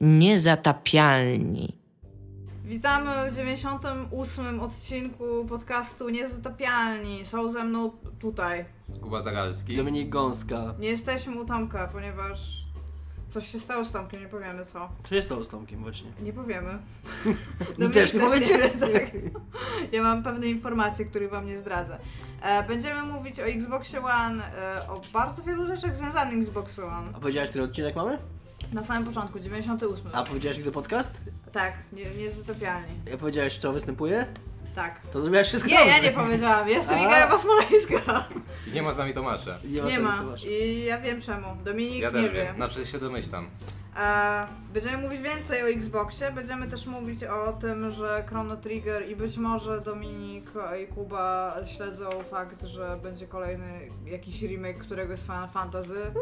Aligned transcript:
Niezatapialni. 0.00 1.76
Witamy 2.64 3.30
w 3.30 3.34
98 3.36 4.60
odcinku 4.60 5.24
podcastu 5.48 6.08
Niezatapialni. 6.08 7.24
Są 7.24 7.48
ze 7.48 7.64
mną 7.64 7.90
tutaj. 8.18 8.64
Kuba 9.02 9.20
Zagalski. 9.20 9.76
Dominik 9.76 10.08
Gąska. 10.08 10.74
Nie 10.78 10.88
jesteśmy 10.88 11.40
u 11.40 11.44
Tomka, 11.44 11.88
ponieważ 11.88 12.38
coś 13.28 13.48
się 13.48 13.58
stało 13.60 13.84
z 13.84 13.90
Tomkiem, 13.92 14.20
nie 14.20 14.28
powiemy 14.28 14.64
co. 14.66 14.88
Co 15.08 15.14
jest 15.14 15.28
to 15.28 15.44
z 15.44 15.48
Tomkiem 15.48 15.80
właśnie? 15.82 16.10
Nie 16.22 16.32
powiemy. 16.32 16.78
Mi 17.26 17.34
Dominik 17.78 17.94
też 17.94 18.14
nie 18.14 18.20
powiecie. 18.20 18.58
wie, 18.58 18.70
tak. 18.70 19.10
Ja 19.92 20.02
mam 20.02 20.22
pewne 20.22 20.46
informacje, 20.46 21.04
których 21.04 21.30
wam 21.30 21.46
nie 21.46 21.58
zdradzę. 21.58 21.98
E, 22.42 22.62
Będziemy 22.68 23.02
mówić 23.02 23.40
o 23.40 23.42
Xboxie 23.42 24.00
One, 24.04 24.44
e, 24.56 24.88
o 24.88 25.00
bardzo 25.12 25.42
wielu 25.42 25.66
rzeczach 25.66 25.96
związanych 25.96 26.44
z 26.44 26.46
Xboxem 26.48 26.84
One. 26.84 27.08
A 27.14 27.20
powiedziałeś, 27.20 27.50
który 27.50 27.64
odcinek 27.64 27.96
mamy? 27.96 28.18
Na 28.72 28.82
samym 28.82 29.04
początku, 29.04 29.40
98. 29.40 30.06
A 30.12 30.22
powiedziałeś, 30.24 30.60
gdy 30.60 30.72
podcast? 30.72 31.14
Tak, 31.52 31.72
nie, 31.92 32.04
niezatapialni. 32.10 32.88
Ja 33.10 33.16
powiedziałeś, 33.16 33.58
kto 33.58 33.72
występuje? 33.72 34.26
Tak. 34.74 35.00
To 35.12 35.20
zrobiłaś 35.20 35.46
wszystko 35.48 35.68
Nie, 35.70 35.74
ja 35.74 35.84
dobrze. 35.94 36.02
nie 36.02 36.10
powiedziałam. 36.12 36.68
Jestem 36.68 36.98
A. 36.98 37.02
Iga. 37.02 38.28
I 38.66 38.72
nie 38.72 38.82
ma 38.82 38.92
z 38.92 38.98
nami 38.98 39.14
Tomasza. 39.14 39.58
Nie 39.64 39.82
ma. 39.82 39.88
Nie 39.88 39.98
ma. 39.98 40.18
Tomasz. 40.18 40.44
I 40.44 40.84
ja 40.84 41.00
wiem 41.00 41.20
czemu. 41.20 41.46
Dominik 41.64 42.02
Ja 42.02 42.10
nie 42.10 42.14
też 42.22 42.32
wie. 42.32 42.42
wiem. 42.44 42.56
Znaczy 42.56 42.86
się 42.86 42.98
domyślam. 42.98 43.46
E, 43.96 44.46
będziemy 44.74 44.98
mówić 44.98 45.20
więcej 45.20 45.62
o 45.62 45.68
Xboxie, 45.68 46.32
będziemy 46.32 46.68
też 46.68 46.86
mówić 46.86 47.24
o 47.24 47.52
tym, 47.52 47.90
że 47.90 48.24
Chrono 48.28 48.56
Trigger 48.56 49.08
i 49.08 49.16
być 49.16 49.36
może 49.36 49.80
Dominik 49.80 50.50
i 50.82 50.86
Kuba 50.94 51.56
śledzą 51.66 52.10
fakt, 52.30 52.64
że 52.64 52.98
będzie 53.02 53.26
kolejny 53.26 53.80
jakiś 54.06 54.42
remake 54.42 54.78
któregoś 54.78 55.18
z 55.18 55.22
Final 55.22 55.48
Fantasy. 55.48 56.12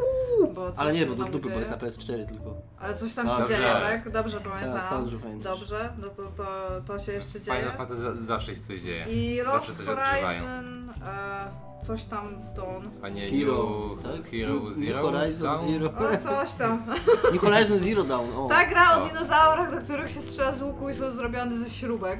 Bo 0.53 0.71
coś 0.71 0.79
Ale 0.79 0.93
nie, 0.93 0.99
się 0.99 1.05
bo 1.05 1.15
do 1.15 1.23
dupy, 1.25 1.37
bo 1.39 1.47
dzieje. 1.47 1.59
jest 1.59 1.71
na 1.71 1.77
PS4 1.77 2.27
tylko. 2.27 2.55
Ale 2.79 2.93
coś 2.93 3.13
tam 3.13 3.29
się 3.29 3.47
dzieje, 3.49 3.67
tak? 3.83 4.09
Dobrze 4.09 4.39
Tak, 4.41 4.49
pamiętam. 4.51 5.03
dobrze 5.03 5.17
pamiętasz. 5.17 5.59
Dobrze, 5.59 5.93
no 6.01 6.07
to, 6.09 6.23
to, 6.23 6.45
to 6.87 6.99
się 6.99 7.11
jeszcze 7.11 7.41
dzieje. 7.41 7.59
Final 7.59 7.77
Fantasy 7.77 7.99
za- 8.01 8.15
zawsze 8.21 8.55
się 8.55 8.61
coś 8.61 8.81
dzieje. 8.81 9.05
I 9.09 9.37
Zawsze 9.45 9.53
Lost 9.71 9.77
coś. 9.77 9.85
Horizon, 9.85 10.89
e, 10.89 11.68
coś 11.83 12.03
tam 12.03 12.35
Dawn. 12.55 12.87
A 13.03 13.09
nie 13.09 13.21
Hero, 13.29 13.69
New 13.95 14.03
tak? 14.03 14.31
Hero 14.31 14.73
Zero? 14.73 15.11
Horizon 15.11 15.43
Down? 15.47 15.71
Zero. 15.71 15.93
O, 16.13 16.17
coś 16.17 16.53
tam. 16.53 16.83
New 17.31 17.41
Horizon 17.45 17.79
Zero 17.79 18.03
Dawn, 18.03 18.29
o. 18.37 18.47
Ta 18.47 18.65
gra 18.65 18.97
o 18.97 19.03
O. 19.03 19.07
dinozaurach, 19.07 19.71
do 19.71 19.81
których 19.81 20.11
się 20.11 20.19
strzela 20.21 20.53
z 20.53 20.61
łuku 20.61 20.89
i 20.89 20.95
są 20.95 21.11
zrobione 21.11 21.57
ze 21.57 21.69
śrubek. 21.69 22.19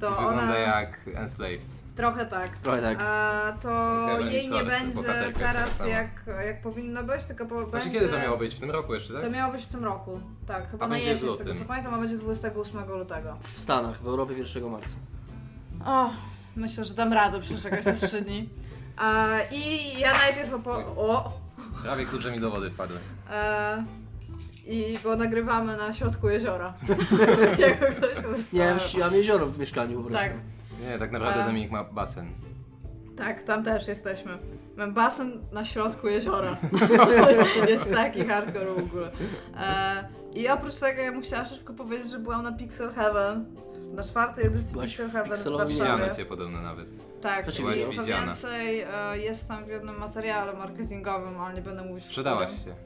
To 0.00 0.10
Wygląda 0.10 0.42
ona... 0.42 0.58
jak 0.58 1.00
Enslaved. 1.14 1.66
Trochę 1.96 2.26
tak. 2.26 2.58
Trochę 2.58 2.82
tak. 2.82 2.98
A, 3.00 3.52
to 3.62 3.70
jej 4.20 4.50
nie 4.50 4.64
będzie 4.64 5.02
teraz 5.38 5.86
jak, 5.86 6.08
jak 6.44 6.62
powinno 6.62 7.04
być, 7.04 7.24
tylko 7.24 7.46
po, 7.46 7.54
Właśnie 7.66 7.78
będzie... 7.90 8.00
kiedy 8.00 8.12
to 8.12 8.18
miało 8.22 8.36
być? 8.36 8.54
W 8.54 8.60
tym 8.60 8.70
roku 8.70 8.94
jeszcze, 8.94 9.12
tak? 9.12 9.22
To 9.22 9.30
miało 9.30 9.52
być 9.52 9.64
w 9.64 9.66
tym 9.68 9.84
roku. 9.84 10.20
Tak, 10.46 10.70
chyba 10.70 10.84
A 10.84 10.88
na 10.88 10.98
jesień 10.98 11.30
z 11.30 11.38
tego 11.38 11.54
co 11.54 11.64
pamiętam, 11.64 11.94
a 11.94 11.98
będzie 11.98 12.18
28 12.18 12.88
lutego. 12.88 13.36
W 13.42 13.60
Stanach, 13.60 14.02
w 14.02 14.06
Europie 14.06 14.34
1 14.34 14.70
marca. 14.70 14.96
O, 15.86 16.10
myślę, 16.56 16.84
że 16.84 16.94
dam 16.94 17.12
radę 17.12 17.40
przeczekać 17.40 17.84
te 17.84 17.92
3 17.92 18.20
dni. 18.20 18.48
A, 19.00 19.38
I 19.50 19.98
ja 19.98 20.12
najpierw 20.12 20.54
opo... 20.54 20.70
O! 20.96 21.32
Prawie 21.82 22.04
klucze 22.06 22.32
mi 22.32 22.40
do 22.40 22.50
wody 22.50 22.70
wpadły. 22.70 22.98
E, 23.30 23.84
I 24.66 24.94
bo 25.04 25.16
nagrywamy 25.16 25.76
na 25.76 25.92
środku 25.92 26.28
jeziora. 26.28 26.74
Jakby 27.58 27.86
ktoś 27.86 28.24
Nie, 28.52 28.74
ustawił. 28.74 29.00
ja 29.00 29.06
mam 29.06 29.14
jezioro 29.14 29.46
w 29.46 29.58
mieszkaniu 29.58 30.02
po 30.02 30.08
prostu. 30.08 30.28
Tak. 30.28 30.36
Nie, 30.80 30.98
tak 30.98 31.12
naprawdę 31.12 31.42
A. 31.42 31.46
Dominik 31.46 31.70
ma 31.70 31.84
basen. 31.84 32.26
Tak, 33.16 33.42
tam 33.42 33.64
też 33.64 33.88
jesteśmy. 33.88 34.38
Mam 34.76 34.94
basen 34.94 35.40
na 35.52 35.64
środku 35.64 36.08
jeziora. 36.08 36.56
Jest 37.68 37.92
taki 37.92 38.24
hardcore 38.24 38.66
w 38.66 38.78
ogóle. 38.78 39.08
E, 39.56 40.08
I 40.34 40.48
oprócz 40.48 40.74
tego 40.74 41.02
ja 41.02 41.12
bym 41.12 41.22
chciała 41.22 41.44
szybko 41.44 41.72
powiedzieć, 41.74 42.10
że 42.10 42.18
byłam 42.18 42.42
na 42.42 42.52
Pixel 42.52 42.92
Heaven. 42.92 43.44
Na 43.94 44.02
czwartej 44.02 44.46
edycji 44.46 44.72
Byłaś 44.72 44.88
Pixel 44.88 45.08
w 45.08 45.12
Heaven 45.12 45.30
w 45.30 45.34
Pixelowi 45.34 45.78
Warszawie. 45.78 46.16
Cię 46.16 46.24
podobno 46.26 46.62
nawet. 46.62 47.09
Tak, 47.22 47.52
co 47.52 47.62
Widziana. 47.62 48.26
więcej, 48.26 48.80
e, 48.80 49.18
jest 49.18 49.48
tam 49.48 49.64
w 49.64 49.68
jednym 49.68 49.98
materiale 49.98 50.52
marketingowym, 50.52 51.40
ale 51.40 51.54
nie 51.54 51.62
będę 51.62 51.82
mówić 51.84 52.04
w 52.04 52.06
Sprzedałaś 52.06 52.50
którym. 52.52 52.76
się. 52.76 52.82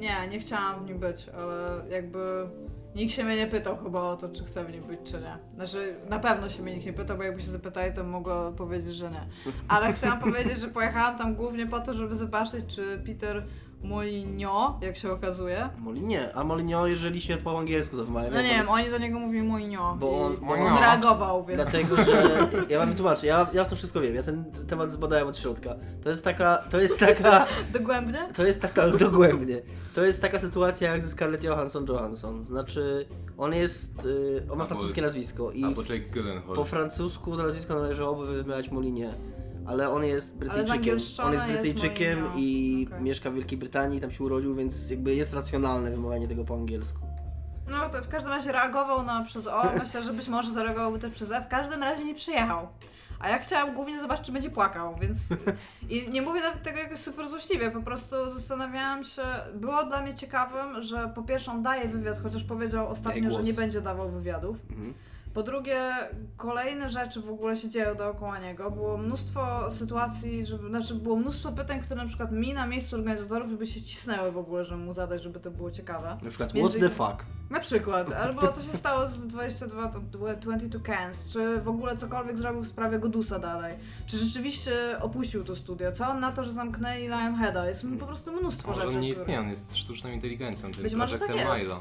Nie, 0.00 0.28
nie 0.28 0.38
chciałam 0.38 0.84
w 0.84 0.88
nim 0.88 0.98
być, 0.98 1.26
ale 1.28 1.82
jakby 1.90 2.48
nikt 2.94 3.12
się 3.14 3.24
mnie 3.24 3.36
nie 3.36 3.46
pytał 3.46 3.76
chyba 3.76 4.00
o 4.02 4.16
to, 4.16 4.28
czy 4.28 4.44
chcę 4.44 4.64
w 4.64 4.70
nim 4.72 4.82
być, 4.84 5.00
czy 5.04 5.20
nie. 5.20 5.38
Znaczy, 5.54 5.94
na 6.08 6.18
pewno 6.18 6.48
się 6.48 6.62
mnie 6.62 6.74
nikt 6.74 6.86
nie 6.86 6.92
pytał, 6.92 7.16
bo 7.16 7.22
jakby 7.22 7.42
się 7.42 7.48
zapytali, 7.48 7.94
to 7.94 8.04
mogła 8.04 8.52
powiedzieć, 8.52 8.94
że 8.94 9.10
nie. 9.10 9.26
Ale 9.68 9.92
chciałam 9.92 10.18
powiedzieć, 10.20 10.58
że 10.58 10.68
pojechałam 10.68 11.18
tam 11.18 11.34
głównie 11.34 11.66
po 11.66 11.80
to, 11.80 11.94
żeby 11.94 12.14
zobaczyć, 12.14 12.76
czy 12.76 12.98
Peter 13.06 13.44
Molinio, 13.82 14.78
jak 14.82 14.96
się 14.96 15.12
okazuje. 15.12 15.68
Molinie, 15.78 16.30
a 16.34 16.44
Molinio, 16.44 16.86
jeżeli 16.86 17.20
się 17.20 17.36
po 17.36 17.58
angielsku 17.58 17.96
to 17.96 18.04
wymawia. 18.04 18.30
No 18.30 18.42
nie 18.42 18.48
wiem, 18.48 18.68
oni 18.70 18.90
do 18.90 18.98
niego 18.98 19.18
mówili 19.18 19.42
Molinio. 19.42 19.96
Bo 20.00 20.26
on- 20.26 20.36
on 20.48 20.60
on- 20.62 20.78
reagował, 20.78 21.44
więc... 21.44 21.62
Dlatego, 21.62 21.96
że 21.96 22.48
ja 22.68 22.78
wam 22.78 22.88
wytłumaczę, 22.90 23.26
ja, 23.26 23.46
ja 23.52 23.64
to 23.64 23.76
wszystko 23.76 24.00
wiem, 24.00 24.14
ja 24.14 24.22
ten 24.22 24.44
temat 24.68 24.92
zbadałem 24.92 25.28
od 25.28 25.38
środka. 25.38 25.74
To 26.04 26.10
jest 26.10 26.24
taka, 26.24 26.56
to 26.70 26.80
jest 26.80 26.98
taka, 26.98 27.46
Dogłębnie? 27.72 28.28
to 28.34 28.44
jest 28.44 28.60
taka, 28.60 28.88
dogłębnie, 29.06 29.62
to 29.94 30.04
jest 30.04 30.22
taka 30.22 30.38
sytuacja 30.38 30.92
jak 30.92 31.02
ze 31.02 31.08
Scarlett 31.10 31.44
Johansson 31.44 31.86
Johansson, 31.88 32.44
znaczy 32.44 33.06
on 33.38 33.54
jest, 33.54 34.04
y, 34.04 34.42
on 34.50 34.58
ma 34.58 34.64
Albo- 34.64 34.68
francuskie 34.68 35.02
nazwisko 35.02 35.50
i 35.52 35.64
Albo 35.64 35.82
Jake 35.82 35.98
Gyllenhaal. 35.98 36.56
po 36.56 36.64
francusku 36.64 37.36
to 37.36 37.42
nazwisko 37.42 37.74
należałoby 37.74 38.26
wymawiać 38.42 38.70
Molinie. 38.70 39.14
Ale 39.68 39.90
on 39.90 40.04
jest 40.04 40.38
Brytyjczykiem. 40.38 40.98
On 41.24 41.32
jest 41.32 41.46
jest 41.46 41.60
Brytyjczykiem 41.60 42.20
Molinio. 42.20 42.38
i 42.38 42.86
Okej. 42.88 43.02
mieszka 43.02 43.30
w 43.30 43.34
Wielkiej 43.34 43.58
Brytanii, 43.58 44.00
tam 44.00 44.10
się 44.10 44.24
urodził, 44.24 44.54
więc 44.54 44.90
jakby 44.90 45.14
jest 45.14 45.34
racjonalne 45.34 45.90
wymawianie 45.90 46.28
tego 46.28 46.44
po 46.44 46.54
angielsku. 46.54 47.00
No 47.68 47.88
to 47.88 48.02
w 48.02 48.08
każdym 48.08 48.32
razie 48.32 48.52
reagował 48.52 49.02
na 49.02 49.24
przez 49.24 49.46
O, 49.46 49.62
myślę, 49.78 50.02
że 50.02 50.12
być 50.12 50.28
może 50.28 50.52
zareagowałby 50.52 50.98
też 50.98 51.12
przez 51.12 51.30
E, 51.32 51.40
w 51.40 51.48
każdym 51.48 51.82
razie 51.82 52.04
nie 52.04 52.14
przyjechał. 52.14 52.68
A 53.20 53.28
ja 53.28 53.38
chciałam 53.38 53.74
głównie 53.74 54.00
zobaczyć, 54.00 54.26
czy 54.26 54.32
będzie 54.32 54.50
płakał, 54.50 54.96
więc... 55.00 55.18
I 55.88 56.10
nie 56.10 56.22
mówię 56.22 56.40
nawet 56.40 56.62
tego 56.62 56.78
jakoś 56.78 56.98
super 56.98 57.28
złośliwie, 57.28 57.70
po 57.70 57.80
prostu 57.80 58.16
zastanawiałam 58.34 59.04
się... 59.04 59.22
Było 59.54 59.84
dla 59.84 60.02
mnie 60.02 60.14
ciekawym, 60.14 60.82
że 60.82 61.12
po 61.14 61.22
pierwsze 61.22 61.50
on 61.50 61.62
daje 61.62 61.88
wywiad, 61.88 62.22
chociaż 62.22 62.44
powiedział 62.44 62.88
ostatnio, 62.88 63.30
że 63.30 63.42
nie 63.42 63.52
będzie 63.52 63.80
dawał 63.80 64.10
wywiadów. 64.10 64.56
Mhm. 64.70 64.94
Po 65.34 65.42
drugie, 65.42 65.92
kolejne 66.36 66.88
rzeczy 66.88 67.20
w 67.20 67.30
ogóle 67.30 67.56
się 67.56 67.68
dzieją 67.68 67.94
dookoła 67.94 68.38
niego. 68.38 68.70
Było 68.70 68.96
mnóstwo 68.98 69.70
sytuacji, 69.70 70.46
żeby, 70.46 70.68
znaczy 70.68 70.94
było 70.94 71.16
mnóstwo 71.16 71.52
pytań, 71.52 71.80
które 71.80 72.02
na 72.02 72.08
przykład 72.08 72.32
mi 72.32 72.54
na 72.54 72.66
miejscu 72.66 72.96
organizatorów 72.96 73.58
by 73.58 73.66
się 73.66 73.82
cisnęły 73.82 74.32
w 74.32 74.38
ogóle, 74.38 74.64
żeby 74.64 74.80
mu 74.84 74.92
zadać, 74.92 75.22
żeby 75.22 75.40
to 75.40 75.50
było 75.50 75.70
ciekawe. 75.70 76.16
Na 76.22 76.28
przykład, 76.30 76.54
Między 76.54 76.78
what 76.78 76.90
the 76.90 76.96
fuck? 76.96 77.24
Na 77.50 77.60
przykład, 77.60 78.12
albo 78.22 78.48
co 78.52 78.62
się 78.62 78.76
stało 78.76 79.06
z 79.06 79.26
22, 79.26 79.88
to 79.88 80.00
22 80.00 80.78
Cans, 80.80 81.24
czy 81.32 81.60
w 81.60 81.68
ogóle 81.68 81.96
cokolwiek 81.96 82.38
zrobił 82.38 82.62
w 82.62 82.68
sprawie 82.68 82.98
Godusa 82.98 83.38
dalej, 83.38 83.74
czy 84.06 84.16
rzeczywiście 84.16 84.72
opuścił 85.00 85.44
to 85.44 85.56
studio, 85.56 85.92
co 85.92 86.08
on 86.08 86.20
na 86.20 86.32
to, 86.32 86.44
że 86.44 86.52
zamknęli 86.52 87.02
Lionheada, 87.02 87.68
jest 87.68 87.86
po 88.00 88.06
prostu 88.06 88.32
mnóstwo 88.32 88.68
Może 88.68 88.80
rzeczy. 88.80 88.94
on 88.94 89.00
nie 89.02 89.10
które- 89.10 89.20
istnieje, 89.22 89.40
on 89.40 89.48
jest 89.48 89.76
sztuczną 89.76 90.10
inteligencją, 90.10 90.72
Być 90.82 90.94
może 90.94 91.18
tak 91.18 91.36
jest. 91.36 91.62
Milo. 91.62 91.80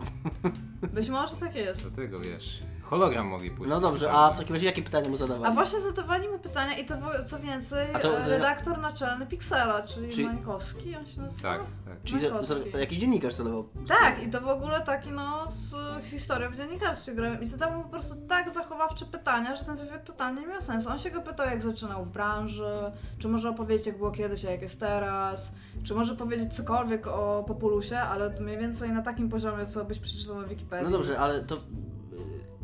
Być 0.94 1.10
może 1.10 1.36
tak 1.36 1.56
jest. 1.56 1.82
Dlatego 1.88 2.20
wiesz. 2.20 2.64
Hologram 2.90 3.28
mogli 3.28 3.52
puścić. 3.52 3.70
No 3.70 3.80
dobrze, 3.80 4.12
a 4.12 4.32
w 4.34 4.38
takim 4.38 4.54
razie 4.56 4.66
jakie 4.66 4.82
pytania 4.82 5.10
mu 5.10 5.16
zadawali? 5.16 5.46
A 5.46 5.56
właśnie 5.56 5.80
zadawali 5.80 6.30
mu 6.30 6.40
pytania 6.40 6.78
i 6.78 6.86
to 6.86 6.96
co 7.26 7.40
więcej, 7.40 7.88
A 7.94 8.00
to 8.00 8.18
e, 8.18 8.22
za- 8.22 8.30
redaktor 8.30 8.78
naczelny 8.80 9.26
Pixela, 9.28 9.82
czyli, 9.82 10.10
Czyli- 10.14 10.28
Mańkowski, 10.28 10.96
on 10.96 11.06
się 11.06 11.22
nazywa? 11.22 11.50
Tak, 11.50 11.62
tak. 11.86 12.04
Czyli 12.04 12.30
Mańkowski. 12.30 12.72
to, 12.72 12.78
jakiś 12.78 12.98
dziennikarz 13.00 13.34
zadawał. 13.34 13.70
Tak, 13.88 14.24
i 14.24 14.30
to 14.30 14.42
w 14.42 14.48
ogóle 14.48 14.82
taki 14.82 15.12
no 15.12 15.52
z 15.52 15.74
historią 16.06 16.50
w 16.52 16.56
dziennikarstwie 16.56 17.14
grałem 17.14 17.42
i 17.42 17.46
zadał 17.46 17.72
mu 17.72 17.84
po 17.84 17.90
prostu 17.90 18.16
tak 18.28 18.50
zachowawcze 18.52 19.06
pytania, 19.06 19.56
że 19.56 19.66
ten 19.66 19.78
wywiad 19.78 20.06
totalnie 20.06 20.42
nie 20.42 20.48
miał 20.48 20.62
sensu. 20.62 20.90
On 20.90 21.00
się 21.00 21.12
go 21.12 21.22
pytał 21.22 21.46
jak 21.46 21.62
zaczynał 21.62 22.06
w 22.06 22.10
branży, 22.10 22.92
czy 23.20 23.28
może 23.28 23.50
opowiedzieć 23.50 23.88
jak 23.88 23.98
było 23.98 24.12
kiedyś, 24.12 24.46
a 24.46 24.52
jak 24.52 24.62
jest 24.62 24.80
teraz, 24.80 25.52
czy 25.84 25.94
może 25.94 26.16
powiedzieć 26.16 26.56
cokolwiek 26.56 27.08
o 27.08 27.44
Populusie, 27.48 28.00
ale 28.00 28.32
to 28.32 28.44
mniej 28.44 28.58
więcej 28.58 28.92
na 28.92 29.02
takim 29.02 29.30
poziomie, 29.30 29.66
co 29.66 29.86
byś 29.86 30.00
przeczytał 30.00 30.42
na 30.42 30.48
Wikipedii. 30.48 30.86
No 30.86 30.98
dobrze, 30.98 31.20
ale 31.20 31.40
to 31.44 31.58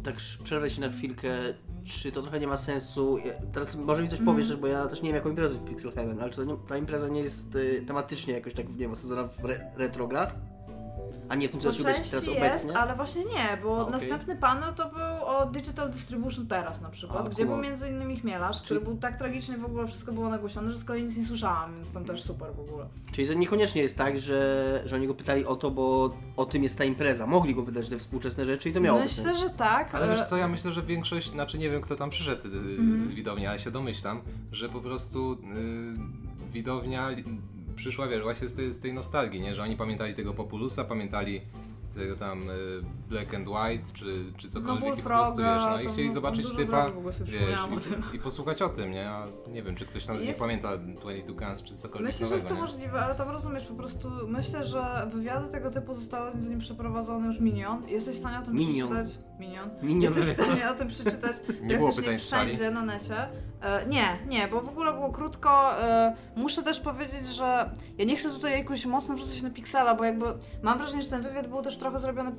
tak 0.04 0.16
przerwę 0.44 0.72
ci 0.72 0.82
na 0.82 0.90
chwilkę, 0.90 1.30
czy 1.86 2.12
to 2.12 2.22
trochę 2.22 2.40
nie 2.40 2.48
ma 2.48 2.58
sensu. 2.58 3.18
Ja- 3.18 3.34
Teraz 3.54 3.76
może 3.76 4.02
mi 4.04 4.10
coś 4.10 4.20
Mhm. 4.20 4.38
powiesz, 4.38 4.56
bo 4.58 4.68
ja 4.68 4.88
też 4.88 5.02
nie 5.02 5.10
wiem 5.10 5.16
jaką 5.16 5.30
imprezę 5.30 5.54
jest 5.54 5.66
Pixel 5.66 5.92
Heaven, 5.92 6.22
ale 6.22 6.30
czy 6.30 6.46
nie, 6.46 6.56
ta 6.68 6.78
impreza 6.78 7.08
nie 7.08 7.22
jest 7.22 7.56
y, 7.56 7.84
tematycznie 7.88 8.34
jakoś 8.34 8.54
tak, 8.54 8.70
nie 8.70 8.76
wiem, 8.76 8.92
osadzona 8.92 9.24
w 9.28 9.46
re, 9.46 9.72
retrograch? 9.78 10.36
A 11.30 11.36
nie 11.36 11.50
w 11.50 11.52
tym, 11.52 11.62
co 11.62 11.74
się 11.74 11.84
teraz 11.84 12.12
jest, 12.14 12.28
obecnie? 12.28 12.78
ale 12.78 12.96
właśnie 12.96 13.26
nie, 13.26 13.58
bo 13.64 13.78
okej. 13.82 13.92
następny 13.94 14.36
panel 14.38 14.74
to 14.74 14.90
był 14.90 15.00
o 15.28 15.46
Digital 15.46 15.90
Distribution 15.92 16.48
teraz 16.48 16.82
na 16.82 16.90
przykład, 16.90 17.26
A, 17.26 17.30
gdzie 17.30 17.46
był 17.46 17.58
między 17.58 17.90
innymi 17.90 18.18
Chmielarz, 18.18 18.62
który 18.62 18.82
był 18.82 18.98
tak 18.98 19.18
tragicznie 19.18 19.58
w 19.58 19.66
ogóle 19.66 19.88
wszystko 19.88 20.12
było 20.12 20.30
nagłośnione, 20.30 20.72
że 20.72 20.78
z 20.78 20.84
kolei 20.84 21.04
nic 21.04 21.18
nie 21.18 21.24
słyszałam, 21.24 21.76
więc 21.76 21.92
tam 21.92 22.06
też 22.06 22.24
super 22.24 22.54
w 22.56 22.60
ogóle. 22.60 22.86
Czyli 23.12 23.28
to 23.28 23.34
niekoniecznie 23.34 23.82
jest 23.82 23.98
tak, 23.98 24.20
że, 24.20 24.82
że 24.86 24.96
oni 24.96 25.08
go 25.08 25.14
pytali 25.14 25.46
o 25.46 25.56
to, 25.56 25.72
bo 25.72 26.14
o 26.38 26.46
tym 26.46 26.64
jest 26.64 26.78
ta 26.78 26.84
impreza. 26.84 27.28
Mogli 27.28 27.56
go 27.56 27.64
pytać 27.64 27.90
te 27.90 27.98
współczesne 27.98 28.46
rzeczy 28.46 28.70
i 28.70 28.74
to 28.74 28.80
miało 28.82 29.00
Myślę, 29.00 29.24
sens. 29.24 29.40
że 29.40 29.50
tak. 29.50 29.96
Ale 29.96 30.12
e, 30.12 30.16
wiesz 30.16 30.24
co, 30.26 30.38
ja 30.38 30.48
myślę, 30.48 30.72
że 30.72 30.82
większość, 30.82 31.32
znaczy 31.32 31.58
nie 31.58 31.70
wiem 31.70 31.82
kto 31.82 31.96
tam 31.96 32.10
przyszedł 32.10 32.48
y, 32.48 32.52
Mhm. 32.54 33.06
z, 33.06 33.10
z 33.10 33.14
widowni, 33.14 33.48
ale 33.48 33.60
się 33.60 33.72
domyślam, 33.72 34.22
że 34.52 34.70
po 34.70 34.82
prostu 34.82 35.34
y, 35.34 35.38
widownia 36.52 37.10
przyszła, 37.76 38.08
wiesz, 38.08 38.22
właśnie 38.24 38.48
z 38.48 38.56
tej, 38.56 38.74
z 38.74 38.80
tej 38.80 38.94
nostalgii, 38.94 39.42
nie? 39.42 39.56
Że 39.56 39.64
oni 39.64 39.78
pamiętali 39.78 40.14
tego 40.14 40.34
Populusa, 40.34 40.84
pamiętali 40.84 41.42
tego 41.96 42.16
tam 42.16 42.50
y, 42.50 42.54
Black 43.10 43.34
and 43.34 43.48
White, 43.48 43.94
czy, 43.94 44.26
czy 44.38 44.50
cokolwiek 44.50 44.90
No, 44.90 44.94
i 44.94 44.98
po 44.98 45.04
prostu, 45.04 45.38
wiesz, 45.38 45.62
no 45.70 45.82
i 45.82 45.88
chcieli 45.88 46.12
zobaczyć 46.12 46.52
typa, 46.56 46.92
wiesz, 47.26 47.88
i, 48.14 48.16
i 48.16 48.20
posłuchać 48.20 48.62
o 48.62 48.70
tym, 48.70 48.92
nie? 48.92 49.10
A 49.10 49.28
nie 49.48 49.64
wiem, 49.64 49.76
czy 49.76 49.86
ktoś 49.86 50.06
tam 50.06 50.16
z 50.16 50.20
nich 50.20 50.28
Jest- 50.28 50.40
pamięta 50.40 50.78
22 50.78 51.48
Guns, 51.48 51.64
czy 51.64 51.76
cokolwiek 51.78 52.06
Myślę, 52.12 52.28
że 52.28 52.36
jest 52.36 52.48
to 52.48 52.54
nowego, 52.54 52.72
nie? 52.72 52.74
możliwe, 52.78 53.02
ale 53.02 53.16
tam 53.16 53.30
rozumiesz, 53.30 53.66
po 53.66 53.74
prostu 53.74 54.12
myślę, 54.28 54.66
że 54.66 55.10
wywiady 55.14 55.48
tego 55.48 55.72
typu 55.72 55.94
zostały 55.94 56.32
z 56.42 56.50
nim 56.50 56.60
przeprowadzone 56.60 57.28
już 57.28 57.40
Minion. 57.40 57.88
Jesteś 57.88 58.16
w 58.16 58.20
stanie 58.20 58.40
o 58.40 58.42
tym 58.42 58.54
Minion. 58.56 58.90
przeczytać. 58.90 59.20
Minion. 59.40 59.70
Minion 59.82 60.02
Jesteś 60.16 60.26
w 60.26 60.44
stanie 60.44 60.70
o 60.72 60.76
tym 60.76 60.88
przeczytać 60.88 61.36
Nie 61.64 61.78
było 61.78 61.94
pytań 61.94 62.18
wszędzie 62.18 62.72
na 62.72 62.82
necie. 62.86 63.16
E, 63.64 63.86
nie, 63.86 64.18
nie, 64.28 64.48
bo 64.48 64.62
w 64.62 64.70
ogóle 64.70 64.94
było 64.94 65.10
krótko. 65.10 65.82
E, 65.82 66.16
muszę 66.36 66.64
też 66.64 66.80
powiedzieć, 66.80 67.28
że 67.28 67.70
ja 67.98 68.06
nie 68.06 68.16
chcę 68.16 68.30
tutaj 68.30 68.52
jakoś 68.52 68.86
mocno 68.86 69.16
wrzucać 69.16 69.42
na 69.42 69.50
piksela, 69.50 69.96
bo 69.96 70.04
jakby 70.04 70.26
mam 70.64 70.78
wrażenie, 70.78 71.02
że 71.02 71.10
ten 71.10 71.22
wywiad 71.22 71.48
był 71.48 71.62
też 71.62 71.78
trochę 71.78 72.00
zrobiony 72.00 72.32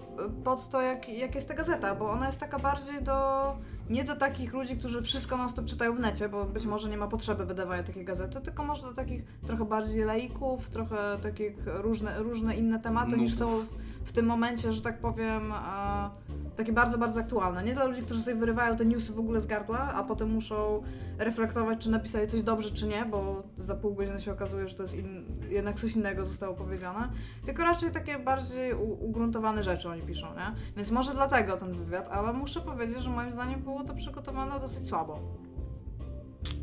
pod 0.44 0.69
to, 0.69 0.82
jak, 0.82 1.09
jak 1.09 1.35
jest 1.35 1.49
ta 1.49 1.55
gazeta, 1.55 1.94
bo 1.94 2.11
ona 2.11 2.26
jest 2.26 2.38
taka 2.38 2.59
bardziej 2.59 3.03
do. 3.03 3.56
Nie 3.91 4.05
do 4.05 4.17
takich 4.17 4.53
ludzi, 4.53 4.76
którzy 4.76 5.03
wszystko 5.03 5.37
non 5.37 5.49
stop 5.49 5.65
czytają 5.65 5.94
w 5.94 6.00
necie, 6.00 6.29
bo 6.29 6.44
być 6.44 6.67
może 6.67 6.91
nie 6.91 6.97
ma 6.97 7.09
potrzeby 7.09 7.44
wydawania 7.44 7.82
takiej 7.82 8.05
gazety, 8.05 8.41
tylko 8.41 8.65
może 8.65 8.82
do 8.82 8.94
takich 8.94 9.25
trochę 9.47 9.65
bardziej 9.65 10.05
laików, 10.05 10.69
trochę 10.69 10.97
takich 11.23 11.55
różne, 11.67 12.19
różne 12.19 12.56
inne 12.56 12.81
tematy 12.81 13.17
niż 13.17 13.35
są 13.35 13.50
Nubów. 13.50 13.67
w 14.05 14.12
tym 14.12 14.27
momencie, 14.27 14.73
że 14.73 14.82
tak 14.82 14.99
powiem, 14.99 15.53
e, 15.53 16.11
takie 16.56 16.73
bardzo, 16.73 16.99
bardzo 16.99 17.21
aktualne. 17.21 17.65
Nie 17.65 17.75
dla 17.75 17.85
ludzi, 17.85 18.03
którzy 18.03 18.23
sobie 18.23 18.37
wyrywają 18.37 18.77
te 18.77 18.85
newsy 18.85 19.12
w 19.12 19.19
ogóle 19.19 19.41
z 19.41 19.47
gardła, 19.47 19.79
a 19.79 20.05
potem 20.05 20.31
muszą 20.31 20.83
reflektować, 21.19 21.79
czy 21.79 21.91
napisali 21.91 22.27
coś 22.27 22.43
dobrze, 22.43 22.71
czy 22.71 22.87
nie, 22.87 23.05
bo 23.05 23.43
za 23.59 23.75
pół 23.75 23.95
godziny 23.95 24.21
się 24.21 24.33
okazuje, 24.33 24.69
że 24.69 24.75
to 24.75 24.83
jest 24.83 24.95
in, 24.95 25.25
jednak 25.49 25.77
coś 25.77 25.97
innego 25.97 26.25
zostało 26.25 26.55
powiedziane. 26.55 27.09
Tylko 27.45 27.62
raczej 27.62 27.91
takie 27.91 28.19
bardziej 28.19 28.75
ugruntowane 29.01 29.62
rzeczy 29.62 29.89
oni 29.89 30.03
piszą, 30.03 30.27
nie? 30.27 30.75
Więc 30.77 30.91
może 30.91 31.15
dlatego 31.15 31.56
ten 31.56 31.73
wywiad, 31.73 32.09
ale 32.09 32.33
muszę 32.33 32.61
powiedzieć, 32.61 33.03
że 33.03 33.11
moim 33.11 33.33
zdaniem 33.33 33.61
było 33.61 33.85
to 33.85 33.95
przygotowane 33.95 34.61
dosyć 34.61 34.89
słabo. 34.89 35.19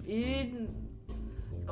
I 0.05 0.53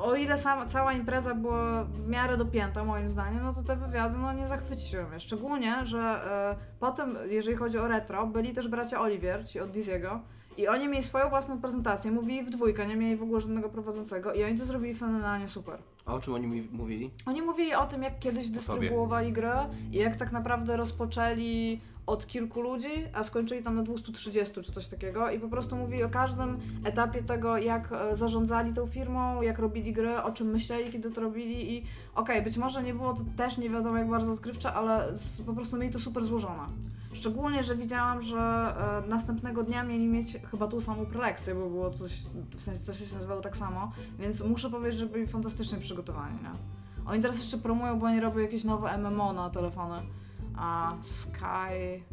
o 0.02 0.16
ile 0.16 0.38
sama, 0.38 0.66
cała 0.66 0.94
impreza 0.94 1.36
była 1.36 1.84
w 1.84 2.08
miarę 2.08 2.38
dopięta 2.38 2.84
moim 2.84 3.10
zdaniem, 3.10 3.44
no 3.44 3.54
to 3.54 3.64
te 3.64 3.76
wywiady 3.76 4.18
no, 4.18 4.34
nie 4.34 4.48
zachwyciły 4.48 5.04
mnie. 5.04 5.20
Szczególnie, 5.20 5.86
że 5.86 6.00
e, 6.00 6.56
potem, 6.80 7.18
jeżeli 7.30 7.58
chodzi 7.58 7.78
o 7.78 7.88
retro, 7.88 8.28
byli 8.28 8.54
też 8.54 8.68
bracia 8.68 9.02
Olivier, 9.02 9.48
ci 9.48 9.60
od 9.60 9.72
Diziego, 9.72 10.20
i 10.58 10.68
oni 10.68 10.88
mieli 10.88 11.04
swoją 11.04 11.30
własną 11.30 11.62
prezentację, 11.62 12.12
mówili 12.12 12.44
w 12.44 12.50
dwójkę, 12.50 12.88
nie 12.88 12.96
mieli 12.96 13.16
w 13.16 13.24
ogóle 13.24 13.42
żadnego 13.42 13.70
prowadzącego 13.70 14.34
i 14.34 14.44
oni 14.44 14.58
to 14.58 14.66
zrobili 14.66 14.96
fenomenalnie 14.96 15.48
super. 15.48 15.80
A 16.06 16.14
o 16.14 16.20
czym 16.20 16.34
oni 16.34 16.48
mi 16.48 16.68
mówili? 16.72 17.12
Oni 17.26 17.42
mówili 17.42 17.74
o 17.74 17.86
tym, 17.86 18.04
jak 18.04 18.20
kiedyś 18.20 18.50
dystrybuowali 18.50 19.34
grę 19.34 19.66
i 19.92 19.98
jak 19.98 20.16
tak 20.16 20.32
naprawdę 20.32 20.78
rozpoczęli 20.78 21.80
od 22.10 22.28
kilku 22.28 22.62
ludzi, 22.62 22.90
a 23.14 23.24
skończyli 23.24 23.64
tam 23.64 23.76
na 23.76 23.84
230 23.84 24.62
czy 24.62 24.72
coś 24.72 24.88
takiego 24.88 25.30
i 25.30 25.40
po 25.40 25.48
prostu 25.48 25.76
mówili 25.76 26.04
o 26.04 26.10
każdym 26.10 26.60
etapie 26.84 27.24
tego, 27.24 27.58
jak 27.58 27.92
e, 27.92 28.16
zarządzali 28.16 28.74
tą 28.74 28.88
firmą, 28.88 29.42
jak 29.42 29.60
robili 29.60 29.94
gry, 29.94 30.22
o 30.22 30.32
czym 30.32 30.48
myśleli, 30.48 30.92
kiedy 30.92 31.12
to 31.12 31.22
robili 31.22 31.74
i 31.74 31.84
okej, 32.16 32.42
być 32.42 32.58
może 32.58 32.84
nie 32.84 32.94
było 32.94 33.14
to 33.14 33.24
też 33.38 33.58
nie 33.58 33.70
wiadomo 33.70 33.98
jak 33.98 34.10
bardzo 34.10 34.32
odkrywcze, 34.32 34.74
ale 34.74 35.14
po 35.46 35.54
prostu 35.54 35.78
mieli 35.78 35.94
to 35.94 36.00
super 36.00 36.26
złożone. 36.26 36.64
Szczególnie, 37.14 37.64
że 37.64 37.76
widziałam, 37.76 38.22
że 38.22 38.38
e, 38.38 39.10
następnego 39.10 39.64
dnia 39.64 39.84
mieli 39.84 40.08
mieć 40.08 40.38
chyba 40.52 40.68
tą 40.68 40.82
samą 40.82 41.06
prelekcję, 41.06 41.56
bo 41.56 41.70
było 41.70 41.90
coś, 41.90 42.12
w 42.58 42.62
sensie 42.62 42.84
coś 42.84 43.10
się 43.10 43.16
nazywało 43.16 43.42
tak 43.42 43.58
samo, 43.58 43.92
więc 44.20 44.42
muszę 44.42 44.70
powiedzieć, 44.70 45.00
że 45.00 45.06
byli 45.06 45.28
fantastycznie 45.28 45.78
przygotowani, 45.78 46.36
nie? 46.44 46.80
Oni 47.06 47.22
teraz 47.22 47.38
jeszcze 47.38 47.58
promują, 47.58 48.00
bo 48.00 48.06
oni 48.06 48.20
robią 48.20 48.40
jakieś 48.40 48.64
nowe 48.64 48.98
MMO 48.98 49.34
na 49.34 49.50
telefony. 49.50 49.96
A 50.60 50.94
Sky... 51.02 52.04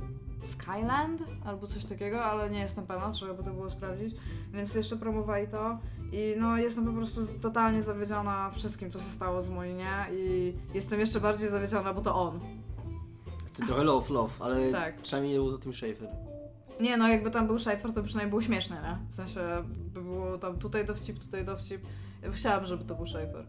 Skyland? 0.44 1.22
Albo 1.44 1.66
coś 1.66 1.84
takiego, 1.84 2.25
ale 2.25 2.50
nie 2.50 2.58
jestem 2.60 2.87
pewna, 2.87 3.10
trzeba 3.10 3.34
by 3.34 3.43
to 3.43 3.50
było 3.50 3.70
sprawdzić. 3.70 4.14
Więc 4.52 4.75
jeszcze 4.75 4.96
promowali 4.96 5.48
to 5.48 5.78
i 6.12 6.34
no 6.38 6.56
jestem 6.56 6.87
po 6.87 6.93
prostu 6.93 7.20
totalnie 7.40 7.82
zawiedziona 7.82 8.50
wszystkim, 8.50 8.90
co 8.90 8.98
się 8.98 9.04
stało 9.04 9.43
z 9.43 9.48
Molinie 9.48 10.06
i 10.12 10.54
jestem 10.75 11.00
jeszcze 11.00 11.20
bardziej 11.20 11.48
zawiedziona, 11.48 11.94
bo 11.94 12.00
to 12.00 12.14
on. 12.14 12.40
Ty 13.54 13.66
trochę 13.66 13.84
love, 13.84 14.12
love, 14.14 14.32
ale 14.44 14.72
Tak. 14.72 14.96
przynajmniej 15.00 15.32
nie 15.34 15.38
był 15.40 15.52
to 15.52 15.58
tym 15.58 15.75
Schaefer. 15.75 16.08
Nie 16.81 16.96
no, 16.96 17.08
jakby 17.08 17.31
tam 17.31 17.46
był 17.46 17.58
Schaefer, 17.58 17.93
to 17.93 18.02
przynajmniej 18.02 18.31
było 18.31 18.43
śmieszne, 18.43 18.76
nie? 18.82 18.98
W 19.10 19.14
sensie 19.14 19.40
by 19.94 20.02
było 20.02 20.38
tam 20.38 20.58
tutaj 20.58 20.84
dowcip, 20.84 21.19
tutaj 21.19 21.44
dowcip. 21.44 21.82
Ja 22.22 22.32
chciałam, 22.32 22.66
żeby 22.66 22.84
to 22.84 22.94
był 22.94 23.06
Schaefer. 23.06 23.46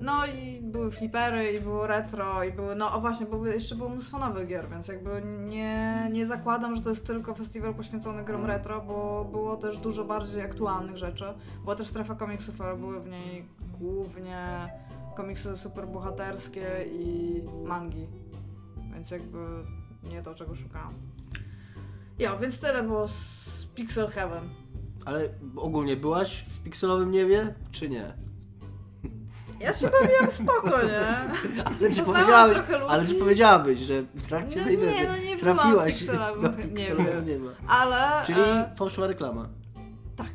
No 0.00 0.26
i 0.26 0.60
były 0.62 0.90
flipery, 0.90 1.52
i 1.52 1.60
było 1.60 1.86
retro, 1.86 2.44
i 2.44 2.52
były, 2.52 2.76
no 2.76 2.92
o 2.94 3.00
właśnie, 3.00 3.26
bo 3.26 3.46
jeszcze 3.46 3.74
było 3.74 3.88
mnóstwo 3.88 4.18
nowych 4.18 4.48
gier, 4.48 4.68
więc 4.70 4.88
jakby 4.88 5.22
nie, 5.48 6.08
nie 6.12 6.26
zakładam, 6.26 6.76
że 6.76 6.82
to 6.82 6.90
jest 6.90 7.06
tylko 7.06 7.34
festiwal 7.34 7.74
poświęcony 7.74 8.24
grom 8.24 8.40
Mm. 8.40 8.50
retro, 8.56 8.80
bo 8.80 9.24
było 9.32 9.56
też 9.56 9.76
dużo 9.78 10.04
bardziej 10.04 10.42
aktualnych 10.42 10.96
rzeczy. 10.96 11.24
Była 11.62 11.76
też 11.76 11.86
strefa 11.86 12.14
komiksów, 12.14 12.60
ale 12.60 12.76
były 12.76 13.00
w 13.00 13.08
niej 13.08 13.44
głównie 13.78 14.68
komiksy 15.16 15.56
superbohaterskie 15.56 16.66
i 16.92 17.42
mangi. 17.64 18.06
Więc 18.94 19.10
jakby 19.10 19.38
nie 20.02 20.22
to, 20.22 20.34
czego 20.34 20.54
szukałam. 20.54 20.92
Ja, 22.18 22.36
więc 22.36 22.60
tyle 22.60 22.82
było 22.82 23.08
z 23.08 23.66
Pixel 23.74 24.08
Heaven. 24.08 24.44
Ale 25.04 25.28
ogólnie 25.56 25.96
byłaś 25.96 26.44
w 26.48 26.62
pikselowym 26.62 27.10
niebie, 27.10 27.54
czy 27.72 27.88
nie? 27.88 28.27
Ja 29.60 29.74
się 29.74 29.88
bawiłam 30.00 30.30
spoko, 30.30 30.82
nie? 30.82 31.00
Ale 31.64 31.90
czy, 31.90 31.96
Poznałam 31.96 32.04
powiedziałabyś, 32.04 32.54
trochę 32.56 32.78
ludzi. 32.78 32.92
ale 32.92 33.06
czy 33.06 33.14
powiedziałabyś, 33.14 33.78
że 33.80 34.02
w 34.14 34.26
trakcie 34.26 34.58
No 34.60 34.64
tej 34.66 34.78
nie, 34.78 34.84
no 35.08 35.16
nie 35.24 35.36
w 35.36 35.40
trafiłaś 35.40 35.94
pikselowym 35.98 36.42
do 36.42 36.48
niebie. 36.50 36.62
pikselowego 36.74 37.20
nieba? 37.20 37.50
Ale... 37.68 38.26
Czyli 38.26 38.40
E, 38.40 38.70
fałszywa 38.76 39.06
reklama. 39.06 39.48
tak. 40.16 40.28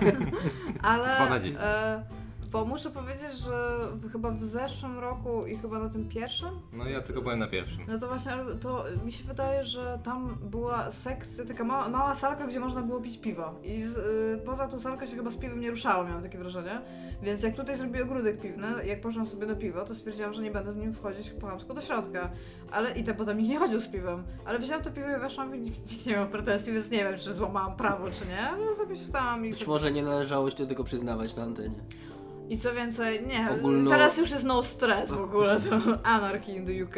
Ale... 0.82 1.14
Dwa 1.16 1.26
na 1.30 1.40
dziesięć. 1.40 1.60
E, 1.64 2.02
bo 2.50 2.64
muszę 2.64 2.90
powiedzieć, 2.90 3.32
że 3.44 3.78
chyba 4.12 4.30
w 4.30 4.42
zeszłym 4.42 4.98
roku 4.98 5.46
i 5.46 5.56
chyba 5.56 5.78
na 5.78 5.88
tym 5.88 6.08
pierwszym, 6.08 6.48
No 6.72 6.84
ja 6.88 7.00
tylko 7.00 7.22
byłem 7.22 7.38
na 7.38 7.46
pierwszym. 7.46 7.80
no 7.88 7.98
to 7.98 8.06
właśnie 8.08 8.32
ale 8.32 8.54
to 8.54 8.84
mi 9.04 9.12
się 9.12 9.24
wydaje, 9.24 9.64
że 9.64 9.98
tam 10.04 10.38
była 10.42 10.90
sekcja, 10.90 11.44
taka 11.44 11.64
mała, 11.64 11.88
mała 11.88 12.14
salka, 12.14 12.46
gdzie 12.46 12.60
można 12.60 12.82
było 12.82 13.00
pić 13.00 13.18
piwo. 13.18 13.54
I 13.64 13.82
z, 13.82 13.96
y, 13.96 14.40
poza 14.46 14.68
tą 14.68 14.78
salkę 14.78 15.06
się 15.06 15.16
chyba 15.16 15.30
z 15.30 15.36
piwem 15.36 15.60
nie 15.60 15.70
ruszało, 15.70 16.04
miałam 16.04 16.22
takie 16.22 16.38
wrażenie. 16.38 16.80
Więc 17.22 17.42
jak 17.42 17.56
tutaj 17.56 17.76
zrobił 17.76 18.02
ogródek 18.04 18.40
piwny, 18.40 18.66
jak 18.86 19.00
poszłam 19.00 19.26
sobie 19.26 19.46
na 19.46 19.54
piwo, 19.54 19.84
to 19.84 19.94
stwierdziłam, 19.94 20.32
że 20.32 20.42
nie 20.42 20.50
będę 20.50 20.70
z 20.70 20.76
nim 20.76 20.92
wchodzić 20.92 21.30
po 21.30 21.46
chamsku 21.46 21.74
do 21.74 21.80
środka. 21.80 22.30
Ale 22.72 22.92
i 22.92 23.04
te 23.04 23.14
potem 23.14 23.38
nikt 23.38 23.50
nie 23.50 23.58
chodził 23.58 23.80
z 23.80 23.88
piwem. 23.88 24.22
Ale 24.46 24.58
wziąłam 24.58 24.82
to 24.84 24.90
piwo 24.90 25.08
i 25.16 25.20
weszłam 25.20 25.54
i 25.54 25.58
nikt, 25.58 25.92
nikt 25.92 26.06
nie 26.06 26.12
miał 26.12 26.28
pretensji, 26.28 26.72
więc 26.72 26.90
nie 26.90 27.04
wiem, 27.04 27.18
czy 27.18 27.34
złamałam 27.34 27.76
prawo, 27.76 28.10
czy 28.10 28.26
nie. 28.26 28.40
Ale 28.40 28.74
sobie 28.74 28.96
stałam 28.96 29.46
i... 29.46 29.50
Być 29.50 29.66
może 29.66 29.92
nie 29.92 30.02
należało 30.02 30.50
się 30.50 30.56
do 30.56 30.66
tego 30.66 30.84
przyznawać 30.84 31.36
na 31.36 31.42
antenie. 31.42 31.80
I 32.50 32.58
co 32.58 32.74
więcej, 32.74 33.26
nie, 33.26 33.48
Ogólno- 33.50 33.90
teraz 33.90 34.16
już 34.18 34.30
jest 34.30 34.44
no 34.44 34.62
stress 34.62 35.12
w 35.12 35.20
ogóle, 35.20 35.60
to 35.60 35.76
Anarchy 36.02 36.52
in 36.52 36.66
the 36.66 36.84
UK. 36.84 36.96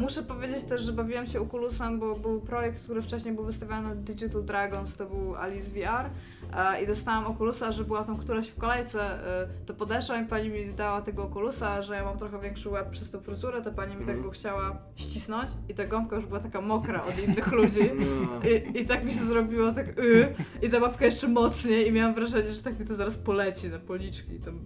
Muszę 0.00 0.22
powiedzieć 0.22 0.62
też, 0.64 0.82
że 0.82 0.92
bawiłam 0.92 1.26
się 1.26 1.40
Oculusem, 1.40 1.98
bo 1.98 2.16
był 2.16 2.40
projekt, 2.40 2.84
który 2.84 3.02
wcześniej 3.02 3.34
był 3.34 3.44
wystawiany 3.44 3.88
na 3.88 3.94
Digital 3.94 4.44
Dragons, 4.44 4.96
to 4.96 5.06
był 5.06 5.36
Alice 5.36 5.70
VR 5.70 6.10
e, 6.56 6.82
i 6.82 6.86
dostałam 6.86 7.26
Oculusa, 7.26 7.72
że 7.72 7.84
była 7.84 8.04
tam 8.04 8.16
któraś 8.16 8.48
w 8.48 8.56
kolejce, 8.56 9.00
e, 9.42 9.48
to 9.66 9.74
podeszłam 9.74 10.24
i 10.24 10.28
pani 10.28 10.48
mi 10.48 10.74
dała 10.74 11.02
tego 11.02 11.22
Oculusa, 11.24 11.82
że 11.82 11.94
ja 11.94 12.04
mam 12.04 12.18
trochę 12.18 12.40
większy 12.40 12.68
łeb 12.68 12.90
przez 12.90 13.10
tą 13.10 13.20
fryzurę, 13.20 13.62
to 13.62 13.72
pani 13.72 13.92
mi 13.92 14.00
tak 14.00 14.08
Mhm. 14.08 14.22
go 14.22 14.30
chciała 14.30 14.78
ścisnąć 14.96 15.48
i 15.68 15.74
ta 15.74 15.84
gąbka 15.84 16.16
już 16.16 16.26
była 16.26 16.40
taka 16.40 16.60
mokra 16.60 17.02
od 17.04 17.18
innych 17.18 17.52
ludzi. 17.52 17.90
No. 18.02 18.48
I, 18.48 18.80
I 18.80 18.86
tak 18.86 19.04
mi 19.04 19.12
się 19.12 19.20
zrobiło, 19.24 19.72
tak 19.72 19.98
y, 19.98 20.34
i 20.62 20.70
ta 20.70 20.80
babka 20.80 21.04
jeszcze 21.04 21.28
mocniej 21.28 21.88
i 21.88 21.92
miałam 21.92 22.14
wrażenie, 22.14 22.50
że 22.52 22.62
tak 22.62 22.78
mi 22.80 22.86
to 22.86 22.94
zaraz 22.94 23.16
poleci 23.16 23.68
na 23.68 23.78
policzki. 23.78 24.40
Tam, 24.40 24.58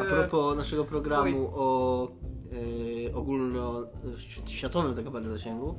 A 0.00 0.02
y, 0.04 0.06
propos 0.06 0.56
naszego 0.56 0.84
programu 0.84 1.50
o 1.54 2.08
e, 3.08 3.14
ogólnoświatowym 3.14 4.94
tak 4.94 5.04
naprawdę 5.04 5.28
zasięgu, 5.28 5.74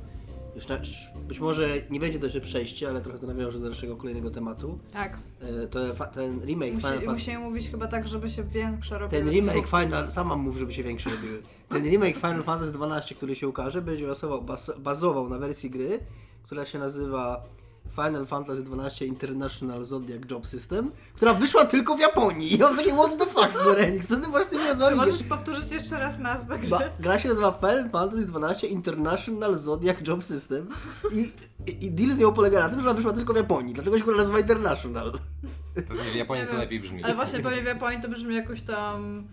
już 0.56 0.68
na, 0.68 0.78
być 1.28 1.40
może 1.40 1.68
nie 1.90 2.00
będzie 2.00 2.20
to 2.20 2.26
jeszcze 2.26 2.42
przejście, 2.42 2.90
ale 2.90 3.02
trochę 3.02 3.20
to 3.20 3.28
nawiąże 3.28 3.60
do 3.60 3.70
naszego 3.70 3.96
kolejnego 3.98 4.32
tematu. 4.32 4.80
Tak, 4.94 5.20
E, 5.64 5.68
to 5.68 5.94
fa- 5.94 6.06
ten 6.08 6.42
remake 6.46 6.74
Musi, 6.74 6.88
Final 6.88 7.14
musimy 7.14 7.40
mówić 7.40 7.70
chyba 7.70 7.88
tak, 7.88 8.08
żeby 8.08 8.30
się 8.30 8.44
większe 8.44 9.00
robiły. 9.00 9.22
Ten 9.22 9.32
remake 9.32 9.68
są- 9.68 9.84
Final, 9.84 10.12
sama 10.12 10.36
mów, 10.36 10.58
żeby 10.58 10.74
się 10.74 10.84
większe 10.84 11.10
robiły. 11.10 11.42
Ten 11.70 11.84
remake 11.90 12.16
Final 12.16 12.44
Fantasy 12.44 12.74
XII, 13.02 13.16
który 13.16 13.36
się 13.36 13.48
ukaże, 13.48 13.82
będzie 13.82 14.08
bazował, 14.08 14.42
bas, 14.42 14.72
bazował 14.80 15.30
na 15.30 15.38
wersji 15.38 15.70
gry, 15.70 16.00
która 16.44 16.66
się 16.66 16.80
nazywa 16.80 17.44
Final 17.96 18.26
Fantasy 18.26 18.64
XII 18.64 19.08
International 19.08 19.84
Zodiac 19.84 20.22
Job 20.32 20.48
System, 20.48 20.92
która 21.16 21.34
wyszła 21.34 21.66
tylko 21.66 21.96
w 21.98 22.00
Japonii. 22.00 22.54
I 22.54 22.58
mam 22.58 22.78
takie 22.78 22.94
what 22.94 23.18
the 23.18 23.26
fuck, 23.26 23.54
Square 23.60 23.80
Enix, 23.80 24.08
co 24.08 24.18
ty 24.18 24.28
masz 24.28 24.46
z 24.46 24.48
tymi 24.48 24.62
Czy 24.62 24.68
nazwami? 24.68 24.98
możesz 24.98 25.24
powtórzyć 25.24 25.72
jeszcze 25.72 26.00
raz 26.00 26.20
nazwę 26.20 26.60
gry? 26.60 26.70
Ba, 26.70 26.80
gra 27.00 27.20
się 27.20 27.30
nazywa 27.30 27.52
Final 27.52 27.90
Fantasy 27.90 28.28
XII 28.36 28.74
International 28.74 29.58
Zodiac 29.58 29.98
Job 30.08 30.24
System 30.24 30.68
i, 31.12 31.32
i, 31.72 31.86
i 31.86 31.92
deal 31.92 32.12
z 32.12 32.18
nią 32.18 32.34
polega 32.34 32.60
na 32.60 32.70
tym, 32.70 32.82
że 32.82 32.88
ona 32.88 32.96
wyszła 32.96 33.14
tylko 33.14 33.34
w 33.34 33.38
Japonii, 33.38 33.74
dlatego 33.74 34.00
się 34.00 34.06
nazywa 34.06 34.40
International. 34.40 35.14
Pewnie 35.76 36.12
w 36.12 36.16
Japonii 36.16 36.48
to 36.48 36.58
lepiej 36.58 36.80
brzmi. 36.80 37.04
Ale 37.04 37.16
właśnie 37.16 37.40
pewnie 37.40 37.62
w 37.62 37.66
Japonii 37.66 38.02
to 38.02 38.10
brzmi 38.10 38.36
jakoś 38.36 38.62
tam 38.62 39.24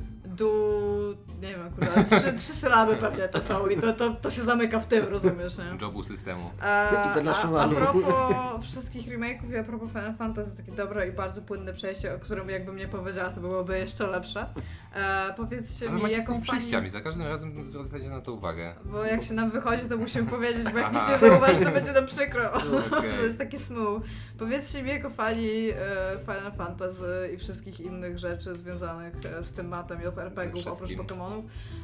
du... 0.40 1.16
nie 1.42 1.49
wiem, 1.49 1.70
kurde, 1.70 2.04
trzy, 2.04 2.32
trzy 2.32 2.52
sylaby 2.52 2.97
pewnie 2.97 3.28
to 3.28 3.42
są 3.42 3.66
i 3.66 3.76
to, 3.76 3.92
to, 3.92 4.11
to 4.11 4.30
się 4.30 4.42
zamyka 4.42 4.80
w 4.80 4.87
tym, 4.87 5.09
rozumiesz, 5.09 5.59
nie? 5.59 5.64
Jobu 5.80 6.04
systemu. 6.04 6.50
A, 6.61 6.64
a, 6.64 7.02
a 7.02 7.09
Internationalu. 7.09 7.76
propos 7.76 8.64
wszystkich 8.64 9.09
remake'ów 9.09 9.50
i 9.52 9.56
a 9.56 9.64
propos 9.64 9.88
Final 9.88 10.14
Fantasy, 10.14 10.56
takie 10.56 10.73
dobre 10.73 11.09
i 11.09 11.12
bardzo 11.12 11.42
płynne 11.42 11.73
przejście, 11.73 12.14
o 12.14 12.18
którym 12.18 12.49
jakbym 12.49 12.76
nie 12.76 12.88
powiedziała, 12.88 13.30
to 13.30 13.40
byłoby 13.40 13.78
jeszcze 13.78 14.06
lepsze. 14.06 14.47
E, 14.94 15.35
powiedzcie 15.37 15.85
Co 15.85 15.92
mi, 15.92 16.02
macie 16.02 16.23
z 16.23 16.25
tymi 16.25 16.38
fani... 16.38 16.42
przejściami? 16.42 16.88
Za 16.88 17.00
każdym 17.00 17.26
razem 17.26 17.64
zwracacie 17.64 18.11
na 18.11 18.20
to 18.20 18.32
uwagę. 18.32 18.75
Bo 18.85 19.04
jak 19.04 19.25
się 19.25 19.35
nam 19.35 19.50
wychodzi, 19.50 19.88
to 19.88 19.97
musimy 19.97 20.30
powiedzieć, 20.30 20.64
bo 20.73 20.78
jak 20.78 20.92
nikt 20.92 21.09
nie 21.09 21.18
zauważy, 21.28 21.64
to 21.64 21.70
będzie 21.70 21.92
nam 21.92 22.06
przykro, 22.06 22.52
Okej. 22.99 23.11
że 23.16 23.23
jest 23.23 23.38
taki 23.38 23.59
smooth. 23.59 24.02
Powiedzcie 24.38 24.82
mi, 24.82 24.90
jako 24.90 25.11
fani 25.11 25.70
e, 25.70 25.75
Final 26.20 26.52
Fantasy 26.52 27.30
i 27.35 27.38
wszystkich 27.38 27.80
innych 27.80 28.18
rzeczy 28.18 28.54
związanych 28.54 29.14
e, 29.38 29.42
z 29.42 29.52
tematem 29.52 30.00
JRPG-ów 30.30 30.66
oprócz. 30.66 30.90
Pokémonów, 30.90 31.42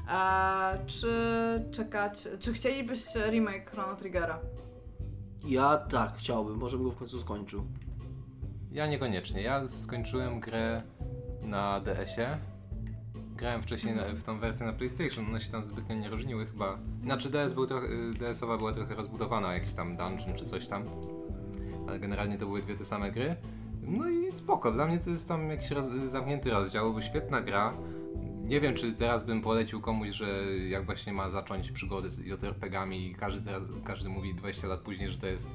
e, 0.08 0.86
czy 0.86 1.10
czekać, 1.72 2.28
czy 2.40 2.52
chcielibyście 2.52 3.30
remake 3.30 3.70
Chrono 3.70 3.96
Triggera? 3.96 4.38
Ja 5.44 5.76
tak, 5.76 6.16
chciałbym, 6.16 6.58
może 6.58 6.76
bym 6.76 6.86
go 6.86 6.92
w 6.92 6.96
końcu 6.96 7.20
skończył. 7.20 7.66
Ja 8.72 8.86
niekoniecznie. 8.86 9.42
Ja 9.42 9.68
skończyłem 9.68 10.40
grę 10.40 10.82
na 11.42 11.80
DS-ie. 11.80 12.38
Grałem 13.36 13.62
wcześniej 13.62 13.94
na, 13.94 14.02
w 14.14 14.22
tą 14.22 14.38
wersję 14.38 14.66
na 14.66 14.72
PlayStation, 14.72 15.26
one 15.26 15.40
się 15.40 15.52
tam 15.52 15.64
zbytnio 15.64 15.94
nie 15.94 16.08
różniły 16.08 16.46
chyba. 16.46 16.78
Znaczy 17.02 17.30
DS 17.30 17.52
był 17.54 17.66
trochę, 17.66 17.88
DS-owa 18.18 18.58
była 18.58 18.72
trochę 18.72 18.94
rozbudowana, 18.94 19.54
jakiś 19.54 19.74
tam 19.74 19.96
dungeon 19.96 20.34
czy 20.34 20.44
coś 20.44 20.66
tam. 20.66 20.84
Ale 21.88 21.98
generalnie 21.98 22.38
to 22.38 22.46
były 22.46 22.62
dwie 22.62 22.74
te 22.74 22.84
same 22.84 23.10
gry. 23.10 23.36
No 23.82 24.08
i 24.08 24.30
spoko, 24.30 24.72
dla 24.72 24.86
mnie 24.86 24.98
to 24.98 25.10
jest 25.10 25.28
tam 25.28 25.50
jakiś 25.50 25.70
roz, 25.70 25.86
zamknięty 25.86 26.50
rozdział, 26.50 27.02
świetna 27.02 27.40
gra. 27.40 27.74
Nie 28.46 28.60
wiem, 28.60 28.74
czy 28.74 28.92
teraz 28.92 29.24
bym 29.24 29.42
polecił 29.42 29.80
komuś, 29.80 30.10
że 30.10 30.26
jak 30.68 30.84
właśnie 30.86 31.12
ma 31.12 31.30
zacząć 31.30 31.70
przygody 31.72 32.10
z 32.10 32.18
JRPG-ami 32.18 33.06
i 33.10 33.14
każdy 33.14 33.44
teraz, 33.44 33.62
każdy 33.84 34.08
mówi 34.08 34.34
20 34.34 34.66
lat 34.68 34.80
później, 34.80 35.08
że 35.08 35.18
to 35.18 35.26
jest 35.26 35.50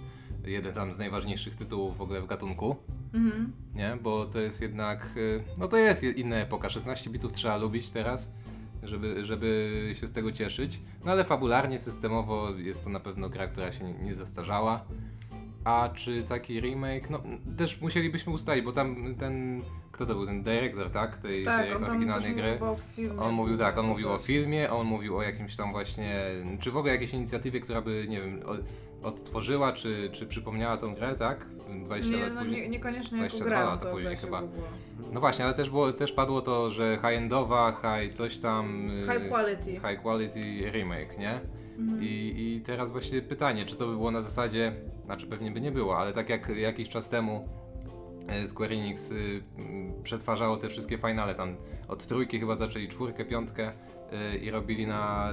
jeden 0.45 0.73
tam 0.73 0.93
z 0.93 0.97
najważniejszych 0.97 1.55
tytułów 1.55 1.97
w 1.97 2.01
ogóle 2.01 2.21
w 2.21 2.27
gatunku 2.27 2.75
Mhm. 3.13 3.51
nie? 3.75 3.97
Bo 4.03 4.25
to 4.25 4.39
jest 4.39 4.61
jednak, 4.61 5.07
y, 5.17 5.43
no 5.57 5.67
to 5.67 5.77
jest 5.77 6.03
je- 6.03 6.11
inna 6.11 6.35
epoka, 6.35 6.69
16 6.69 7.09
bitów 7.09 7.33
trzeba 7.33 7.57
lubić 7.57 7.91
teraz, 7.91 8.31
żeby, 8.83 9.25
żeby 9.25 9.91
się 9.99 10.07
z 10.07 10.11
tego 10.11 10.31
cieszyć, 10.31 10.79
no 11.05 11.11
ale 11.11 11.23
fabularnie, 11.23 11.79
systemowo 11.79 12.49
jest 12.57 12.83
to 12.83 12.89
na 12.89 12.99
pewno 12.99 13.29
gra, 13.29 13.47
która 13.47 13.71
się 13.71 13.93
nie 13.93 14.15
zastarzała. 14.15 14.85
A 15.63 15.89
czy 15.95 16.23
taki 16.23 16.59
remake, 16.61 17.09
no 17.09 17.21
też 17.57 17.81
musielibyśmy 17.81 18.33
ustalić, 18.33 18.65
bo 18.65 18.71
tam 18.71 19.15
ten, 19.15 19.61
kto 19.91 20.05
to 20.05 20.13
był, 20.15 20.25
ten 20.25 20.43
dyrektor, 20.43 20.89
tak? 20.89 21.17
Tej, 21.17 21.45
Tak, 21.45 21.65
tej 21.65 21.73
oryginalnej 21.75 22.35
gry. 22.35 22.59
On 23.19 23.33
mówił 23.33 23.57
tak, 23.57 23.77
on 23.77 23.85
mówił 23.85 24.11
o 24.11 24.17
filmie, 24.17 24.69
on 24.71 24.87
mówił 24.87 25.17
o 25.17 25.21
jakimś 25.23 25.55
tam 25.55 25.71
właśnie, 25.71 26.21
czy 26.59 26.71
w 26.71 26.77
ogóle 26.77 26.93
jakiejś 26.93 27.13
inicjatywie, 27.13 27.59
która 27.59 27.81
by, 27.81 28.05
nie 28.09 28.21
wiem, 28.21 28.39
odtworzyła, 29.03 29.73
czy, 29.73 30.09
czy 30.13 30.27
przypomniała 30.27 30.77
tą 30.77 30.95
grę, 30.95 31.15
tak? 31.15 31.45
20 31.85 32.11
Nie, 32.11 32.23
lat 32.23 32.33
no 32.35 32.41
później. 32.41 32.61
nie, 32.61 32.69
niekoniecznie 32.69 33.17
jako 33.17 33.29
22 33.37 33.45
grę, 33.55 33.65
lata 33.65 33.85
to 33.85 33.91
później 33.91 34.17
chyba. 34.17 34.41
No 35.11 35.19
właśnie, 35.19 35.45
ale 35.45 35.53
też, 35.53 35.69
było, 35.69 35.93
też 35.93 36.11
padło 36.11 36.41
to, 36.41 36.69
że 36.69 36.97
high-endowa, 37.01 37.71
high 37.81 38.13
coś 38.13 38.37
tam... 38.37 38.89
y, 38.89 38.93
High 38.93 39.29
quality. 39.29 39.71
High 39.71 40.01
quality 40.01 40.71
remake, 40.71 41.17
nie? 41.17 41.39
Mhm. 41.81 42.03
I, 42.03 42.33
I 42.57 42.61
teraz 42.65 42.91
właśnie 42.91 43.21
pytanie, 43.21 43.65
czy 43.65 43.75
to 43.75 43.85
by 43.87 43.91
było 43.91 44.11
na 44.11 44.21
zasadzie, 44.21 44.73
znaczy 45.05 45.27
pewnie 45.27 45.51
by 45.51 45.61
nie 45.61 45.71
było, 45.71 45.97
ale 45.97 46.13
tak 46.13 46.29
jak 46.29 46.49
jakiś 46.49 46.89
czas 46.89 47.09
temu 47.09 47.47
e, 48.27 48.47
Square 48.47 48.71
Enix 48.73 49.11
y, 49.11 49.43
przetwarzało 50.03 50.57
te 50.57 50.69
wszystkie 50.69 50.97
finale, 50.97 51.35
tam 51.35 51.55
od 51.87 52.05
trójki 52.07 52.39
chyba 52.39 52.55
zaczęli 52.55 52.87
czwórkę, 52.87 53.25
piątkę 53.25 53.71
y, 54.33 54.37
i 54.37 54.51
robili 54.51 54.87
na, 54.87 55.29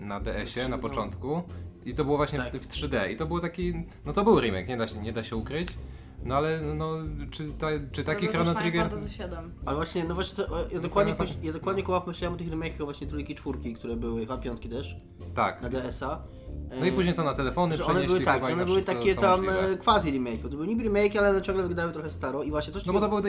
na 0.00 0.20
DS-ie 0.20 0.68
na 0.68 0.76
No. 0.76 0.82
początku 0.82 1.42
i 1.84 1.94
to 1.94 2.04
było 2.04 2.16
właśnie 2.16 2.38
Tak. 2.38 2.52
w, 2.56 2.66
w 2.66 2.68
3D 2.68 3.10
i 3.10 3.16
to 3.16 3.26
był 3.26 3.40
taki, 3.40 3.74
no 4.06 4.12
to 4.12 4.24
był 4.24 4.40
remake, 4.40 4.68
nie 4.68 4.76
da 4.76 4.88
się, 4.88 5.00
nie 5.00 5.12
da 5.12 5.22
się 5.22 5.36
ukryć, 5.36 5.68
no 6.24 6.34
ale 6.36 6.60
no, 6.60 6.92
czy, 7.30 7.44
ta, 7.58 7.66
czy 7.92 8.04
taki 8.04 8.26
Robił 8.26 8.32
Chrono 8.42 8.54
Trigger... 8.54 8.72
Final 8.82 8.90
Fantasy 8.90 9.14
7. 9.16 9.52
Ale 9.66 9.76
właśnie, 9.76 10.04
no 10.04 10.14
właśnie, 10.14 10.44
to, 10.44 10.58
ja 10.72 10.80
dokładnie, 10.80 11.14
Final 11.14 11.28
ja 11.42 11.52
dokładnie 11.52 11.82
koło 11.82 12.02
myślałem 12.06 12.34
o 12.34 12.38
tych 12.38 12.50
remake'ach 12.50 12.84
właśnie 12.84 13.06
trójki, 13.06 13.34
czwórki, 13.34 13.74
które 13.74 13.96
były, 13.96 14.20
chyba 14.20 14.38
piątki 14.38 14.68
też, 14.68 14.96
Tak. 15.34 15.62
na 15.62 15.68
DS-a. 15.68 16.22
No 16.80 16.86
i 16.86 16.92
później 16.92 17.14
to 17.14 17.24
na 17.24 17.34
telefony 17.34 17.76
że 17.76 17.84
one 17.84 17.92
przenieśli 17.94 18.14
były 18.14 18.24
tak, 18.24 18.52
one 18.52 18.64
były 18.64 18.82
takie 18.82 19.14
tam 19.14 19.44
możliwe. 19.44 19.68
e, 19.70 19.76
quasi 19.76 20.10
remake, 20.10 20.42
to 20.42 20.48
były 20.48 20.66
niby 20.66 20.82
remake, 20.82 21.16
ale 21.16 21.30
one 21.30 21.42
ciągle 21.42 21.62
wyglądały 21.62 21.92
trochę 21.92 22.10
staro 22.10 22.42
i 22.42 22.50
właśnie 22.50 22.72
coś 22.72 22.86
No 22.86 22.92
bo 22.92 23.00
to 23.00 23.08
był 23.08 23.20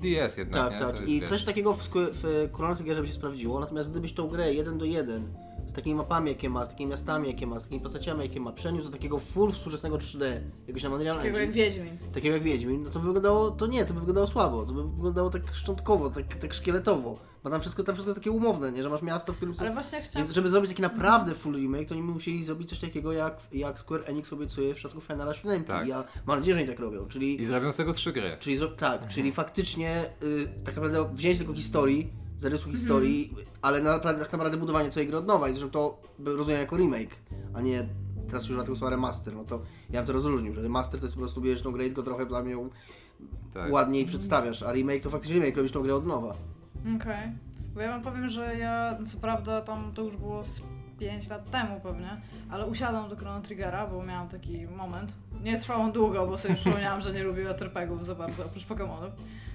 DS 0.00 0.36
jednak, 0.36 0.62
Tak, 0.62 0.72
nie? 0.72 0.78
tak. 0.78 1.08
I 1.08 1.20
wiesz. 1.20 1.30
coś 1.30 1.44
takiego 1.44 1.74
w, 1.74 1.88
w 1.94 2.48
Chrono 2.56 2.74
Triggerze 2.76 3.00
by 3.00 3.06
się 3.06 3.12
sprawdziło, 3.14 3.60
natomiast 3.60 3.90
gdybyś 3.90 4.12
tą 4.12 4.28
grę 4.28 4.54
jeden 4.54 4.78
do 4.78 4.84
jeden 4.84 5.32
z 5.66 5.72
takimi 5.72 5.94
mapami, 5.94 6.30
jakie 6.30 6.50
ma, 6.50 6.64
z 6.64 6.68
takimi 6.68 6.90
miastami, 6.90 7.28
jakie 7.28 7.46
ma, 7.46 7.58
z 7.58 7.62
takimi 7.62 7.80
postaciami, 7.80 8.20
jakie 8.22 8.40
ma, 8.40 8.52
przeniósł 8.52 8.86
do 8.86 8.92
takiego 8.92 9.18
full 9.18 9.50
współczesnego 9.52 9.96
3D, 9.96 10.24
jakiegoś 10.60 10.82
tam 10.82 10.92
Unreal 10.92 11.16
Takiego 11.16 11.38
jak 11.38 11.48
Engine, 11.48 11.64
Wiedźmin. 11.64 11.98
takiego 12.12 12.34
jak 12.34 12.44
Wiedźmin, 12.44 12.82
no 12.82 12.90
to 12.90 12.98
by 12.98 13.06
wyglądało, 13.06 13.50
to 13.50 13.66
nie, 13.66 13.84
to 13.84 13.94
by 13.94 14.00
wyglądało 14.00 14.26
słabo, 14.26 14.66
to 14.66 14.72
by 14.72 14.82
wyglądało 14.88 15.30
tak 15.30 15.42
szczątkowo, 15.54 16.10
tak, 16.10 16.36
tak 16.36 16.54
szkieletowo, 16.54 17.18
bo 17.44 17.50
tam 17.50 17.60
wszystko, 17.60 17.84
tam 17.84 17.94
wszystko 17.94 18.10
jest 18.10 18.20
takie 18.20 18.30
umowne, 18.30 18.72
nie, 18.72 18.82
że 18.82 18.90
masz 18.90 19.02
miasto, 19.02 19.32
w 19.32 19.36
którym... 19.36 19.54
Ale 19.58 19.72
właśnie 19.72 20.00
chciałam... 20.00 20.24
Więc 20.26 20.34
żeby 20.34 20.48
zrobić 20.48 20.70
taki 20.70 20.82
naprawdę 20.82 21.34
full 21.34 21.54
remake, 21.56 21.88
to 21.88 21.94
oni 21.94 22.02
musieli 22.02 22.44
zrobić 22.44 22.68
coś 22.68 22.78
takiego, 22.78 23.12
jak, 23.12 23.40
jak 23.52 23.80
Square 23.80 24.02
Enix 24.06 24.32
obiecuje 24.32 24.72
w 24.72 24.76
przypadku 24.76 25.00
Finala 25.00 25.34
7. 25.34 25.64
Tak. 25.64 25.86
I 25.86 25.88
ja 25.88 26.04
mam 26.26 26.38
nadzieję, 26.38 26.54
że 26.54 26.60
oni 26.60 26.70
tak 26.70 26.80
robią, 26.80 27.06
czyli... 27.08 27.40
I 27.42 27.44
zrobią 27.44 27.72
z 27.72 27.76
tego 27.76 27.92
trzy 27.92 28.12
gry. 28.12 28.36
Czyli 28.40 28.58
zro- 28.58 28.76
tak, 28.76 29.08
czyli 29.08 29.32
faktycznie 29.32 30.04
y, 30.22 30.48
tak 30.64 30.74
naprawdę 30.76 31.08
wziąć 31.14 31.38
tylko 31.38 31.54
historii, 31.54 32.21
zarysu 32.42 32.70
historii, 32.70 33.34
ale 33.62 33.80
naprawdę, 33.80 34.22
tak 34.22 34.32
naprawdę 34.32 34.56
budowanie 34.58 34.90
całej 34.90 35.06
gry 35.06 35.16
od 35.16 35.26
nowa 35.26 35.48
i 35.48 35.52
zresztą 35.52 35.70
to 35.70 36.02
rozumiem 36.24 36.60
jako 36.60 36.76
remake, 36.76 37.16
a 37.54 37.60
nie 37.60 37.84
teraz 38.28 38.48
już 38.48 38.56
na 38.56 38.64
tego 38.64 38.76
słowa 38.76 38.90
remaster, 38.90 39.34
no 39.34 39.44
to 39.44 39.62
ja 39.90 40.00
bym 40.00 40.06
to 40.06 40.12
rozróżnił, 40.12 40.52
że 40.52 40.62
remaster 40.62 41.00
to 41.00 41.06
jest 41.06 41.14
po 41.14 41.20
prostu 41.20 41.40
bierzesz 41.40 41.62
tą 41.62 41.72
grę 41.72 41.84
i 41.84 41.86
tylko 41.86 42.02
trochę 42.02 42.26
dla 42.26 42.42
mnie 42.42 42.52
ją 42.52 42.70
Tak. 43.54 43.72
ładniej 43.72 44.06
przedstawiasz, 44.06 44.62
a 44.62 44.72
remake 44.72 45.02
to 45.02 45.10
faktycznie 45.10 45.36
remake, 45.36 45.56
robisz 45.56 45.72
tą 45.72 45.82
grę 45.82 45.94
od 45.94 46.06
nowa. 46.06 46.34
Okej. 46.96 47.32
Bo 47.74 47.80
ja 47.80 47.88
wam 47.88 48.02
powiem, 48.02 48.28
że 48.28 48.56
ja, 48.56 48.98
co 49.06 49.18
prawda 49.18 49.60
tam 49.60 49.92
to 49.94 50.02
już 50.02 50.16
było 50.16 50.44
z 50.44 50.62
5 50.98 51.28
lat 51.28 51.50
temu 51.50 51.80
pewnie, 51.80 52.20
ale 52.50 52.66
usiadłam 52.66 53.08
do 53.10 53.16
Chrono 53.16 53.40
Triggera, 53.40 53.86
bo 53.86 54.02
miałam 54.02 54.28
taki 54.28 54.66
moment. 54.66 55.14
Nie 55.44 55.58
trwał 55.58 55.80
on 55.82 55.92
długo, 55.92 56.26
bo 56.26 56.38
sobie 56.38 56.54
przypomniałam, 56.54 57.00
że 57.00 57.12
nie 57.12 57.22
lubię 57.22 57.50
RPGów 57.50 58.06
za 58.06 58.14
bardzo, 58.14 58.46
oprócz 58.46 58.66
Pokémonów. 58.66 59.10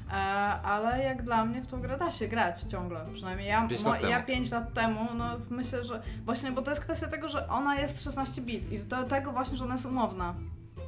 E, 0.09 0.13
ale 0.61 1.03
jak 1.03 1.23
dla 1.23 1.45
mnie 1.45 1.61
w 1.61 1.67
tą 1.67 1.81
grę 1.81 1.97
da 1.97 2.11
się 2.11 2.27
grać 2.27 2.61
ciągle. 2.61 3.05
Przynajmniej 3.13 3.47
ja, 3.47 3.67
mo, 3.83 3.95
ja 3.95 4.23
5 4.23 4.51
lat 4.51 4.73
temu, 4.73 4.99
no 5.15 5.25
myślę, 5.49 5.83
że 5.83 6.01
właśnie, 6.25 6.51
bo 6.51 6.61
to 6.61 6.71
jest 6.71 6.81
kwestia 6.81 7.07
tego, 7.07 7.29
że 7.29 7.47
ona 7.47 7.75
jest 7.75 8.03
16 8.03 8.41
bit 8.41 8.71
i 8.71 8.79
do 8.79 9.03
tego 9.03 9.31
właśnie, 9.31 9.57
że 9.57 9.63
ona 9.63 9.73
jest 9.73 9.85
umowna. 9.85 10.35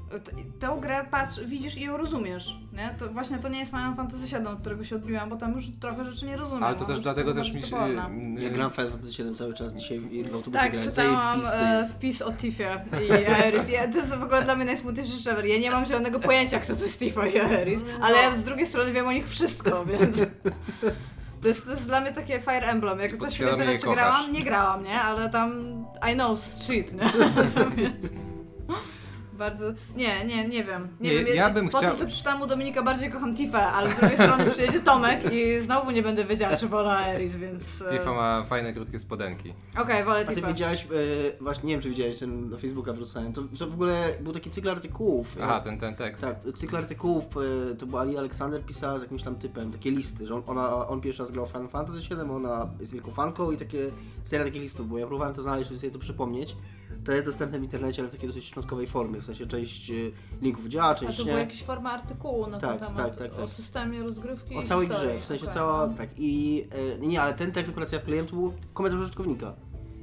T- 0.09 0.31
Tę 0.59 0.77
grę 0.81 1.05
patrz, 1.11 1.39
widzisz 1.39 1.77
i 1.77 1.81
ją 1.81 1.97
rozumiesz, 1.97 2.57
nie? 2.73 2.95
To 2.99 3.07
właśnie 3.09 3.37
to 3.37 3.49
nie 3.49 3.59
jest 3.59 3.71
Final 3.71 3.95
Fantasy 3.95 4.37
VII, 4.37 4.47
od 4.47 4.59
którego 4.59 4.83
się 4.83 4.95
odbiłam, 4.95 5.29
bo 5.29 5.35
tam 5.35 5.53
już 5.53 5.65
trochę 5.79 6.05
rzeczy 6.11 6.25
nie 6.25 6.37
rozumiem. 6.37 6.63
Ale 6.63 6.75
to 6.75 6.81
Mam 6.83 6.89
też 6.91 6.99
dlatego 6.99 7.33
też 7.33 7.53
mi 7.53 7.61
się... 7.61 7.67
toporna. 7.67 8.09
y, 8.39 8.43
Ja 8.43 8.49
gram 8.49 8.71
Final 8.71 8.91
Fantasy 8.91 9.13
7 9.13 9.35
cały 9.35 9.53
czas 9.53 9.73
dzisiaj 9.73 10.01
i 10.11 10.23
w 10.23 10.33
autobusie 10.35 10.63
Tak, 10.63 10.81
czytałam 10.81 11.41
e, 11.53 11.75
jest. 11.77 11.91
wpis 11.93 12.21
o 12.21 12.33
Tiffie 12.33 12.81
i 13.07 13.11
Aeris. 13.11 13.69
Ja, 13.69 13.87
to 13.91 13.97
jest 13.97 14.15
w 14.15 14.23
ogóle 14.23 14.43
dla 14.43 14.55
mnie 14.55 14.65
najsmutniejszy 14.65 15.11
rzecz 15.17 15.27
ever. 15.27 15.45
Ja 15.45 15.59
nie 15.59 15.71
mam 15.71 15.85
zielonego 15.85 16.19
pojęcia, 16.19 16.59
kto 16.59 16.75
to 16.75 16.83
jest 16.83 16.99
Tifa 16.99 17.27
i 17.27 17.39
Aeris, 17.39 17.85
ale 18.01 18.17
ja 18.17 18.37
z 18.37 18.43
drugiej 18.43 18.67
strony 18.67 18.91
wiem 18.93 19.07
o 19.07 19.11
nich 19.11 19.29
wszystko, 19.29 19.85
więc... 19.85 20.21
To 21.41 21.47
jest, 21.47 21.65
to 21.65 21.71
jest 21.71 21.87
dla 21.87 22.01
mnie 22.01 22.11
takie 22.13 22.39
Fire 22.39 22.67
Emblem. 22.67 22.99
Jak 22.99 23.09
ktoś 23.11 23.19
Podświadomie 23.27 23.65
pyta, 23.65 23.77
czy 23.77 23.85
kochasz. 23.85 23.95
grałam, 23.95 24.33
nie 24.33 24.43
grałam, 24.43 24.83
nie? 24.83 25.01
Ale 25.01 25.29
tam 25.29 25.51
I 26.11 26.13
know 26.13 26.39
shit, 26.39 26.93
nie? 26.93 26.99
Bardzo. 29.39 29.65
Nie, 29.95 30.25
nie, 30.25 30.47
nie 30.47 30.63
wiem. 30.63 30.87
Nie, 30.99 31.09
Nie, 31.15 31.25
wiem. 31.25 31.35
ja 31.35 31.49
bym 31.49 31.69
po 31.69 31.77
chciał- 31.77 31.89
tym, 31.91 31.99
co 31.99 32.05
przeczytałam 32.07 32.41
u 32.41 32.47
Dominika, 32.47 32.83
bardziej 32.83 33.11
kocham 33.11 33.35
Tifę, 33.35 33.57
ale 33.67 33.89
z 33.89 33.95
drugiej 33.95 34.17
strony 34.17 34.45
przyjedzie 34.51 34.79
Tomek 34.79 35.33
i 35.33 35.59
znowu 35.59 35.91
nie 35.91 36.01
będę 36.03 36.25
wiedziała, 36.25 36.55
czy 36.57 36.67
wolę 36.67 36.89
Aeris, 36.91 37.35
więc. 37.35 37.81
e, 37.81 37.89
Tifa 37.97 38.13
ma 38.13 38.43
fajne, 38.43 38.73
krótkie 38.73 38.99
spodenki. 38.99 39.53
Okej, 39.81 40.03
wolę 40.03 40.19
A 40.19 40.23
ty 40.25 40.35
Tifę. 40.35 40.47
widziałeś, 40.47 40.83
e, 40.85 40.87
właśnie 41.43 41.67
nie 41.67 41.73
wiem 41.73 41.81
czy 41.81 41.89
widziałeś, 41.89 42.19
ten 42.19 42.49
na 42.49 42.57
Facebooka 42.57 42.93
wrzucałem, 42.93 43.33
to, 43.33 43.41
to 43.59 43.67
w 43.67 43.73
ogóle 43.73 44.13
był 44.21 44.33
taki 44.33 44.49
cykl 44.51 44.69
artykułów. 44.69 45.37
e, 45.37 45.43
Aha, 45.43 45.59
ten, 45.59 45.77
ten 45.79 45.95
tekst. 45.95 46.23
Tak, 46.23 46.37
cykl 46.57 46.77
artykułów, 46.77 47.25
e, 47.71 47.75
to 47.75 47.85
była 47.85 48.01
Ali 48.01 48.17
Aleksander 48.17 48.65
pisała 48.65 48.99
z 48.99 49.01
jakimś 49.01 49.23
tam 49.23 49.35
typem, 49.35 49.71
takie 49.71 49.91
listy, 49.91 50.25
że 50.25 50.35
on, 50.35 50.43
ona, 50.47 50.87
on 50.87 51.01
pierwszy 51.01 51.23
raz 51.23 51.31
grał 51.31 51.45
w 51.45 51.49
Final 51.51 51.67
Fantasy 51.69 51.99
VII, 51.99 52.31
ona 52.31 52.67
jest 52.79 52.93
wielką 52.93 53.11
fanką 53.11 53.51
i 53.51 53.57
takie, 53.57 53.77
seria 54.23 54.45
takich 54.45 54.61
listów, 54.61 54.89
bo 54.89 54.97
ja 54.97 55.05
próbowałem 55.07 55.35
to 55.35 55.41
znaleźć, 55.41 55.69
żeby 55.69 55.79
sobie 55.79 55.91
to 55.91 55.99
przypomnieć. 55.99 56.55
To 57.05 57.11
jest 57.11 57.25
dostępne 57.25 57.59
w 57.59 57.63
internecie, 57.63 58.01
ale 58.01 58.09
w 58.09 58.11
takiej 58.13 58.29
dosyć 58.29 58.45
szczątkowej 58.45 58.87
formie, 58.87 59.21
w 59.21 59.25
sensie 59.25 59.45
część 59.45 59.91
e, 59.91 59.93
linków 60.41 60.67
działa, 60.67 60.89
A 60.89 60.95
część 60.95 61.17
to 61.17 61.23
nie. 61.23 61.27
była 61.29 61.39
jakaś 61.39 61.63
forma 61.63 61.91
artykułu 61.91 62.47
na 62.47 62.59
Tak, 62.59 62.79
ten 62.79 62.87
temat, 62.87 63.05
tak, 63.09 63.17
tak, 63.17 63.31
tak. 63.31 63.39
o 63.43 63.47
systemie 63.47 64.03
rozgrywki 64.03 64.55
O 64.55 64.61
całej 64.63 64.87
historii. 64.87 65.09
grze, 65.11 65.19
w 65.21 65.25
sensie 65.25 65.43
Okej, 65.43 65.53
cała, 65.55 65.87
tak 65.87 66.09
i, 66.17 66.63
e, 67.01 67.07
nie, 67.07 67.21
ale 67.21 67.33
ten 67.33 67.51
tekst 67.51 67.71
co 67.87 67.95
ja 67.95 68.01
wkleiłem, 68.01 68.27
to 68.27 68.35
był 68.35 68.53
komentarz 68.73 69.01
użytkownika. 69.01 69.53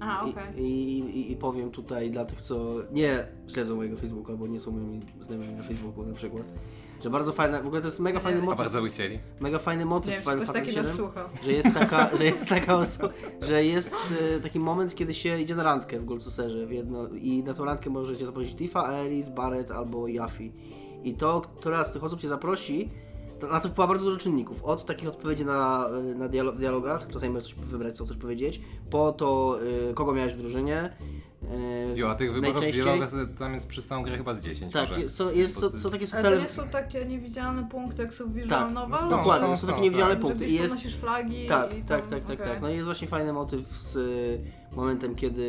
Aha, 0.00 0.26
okej. 0.30 0.64
i, 0.64 0.98
i, 0.98 1.32
I 1.32 1.36
powiem 1.36 1.70
tutaj 1.70 2.10
dla 2.10 2.24
tych, 2.24 2.42
co 2.42 2.74
nie 2.92 3.26
śledzą 3.48 3.76
mojego 3.76 3.96
Facebooka, 3.96 4.32
bo 4.32 4.46
nie 4.46 4.60
są 4.60 4.70
moimi 4.70 5.00
znajomymi 5.20 5.54
na 5.54 5.62
Facebooku 5.62 6.06
na 6.06 6.14
przykład, 6.14 6.52
że 7.02 7.10
bardzo 7.10 7.32
fajne, 7.32 7.62
w 7.62 7.66
ogóle 7.66 7.80
to 7.80 7.86
jest 7.86 8.00
mega 8.00 8.20
fajny 8.20 8.38
A 8.40 8.42
A 8.42 8.44
motyw, 8.44 8.58
bardzo 8.58 8.82
by 8.82 8.88
chcieli. 8.88 9.18
mega 9.40 9.58
fajny 9.58 9.84
motyw 9.84 10.08
Nie 10.10 10.12
wiem, 10.14 10.22
w 10.22 10.24
czy 10.26 10.30
Final 10.32 10.44
ktoś 10.46 10.56
taki 10.64 10.76
nas 10.76 10.86
VII, 10.86 10.96
słucha. 10.96 11.28
że 11.44 11.52
jest 11.52 11.74
taka, 11.74 12.10
że 12.18 12.24
jest 12.24 12.48
taka 12.48 12.76
osoba, 12.76 13.08
że 13.42 13.64
jest 13.64 13.94
e, 14.36 14.40
taki 14.40 14.58
moment, 14.60 14.94
kiedy 14.94 15.14
się 15.14 15.40
idzie 15.40 15.54
na 15.54 15.62
randkę 15.62 16.00
w 16.00 16.04
Golcuserze 16.04 16.66
w 16.66 16.72
jedno, 16.72 17.08
i 17.08 17.42
na 17.42 17.54
tą 17.54 17.64
randkę 17.64 17.90
możecie 17.90 18.26
zaprosić 18.26 18.54
Tifa, 18.56 18.86
Aeris, 18.86 19.28
Barret 19.28 19.70
albo 19.70 20.08
Yafi. 20.08 20.52
I 21.04 21.14
to, 21.14 21.40
która 21.40 21.84
z 21.84 21.92
tych 21.92 22.04
osób 22.04 22.20
cię 22.20 22.28
zaprosi, 22.28 22.90
to 23.40 23.46
na 23.46 23.60
to 23.60 23.68
wpływa 23.68 23.86
bardzo 23.88 24.04
dużo 24.04 24.16
czynników. 24.16 24.62
Od 24.64 24.84
takich 24.84 25.08
odpowiedzi 25.08 25.44
na, 25.44 25.88
e, 26.12 26.14
na 26.14 26.28
dialo- 26.28 26.52
w 26.54 26.58
dialogach, 26.58 27.08
czasami 27.12 27.32
możesz 27.32 27.54
coś 27.54 27.64
wybrać, 27.64 27.96
co 27.96 28.04
coś 28.04 28.16
powiedzieć, 28.16 28.60
po 28.90 29.12
to, 29.12 29.58
y, 29.90 29.94
kogo 29.94 30.12
miałeś 30.14 30.34
w 30.34 30.36
drużynie. 30.38 30.90
y, 31.42 31.98
Jo, 31.98 32.10
a 32.10 32.14
tych 32.14 32.32
wyborów 32.32 32.56
w 32.56 32.60
najczęściej- 32.60 32.82
dialogach 32.82 33.10
to 33.10 33.16
tam 33.38 33.54
jest 33.54 33.68
przez 33.68 33.86
całą 33.86 34.02
grę 34.02 34.16
chyba 34.16 34.34
z 34.34 34.42
10 34.42 34.72
Tak, 34.72 34.88
może. 34.88 35.00
jest, 35.00 35.14
są, 35.16 35.30
jest, 35.30 35.58
są, 35.60 35.78
są 35.78 35.90
takie 35.90 36.06
Ale 36.12 36.36
to 36.36 36.42
nie 36.42 36.48
są 36.48 36.68
takie 36.68 37.04
niewidzialne 37.04 37.68
punkty, 37.68 38.02
jak 38.02 38.14
są 38.14 38.32
visual 38.32 38.48
Tak, 38.64 38.72
novel? 38.74 38.98
są, 38.98 39.10
Dokładnie, 39.10 39.46
są, 39.48 39.56
są, 39.56 39.60
są, 39.62 39.66
takie 39.66 39.80
niewidzialne 39.80 40.14
tak. 40.14 40.22
Że 40.22 40.28
punkty. 40.28 40.44
I 40.44 40.48
gdzieś 40.48 40.60
jest, 40.60 40.74
podnosisz 40.74 40.96
flagi 40.96 41.46
tak, 41.48 41.78
i 41.78 41.82
tak, 41.82 42.00
tam, 42.00 42.10
tak, 42.10 42.24
tak, 42.24 42.40
okej. 42.40 42.46
tak. 42.48 42.62
No 42.62 42.70
i 42.70 42.72
jest 42.74 42.84
właśnie 42.84 43.08
fajny 43.08 43.32
motyw 43.32 43.66
z 43.80 43.96
y, 43.96 44.40
momentem, 44.76 45.14
kiedy 45.14 45.44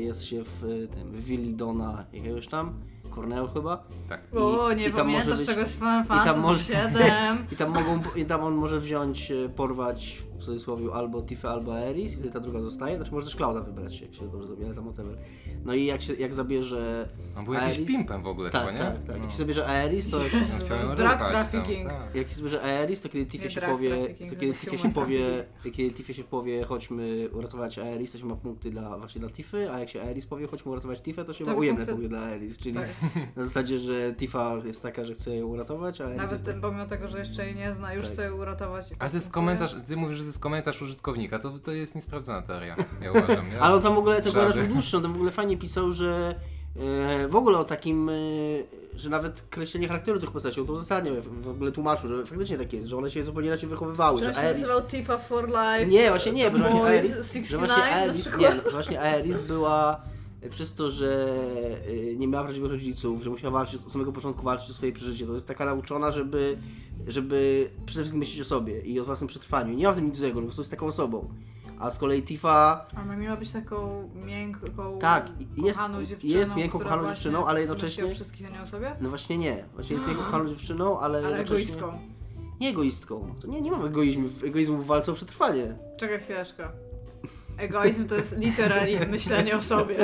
jest 0.00 0.24
się 0.24 0.44
w 0.44 0.64
y, 0.64 0.88
tym 0.88 1.12
w 1.12 1.24
willi 1.24 1.54
Dona 1.54 2.04
jakiegoś 2.12 2.46
tam, 2.46 2.74
Corneo 3.14 3.48
chyba. 3.48 3.82
Tak. 4.08 4.20
O, 4.36 4.72
nie 4.72 4.86
i 4.88 4.92
tam 4.92 5.06
może 5.06 5.18
pamiętasz 5.18 5.38
być- 5.38 5.48
czegoś 5.48 5.68
z 5.68 5.74
Final 5.74 6.04
i 6.04 6.08
tam 6.08 6.16
Fantasy 6.18 6.40
może- 6.40 6.64
7. 6.64 6.92
I 7.52 7.56
tam, 7.56 7.70
mogą, 7.70 8.00
I 8.16 8.24
tam 8.24 8.44
on 8.44 8.54
może 8.54 8.80
wziąć, 8.80 9.30
e, 9.30 9.48
porwać 9.48 10.22
w 10.40 10.44
cudzysłowie 10.44 10.92
albo 10.92 11.22
Tifa, 11.22 11.50
albo 11.50 11.74
Aeris 11.74 12.12
i 12.12 12.16
wtedy 12.16 12.30
ta 12.30 12.40
druga 12.40 12.62
zostaje. 12.62 12.96
Znaczy 12.96 13.12
może 13.12 13.26
też 13.26 13.36
Clouda 13.36 13.60
wybrać, 13.60 14.00
jak 14.00 14.14
się 14.14 14.28
dobrze 14.28 14.52
ale 14.66 14.74
tam 14.74 14.84
whatever. 14.84 15.16
No 15.64 15.74
i 15.74 15.84
jak, 15.84 16.02
się, 16.02 16.14
jak 16.14 16.34
zabierze 16.34 17.08
On 17.36 17.44
był 17.44 17.54
jakiś 17.54 17.78
Aeris- 17.78 17.86
pimpem 17.86 18.22
w 18.22 18.26
ogóle 18.26 18.50
Tak, 18.50 18.60
chyba, 18.60 18.72
nie? 18.72 18.78
tak, 18.78 18.98
tak. 19.06 19.16
No. 19.16 19.22
Jak 19.22 19.30
się 19.30 19.36
zabierze 19.36 19.66
Aeris, 19.66 20.10
to 20.10 20.22
jak 20.22 20.32
się, 20.32 20.38
No, 20.40 20.46
to 20.68 20.74
jest 20.74 20.92
drug 20.92 21.00
ruchać 21.12 21.18
tam, 21.20 21.30
trafficking. 21.30 21.88
tak. 21.88 22.14
jak 22.14 22.28
się 22.28 22.34
zabierze 22.34 22.62
Aeris, 22.62 23.00
to 23.02 23.08
kiedy 23.08 23.38
Nie 23.38 23.50
się 23.50 23.60
powie, 23.60 23.90
trafficking, 23.90 24.30
to 24.30 24.36
kiedy 24.36 24.54
Tifie 24.54 24.78
się 24.78 24.92
powie, 24.92 25.18
trafficking. 25.26 25.74
kiedy 25.76 25.90
Tifie 25.94 26.14
się 26.14 26.24
powie, 26.24 26.64
chodźmy 26.64 27.28
uratować 27.32 27.78
Aeris, 27.78 28.12
to 28.12 28.18
się 28.18 28.26
ma 28.26 28.36
punkty 28.36 28.70
dla, 28.70 28.98
właśnie 28.98 29.20
dla 29.20 29.30
Tify, 29.30 29.70
a 29.72 29.78
jak 29.80 29.88
się 29.88 30.02
Aeris 30.02 30.26
powie, 30.26 30.46
chodźmy 30.46 30.72
uratować 30.72 31.00
Tifę, 31.02 31.24
to 31.24 31.32
się 31.32 31.44
To 31.44 31.50
ma 31.50 31.56
ujemne 31.56 31.86
punkty- 31.86 32.08
dla 32.08 32.20
Aeris, 32.20 32.58
czyli 32.58 32.74
Tak. 32.74 32.88
na 33.36 33.44
zasadzie, 33.44 33.78
że 33.78 34.14
Tifa 34.14 34.56
jest 34.64 34.82
taka, 34.82 35.04
że 35.04 35.14
chce 35.14 35.36
ją 35.36 35.46
uratować, 35.46 36.00
a 36.00 36.04
Aeris 36.04 36.16
Nawet 36.18 36.32
jest 36.32 36.44
ten, 36.44 36.60
pomimo 36.60 36.86
tego, 36.86 37.08
że 37.08 37.18
jeszcze 37.18 37.46
jej 37.46 37.54
nie 37.56 37.74
zna, 37.74 37.94
już 37.94 38.04
Tak. 38.04 38.12
chce 38.12 38.24
ją 38.24 38.36
uratować. 38.36 38.86
Ale 38.90 38.96
tak 38.98 39.10
to 39.10 39.16
jest 39.16 39.32
komentarz, 39.32 39.76
ty 39.86 39.96
mówisz, 39.96 40.16
że 40.18 40.24
to 40.30 40.32
jest 40.32 40.42
komentarz 40.42 40.82
użytkownika, 40.82 41.38
to, 41.38 41.58
to 41.58 41.72
jest 41.72 41.94
niesprawdzona 41.94 42.42
teoria, 42.42 42.76
ja 43.02 43.10
uważam. 43.10 43.50
Ja, 43.52 43.60
Ale 43.60 43.74
on 43.74 43.82
tam 43.82 43.94
w 43.94 43.98
ogóle, 43.98 44.14
ten 44.22 44.24
Żaby. 44.24 44.34
komentarz 44.34 44.66
był 44.66 44.74
dłuższy, 44.74 44.96
on 44.96 45.02
tam 45.02 45.12
w 45.12 45.16
ogóle 45.16 45.30
fajnie 45.30 45.56
pisał, 45.56 45.92
że 45.92 46.34
e, 46.76 47.28
w 47.28 47.36
ogóle 47.36 47.58
o 47.58 47.64
takim, 47.64 48.08
e, 48.08 48.12
że 48.94 49.10
nawet 49.10 49.42
kreślenie 49.50 49.88
charakteru 49.88 50.20
tych 50.20 50.30
postaci, 50.30 50.60
on 50.60 50.66
to 50.66 50.72
uzasadniał, 50.72 51.14
w 51.42 51.48
ogóle 51.48 51.72
tłumaczył, 51.72 52.08
że 52.08 52.26
faktycznie 52.26 52.58
tak 52.58 52.72
jest, 52.72 52.86
że 52.88 52.96
one 52.96 53.10
się 53.10 53.24
zupełnie 53.24 53.48
inaczej 53.48 53.68
wychowywały, 53.68 54.18
Że 54.18 54.24
że 54.24 54.30
on 54.30 54.36
się 54.36 54.40
Aeris... 54.40 54.60
nazywał 54.60 54.82
Tifa 54.82 55.18
for 55.18 55.48
Life. 55.48 55.86
Nie, 55.86 56.08
właśnie 56.10 56.32
nie, 56.32 56.50
bo 56.50 56.58
właśnie 56.58 56.82
Aeris, 56.82 57.14
69 57.16 57.48
że 57.48 57.58
właśnie 57.58 57.82
Aeris, 57.94 58.30
nie, 58.38 58.70
właśnie 58.70 59.00
Aeris 59.00 59.38
była 59.38 60.00
przez 60.50 60.74
to, 60.74 60.90
że 60.90 61.28
e, 62.12 62.16
nie 62.16 62.28
miała 62.28 62.44
prawdziwych 62.44 62.70
rodziców, 62.70 63.22
że 63.22 63.30
musiała 63.30 63.52
walczyć, 63.52 63.82
od 63.86 63.92
samego 63.92 64.12
początku 64.12 64.42
walczyć 64.42 64.70
o 64.70 64.72
swoje 64.72 64.92
przeżycie, 64.92 65.26
to 65.26 65.34
jest 65.34 65.48
taka 65.48 65.64
nauczona, 65.64 66.10
żeby, 66.10 66.58
żeby 67.08 67.70
przede 67.86 68.00
wszystkim 68.02 68.18
myśleć 68.18 68.40
o 68.40 68.44
sobie 68.44 68.80
i 68.80 69.00
o 69.00 69.04
własnym 69.04 69.28
przetrwaniu. 69.28 69.74
Nie 69.74 69.84
ma 69.84 69.92
w 69.92 69.96
tym 69.96 70.06
nic 70.06 70.16
złego, 70.16 70.34
po 70.40 70.42
prostu 70.46 70.62
jest 70.62 70.70
taką 70.70 70.86
osobą. 70.86 71.28
A 71.78 71.90
z 71.90 71.98
kolei 71.98 72.22
Tifa 72.22 72.86
Ona 73.04 73.16
miała 73.16 73.36
być 73.36 73.50
taką 73.52 74.08
miękką, 74.26 74.98
Tak, 75.00 75.30
jest- 75.56 75.80
dziewczyną, 76.04 76.38
jest 76.38 76.56
miękką, 76.56 76.78
kochaną 76.78 77.08
dziewczyną, 77.08 77.46
ale 77.46 77.60
jednocześnie- 77.60 78.06
o 78.06 78.08
wszystkich, 78.08 78.46
a 78.46 78.50
nie 78.50 78.62
o 78.62 78.66
sobie? 78.66 78.92
No 79.00 79.08
właśnie 79.08 79.38
nie. 79.38 79.64
Właśnie 79.74 79.94
jest 79.94 80.06
miękką 80.06 80.22
kochaną 80.24 80.48
dziewczyną, 80.48 81.00
ale, 81.00 81.18
Ale 81.18 81.38
jednocześnie... 81.38 81.74
egoistką. 81.74 81.98
Nie 82.60 82.68
egoistką. 82.68 83.34
To 83.40 83.46
nie, 83.48 83.60
nie 83.60 83.70
mam 83.70 83.86
egoizmu, 83.86 84.28
egoizmu 84.44 84.76
w 84.78 84.86
walce 84.86 85.12
o 85.12 85.14
przetrwanie. 85.14 85.74
Czekaj 85.98 86.20
chwileczkę. 86.20 86.68
Egoizm 87.60 88.06
to 88.06 88.14
jest 88.14 88.38
literalnie 88.38 89.06
myślenie 89.06 89.56
o 89.56 89.62
sobie. 89.62 89.96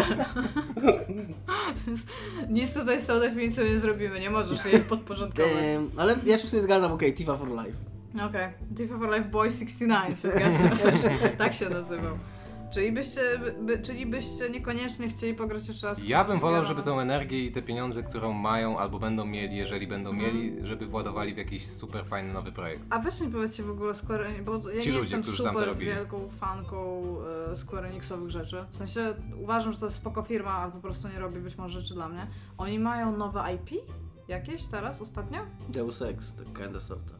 Jest, 1.86 2.08
nic 2.48 2.74
tutaj 2.74 3.00
z 3.00 3.06
tą 3.06 3.20
definicją 3.20 3.64
nie 3.64 3.78
zrobimy, 3.78 4.20
nie 4.20 4.30
możesz 4.30 4.64
jej 4.64 4.80
podporządkować. 4.80 5.52
Ehm, 5.52 5.90
ale 5.96 6.16
ja 6.26 6.38
się 6.38 6.46
w 6.46 6.50
sumie 6.50 6.62
zgadzam, 6.62 6.92
okej, 6.92 7.14
Tifa 7.14 7.36
for 7.36 7.48
life. 7.48 7.78
Okej, 8.26 8.48
Tifa 8.76 8.98
for 8.98 9.08
Life 9.08 9.28
Boy 9.28 9.50
69 9.50 10.20
się 10.20 10.28
zgadza. 10.28 10.58
tak 11.38 11.54
się 11.54 11.68
nazywał. 11.68 12.18
Czyli 12.70 12.92
byście, 12.92 13.20
by, 13.62 13.78
czyli 13.78 14.06
byście 14.06 14.50
niekoniecznie 14.50 15.08
chcieli 15.08 15.34
pograć 15.34 15.68
jeszcze 15.68 15.86
raz. 15.86 16.02
ja 16.04 16.24
bym 16.24 16.40
wolał, 16.40 16.64
żeby 16.64 16.82
tą 16.82 17.00
energię 17.00 17.44
i 17.44 17.52
te 17.52 17.62
pieniądze, 17.62 18.02
którą 18.02 18.32
mają 18.32 18.78
albo 18.78 18.98
będą 18.98 19.24
mieli, 19.24 19.56
jeżeli 19.56 19.86
będą 19.86 20.10
Mhm. 20.10 20.34
mieli, 20.36 20.66
żeby 20.66 20.86
władowali 20.86 21.34
w 21.34 21.36
jakiś 21.36 21.66
super 21.66 22.04
fajny 22.06 22.32
nowy 22.32 22.52
projekt. 22.52 22.86
A 22.90 22.98
weź 22.98 23.20
mi 23.20 23.28
powiedzcie 23.28 23.62
w 23.62 23.70
ogóle 23.70 23.94
Square 23.94 24.22
Enix, 24.22 24.44
bo 24.44 24.52
ja 24.54 24.60
Ci 24.60 24.68
nie 24.68 24.76
ludzie, 24.78 25.16
jestem 25.16 25.24
super 25.24 25.76
wielką 25.76 26.28
fanką 26.28 27.02
e, 27.52 27.56
Square 27.56 27.84
Enixowych 27.86 28.30
rzeczy. 28.30 28.64
W 28.70 28.76
sensie 28.76 29.14
uważam, 29.42 29.72
że 29.72 29.78
to 29.78 29.86
jest 29.86 29.96
spoko 29.96 30.22
firma, 30.22 30.50
ale 30.50 30.72
po 30.72 30.78
prostu 30.78 31.08
nie 31.08 31.18
robi 31.18 31.40
być 31.40 31.58
może 31.58 31.80
rzeczy 31.80 31.94
dla 31.94 32.08
mnie. 32.08 32.26
Oni 32.58 32.78
mają 32.78 33.16
nowe 33.16 33.44
IP? 33.54 33.70
Jakieś 34.28 34.64
teraz, 34.66 35.02
ostatnio? 35.02 35.38
Deus 35.68 36.02
Ex, 36.02 36.34
tak 36.34 36.62
kinda 36.62 36.80
sorta. 36.80 37.12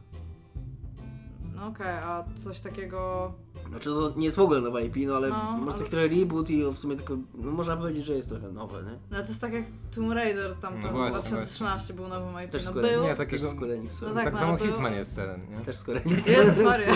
No 1.57 1.67
okej, 1.67 1.87
a 1.87 2.23
coś 2.43 2.59
takiego... 2.59 3.33
Znaczy 3.69 3.89
to 3.89 4.13
nie 4.15 4.25
jest 4.25 4.37
w 4.37 4.39
ogóle 4.39 4.61
nowa 4.61 4.81
IP, 4.81 4.95
no 5.07 5.15
ale 5.15 5.29
No, 5.29 5.35
może 5.57 5.71
ale- 5.71 5.79
taki 5.79 5.91
trochę 5.91 6.07
reboot 6.07 6.49
i 6.49 6.63
w 6.63 6.77
sumie 6.77 6.95
tylko, 6.95 7.17
no 7.35 7.51
można 7.51 7.77
powiedzieć, 7.77 8.05
że 8.05 8.13
jest 8.13 8.29
trochę 8.29 8.51
nowe, 8.51 8.83
nie? 8.83 8.91
No 9.11 9.21
to 9.21 9.27
jest 9.27 9.41
tak 9.41 9.53
jak 9.53 9.63
Tomb 9.95 10.11
Raider 10.11 10.55
tam 10.55 10.81
No 10.81 10.87
to 10.87 10.93
właśnie, 10.93 11.11
2013 11.11 11.93
był 11.93 12.07
nowym 12.07 12.43
IP. 12.45 12.51
Też 12.51 12.65
no 12.65 12.73
był. 12.73 13.03
Nie, 13.03 13.15
takiego- 13.15 13.43
Też 13.43 13.55
Square 13.55 13.71
Enix. 13.71 14.01
No 14.01 14.09
tak, 14.09 14.23
tak 14.23 14.33
no, 14.33 14.39
samo 14.39 14.57
było- 14.57 14.67
Hitman 14.69 14.93
jest 14.93 15.15
ten, 15.15 15.41
nie? 15.49 15.65
Też 15.65 15.77
Square 15.77 16.01
Enix. 16.05 16.27
Jezus 16.27 16.63
Maria. 16.63 16.93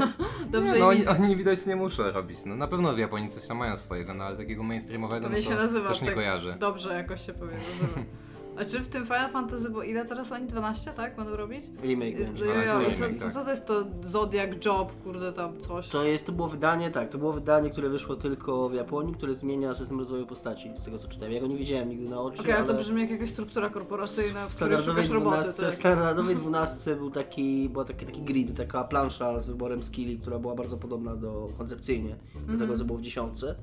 Dobrze 0.52 0.70
no, 0.70 0.76
im 0.76 0.82
oni, 0.82 1.06
oni 1.06 1.36
widać 1.36 1.66
nie 1.66 1.76
muszą 1.76 2.10
robić. 2.10 2.38
No, 2.46 2.56
na 2.56 2.66
pewno 2.68 2.94
w 2.94 2.98
Japonii 2.98 3.28
coś 3.28 3.46
tam 3.46 3.56
mają 3.56 3.76
swojego, 3.76 4.14
no 4.14 4.24
ale 4.24 4.36
takiego 4.36 4.62
mainstreamowego 4.62 5.20
no 5.20 5.28
Pewnie 5.28 5.42
się 5.42 5.50
to 5.50 5.56
nazywa 5.56 5.88
też 5.88 6.00
nie 6.00 6.06
tak 6.06 6.16
kojarzę. 6.16 6.56
Dobrze 6.60 6.94
jakoś 6.94 7.26
się 7.26 7.32
pewnie 7.32 7.56
nazywa. 7.70 8.00
A 8.60 8.64
czy 8.64 8.80
w 8.80 8.88
tym 8.88 9.04
Final 9.04 9.30
Fantasy, 9.30 9.70
bo 9.70 9.82
ile 9.82 10.04
teraz 10.04 10.32
oni? 10.32 10.46
12, 10.46 10.90
tak? 10.92 11.16
Będą 11.16 11.36
robić? 11.36 11.62
Remake 11.82 12.18
będzie. 12.18 12.44
jo, 12.44 12.52
remake, 12.78 12.96
co, 12.96 13.18
co, 13.18 13.24
tak. 13.24 13.32
co 13.32 13.44
to 13.44 13.50
jest 13.50 13.66
to 13.66 13.84
Zodiac 14.02 14.64
Job, 14.64 15.02
kurde 15.04 15.32
tam 15.32 15.60
coś? 15.60 15.88
To 15.88 16.04
jest, 16.04 16.26
to 16.26 16.32
było 16.32 16.48
wydanie, 16.48 16.90
tak, 16.90 17.08
to 17.08 17.18
było 17.18 17.32
wydanie, 17.32 17.70
które 17.70 17.88
wyszło 17.88 18.16
tylko 18.16 18.68
w 18.68 18.74
Japonii, 18.74 19.14
które 19.14 19.34
zmienia 19.34 19.74
system 19.74 19.98
rozwoju 19.98 20.26
postaci, 20.26 20.70
z 20.76 20.84
tego 20.84 20.98
co 20.98 21.08
czytałem. 21.08 21.32
Ja 21.34 21.40
go 21.40 21.46
nie 21.46 21.56
widziałem 21.56 21.88
nigdy 21.88 22.08
na 22.08 22.20
oczy, 22.20 22.40
Okej, 22.42 22.52
ale 22.52 22.66
to 22.66 22.74
brzmi 22.74 23.00
jak 23.00 23.10
jakaś 23.10 23.30
struktura 23.30 23.70
korporacyjna, 23.70 24.48
w 24.48 24.52
w 24.52 24.56
której 24.56 24.78
szukasz 24.78 25.10
roboty, 25.10 25.36
12, 25.36 25.62
w 25.62 25.66
tak? 25.66 25.74
standardowej 25.74 26.36
12 26.36 26.96
był 26.96 27.10
taki, 27.10 27.68
była 27.68 27.84
taki, 27.84 28.06
taki 28.06 28.22
grid, 28.22 28.56
taka 28.56 28.84
plansza 28.84 29.40
z 29.40 29.46
wyborem 29.46 29.82
skilli, 29.82 30.18
która 30.18 30.38
była 30.38 30.54
bardzo 30.54 30.76
podobna 30.76 31.16
do 31.16 31.48
koncepcyjnie 31.58 32.16
do 32.34 32.40
Mhm. 32.40 32.58
tego, 32.58 32.78
co 32.78 32.84
było 32.84 32.98
w 32.98 33.02
dziesiątce. 33.02 33.54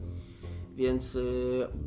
Więc 0.76 1.14
yy, 1.14 1.22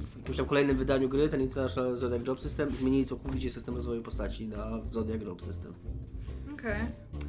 w 0.07 0.16
jakimś 0.18 0.37
tam 0.37 0.46
kolejnym 0.46 0.77
wydaniu 0.77 1.09
gry, 1.09 1.29
ten 1.29 1.40
International 1.40 1.96
Zodiac 1.96 2.27
Job 2.27 2.40
System, 2.40 2.77
zmienili 2.77 3.07
całkowicie 3.07 3.51
system 3.51 3.74
rozwoju 3.74 4.03
postaci 4.03 4.48
na 4.48 4.81
Zodiac 4.90 5.22
Job 5.22 5.42
System. 5.42 5.74
Okej. 6.53 6.81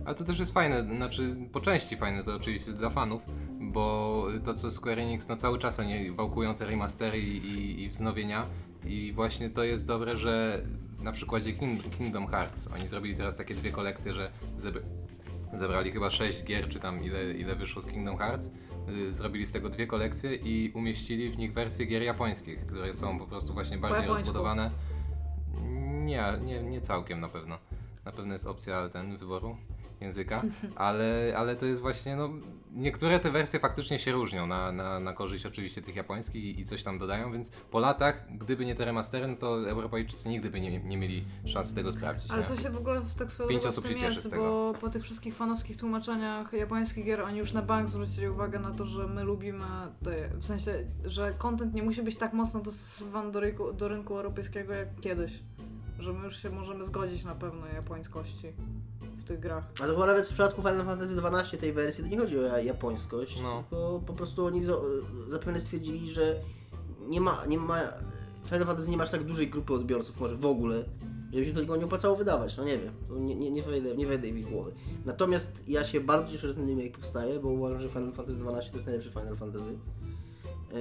Ale 0.06 0.16
to 0.16 0.24
też 0.24 0.40
jest 0.40 0.54
fajne, 0.54 0.82
znaczy 0.82 1.36
po 1.52 1.62
części 1.62 1.98
fajne 1.98 2.24
to 2.24 2.36
oczywiście 2.36 2.72
dla 2.72 2.90
fanów, 2.90 3.22
bo 3.62 4.28
to 4.46 4.54
co 4.54 4.72
Square 4.72 5.00
Enix, 5.00 5.28
no 5.28 5.36
cały 5.36 5.60
czas 5.60 5.80
oni 5.80 6.12
wałkują 6.12 6.56
te 6.56 6.66
remastery 6.66 7.20
i, 7.20 7.38
i, 7.38 7.84
i 7.84 7.90
wznowienia 7.90 8.46
i 8.86 9.12
właśnie 9.14 9.50
to 9.50 9.64
jest 9.64 9.88
dobre, 9.88 10.16
że 10.16 10.62
na 11.02 11.12
przykładzie 11.12 11.54
King, 11.54 11.98
Kingdom 11.98 12.28
Hearts 12.28 12.70
oni 12.76 12.88
zrobili 12.88 13.16
teraz 13.16 13.38
takie 13.38 13.56
dwie 13.56 13.72
kolekcje, 13.72 14.14
że 14.14 14.32
zebr 14.58 14.82
zebrali 15.54 15.92
chyba 15.92 16.10
6 16.10 16.44
gier, 16.44 16.70
czy 16.70 16.80
tam 16.80 17.04
ile, 17.04 17.34
ile 17.34 17.56
wyszło 17.56 17.82
z 17.82 17.86
Kingdom 17.86 18.18
Hearts, 18.18 18.48
y, 18.48 18.52
zrobili 19.10 19.46
z 19.46 19.52
tego 19.52 19.70
dwie 19.70 19.88
kolekcje 19.88 20.36
i 20.36 20.72
umieścili 20.74 21.30
w 21.30 21.38
nich 21.38 21.54
wersje 21.54 21.86
gier 21.86 22.02
japońskich, 22.02 22.66
które 22.66 22.94
są 22.94 23.20
po 23.20 23.26
prostu 23.26 23.54
właśnie 23.54 23.78
bardziej 23.78 24.08
rozbudowane. 24.08 24.72
Nie, 26.06 26.24
nie, 26.42 26.64
nie 26.64 26.82
całkiem 26.82 27.20
na 27.20 27.30
pewno. 27.30 27.58
Na 28.06 28.12
pewno 28.12 28.34
jest 28.34 28.48
opcja 28.48 28.90
ten 28.90 29.18
wyboru 29.18 29.58
języka, 30.02 30.42
ale, 30.76 31.34
ale 31.38 31.56
to 31.56 31.66
jest 31.66 31.82
właśnie, 31.82 32.16
no, 32.16 32.30
niektóre 32.74 33.20
te 33.20 33.32
wersje 33.32 33.60
faktycznie 33.60 34.00
się 34.00 34.12
różnią 34.12 34.48
na, 34.48 34.72
na, 34.72 35.00
na 35.00 35.14
korzyść 35.14 35.46
oczywiście 35.46 35.82
tych 35.82 35.96
japońskich 35.96 36.44
i, 36.44 36.60
i 36.60 36.66
coś 36.66 36.84
tam 36.84 36.98
dodają, 36.98 37.32
więc 37.32 37.50
po 37.50 37.80
latach, 37.80 38.26
gdyby 38.38 38.66
nie 38.66 38.76
te 38.76 38.86
remastery, 38.86 39.28
no 39.28 39.36
to 39.36 39.70
Europejczycy 39.70 40.30
nigdy 40.30 40.50
by 40.50 40.62
nie, 40.62 40.80
nie 40.80 40.98
mieli 40.98 41.24
szansy 41.46 41.76
tego 41.76 41.92
sprawdzić. 41.92 42.32
Ale 42.32 42.42
nie? 42.42 42.48
co 42.48 42.56
się 42.56 42.70
w 42.70 42.78
ogóle 42.78 43.02
w 43.02 43.16
tak 43.16 43.28
Pięć 43.50 43.66
osób 43.66 43.88
się 43.88 43.96
cieszy 43.96 44.22
z 44.22 44.30
tego. 44.30 44.44
bo 44.44 44.80
po 44.80 44.90
tych 44.90 45.04
wszystkich 45.04 45.36
fanowskich 45.36 45.78
tłumaczeniach 45.78 46.54
japońskich 46.54 47.06
gier 47.06 47.22
oni 47.22 47.40
już 47.40 47.54
na 47.54 47.62
bank 47.62 47.90
zwrócili 47.90 48.30
uwagę 48.30 48.60
na 48.60 48.72
to, 48.72 48.86
że 48.86 49.08
my 49.08 49.24
lubimy, 49.24 49.66
te, 50.04 50.30
w 50.38 50.46
sensie, 50.46 50.74
że 51.06 51.34
content 51.38 51.74
nie 51.74 51.84
musi 51.84 52.04
być 52.04 52.16
tak 52.16 52.34
mocno 52.34 52.60
dostosowany 52.60 53.32
do 53.32 53.40
rynku, 53.40 53.74
do 53.74 53.88
rynku 53.88 54.16
europejskiego 54.16 54.74
jak 54.74 55.00
kiedyś. 55.02 55.40
Że 56.00 56.14
my 56.14 56.26
już 56.26 56.42
się 56.42 56.50
możemy 56.50 56.86
zgodzić 56.86 57.24
na 57.24 57.36
pewne 57.36 57.74
japońskości 57.74 58.54
tych 59.30 59.40
grach. 59.40 59.64
Ale 59.82 59.94
chyba 59.94 60.06
nawet 60.06 60.26
w 60.26 60.30
przypadku 60.30 60.62
Final 60.62 60.86
Fantasy 60.86 61.16
XII 61.22 61.60
tej 61.60 61.74
wersji 61.74 62.04
to 62.04 62.10
nie 62.10 62.18
chodzi 62.18 62.40
o 62.40 62.42
ja- 62.42 62.60
japońskość, 62.60 63.42
No. 63.42 63.64
tylko 63.70 64.02
po 64.08 64.14
prostu 64.14 64.46
oni 64.46 64.62
zapewne 65.28 65.60
stwierdzili, 65.60 66.10
że 66.10 66.36
nie 67.08 67.22
ma, 67.22 67.46
nie 67.46 67.58
ma, 67.58 67.80
Final 68.46 68.66
Fantasy 68.68 68.90
nie 68.90 68.98
masz 68.98 69.12
tak 69.12 69.24
dużej 69.24 69.50
grupy 69.50 69.74
odbiorców 69.74 70.20
może 70.20 70.36
w 70.36 70.46
ogóle, 70.46 70.84
żeby 71.34 71.46
się 71.46 71.54
tego 71.54 71.76
nie 71.76 71.86
opłacało 71.86 72.16
wydawać, 72.16 72.58
no 72.58 72.64
nie 72.64 72.78
wiem, 72.78 72.94
to 73.08 73.16
nie, 73.20 73.36
nie, 73.36 73.52
nie, 73.52 73.64
wejdę, 73.64 73.96
nie 73.98 74.08
wejdę 74.08 74.28
w 74.32 74.52
głowy. 74.52 74.72
Natomiast 75.06 75.64
ja 75.68 75.84
się 75.84 76.02
bardzo 76.02 76.32
cieszę, 76.32 76.48
że 76.48 76.56
ten 76.56 76.68
remake 76.68 76.92
powstaje, 76.98 77.40
bo 77.40 77.50
uważam, 77.50 77.80
że 77.80 77.90
Final 77.90 78.12
Fantasy 78.12 78.40
XII 78.42 78.70
to 78.72 78.76
jest 78.78 78.86
najlepszy 78.86 79.10
Final 79.12 79.36
Fantasy. 79.36 79.78
Ja 80.74 80.80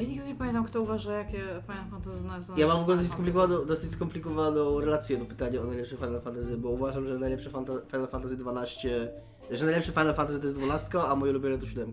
Eee, 0.00 0.08
nigdy 0.08 0.26
nie 0.26 0.34
pamiętam, 0.34 0.64
kto 0.64 0.82
uważa, 0.82 1.12
jakie 1.12 1.38
Final 1.66 1.90
Fantasy 1.90 2.16
jest 2.36 2.58
ja 2.58 2.66
mam 2.66 2.78
w 2.78 2.80
ogóle 2.80 2.96
dosyć 2.96 3.12
skomplikowaną, 3.12 3.64
dosyć 3.66 3.90
skomplikowaną 3.90 4.80
relację 4.80 5.16
do 5.16 5.24
pytania 5.24 5.60
o 5.60 5.64
najlepszy 5.64 5.96
Final 5.96 6.20
Fantasy, 6.20 6.56
bo 6.56 6.68
uważam, 6.68 7.06
że 7.06 7.18
najlepszy 7.18 7.50
Fanta- 7.50 7.80
Final 7.90 8.08
Fantasy 8.08 8.36
12, 8.36 9.12
że 9.50 9.64
najlepszy 9.64 9.92
Final 9.92 10.14
Fantasy 10.14 10.40
to 10.40 10.46
jest 10.46 10.58
12, 10.58 11.00
a 11.02 11.16
moje 11.16 11.32
ulubione 11.32 11.58
to 11.58 11.66
7. 11.66 11.92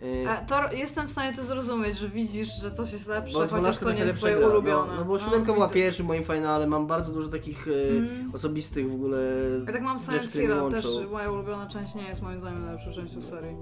Yy, 0.00 0.28
A, 0.30 0.36
to 0.36 0.72
jestem 0.72 1.08
w 1.08 1.10
stanie 1.10 1.36
to 1.36 1.44
zrozumieć, 1.44 1.98
że 1.98 2.08
widzisz, 2.08 2.60
że 2.60 2.70
coś 2.70 2.92
jest 2.92 3.08
lepsze, 3.08 3.32
bo 3.34 3.38
chociaż 3.40 3.50
12 3.78 3.84
to 3.84 3.92
nie 3.92 4.00
jest 4.00 4.16
twoje 4.16 4.36
gra, 4.36 4.48
ulubione. 4.48 4.92
No, 4.92 4.98
no 4.98 5.04
bo 5.04 5.18
7 5.18 5.44
była 5.44 5.66
widzę. 5.66 5.74
pierwszym 5.74 6.06
moim 6.06 6.24
finale, 6.24 6.66
mam 6.66 6.86
bardzo 6.86 7.12
dużo 7.12 7.28
takich 7.28 7.68
Mm. 7.68 8.30
osobistych 8.34 8.90
w 8.90 8.94
ogóle 8.94 9.18
Ja 9.66 9.72
tak 9.72 9.82
mam 9.82 9.98
Silent 9.98 10.26
Hill, 10.32 10.50
też 10.70 10.86
moja 11.12 11.30
ulubiona 11.30 11.66
część 11.66 11.94
nie 11.94 12.02
jest 12.08 12.22
moim 12.22 12.40
zdaniem 12.40 12.62
najlepszą 12.62 12.92
częścią 12.92 13.22
serii. 13.22 13.56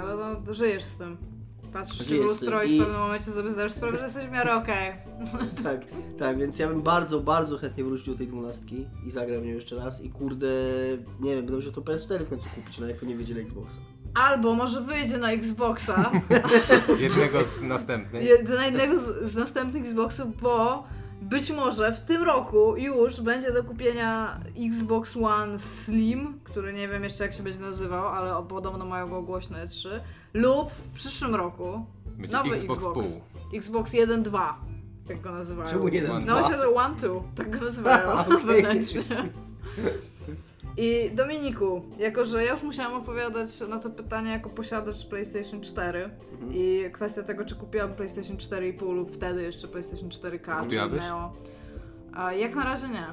Ale 0.00 0.16
no, 0.16 0.54
żyjesz 0.54 0.84
z 0.84 0.96
tym. 0.96 1.37
Patrzysz 1.72 2.08
się 2.08 2.14
w 2.18 2.22
lustro 2.24 2.62
i 2.62 2.72
i- 2.72 2.76
w 2.80 2.82
pewnym 2.84 3.00
momencie 3.00 3.24
sobie 3.24 3.52
zdajesz 3.52 3.72
sprawę, 3.72 3.98
że 3.98 4.04
jesteś 4.04 4.26
w 4.26 4.30
miarę 4.30 4.54
okej. 4.56 4.92
tak, 5.64 5.80
tak, 6.18 6.38
więc 6.38 6.58
ja 6.58 6.68
bym 6.68 6.82
bardzo, 6.82 7.20
bardzo 7.20 7.58
chętnie 7.58 7.84
wrócił 7.84 8.12
do 8.14 8.18
tej 8.18 8.26
12 8.26 8.64
i 9.06 9.10
zagram 9.10 9.40
w 9.42 9.44
nią 9.46 9.50
jeszcze 9.54 9.76
raz 9.76 10.00
i 10.04 10.10
kurde, 10.10 10.46
nie 11.20 11.30
wiem, 11.34 11.44
będę 11.44 11.56
musiał 11.56 11.72
to 11.72 11.80
PS4 11.80 12.24
w 12.24 12.28
końcu 12.28 12.48
kupić, 12.54 12.78
no 12.78 12.86
jak 12.86 13.00
to 13.00 13.06
nie 13.06 13.16
wyjdzie 13.16 13.34
na 13.34 13.40
Xboxa. 13.40 13.78
Albo 14.14 14.54
może 14.54 14.80
wyjdzie 14.80 15.18
na 15.18 15.30
Xboxa, 15.32 16.12
Jednego 17.00 17.44
z 17.44 17.62
następnych. 17.62 18.24
je- 18.24 18.42
na 18.56 18.64
jednego 18.66 18.98
z, 18.98 19.32
z 19.32 19.36
następnych 19.36 19.82
Xboxów, 19.82 20.40
bo 20.42 20.84
być 21.22 21.50
może 21.50 21.92
w 21.92 22.00
tym 22.00 22.22
roku 22.22 22.76
już 22.76 23.20
będzie 23.20 23.52
do 23.52 23.64
kupienia 23.64 24.40
Xbox 24.58 25.16
One 25.16 25.58
Slim, 25.58 26.40
który 26.44 26.72
nie 26.72 26.88
wiem 26.88 27.04
jeszcze 27.04 27.24
jak 27.24 27.34
się 27.34 27.42
będzie 27.42 27.60
nazywał, 27.60 28.08
ale 28.08 28.46
podobno 28.48 28.84
mają 28.84 29.08
go 29.08 29.22
głośno 29.22 29.58
E3, 29.58 29.88
lub 30.34 30.70
w 30.70 30.90
przyszłym 30.94 31.34
roku 31.34 31.84
Będzie 32.06 32.36
nowy 32.36 32.54
Xbox, 32.54 32.76
Xbox. 32.86 33.08
pół. 33.08 33.20
Xbox 33.54 33.92
1.2, 33.92 34.52
jak 35.08 35.20
go 35.20 35.32
nazywają. 35.32 35.70
Czemu 35.70 35.88
jeden, 35.88 36.10
One, 36.10 36.26
No 36.26 36.38
dwa? 36.38 36.48
się, 36.48 36.54
że 36.58 36.68
One 36.74 36.96
Two, 36.96 37.22
tak 37.34 37.58
go 37.58 37.64
nazywają 37.64 38.06
wewnętrznie. 38.46 39.02
I 40.76 41.10
Dominiku, 41.14 41.82
jako 41.98 42.24
że 42.24 42.44
ja 42.44 42.52
już 42.52 42.62
musiałam 42.62 43.02
opowiadać 43.02 43.60
na 43.68 43.78
to 43.78 43.90
pytanie 43.90 44.30
jako 44.30 44.50
posiadacz 44.50 45.06
PlayStation 45.06 45.60
4 45.60 46.10
Mhm. 46.32 46.52
i 46.54 46.84
kwestia 46.92 47.22
tego, 47.22 47.44
czy 47.44 47.54
kupiłam 47.54 47.92
PlayStation 47.94 48.36
4,5 48.36 48.94
lub 48.94 49.12
wtedy 49.12 49.42
jeszcze 49.42 49.68
PlayStation 49.68 50.08
4K, 50.08 50.56
czy 50.56 50.62
Kupiłabyś? 50.64 51.00
miało. 51.02 51.32
A 52.14 52.32
jak 52.32 52.54
na 52.54 52.64
razie 52.64 52.88
nie. 52.88 53.06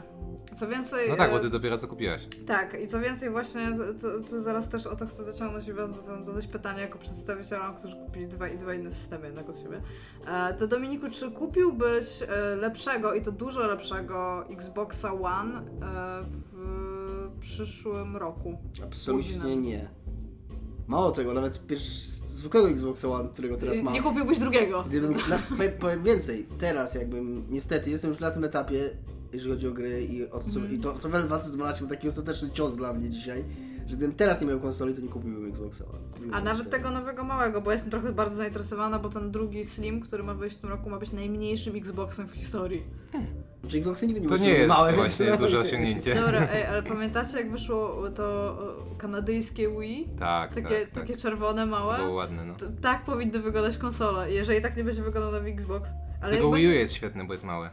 Co 0.55 0.67
więcej. 0.67 1.09
No 1.09 1.15
tak, 1.15 1.31
bo 1.31 1.37
e, 1.37 1.41
ty 1.41 1.49
dopiero 1.49 1.77
co 1.77 1.87
kupiłaś. 1.87 2.27
tak, 2.47 2.77
i 2.83 2.87
co 2.87 2.99
więcej, 2.99 3.29
właśnie 3.29 3.73
to 4.29 4.41
zaraz 4.41 4.69
też 4.69 4.87
o 4.87 4.95
to 4.95 5.07
chcę 5.07 5.23
zaciągnąć 5.23 5.67
i 5.67 5.73
wam 5.73 6.23
zadać 6.23 6.47
pytanie 6.47 6.81
jako 6.81 6.99
przedstawicielom, 6.99 7.75
którzy 7.75 7.95
kupili 7.95 8.27
dwa, 8.27 8.49
dwa 8.49 8.73
inne 8.73 8.91
systemy 8.91 9.25
jednak 9.25 9.49
od 9.49 9.59
siebie. 9.59 9.81
E, 10.27 10.53
to 10.53 10.67
Dominiku, 10.67 11.09
czy 11.11 11.31
kupiłbyś 11.31 12.21
e, 12.21 12.55
lepszego 12.55 13.13
i 13.13 13.21
to 13.21 13.31
dużo 13.31 13.67
lepszego 13.67 14.45
Xboxa 14.49 15.13
One 15.13 15.61
w 16.51 17.39
przyszłym 17.39 18.17
roku? 18.17 18.57
Absolutnie 18.83 19.33
Późno. 19.33 19.49
nie. 19.55 19.89
Mało 20.87 21.11
tego, 21.11 21.33
nawet 21.33 21.67
pierwszy 21.67 22.15
zwykłego 22.27 22.69
Xboxa 22.69 23.07
One, 23.07 23.29
którego 23.29 23.57
teraz 23.57 23.77
I- 23.77 23.83
mam. 23.83 23.93
Nie 23.93 24.01
kupiłbyś 24.03 24.39
drugiego. 24.39 24.83
Gdybym, 24.87 25.13
na, 25.29 25.39
powiem, 25.57 25.71
powiem 25.79 26.03
więcej, 26.03 26.45
teraz 26.59 26.95
jakbym, 26.95 27.45
niestety, 27.49 27.89
jestem 27.89 28.11
już 28.11 28.19
na 28.19 28.31
tym 28.31 28.43
etapie, 28.43 28.89
jeżeli 29.35 29.51
chodzi 29.53 29.67
o 29.67 29.71
gry 29.71 30.05
i 30.05 30.29
o 30.31 30.39
to, 30.39 30.49
co, 30.49 30.59
Mhm. 30.59 30.75
i 30.75 30.79
to, 30.79 30.93
to 30.93 30.99
Final 31.07 31.27
Fantasy 31.29 31.51
12 31.53 31.79
był 31.81 31.89
taki 31.89 32.07
ostateczny 32.07 32.49
cios 32.51 32.75
dla 32.75 32.93
mnie 32.93 33.09
dzisiaj, 33.09 33.43
że 33.87 33.95
gdybym 33.97 34.15
teraz 34.15 34.41
nie 34.41 34.47
miał 34.47 34.59
konsoli, 34.59 34.93
to 34.95 35.01
nie 35.01 35.07
kupiłbym 35.09 35.49
Xboxa 35.49 35.85
A 36.31 36.41
nawet 36.41 36.67
PS4. 36.67 36.69
tego 36.71 36.91
nowego 36.91 37.23
małego, 37.23 37.61
bo 37.61 37.71
jestem 37.71 37.91
trochę 37.91 38.11
bardzo 38.13 38.35
zainteresowana, 38.35 38.99
bo 38.99 39.09
ten 39.09 39.31
drugi 39.31 39.65
Slim, 39.65 40.01
który 40.01 40.23
ma 40.23 40.33
wyjść 40.33 40.57
w 40.57 40.59
tym 40.61 40.69
roku, 40.69 40.89
ma 40.89 40.99
być 40.99 41.11
najmniejszym 41.11 41.75
Xboxem 41.75 42.27
w 42.27 42.31
historii. 42.31 42.83
Czy 43.67 43.77
Xboxy 43.77 44.07
nigdy 44.07 44.21
nie 44.21 44.27
To 44.27 44.37
nie 44.37 44.49
jest 44.49 44.69
małe, 44.69 44.87
więc 44.91 44.97
właśnie 45.01 45.25
nawet- 45.25 45.39
duże 45.39 45.59
osiągnięcie. 45.59 46.15
Dobra, 46.15 46.47
ej, 46.53 46.63
ale 46.65 46.83
pamiętacie 46.83 47.37
jak 47.37 47.51
wyszło 47.51 48.03
to 48.15 48.57
kanadyjskie 48.97 49.69
Wii? 49.79 50.09
Tak, 50.19 50.55
Takie, 50.55 50.67
tak, 50.67 50.89
tak. 50.89 51.03
takie 51.03 51.17
czerwone, 51.17 51.65
małe? 51.65 51.97
To 51.97 52.03
było 52.03 52.15
ładne, 52.15 52.45
no. 52.45 52.55
To, 52.55 52.65
tak 52.81 53.05
powinny 53.05 53.39
wyglądać 53.39 53.77
konsole, 53.77 54.31
jeżeli 54.31 54.61
tak 54.61 54.77
nie 54.77 54.83
będzie 54.83 55.01
wyglądał 55.03 55.31
nowy 55.31 55.49
Xbox. 55.49 55.89
Ale 56.21 56.35
Tego 56.35 56.51
Wii 56.51 56.67
U 56.67 56.71
jest 56.71 56.93
świetne, 56.93 57.23
bo 57.27 57.33
jest 57.33 57.45
małe. 57.45 57.69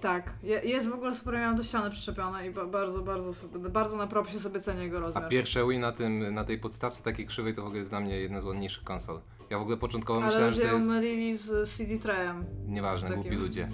Tak, 0.00 0.32
je, 0.42 0.60
jest 0.64 0.88
w 0.88 0.92
ogóle 0.92 1.14
super, 1.14 1.34
miałam 1.34 1.56
do 1.56 1.62
ściany 1.62 1.90
przyczepione 1.90 2.46
i 2.46 2.50
ba, 2.50 2.66
bardzo, 2.66 3.02
bardzo, 3.02 3.48
bardzo 3.70 3.96
na 3.96 4.06
propsie 4.06 4.38
sobie 4.38 4.60
cenię 4.60 4.82
jego 4.82 4.96
A 4.96 5.00
rozmiar. 5.00 5.28
pierwsze 5.28 5.68
Wii 5.68 5.78
na, 5.78 5.92
tym, 5.92 6.34
na 6.34 6.44
tej 6.44 6.58
podstawce 6.58 7.02
takiej 7.02 7.26
krzywej 7.26 7.54
to 7.54 7.62
w 7.62 7.64
ogóle 7.64 7.78
jest 7.78 7.90
dla 7.90 8.00
mnie 8.00 8.20
jedna 8.20 8.40
z 8.40 8.44
ładniejszych 8.44 8.84
konsol. 8.84 9.20
Ja 9.50 9.58
w 9.58 9.62
ogóle 9.62 9.76
początkowo 9.76 10.18
Ale 10.20 10.26
myślałem, 10.28 10.54
że 10.54 10.60
to 10.62 10.74
jest... 10.76 10.88
mylili 10.88 11.36
z 11.36 11.70
CD 11.76 11.98
Trayem. 11.98 12.44
Nieważne, 12.68 13.08
Takim. 13.08 13.22
głupi 13.22 13.36
ludzie. 13.36 13.68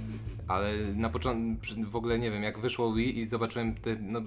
Ale 0.48 0.72
na 0.94 1.08
początku, 1.08 1.66
w 1.90 1.96
ogóle 1.96 2.18
nie 2.18 2.30
wiem, 2.30 2.42
jak 2.42 2.58
wyszło 2.58 2.92
Wii 2.94 3.18
i 3.18 3.26
zobaczyłem 3.26 3.74
te, 3.74 3.96
no 4.00 4.20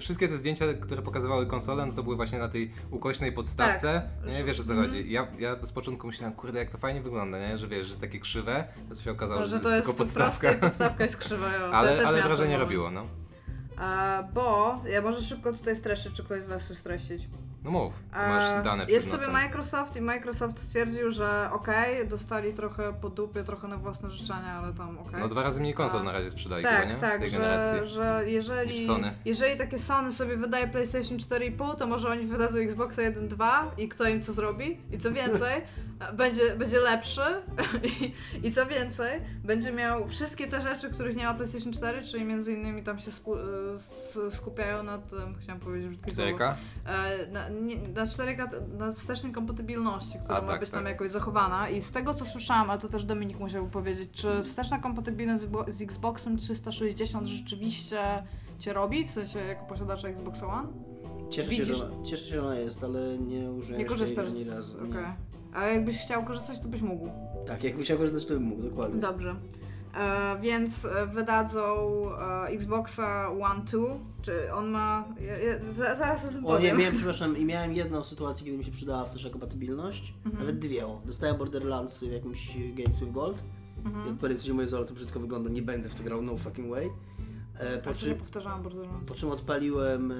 wszystkie 0.00 0.28
te 0.28 0.36
zdjęcia, 0.36 0.64
które 0.74 1.02
pokazywały 1.02 1.46
konsolę, 1.46 1.86
no 1.86 1.92
to 1.92 2.02
były 2.02 2.16
właśnie 2.16 2.38
na 2.38 2.48
tej 2.48 2.72
ukośnej 2.90 3.32
podstawce. 3.32 4.02
Tak. 4.24 4.32
Nie 4.32 4.44
wiesz 4.44 4.60
o 4.60 4.64
co 4.64 4.72
Mhm. 4.72 4.88
chodzi. 4.90 5.12
Ja, 5.12 5.26
ja 5.38 5.56
z 5.62 5.72
początku 5.72 6.06
myślałem, 6.06 6.34
kurde, 6.36 6.58
jak 6.58 6.70
to 6.70 6.78
fajnie 6.78 7.00
wygląda, 7.02 7.38
nie? 7.38 7.58
Że 7.58 7.68
wiesz, 7.68 7.86
że 7.86 7.96
takie 7.96 8.18
krzywe, 8.20 8.64
to 8.88 8.94
się 8.94 9.10
okazało, 9.10 9.42
że, 9.42 9.48
Że 9.48 9.60
to 9.60 9.70
jest 9.70 9.86
tylko 9.86 9.98
podstawka. 9.98 10.48
proste 10.48 10.60
podstawka 10.68 11.04
jest 11.04 11.16
krzywa. 11.16 11.52
ja 11.52 11.58
Ale, 11.58 11.96
też 11.96 12.06
ale 12.06 12.22
wrażenie 12.22 12.58
robiło, 12.58 12.90
no. 12.90 13.06
A, 13.76 14.22
bo, 14.34 14.76
ja 14.90 15.02
może 15.02 15.20
szybko 15.22 15.52
tutaj 15.52 15.76
streszę, 15.76 16.10
czy 16.10 16.24
ktoś 16.24 16.42
z 16.42 16.46
Was 16.46 16.64
chce 16.64 16.74
streścić. 16.74 17.28
No 17.64 17.70
mów, 17.70 17.92
A, 18.12 18.28
masz 18.28 18.64
dane 18.64 18.86
przed 18.86 18.94
Jest 18.94 19.06
nosem. 19.12 19.20
sobie 19.20 19.32
Microsoft 19.32 19.96
i 19.96 20.00
Microsoft 20.00 20.58
stwierdził, 20.58 21.10
że 21.10 21.48
okej, 21.52 22.08
dostali 22.08 22.52
trochę 22.54 22.92
po 23.00 23.08
dupie, 23.10 23.44
trochę 23.44 23.68
na 23.68 23.76
własne 23.78 24.10
życzenia, 24.10 24.60
ale 24.62 24.72
tam 24.74 24.98
okej. 24.98 25.20
No 25.20 25.28
dwa 25.28 25.42
razy 25.42 25.60
mniej 25.60 25.74
konsol 25.74 26.00
A, 26.00 26.02
na 26.04 26.12
razie 26.12 26.30
sprzedali 26.30 26.62
Tak, 26.62 26.80
chyba, 26.80 26.92
nie? 26.94 27.00
tak, 27.00 27.16
Z 27.16 27.20
tej 27.20 27.30
że, 27.30 27.36
generacji. 27.38 27.86
że 27.88 28.22
jeżeli, 28.26 28.70
niż 28.76 28.86
Sony. 28.86 29.12
jeżeli 29.24 29.58
takie 29.58 29.78
Sony 29.78 30.12
sobie 30.12 30.36
wydaje 30.36 30.66
PlayStation 30.68 31.18
4,5, 31.18 31.74
to 31.76 31.86
może 31.86 32.08
oni 32.08 32.26
wydadzą 32.26 32.58
Xboxa 32.58 33.02
1.2 33.02 33.64
i 33.78 33.88
kto 33.88 34.08
im 34.08 34.22
co 34.22 34.32
zrobi? 34.32 34.80
I 34.92 34.98
co 34.98 35.12
więcej, 35.12 35.62
będzie, 36.12 36.56
będzie 36.56 36.80
lepszy 36.80 37.20
I, 38.00 38.12
i 38.46 38.52
co 38.52 38.66
więcej, 38.66 39.20
będzie 39.44 39.72
miał 39.72 40.08
wszystkie 40.08 40.46
te 40.46 40.60
rzeczy, 40.62 40.90
których 40.90 41.16
nie 41.16 41.24
ma 41.24 41.34
PlayStation 41.34 41.72
4, 41.72 42.02
czyli 42.02 42.24
między 42.24 42.52
innymi 42.52 42.82
tam 42.82 42.98
się 42.98 43.10
spu, 43.10 43.36
s- 43.74 44.18
skupiają 44.34 44.82
na 44.82 44.98
tym, 44.98 45.34
chciałam 45.40 45.60
powiedzieć 45.60 45.88
brzydkie 45.88 46.10
słowo, 46.10 46.30
4K? 46.30 46.54
E, 46.86 47.26
na, 47.26 47.48
nie, 47.62 47.76
na 47.76 48.04
4K, 48.04 48.48
na 48.78 48.92
wstecznej 48.92 49.32
kompatybilności, 49.32 50.18
która 50.24 50.38
A, 50.38 50.42
ma 50.42 50.48
tak, 50.48 50.60
być 50.60 50.70
tam 50.70 50.82
tak. 50.82 50.92
jakoś 50.92 51.10
zachowana. 51.10 51.68
I 51.68 51.80
z 51.82 51.90
tego 51.90 52.14
co 52.14 52.24
słyszałam, 52.24 52.70
a 52.70 52.78
to 52.78 52.88
też 52.88 53.04
Dominik 53.04 53.38
musiał 53.40 53.66
powiedzieć, 53.66 54.10
czy 54.12 54.42
wsteczna 54.42 54.78
kompatybilność 54.78 55.42
z, 55.42 55.46
Xbo- 55.46 55.70
z 55.72 55.82
Xboxem 55.82 56.36
360 56.36 57.26
rzeczywiście 57.26 57.98
cię 58.58 58.72
robi, 58.72 59.06
w 59.06 59.10
sensie 59.10 59.38
jako 59.38 59.64
posiadacza 59.66 60.08
Xbox 60.08 60.42
One? 60.42 60.68
Cieszę 61.30 61.54
się, 61.54 61.64
że 61.64 61.74
ona, 61.86 62.04
cieszę 62.04 62.26
się, 62.26 62.34
że 62.34 62.42
ona 62.42 62.54
jest, 62.58 62.84
ale 62.84 63.18
nie 63.18 63.50
użyłem 63.50 63.80
Nie 63.80 63.86
korzystasz 63.86 64.30
z... 64.30 64.48
razu. 64.48 64.86
Nie. 64.86 65.14
A 65.54 65.66
jakbyś 65.66 65.98
chciał 65.98 66.24
korzystać, 66.24 66.60
to 66.60 66.68
byś 66.68 66.80
mógł. 66.82 67.08
Tak, 67.46 67.64
jakbym 67.64 67.82
chciał 67.84 67.98
korzystać, 67.98 68.24
to 68.24 68.34
bym 68.34 68.42
mógł, 68.42 68.62
dokładnie. 68.62 69.00
Dobrze. 69.00 69.34
E, 69.96 70.40
więc 70.40 70.84
e, 70.84 71.06
wydadzą 71.06 71.62
e, 72.18 72.46
Xboxa 72.46 73.30
One 73.30 73.64
2, 73.64 73.78
czy 74.22 74.52
on 74.52 74.70
ma... 74.70 75.04
Ja, 75.20 75.38
ja, 75.38 75.58
za, 75.72 75.94
zaraz 75.94 76.24
o 76.24 76.28
tym 76.28 76.46
O 76.46 76.52
nie, 76.52 76.56
powiem. 76.56 76.78
miałem, 76.78 76.94
przepraszam, 77.00 77.36
i 77.36 77.44
miałem 77.44 77.72
jedną 77.72 78.04
sytuację, 78.04 78.44
kiedy 78.44 78.58
mi 78.58 78.64
się 78.64 78.70
przydała 78.70 79.04
wsteczna 79.04 79.30
kompatybilność. 79.30 80.14
Mhm. 80.24 80.38
Nawet 80.46 80.58
dwie. 80.58 80.86
O. 80.86 81.00
Dostałem 81.04 81.36
Borderlands 81.36 82.04
w 82.04 82.12
jakimś 82.12 82.56
Games 82.74 83.00
with 83.00 83.12
Gold. 83.12 83.42
Mhm. 83.84 84.08
I 84.08 84.10
odpowiedź, 84.10 84.42
że 84.42 84.54
moje 84.54 84.68
zolo 84.68 84.84
to 84.84 84.94
brzydko 84.94 85.20
wygląda, 85.20 85.50
nie 85.50 85.62
będę 85.62 85.88
w 85.88 85.94
to 85.94 86.02
grał, 86.04 86.22
no 86.22 86.36
fucking 86.36 86.70
way. 86.70 86.90
E, 87.58 87.78
po, 87.78 87.94
czym, 87.94 88.18
powtarzałam 88.18 88.62
Borderlands. 88.62 89.08
po 89.08 89.14
czym 89.14 89.30
odpaliłem 89.30 90.12
e, 90.12 90.16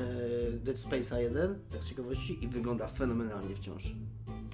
Dead 0.53 0.77
Space'a 0.77 1.19
1, 1.19 1.59
tak 1.73 1.83
z 1.83 1.89
ciekawości, 1.89 2.45
i 2.45 2.49
wygląda 2.49 2.89
fenomenalnie 2.89 3.57
wciąż. 3.57 3.93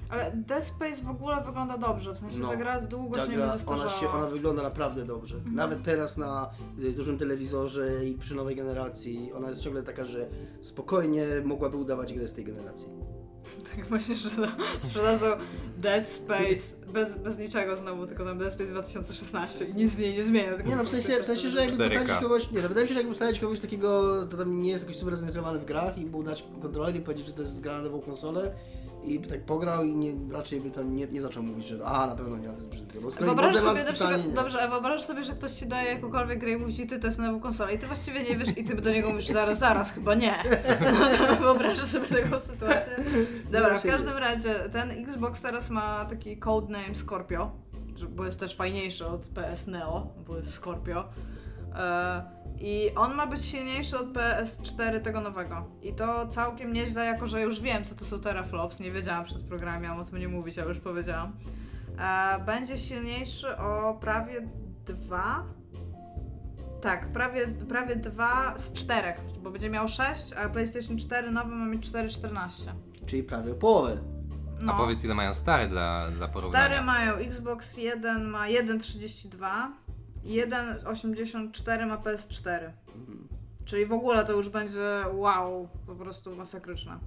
Ale 0.08 0.32
Dead 0.36 0.64
Space 0.64 1.02
w 1.04 1.10
ogóle 1.10 1.42
wygląda 1.44 1.78
dobrze, 1.78 2.14
w 2.14 2.18
sensie 2.18 2.40
No. 2.40 2.48
ta 2.48 2.56
gra 2.56 2.80
długo 2.80 3.16
Ta 3.16 3.22
się 3.24 3.30
nie 3.30 3.36
gra, 3.36 3.48
będzie 3.48 3.66
ona, 3.66 3.90
się, 3.90 4.08
ona 4.08 4.26
wygląda 4.26 4.62
naprawdę 4.62 5.04
dobrze. 5.04 5.36
Mhm. 5.36 5.54
Nawet 5.54 5.82
teraz 5.82 6.16
na 6.16 6.50
y, 6.78 6.92
dużym 6.92 7.18
telewizorze 7.18 8.04
i 8.04 8.14
przy 8.14 8.34
nowej 8.34 8.56
generacji, 8.56 9.32
ona 9.32 9.48
jest 9.48 9.62
ciągle 9.62 9.82
taka, 9.82 10.04
że 10.04 10.28
spokojnie 10.60 11.26
mogłaby 11.44 11.76
udawać 11.76 12.14
grę 12.14 12.28
z 12.28 12.34
tej 12.34 12.44
generacji. 12.44 12.88
Tak 13.76 13.86
właśnie, 13.86 14.16
że 14.16 14.30
sprzedadzą 14.80 15.26
Dead 15.78 16.08
Space 16.08 16.76
bez, 16.92 17.14
bez 17.14 17.38
niczego 17.38 17.76
znowu, 17.76 18.06
tylko 18.06 18.24
tam 18.24 18.38
Dead 18.38 18.52
Space 18.52 18.70
2016 18.70 19.64
i 19.64 19.74
nic 19.74 19.94
w 19.94 19.98
niej 19.98 20.14
nie 20.14 20.24
zmienia. 20.24 20.54
tylko 20.54 20.68
Nie 20.68 20.76
no, 20.76 20.84
w 20.84 20.88
sensie, 20.88 21.22
w 21.22 21.26
sensie, 21.26 21.48
że 21.48 21.60
jakby 21.60 21.84
4K. 21.84 21.88
posadzić 21.88 22.16
kogoś, 22.22 22.50
nie 22.50 22.62
no, 22.62 22.68
wydaje 22.68 22.84
mi 22.84 22.88
się, 22.88 22.94
że 22.94 23.00
jakby 23.00 23.14
posadzić 23.14 23.40
kogoś 23.40 23.60
takiego, 23.60 24.22
to 24.26 24.36
tam 24.36 24.62
nie 24.62 24.70
jest 24.70 24.84
jakoś 24.84 24.98
super 24.98 25.16
zainteresowany 25.16 25.58
w 25.58 25.64
grach 25.64 25.98
i 25.98 26.06
mu 26.06 26.22
dać 26.22 26.44
kontroler 26.62 26.96
i 26.96 27.00
powiedzieć, 27.00 27.26
że 27.26 27.32
to 27.32 27.42
jest 27.42 27.60
gra 27.60 27.72
na 27.72 27.82
nową 27.82 28.00
konsolę 28.00 28.52
i 29.04 29.18
by 29.18 29.28
tak 29.28 29.44
pograł 29.44 29.84
i 29.84 29.96
nie, 29.96 30.12
raczej 30.32 30.60
by 30.60 30.70
tam 30.70 30.96
nie, 30.96 31.06
nie 31.06 31.20
zaczął 31.20 31.42
mówić, 31.42 31.66
że 31.66 31.86
a 31.86 32.06
na 32.06 32.14
pewno 32.14 32.36
nie, 32.36 32.48
ale 32.48 32.56
to 32.56 32.58
jest 32.58 32.70
brzydkie. 32.70 33.00
Bo 33.00 33.10
sobie 33.10 33.26
na 33.26 33.92
przykład, 33.92 34.26
nie. 34.26 34.32
dobrze, 34.32 34.62
a 34.62 34.68
wyobrażasz 34.68 35.06
sobie, 35.06 35.22
że 35.22 35.32
ktoś 35.32 35.52
ci 35.52 35.66
daje 35.66 35.94
jakąkolwiek 35.94 36.38
grę 36.38 36.50
i 36.50 36.56
mówi 36.56 36.86
ty 36.86 36.98
to 36.98 37.06
jest 37.06 37.18
nową 37.18 37.40
konsolę 37.40 37.74
i 37.74 37.78
ty 37.78 37.86
właściwie 37.86 38.22
nie 38.22 38.36
wiesz 38.36 38.48
i 38.58 38.64
ty 38.64 38.74
do 38.74 38.90
niego 38.90 39.10
mówisz, 39.10 39.26
zaraz, 39.26 39.58
zaraz, 39.58 39.92
chyba 39.92 40.14
nie. 40.14 40.34
No 40.92 41.26
to 41.26 41.36
wyobrażasz 41.36 41.86
sobie 41.86 42.06
taką 42.06 42.40
sytuację. 42.40 43.04
Dobra, 43.44 43.68
w 43.68 43.70
Właśnie 43.70 43.90
każdym 43.90 44.16
razie 44.16 44.54
ten 44.72 44.90
Xbox 44.90 45.40
teraz 45.40 45.70
ma 45.70 46.04
taki 46.04 46.36
codename 46.38 46.94
Scorpio, 46.94 47.50
bo 48.08 48.26
jest 48.26 48.40
też 48.40 48.56
fajniejszy 48.56 49.06
od 49.06 49.26
PS 49.26 49.66
Neo, 49.66 50.06
bo 50.26 50.36
jest 50.36 50.52
Scorpio. 50.52 51.04
E, 51.74 52.39
I 52.60 52.90
on 52.96 53.14
ma 53.14 53.26
być 53.26 53.44
silniejszy 53.44 53.98
od 53.98 54.12
PS4 54.12 55.00
tego 55.00 55.20
nowego. 55.20 55.66
I 55.82 55.92
to 55.92 56.28
całkiem 56.28 56.72
nieźle, 56.72 57.04
jako 57.04 57.26
że 57.26 57.42
już 57.42 57.60
wiem, 57.60 57.84
co 57.84 57.94
to 57.94 58.04
są 58.04 58.20
teraflops. 58.20 58.80
Nie 58.80 58.90
wiedziałam 58.90 59.24
przed 59.24 59.42
programem, 59.42 59.82
miałam 59.82 60.00
o 60.00 60.04
tym 60.04 60.18
nie 60.18 60.28
mówić, 60.28 60.58
ale 60.58 60.68
już 60.68 60.80
powiedziałam. 60.80 61.32
E, 61.98 62.44
będzie 62.44 62.78
silniejszy 62.78 63.56
o 63.56 63.94
prawie 63.94 64.48
dwa. 64.86 65.44
Tak, 66.80 67.12
prawie, 67.12 67.46
prawie 67.48 67.96
dwa 67.96 68.58
z 68.58 68.72
czterech, 68.72 69.20
bo 69.42 69.50
będzie 69.50 69.70
miał 69.70 69.88
6, 69.88 70.32
a 70.32 70.48
PlayStation 70.48 70.98
4 70.98 71.30
nowy 71.30 71.54
ma 71.54 71.66
mieć 71.66 71.90
4,14. 71.90 72.70
Czyli 73.06 73.22
prawie 73.22 73.54
połowę. 73.54 73.98
No. 74.60 74.72
A 74.74 74.76
powiedz 74.76 75.04
ile 75.04 75.14
mają 75.14 75.34
stare 75.34 75.68
dla, 75.68 76.10
dla 76.10 76.28
porównania. 76.28 76.64
Stare 76.64 76.82
mają 76.82 77.14
Xbox 77.14 77.76
1 77.76 78.24
ma 78.24 78.46
1,32 78.46 79.46
i 79.79 79.79
1,84 80.24 81.86
ma 81.86 81.96
PS4. 81.96 82.70
Czyli 83.64 83.86
w 83.86 83.92
ogóle 83.92 84.24
to 84.24 84.32
już 84.32 84.48
będzie 84.48 85.04
wow, 85.12 85.68
po 85.86 85.94
prostu 85.94 86.36
masakryczne. 86.36 86.98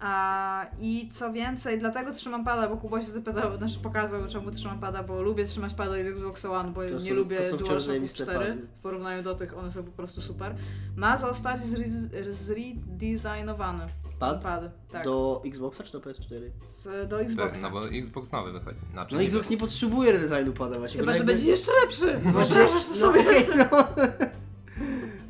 A, 0.00 0.66
I 0.80 1.08
co 1.12 1.32
więcej, 1.32 1.78
dlatego 1.78 2.12
trzymam 2.12 2.44
pada, 2.44 2.68
bo 2.68 2.76
Kuba 2.76 3.00
się 3.02 3.06
zapytał, 3.10 3.56
znaczy 3.56 3.78
pokazał 3.78 4.20
czemu 4.28 4.50
trzymam 4.50 4.80
pada, 4.80 5.02
bo 5.02 5.22
lubię 5.22 5.44
trzymać 5.44 5.74
pada 5.74 5.98
i 5.98 6.00
Xbox 6.00 6.44
One, 6.44 6.70
bo 6.72 6.80
To 6.80 6.90
nie 6.98 7.10
są- 7.10 7.14
lubię 7.16 7.38
zajebiste 7.78 8.22
4 8.24 8.38
pady. 8.38 8.54
w 8.78 8.82
porównaniu 8.82 9.22
do 9.22 9.34
tych, 9.34 9.58
one 9.58 9.72
są 9.72 9.82
po 9.84 9.90
prostu 9.92 10.20
super. 10.20 10.54
Ma 10.96 11.16
zostać 11.16 11.60
zre- 11.60 12.32
zredesignowany. 12.32 13.84
Pad? 14.18 14.42
Pad, 14.42 14.62
tak. 14.90 15.04
Do 15.04 15.42
Xboxa 15.46 15.82
czy 15.84 15.92
do 15.92 16.00
PS4? 16.00 16.50
Z, 16.68 17.08
do 17.08 17.18
Tak, 17.18 17.26
Xboxa. 17.26 17.60
no 17.62 17.70
bo 17.70 17.88
Xbox 17.88 18.32
nowy 18.32 18.52
wychodzi. 18.52 18.80
Znaczy, 18.92 19.14
No 19.16 19.22
Xbox 19.22 19.50
nie 19.50 19.56
potrzebuje 19.56 20.12
redesignu 20.12 20.52
pada 20.52 20.78
właśnie. 20.78 21.00
Chyba, 21.00 21.12
że 21.12 21.18
jakby- 21.18 21.32
będzie 21.32 21.46
jeszcze 21.50 21.72
lepszy. 21.82 22.06
Wyobrażasz 22.18 22.84
to 22.84 22.90
no 22.90 22.96
sobie? 22.96 23.20
okej, 23.20 23.46
no. 23.56 23.88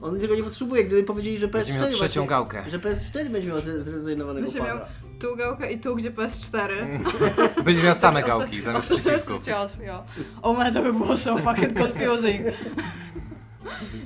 On 0.02 0.20
tego 0.20 0.34
nie 0.34 0.42
potrzebuje, 0.42 0.84
gdyby 0.84 1.02
powiedzieli, 1.04 1.38
że 1.38 1.48
PS4 1.48 1.52
Będzie 1.52 1.72
miał 1.72 1.88
trzecią 1.88 1.98
właśnie- 2.20 2.26
gałkę. 2.26 2.62
Że 2.70 2.78
PS4 2.78 3.28
będzie 3.30 3.48
miał 3.48 3.58
zre- 3.58 3.80
zrezygnowanego 3.80 4.44
Będzie 4.46 4.58
pada. 4.58 4.74
miał 4.74 4.84
tu 5.20 5.36
gałkę 5.36 5.72
i 5.72 5.80
tu, 5.80 5.96
gdzie 5.96 6.10
PS4. 6.10 6.68
Będzie 7.64 7.82
miał 7.82 7.94
same 7.94 8.22
gałki 8.22 8.62
zamiast 8.62 8.88
przycisków. 8.94 9.44
cios, 9.44 9.78
jo. 9.86 10.04
O 10.42 10.52
man, 10.52 10.74
to 10.74 10.82
by 10.82 10.92
było 10.92 11.16
so 11.16 11.38
fucking 11.38 11.78
confusing. 11.80 12.40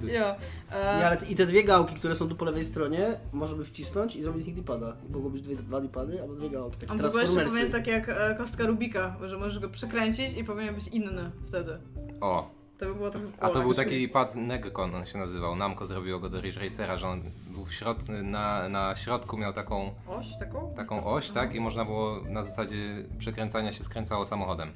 Jo. 0.03 0.07
Nie, 0.09 0.25
E, 0.79 1.07
ale 1.07 1.17
te- 1.17 1.27
i 1.27 1.35
te 1.37 1.47
dwie 1.47 1.65
gałki, 1.65 1.95
które 1.95 2.15
są 2.17 2.29
tu 2.29 2.37
po 2.37 2.45
lewej 2.45 2.65
stronie, 2.65 3.07
można 3.33 3.57
by 3.57 3.65
wcisnąć 3.65 4.17
i 4.17 4.23
zrobić 4.23 4.43
z 4.43 4.47
nich 4.47 4.55
dipada. 4.55 4.97
I 5.09 5.13
mogło 5.13 5.31
być 5.31 5.43
dwie, 5.43 5.57
dwa 5.57 5.81
dipady 5.81 6.23
albo 6.23 6.35
dwie 6.35 6.51
gałki. 6.51 6.79
Takie 6.79 6.93
on 6.93 6.99
w 6.99 7.05
ogóle 7.05 7.23
jeszcze 7.23 7.45
powinien 7.45 7.71
tak 7.73 7.87
jak 7.87 8.09
e, 8.09 8.35
kostka 8.39 8.67
Rubika, 8.67 9.17
że 9.27 9.37
możesz 9.39 9.59
go 9.59 9.69
przekręcić 9.69 10.37
i 10.37 10.45
powinien 10.45 10.75
być 10.75 10.89
inny 10.89 11.31
wtedy. 11.47 11.79
O, 12.21 12.51
To 12.83 12.89
by 12.89 12.95
było 12.95 13.11
trochę 13.11 13.27
a 13.41 13.49
to 13.49 13.61
był 13.61 13.75
taki 13.75 14.09
pad 14.09 14.35
Negcon, 14.35 14.95
on 14.95 15.07
się 15.07 15.19
nazywał. 15.19 15.57
Namco 15.57 15.87
zrobiło 15.87 16.21
go 16.21 16.29
do 16.29 16.41
Ridge 16.41 16.57
Racera, 16.57 16.97
że 16.97 17.09
on 17.09 17.23
był 17.51 17.65
w 17.65 17.73
środ... 17.73 17.99
na, 18.23 18.69
na 18.69 18.97
środku 18.97 19.37
miał 19.37 19.53
taką, 19.53 19.95
Oś 20.09 20.27
taką? 20.39 20.75
taką 20.77 21.05
oś, 21.05 21.31
tak? 21.31 21.55
I 21.55 21.61
można 21.61 21.85
było 21.85 22.21
na 22.29 22.45
zasadzie 22.45 22.77
przekręcania 23.19 23.73
się 23.73 23.83
skręcało 23.85 24.27
samochodem. 24.27 24.73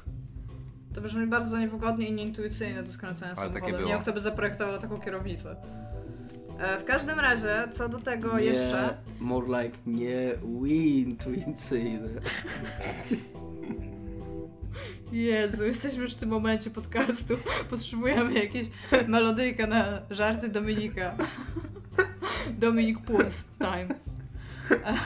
To 0.94 1.00
brzmi 1.00 1.26
bardzo 1.26 1.58
niewygodnie 1.58 2.08
i 2.08 2.12
nieintuicyjnie 2.12 2.82
do 2.82 2.92
skręcania 2.92 3.32
Ale 3.36 3.36
takie 3.36 3.52
samochodem. 3.52 3.76
było. 3.76 3.88
Nie 3.88 3.94
wiem, 3.94 4.02
kto 4.02 4.12
by 4.12 4.20
zaprojektował 4.20 4.78
taką 4.78 5.00
kierownicę. 5.00 5.56
E, 6.58 6.78
w 6.80 6.84
każdym 6.84 7.20
razie, 7.20 7.68
co 7.70 7.88
do 7.88 7.98
tego 7.98 8.38
nie, 8.38 8.44
jeszcze... 8.44 8.96
More 9.20 9.46
like 9.62 9.78
nie 9.86 10.34
intuicyjne. 11.02 12.08
Jezu, 15.12 15.64
jesteśmy 15.66 16.02
już 16.02 16.12
w 16.12 16.16
tym 16.16 16.28
momencie 16.28 16.70
podcastu. 16.70 17.38
Potrzebujemy 17.70 18.34
jakieś 18.34 18.66
melodyjkę 19.08 19.66
na 19.66 19.84
żarty 20.10 20.48
Dominika. 20.48 21.14
Dominik 22.58 23.00
Puls 23.00 23.44
time. 23.58 23.94
E, 24.84 24.96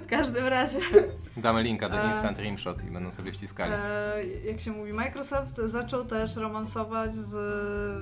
W 0.00 0.06
każdym 0.06 0.46
razie, 0.46 0.78
Damy 1.36 1.62
linka 1.62 1.88
do 1.88 2.00
E. 2.04 2.08
Instant 2.08 2.38
Rimshot 2.38 2.84
i 2.84 2.90
będą 2.90 3.10
sobie 3.10 3.32
wciskali. 3.32 3.72
e, 3.74 4.24
jak 4.50 4.60
się 4.60 4.70
mówi, 4.70 4.92
Microsoft 4.92 5.56
zaczął 5.56 6.04
też 6.04 6.36
romansować 6.36 7.14
z 7.14 7.34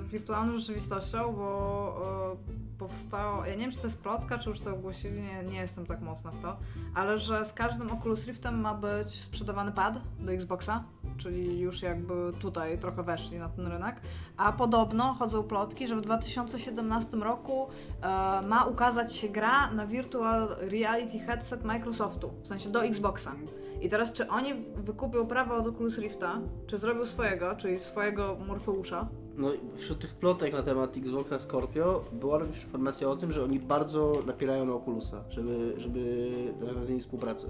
wirtualną 0.07 0.59
rzeczywistością, 0.59 1.33
bo 1.33 2.37
powstało, 2.79 3.45
ja 3.45 3.55
nie 3.55 3.61
wiem 3.61 3.71
czy 3.71 3.79
to 3.79 3.87
jest 3.87 3.99
plotka, 3.99 4.39
czy 4.39 4.49
już 4.49 4.61
to 4.61 4.73
ogłosili, 4.75 5.21
nie, 5.21 5.43
nie 5.43 5.59
jestem 5.59 5.87
tak 5.87 6.01
mocna 6.01 6.31
w 6.31 6.39
to, 6.39 6.57
ale 6.95 7.19
że 7.19 7.45
z 7.45 7.53
każdym 7.53 7.91
Oculus 7.91 8.27
Riftem 8.27 8.61
ma 8.61 8.75
być 8.75 9.21
sprzedawany 9.21 9.73
pad 9.73 9.99
do 10.19 10.33
Xboxa, 10.33 10.85
czyli 11.17 11.59
już 11.59 11.83
jakby 11.83 12.33
tutaj 12.41 12.79
trochę 12.79 13.03
weszli 13.03 13.39
na 13.39 13.49
ten 13.49 13.67
rynek, 13.67 14.01
a 14.37 14.53
podobno 14.53 15.15
chodzą 15.15 15.43
plotki, 15.43 15.87
że 15.87 15.97
w 15.97 16.01
2017 16.01 17.17
roku 17.17 17.69
e, 18.03 18.07
ma 18.43 18.65
ukazać 18.65 19.17
się 19.17 19.29
gra 19.29 19.71
na 19.71 19.87
Virtual 19.87 20.49
Reality 20.59 21.19
Headset 21.19 21.65
Microsoftu, 21.65 22.33
w 22.43 22.47
sensie 22.47 22.71
do 22.71 22.85
Xboxa. 22.85 23.33
I 23.81 23.89
teraz, 23.89 24.13
czy 24.13 24.29
oni 24.29 24.55
wykupią 24.77 25.27
prawa 25.27 25.57
od 25.57 25.67
Oculus 25.67 25.99
Rifta, 25.99 26.39
czy 26.67 26.79
zrobią 26.79 27.07
swojego, 27.07 27.57
czyli 27.57 27.81
swojego 27.81 28.37
Morfeusza, 28.47 29.09
No 29.37 29.49
wśród 29.77 29.99
tych 29.99 30.15
plotek 30.15 30.53
na 30.53 30.63
temat 30.63 30.97
Xboxa 30.97 31.39
Scorpio 31.39 32.05
była 32.13 32.39
również 32.39 32.65
informacja 32.65 33.09
o 33.09 33.17
tym, 33.17 33.33
że 33.33 33.45
oni 33.45 33.61
bardzo 33.61 34.23
napierają 34.27 34.65
na 34.65 34.75
Oculusa, 34.75 35.25
żeby, 35.31 35.75
żeby 35.77 36.31
nawiązać 36.61 36.85
z 36.85 36.89
nimi 36.89 37.01
współpracę. 37.01 37.49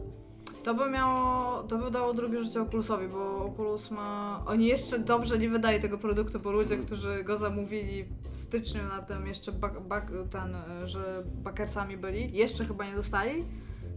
To 0.65 0.75
by 0.75 0.91
miało, 0.91 1.63
to 1.63 1.79
by 1.79 1.91
dało 1.91 2.15
drugie 2.15 2.45
życie 2.45 2.63
Oculusowi, 2.63 3.09
bo 3.09 3.45
Oculus 3.45 3.91
ma... 3.91 4.43
Oni 4.47 4.67
jeszcze 4.67 4.99
dobrze 4.99 5.39
nie 5.39 5.49
wydaje 5.49 5.81
tego 5.81 5.99
produktu, 5.99 6.41
bo 6.41 6.53
ludzie, 6.53 6.77
którzy 6.77 7.25
go 7.25 7.37
zamówili 7.37 8.05
w 8.31 8.37
styczniu 8.37 8.83
na 8.83 9.03
tym 9.03 9.27
jeszcze 9.27 9.53
bak, 9.53 9.81
bak, 9.81 10.13
ten, 10.31 10.57
że 10.85 11.23
bakersami 11.27 11.97
byli, 11.97 12.33
jeszcze 12.33 12.65
chyba 12.65 12.87
nie 12.87 12.95
dostali, 12.95 13.45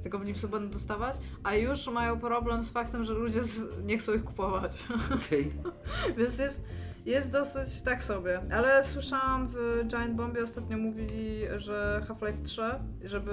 tylko 0.02 0.20
w 0.20 0.24
lipcu 0.24 0.50
będą 0.50 0.70
dostawać, 0.70 1.16
a 1.44 1.56
już 1.56 1.88
mają 1.88 2.20
problem 2.20 2.64
z 2.64 2.72
faktem, 2.72 3.04
że 3.04 3.14
ludzie 3.14 3.44
z, 3.44 3.86
nie 3.86 3.98
chcą 3.98 4.14
ich 4.14 4.24
kupować. 4.24 4.88
Okej. 5.16 5.52
Więc 6.18 6.40
jest, 6.40 6.64
jest 7.06 7.32
dosyć 7.32 7.82
tak 7.82 8.04
sobie. 8.04 8.40
Ale 8.54 8.84
słyszałam 8.84 9.48
w 9.48 9.84
Giant 9.88 10.16
Bombie 10.16 10.40
ostatnio 10.44 10.78
mówili, 10.78 11.42
że 11.58 12.02
Half-Life 12.08 12.44
3, 12.44 12.62
żeby 13.06 13.32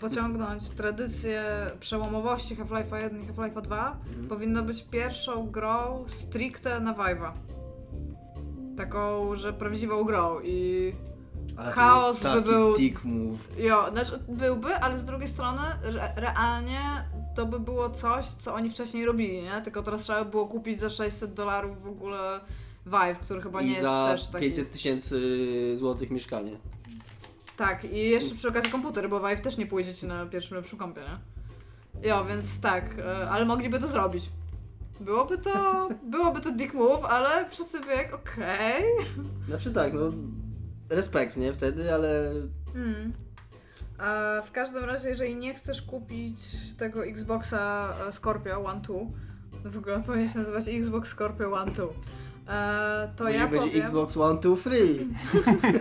pociągnąć 0.00 0.68
tradycję 0.70 1.42
przełomowości 1.80 2.56
Half-Life'a 2.56 2.96
1 2.96 3.22
i 3.22 3.26
Half-Life'a 3.26 3.60
2, 3.62 3.96
powinno 4.28 4.62
być 4.62 4.82
pierwszą 4.82 5.46
grą 5.50 6.04
stricte 6.06 6.80
na 6.80 6.94
Vive'a. 6.94 7.32
Taką, 8.76 9.34
że 9.36 9.52
prawdziwą 9.52 10.04
grą 10.04 10.40
i 10.40 10.92
Ale 11.56 11.72
Chaos 11.72 12.22
był 12.22 12.32
by 12.34 12.42
był- 12.42 12.76
dick 12.76 13.04
move. 13.04 13.38
Jo, 13.58 13.90
znaczy 13.92 14.18
byłby, 14.28 14.74
ale 14.74 14.98
z 14.98 15.04
drugiej 15.04 15.28
strony 15.28 15.60
re 15.84 16.12
realnie 16.16 16.80
to 17.34 17.46
by 17.46 17.60
było 17.60 17.90
coś, 17.90 18.26
co 18.26 18.54
oni 18.54 18.70
wcześniej 18.70 19.04
robili, 19.04 19.42
nie? 19.42 19.60
Tylko 19.64 19.82
teraz 19.82 20.02
trzeba 20.02 20.24
by 20.24 20.30
było 20.30 20.46
kupić 20.46 20.80
za 20.80 20.90
600 20.90 21.34
dolarów 21.34 21.82
w 21.82 21.86
ogóle 21.86 22.40
Vive, 22.88 23.18
który 23.18 23.42
chyba 23.42 23.60
nie 23.60 23.66
I 23.66 23.70
jest 23.70 23.82
za 23.82 24.08
też 24.12 24.28
taki... 24.28 24.46
500 24.46 24.72
tysięcy 24.72 25.20
złotych 25.76 26.10
mieszkanie. 26.10 26.56
Tak, 27.56 27.84
i 27.84 28.10
jeszcze 28.10 28.34
przy 28.34 28.48
okazji 28.48 28.72
komputer, 28.72 29.08
bo 29.08 29.28
Vive 29.28 29.40
też 29.40 29.56
nie 29.56 29.66
pójdzie 29.66 29.94
ci 29.94 30.06
na 30.06 30.26
pierwszym 30.26 30.56
lepszym 30.56 30.78
kompie, 30.78 31.00
nie? 31.00 31.18
Jo, 32.08 32.24
więc 32.24 32.60
tak, 32.60 32.98
e, 32.98 33.30
ale 33.30 33.44
mogliby 33.44 33.80
to 33.80 33.88
zrobić. 33.88 34.30
Byłoby 35.00 35.38
to, 35.38 35.88
byłoby 36.10 36.40
to 36.40 36.52
dick 36.52 36.74
move, 36.74 37.04
ale 37.04 37.50
wszyscy 37.50 37.80
by 37.80 37.86
jak, 37.86 38.14
okej. 38.14 38.84
Znaczy 39.46 39.72
tak, 39.72 39.92
no 39.92 40.12
respekt, 40.88 41.36
nie? 41.36 41.52
Wtedy, 41.52 41.94
ale 41.94 42.32
Hmm. 42.72 43.12
A 43.98 44.42
w 44.46 44.52
każdym 44.52 44.84
razie, 44.84 45.08
jeżeli 45.08 45.36
nie 45.36 45.54
chcesz 45.54 45.82
kupić 45.82 46.40
tego 46.76 47.06
Xboxa 47.06 47.94
e, 48.08 48.12
Scorpio 48.12 48.64
One 48.64 48.80
2, 48.80 48.94
w 49.64 49.78
ogóle 49.78 50.02
powinien 50.02 50.28
się 50.28 50.38
nazywać 50.38 50.68
Xbox 50.68 51.08
Scorpio 51.08 51.52
One 51.52 51.72
2, 51.72 51.84
e, 52.48 53.08
to 53.16 53.24
musi 53.24 53.36
ja 53.36 53.46
być 53.46 53.60
powiem, 53.60 53.82
Xbox 53.82 54.16
One, 54.16 54.38
Two, 54.38 54.56
Free. 54.56 55.08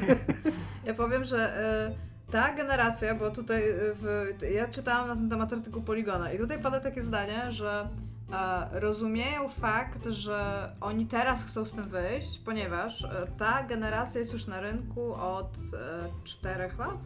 ja 0.86 0.94
powiem, 0.94 1.26
że 1.26 1.38
e, 1.38 2.08
ta 2.32 2.54
generacja, 2.54 3.16
bo 3.16 3.32
tutaj 3.32 3.70
y, 3.70 3.96
w, 3.96 4.36
ja 4.52 4.68
czytałam 4.68 5.08
na 5.08 5.16
ten 5.16 5.30
temat 5.30 5.54
artykuł 5.54 5.82
Poligona 5.82 6.32
i 6.32 6.38
tutaj 6.38 6.62
pada 6.62 6.80
takie 6.80 7.02
zdanie, 7.02 7.52
że 7.52 7.90
e, 8.34 8.80
rozumieją 8.80 9.50
fakt, 9.50 10.06
że 10.06 10.70
oni 10.82 11.06
teraz 11.06 11.44
chcą 11.44 11.66
z 11.66 11.72
tym 11.72 11.90
wyjść, 11.90 12.40
ponieważ 12.40 13.04
e, 13.04 13.28
ta 13.38 13.64
generacja 13.64 14.20
jest 14.20 14.34
już 14.34 14.48
na 14.48 14.62
rynku 14.62 15.14
od 15.14 15.58
e, 15.74 16.10
4 16.24 16.70
lat. 16.80 16.98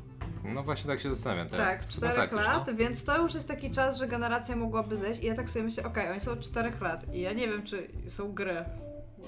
No 0.43 0.63
właśnie 0.63 0.91
tak 0.91 0.99
się 0.99 1.13
zastanawiam 1.13 1.49
teraz. 1.49 1.67
tak, 1.67 1.79
Chyba 1.79 2.07
4 2.07 2.15
tak 2.15 2.31
już, 2.31 2.45
lat, 2.45 2.67
no. 2.67 2.75
więc 2.75 3.03
to 3.03 3.21
już 3.21 3.33
jest 3.33 3.47
taki 3.47 3.71
czas, 3.71 3.97
że 3.97 4.07
generacja 4.07 4.55
mogłaby 4.55 4.97
zejść 4.97 5.23
i 5.23 5.25
ja 5.25 5.35
tak 5.35 5.49
sobie 5.49 5.65
myślę, 5.65 5.83
okej, 5.83 6.11
oni 6.11 6.19
są 6.19 6.31
od 6.31 6.39
4 6.39 6.71
lat 6.81 7.13
i 7.13 7.21
ja 7.21 7.33
nie 7.33 7.47
wiem, 7.47 7.63
czy 7.63 7.87
są 8.07 8.33
gry, 8.33 8.65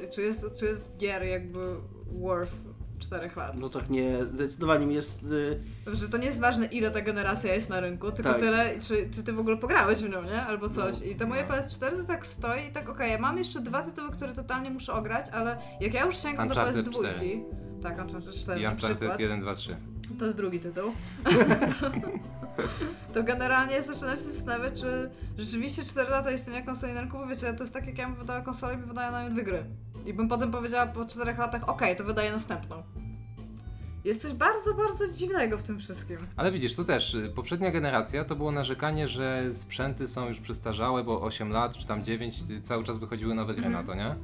czy 0.10 0.22
jest, 0.22 0.46
czy 0.56 0.66
jest 0.66 0.98
gier 0.98 1.24
jakby 1.24 1.60
worth 2.12 2.54
4 3.00 3.30
lat. 3.36 3.58
No 3.58 3.70
tak 3.70 3.90
nie, 3.90 4.26
zdecydowanie 4.26 4.86
mi 4.86 4.96
jest... 4.96 5.24
y, 5.88 5.96
Że 5.96 6.10
to 6.10 6.18
nie 6.18 6.26
jest 6.26 6.40
ważne, 6.40 6.66
ile 6.66 6.92
ta 6.92 7.02
generacja 7.02 7.54
jest 7.54 7.70
na 7.70 7.80
rynku, 7.80 8.12
tylko 8.12 8.32
Tak. 8.32 8.42
tyle, 8.42 8.80
czy, 8.80 9.10
czy 9.12 9.24
ty 9.24 9.34
w 9.34 9.40
ogóle 9.40 9.58
pograłeś 9.58 10.00
w 10.00 10.10
nią, 10.10 10.24
nie? 10.24 10.42
Albo 10.42 10.70
coś. 10.70 11.00
No, 11.00 11.06
I 11.06 11.16
ta 11.16 11.26
moja 11.26 11.46
no. 11.50 11.56
PS4 11.56 11.98
to 11.98 12.04
tak 12.08 12.26
stoi 12.26 12.68
i 12.70 12.72
tak, 12.72 12.90
okej, 12.90 13.12
ja 13.12 13.18
mam 13.18 13.38
jeszcze 13.38 13.60
dwa 13.62 13.82
tytuły, 13.82 14.12
które 14.12 14.34
totalnie 14.34 14.70
muszę 14.70 14.94
ograć, 14.94 15.26
ale 15.32 15.58
jak 15.82 15.94
ja 15.94 16.06
już 16.06 16.18
sięgam 16.18 16.48
do 16.50 16.54
Uncharted 16.56 16.86
PS2, 16.88 16.92
4. 16.92 17.42
tak, 17.84 18.00
Uncharted 18.02 18.34
4 18.34 18.62
I 18.62 18.66
Uncharted 18.68 18.98
przykład, 18.98 19.20
1, 19.20 19.42
2, 19.42 19.56
3. 19.56 19.76
to 20.20 20.26
jest 20.26 20.38
drugi 20.38 20.60
tytuł, 20.60 20.92
to 23.14 23.24
generalnie 23.24 23.82
zaczynam 23.82 24.16
się 24.18 24.24
zastanawiać, 24.24 24.82
czy 24.82 25.10
rzeczywiście 25.38 25.84
4 25.84 26.10
lata 26.10 26.32
istnienia 26.32 26.62
konsoli 26.62 26.94
na 26.94 27.02
rynku, 27.02 27.18
bo 27.18 27.28
wiecie, 27.28 27.54
to 27.54 27.64
jest 27.64 27.74
tak 27.74 27.86
jak 27.88 27.98
ja 27.98 28.08
bym 28.08 28.16
wydała 28.16 28.42
konsolę 28.42 28.74
i 28.74 28.78
mi 28.78 28.84
wydaje 28.86 29.12
na 29.12 29.24
nią 29.24 29.34
dwie 29.34 29.44
gry. 29.44 29.66
I 30.06 30.14
bym 30.14 30.28
potem 30.28 30.52
powiedziała 30.52 30.86
po 30.88 31.06
4 31.06 31.34
latach, 31.38 31.70
okej, 31.70 31.96
to 31.96 32.04
wydaję 32.04 32.32
następną. 32.32 32.84
Jest 34.06 34.22
coś 34.22 34.34
bardzo, 34.34 34.74
bardzo 34.74 35.08
dziwnego 35.08 35.58
w 35.58 35.64
tym 35.64 35.80
wszystkim. 35.80 36.18
Ale 36.36 36.52
widzisz, 36.52 36.76
to 36.76 36.84
też, 36.84 37.14
y, 37.14 37.32
poprzednia 37.36 37.72
generacja 37.72 38.26
to 38.26 38.36
było 38.36 38.52
narzekanie, 38.52 39.08
że 39.08 39.54
sprzęty 39.54 40.08
są 40.08 40.28
już 40.28 40.40
przestarzałe, 40.40 41.04
bo 41.04 41.22
8 41.22 41.50
lat 41.50 41.78
czy 41.78 41.88
tam 41.88 42.04
9 42.04 42.40
y, 42.52 42.62
cały 42.62 42.84
czas 42.84 42.98
wychodziły 42.98 43.36
nowe 43.36 43.54
gry 43.54 43.66
Mhm. 43.66 43.86
na 43.86 43.94
to, 43.94 43.98
nie? 44.00 44.16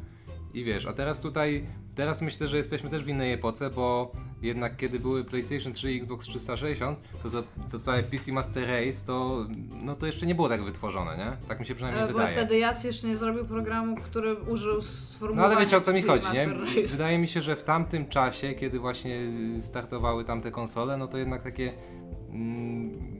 I 0.54 0.64
wiesz, 0.64 0.86
a 0.86 0.94
teraz 0.94 1.20
tutaj, 1.20 1.66
teraz 1.96 2.22
myślę, 2.22 2.48
że 2.48 2.58
jesteśmy 2.58 2.90
też 2.90 3.04
w 3.04 3.08
innej 3.08 3.34
epoce, 3.34 3.70
bo 3.70 4.12
jednak 4.42 4.78
kiedy 4.78 5.00
były 5.00 5.24
PlayStation 5.24 5.74
3 5.74 5.94
i 5.94 5.98
Xbox 5.98 6.28
360, 6.28 7.00
to, 7.24 7.30
to 7.30 7.44
to 7.72 7.80
całe 7.80 8.04
PC 8.04 8.32
Master 8.32 8.68
Race, 8.68 9.06
to, 9.06 9.46
no 9.84 9.96
to 9.96 10.06
jeszcze 10.06 10.26
nie 10.26 10.36
było 10.36 10.50
tak 10.50 10.64
wytworzone, 10.64 11.18
nie? 11.18 11.48
Tak 11.48 11.60
mi 11.60 11.66
się 11.66 11.76
przynajmniej 11.76 12.04
E, 12.04 12.08
Bo 12.08 12.14
wydaje. 12.14 12.36
wtedy 12.36 12.58
Jac 12.60 12.84
jeszcze 12.84 13.08
nie 13.08 13.18
zrobił 13.18 13.46
programu, 13.46 13.96
który 13.96 14.36
użył 14.36 14.76
No 14.76 14.82
sformułowania 14.82 15.56
ale 15.56 15.66
wiecie 15.66 15.78
o 15.78 15.82
co 15.82 15.94
mi 15.94 16.02
chodzi, 16.02 16.28
nie? 16.34 16.46
Race. 16.46 16.88
Wydaje 16.92 17.18
mi 17.18 17.28
się, 17.28 17.42
że 17.42 17.56
w 17.56 17.64
tamtym 17.64 18.08
czasie, 18.08 18.54
kiedy 18.54 18.80
właśnie 18.80 19.18
startowały 19.60 20.26
tamte 20.26 20.52
konsole, 20.52 20.98
no 20.98 21.08
to 21.08 21.18
jednak 21.18 21.42
takie 21.42 21.74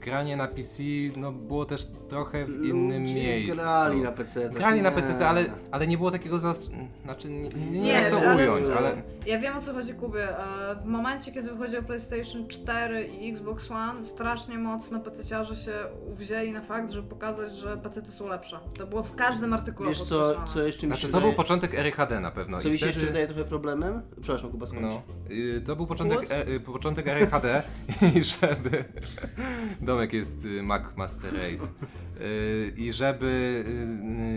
granie 0.00 0.36
na 0.36 0.48
PC 0.48 0.82
no 1.16 1.32
było 1.32 1.64
też 1.64 1.86
trochę 2.08 2.44
w 2.46 2.64
innym 2.64 3.00
ludzie 3.00 3.14
miejscu. 3.14 3.62
grali 3.62 4.00
na 4.00 4.12
PC. 4.12 4.40
tak 4.48 4.52
Grali 4.58 4.82
na 4.82 4.90
nie. 4.90 4.96
PC, 4.96 5.28
ale, 5.28 5.44
ale 5.70 5.86
nie 5.86 5.96
było 5.98 6.10
takiego 6.10 6.38
zaostrz... 6.38 6.70
Znaczy, 7.04 7.30
nie, 7.30 7.48
nie, 7.48 7.80
nie 7.80 7.92
jak 7.92 8.10
to 8.10 8.18
ale- 8.20 8.36
ująć, 8.52 8.68
ale... 8.76 9.02
Ja 9.26 9.38
wiem 9.40 9.56
o 9.56 9.60
co 9.60 9.72
chodzi 9.72 9.94
Kubie. 9.94 10.38
E, 10.38 10.76
W 10.82 10.84
momencie, 10.84 11.32
kiedy 11.32 11.50
wychodziło 11.52 11.82
PlayStation 11.82 12.48
4 12.48 13.06
i 13.06 13.30
Xbox 13.30 13.70
One, 13.70 14.04
strasznie 14.04 14.58
mocno 14.58 14.98
PC-ciarze 14.98 15.54
się 15.64 15.72
uwzięli 16.12 16.52
na 16.52 16.60
fakt, 16.60 16.90
żeby 16.90 17.08
pokazać, 17.08 17.56
że 17.56 17.76
PC-ty 17.76 18.10
są 18.12 18.28
lepsze. 18.28 18.60
To 18.78 18.86
było 18.86 19.02
w 19.02 19.14
każdym 19.14 19.52
artykule 19.54 19.88
Wiesz 19.88 20.02
co, 20.02 20.44
co 20.44 20.62
jeszcze 20.62 20.86
mi 20.86 20.92
się 20.92 20.96
Znaczy 20.96 21.02
to 21.02 21.18
wydaje, 21.18 21.24
był 21.24 21.32
początek 21.36 21.74
ery 21.74 21.92
HD 21.92 22.20
na 22.20 22.30
pewno. 22.30 22.60
co 22.60 22.68
i 22.68 22.72
mi 22.72 22.78
się 22.78 22.86
wtedy... 22.86 22.92
jeszcze 22.92 23.06
wydaje 23.06 23.26
trochę 23.26 23.44
problemem? 23.44 24.02
Przepraszam, 24.22 24.50
Kuba, 24.50 24.66
skończ. 24.66 24.82
No, 24.82 25.02
y, 25.30 25.60
to 25.66 25.76
był 25.76 25.86
początek, 25.86 26.30
e, 26.30 26.48
y, 26.48 26.60
początek 26.60 27.08
ery 27.08 27.26
HD 27.26 27.62
i 28.16 28.22
żeby... 28.22 28.84
Domek 29.80 30.12
jest 30.12 30.44
y, 30.44 30.62
Mac 30.62 30.96
Master 30.96 31.32
Race. 31.34 31.72
Y, 32.20 32.72
I 32.76 32.92
żeby 32.92 33.64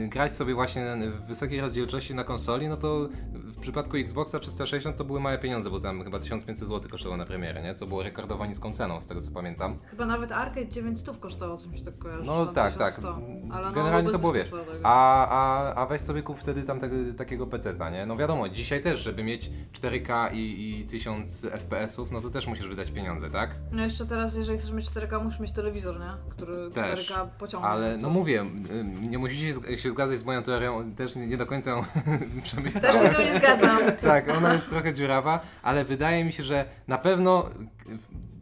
y, 0.06 0.08
grać 0.08 0.36
sobie 0.36 0.54
właśnie 0.54 0.96
w 1.12 1.28
wysokiej 1.28 1.62
rozdzielczości 1.62 2.16
na 2.16 2.24
konsoli, 2.24 2.68
no 2.68 2.78
to 2.78 3.10
w 3.34 3.60
przypadku 3.60 3.98
Xboxa 3.98 4.40
360 4.40 4.98
to 4.98 5.04
były 5.04 5.20
małe 5.20 5.38
pieniądze, 5.38 5.70
bo 5.70 5.80
tam 5.80 6.04
chyba 6.04 6.20
1500 6.20 6.68
zł 6.68 6.92
kosztowało 6.92 7.18
na 7.18 7.26
premierę, 7.26 7.64
nie? 7.64 7.74
Co 7.74 7.88
było 7.88 8.04
rekordowo 8.04 8.46
niską 8.46 8.74
ceną, 8.74 9.02
z 9.02 9.08
tego 9.08 9.22
co 9.22 9.32
pamiętam. 9.32 9.80
Chyba 9.86 10.06
nawet 10.06 10.32
Arcade 10.32 10.68
900 10.68 11.18
kosztowało, 11.18 11.60
się 11.60 11.86
tak 11.86 11.98
kojarzy. 11.98 12.24
No 12.26 12.46
tak, 12.46 12.76
tak. 12.76 12.96
1100. 12.96 13.20
Ale 13.52 13.68
no, 13.68 13.74
Generalnie 13.74 14.04
bez 14.04 14.14
to 14.14 14.20
było, 14.20 14.34
wiesz. 14.34 14.52
A, 14.84 15.28
a, 15.28 15.74
a 15.76 15.86
weź 15.86 16.02
sobie 16.02 16.22
kup 16.22 16.40
wtedy 16.40 16.64
tam 16.64 16.80
te, 16.80 16.90
takiego 17.18 17.48
peceta, 17.48 17.90
nie? 17.90 18.06
No 18.06 18.18
wiadomo, 18.18 18.50
dzisiaj 18.50 18.82
też, 18.82 19.00
żeby 19.00 19.24
mieć 19.24 19.52
4K 19.74 20.34
i, 20.34 20.80
i 20.80 20.86
1000 20.86 21.46
FPS-ów, 21.46 22.12
no 22.12 22.22
to 22.22 22.30
też 22.30 22.48
musisz 22.48 22.68
wydać 22.68 22.92
pieniądze, 22.92 23.30
tak? 23.30 23.56
No 23.72 23.84
jeszcze 23.84 24.06
teraz, 24.06 24.36
jeżeli 24.36 24.53
chcesz 24.58 24.72
mieć 24.72 24.90
4K, 24.90 25.24
musisz 25.24 25.40
mieć 25.40 25.52
telewizor, 25.52 26.00
nie? 26.00 26.14
Który 26.30 26.72
Też. 26.72 27.12
4K 27.12 27.28
pociągnie. 27.40 27.70
Ale 27.70 27.98
no 27.98 28.10
mówię, 28.10 28.46
y, 28.72 28.84
nie 28.84 29.18
musicie 29.18 29.78
się 29.78 29.92
zgadzać 29.92 30.20
z 30.20 30.24
moją 30.24 30.44
teorią, 30.44 30.94
też 30.96 31.16
nie, 31.16 31.28
nie 31.28 31.38
do 31.38 31.46
końca 31.46 31.72
ją 31.72 31.84
przemyślałem. 32.44 32.82
Też 32.82 32.96
się 32.96 33.10
z 33.10 33.20
nią 33.20 33.26
nie 33.26 33.34
zgadzam. 33.34 33.80
Tak, 34.02 34.30
ona 34.30 34.54
jest 34.54 34.70
trochę 34.70 34.94
dziurawa, 34.94 35.40
ale 35.64 35.86
wydaje 35.86 36.26
mi 36.26 36.32
się, 36.32 36.44
że 36.44 36.66
na 36.88 36.98
pewno, 36.98 37.50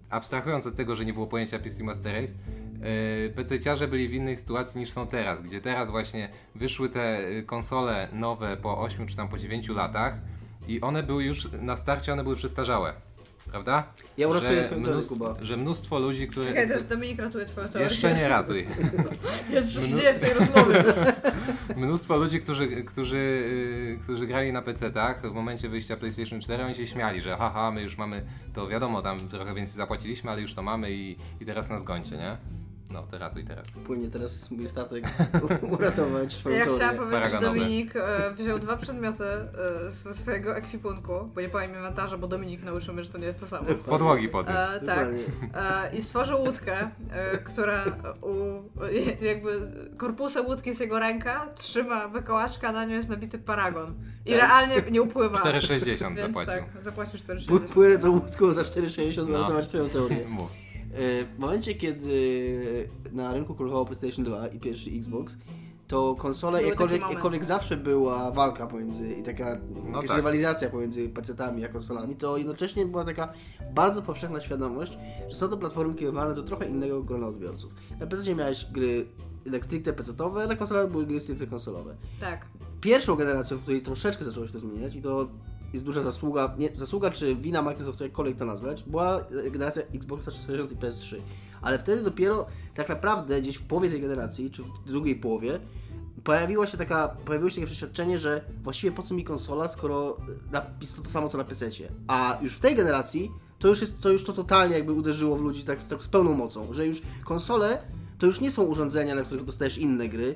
abstrahując 0.10 0.67
od 0.67 0.76
tego, 0.76 0.95
że 0.95 1.06
nie 1.06 1.13
było 1.13 1.28
pojęcia 1.28 1.60
PC 1.60 1.84
Master 1.84 2.21
Race, 2.21 2.34
yy, 2.34 3.34
PC-ciarze 3.36 3.88
byli 3.88 4.08
w 4.08 4.13
innej 4.13 4.38
sytuacji 4.38 4.80
niż 4.80 4.91
są 4.91 5.08
teraz, 5.08 5.41
gdzie 5.41 5.62
teraz 5.62 5.89
właśnie 5.89 6.30
wyszły 6.56 6.89
te 6.89 7.30
y, 7.30 7.43
konsole 7.43 8.08
nowe 8.13 8.58
po 8.58 8.82
8 8.82 9.08
czy 9.08 9.15
tam 9.15 9.30
po 9.30 9.38
9 9.38 9.69
latach 9.69 10.17
i 10.67 10.82
one 10.82 11.04
były 11.04 11.24
już, 11.24 11.52
na 11.52 11.78
starcie 11.78 12.13
one 12.13 12.24
były 12.24 12.36
przestarzałe. 12.36 12.93
Prawda? 13.49 13.84
Ja 14.17 14.27
uratuję 14.27 14.56
że, 14.56 14.65
swoją 14.65 14.84
teorię, 14.84 15.08
Kuba. 15.10 15.36
że 15.41 15.58
mnóstwo 15.58 15.99
ludzi, 15.99 16.27
które... 16.27 16.45
Czekaj, 16.45 16.67
teraz 16.67 16.88
Dominik 16.88 17.19
ratuje 17.19 17.45
twoją 17.45 17.67
teorię. 17.67 17.88
Jeszcze 17.88 18.13
nie 18.13 18.27
ratuj. 18.27 18.67
Jezu, 19.54 19.82
co 19.82 19.88
się 19.88 19.95
dzieje 19.95 20.13
w 20.13 20.19
tej 20.19 20.34
rozmowie? 20.34 20.84
Mnóstwo 21.77 22.17
ludzi, 22.17 22.39
którzy, 22.39 22.84
którzy, 22.84 23.17
yy, 23.88 24.04
którzy 24.04 24.27
grali 24.27 24.54
na 24.54 24.62
PC-tach 24.62 25.32
w 25.32 25.34
momencie 25.34 25.69
wyjścia 25.69 25.97
PlayStation 25.97 26.41
4, 26.41 26.63
oni 26.65 26.75
się 26.75 26.88
śmiali, 26.88 27.21
że 27.21 27.38
haha, 27.38 27.71
my 27.71 27.82
już 27.82 27.97
mamy, 27.97 28.25
to 28.54 28.67
wiadomo, 28.67 29.01
tam 29.01 29.19
trochę 29.19 29.54
więcej 29.54 29.75
zapłaciliśmy, 29.75 30.32
ale 30.32 30.41
już 30.41 30.54
to 30.54 30.62
mamy 30.62 30.91
i, 30.91 31.15
i 31.41 31.45
teraz 31.45 31.69
nas 31.69 31.84
gońcie, 31.84 32.17
nie? 32.17 32.38
No, 32.91 33.04
to 33.12 33.17
ratuj 33.17 33.43
teraz. 33.43 33.67
Płynie 33.86 34.10
teraz 34.10 34.51
mój 34.51 34.67
statek 34.67 35.04
uratować 35.80 36.36
twoją 36.36 36.56
Ja 36.58 36.65
chciałam 36.65 36.97
powiedzieć, 36.97 37.32
że. 37.32 37.39
Dominik 37.39 37.95
e, 37.95 38.34
wziął 38.34 38.60
dwa 38.60 38.77
przedmioty 38.77 39.23
e, 39.23 39.91
z 39.91 40.17
swojego 40.17 40.56
ekwipunku, 40.56 41.13
bo 41.36 41.41
nie 41.41 41.49
powiem 41.49 41.71
inwentarza, 41.75 42.17
bo 42.17 42.27
Dominik 42.27 42.63
nauczył 42.63 42.93
mnie, 42.93 43.04
że 43.04 43.10
to 43.10 43.17
nie 43.17 43.25
jest 43.25 43.39
to 43.39 43.47
samo. 43.47 43.75
Z 43.75 43.84
podłogi 43.84 44.30
podniósł. 44.30 44.60
E, 44.60 44.80
tak. 44.86 45.08
E, 45.54 45.95
I 45.95 46.01
stworzył 46.01 46.41
łódkę, 46.41 46.89
e, 47.12 47.38
która 47.38 47.84
u, 48.21 48.34
e, 49.21 49.25
jakby 49.25 49.60
korpusem 49.97 50.45
łódki 50.45 50.69
jest 50.69 50.82
jego 50.82 50.99
ręka, 50.99 51.47
trzyma 51.56 52.08
wykołaczka, 52.08 52.67
a 52.67 52.71
na 52.71 52.86
nią 52.86 52.95
jest 52.95 53.10
nabity 53.10 53.39
paragon. 53.39 53.93
I 54.25 54.32
Tak. 54.32 54.39
realnie 54.41 54.75
nie 54.91 55.01
upływa. 55.01 55.38
4,60 55.38 56.15
Więc 56.15 56.19
zapłacił. 56.27 56.54
tak, 56.73 56.84
zapłacił 56.84 57.19
Pły- 57.19 57.23
4,60. 57.23 57.60
Płynę 57.60 57.97
tą 57.97 58.12
łódką 58.12 58.54
za 58.54 58.62
4,60 58.62 59.27
No. 59.30 59.39
uratować 59.39 59.67
twoją 59.67 59.89
teorię. 59.89 60.27
Mów. 60.27 60.61
E, 60.93 61.25
W 61.25 61.39
momencie, 61.39 61.75
kiedy 61.75 62.89
na 63.12 63.34
rynku 63.34 63.56
królowało 63.56 63.86
PlayStation 63.86 64.25
2 64.25 64.47
i 64.47 64.60
pierwszy 64.60 64.89
Xbox, 64.89 65.38
to 65.88 66.15
konsole, 66.15 66.63
jakkolwiek, 66.63 67.01
jakkolwiek 67.12 67.45
zawsze 67.45 67.77
była 67.77 68.32
walka 68.32 68.67
pomiędzy 68.67 69.13
i 69.13 69.23
taka 69.23 69.49
jakaś 69.88 70.08
tak. 70.08 70.17
rywalizacja 70.17 70.69
pomiędzy 70.69 71.10
PC-tami 71.10 71.65
a 71.65 71.67
konsolami, 71.67 72.15
to 72.15 72.38
jednocześnie 72.38 72.86
była 72.86 73.06
taka 73.06 73.34
bardzo 73.73 74.01
powszechna 74.01 74.39
świadomość, 74.39 74.97
że 75.30 75.36
są 75.36 75.47
to 75.47 75.58
platformy 75.58 75.95
kierowane 75.95 76.36
do 76.36 76.43
trochę 76.43 76.65
innego 76.65 77.04
grona 77.04 77.27
odbiorców. 77.27 77.73
Na 77.99 78.08
PC 78.08 78.36
miałeś 78.36 78.65
gry 78.71 79.06
jednak 79.45 79.65
stricte 79.65 79.93
PC-owe, 79.93 80.47
na 80.47 80.56
konsolach 80.56 80.91
były 80.91 81.06
gry 81.06 81.19
stricte 81.19 81.47
konsolowe. 81.47 81.95
Tak. 82.19 82.45
Pierwszą 82.82 83.15
generacją, 83.15 83.58
w 83.58 83.62
której 83.62 83.82
troszeczkę 83.82 84.23
zaczęło 84.23 84.47
się 84.47 84.54
to 84.54 84.60
zmieniać 84.60 84.95
i 84.95 85.01
to 85.01 85.27
jest 85.74 85.86
duża 85.86 86.02
zasługa, 86.02 86.56
nie, 86.58 86.70
zasługa 86.76 87.12
czy 87.12 87.36
wina 87.36 87.62
Microsoftu, 87.62 88.04
jakkolwiek 88.04 88.38
to 88.38 88.46
nazwać, 88.46 88.84
była 88.84 89.26
generacja 89.52 89.82
Xboxa 89.94 90.32
360 90.32 90.72
i 90.72 90.76
PS3. 90.76 91.16
Ale 91.62 91.80
wtedy 91.80 92.04
dopiero 92.04 92.46
tak 92.76 92.90
naprawdę 92.90 93.42
gdzieś 93.42 93.56
w 93.56 93.64
połowie 93.64 93.90
tej 93.90 94.02
generacji, 94.02 94.52
czy 94.52 94.64
w 94.64 94.84
drugiej 94.86 95.16
połowie, 95.16 95.60
pojawiło 96.24 96.66
się, 96.66 96.78
taka, 96.78 97.08
pojawiło 97.08 97.50
się 97.50 97.56
takie 97.56 97.68
przeświadczenie, 97.68 98.20
że 98.20 98.42
właściwie 98.64 98.92
po 98.92 99.04
co 99.04 99.14
mi 99.14 99.24
konsola, 99.24 99.68
skoro 99.68 100.18
na, 100.52 100.62
to 100.62 101.02
to 101.04 101.10
samo 101.10 101.30
co 101.30 101.38
na 101.38 101.44
PC. 101.44 101.70
A 102.08 102.38
już 102.42 102.54
w 102.54 102.60
tej 102.60 102.76
generacji 102.76 103.32
to 103.60 103.68
już, 103.68 103.82
jest, 103.82 104.00
to 104.00 104.10
już 104.10 104.24
to 104.24 104.34
totalnie 104.34 104.76
jakby 104.76 104.94
uderzyło 104.94 105.38
w 105.38 105.42
ludzi 105.42 105.64
tak, 105.64 105.82
z, 105.82 105.88
tak 105.88 106.04
z 106.04 106.08
pełną 106.08 106.34
mocą, 106.34 106.74
że 106.74 106.88
już 106.88 107.02
konsole 107.26 107.82
to 108.18 108.26
już 108.26 108.40
nie 108.40 108.52
są 108.52 108.64
urządzenia, 108.64 109.16
na 109.16 109.22
których 109.22 109.46
dostajesz 109.46 109.78
inne 109.78 110.10
gry, 110.10 110.36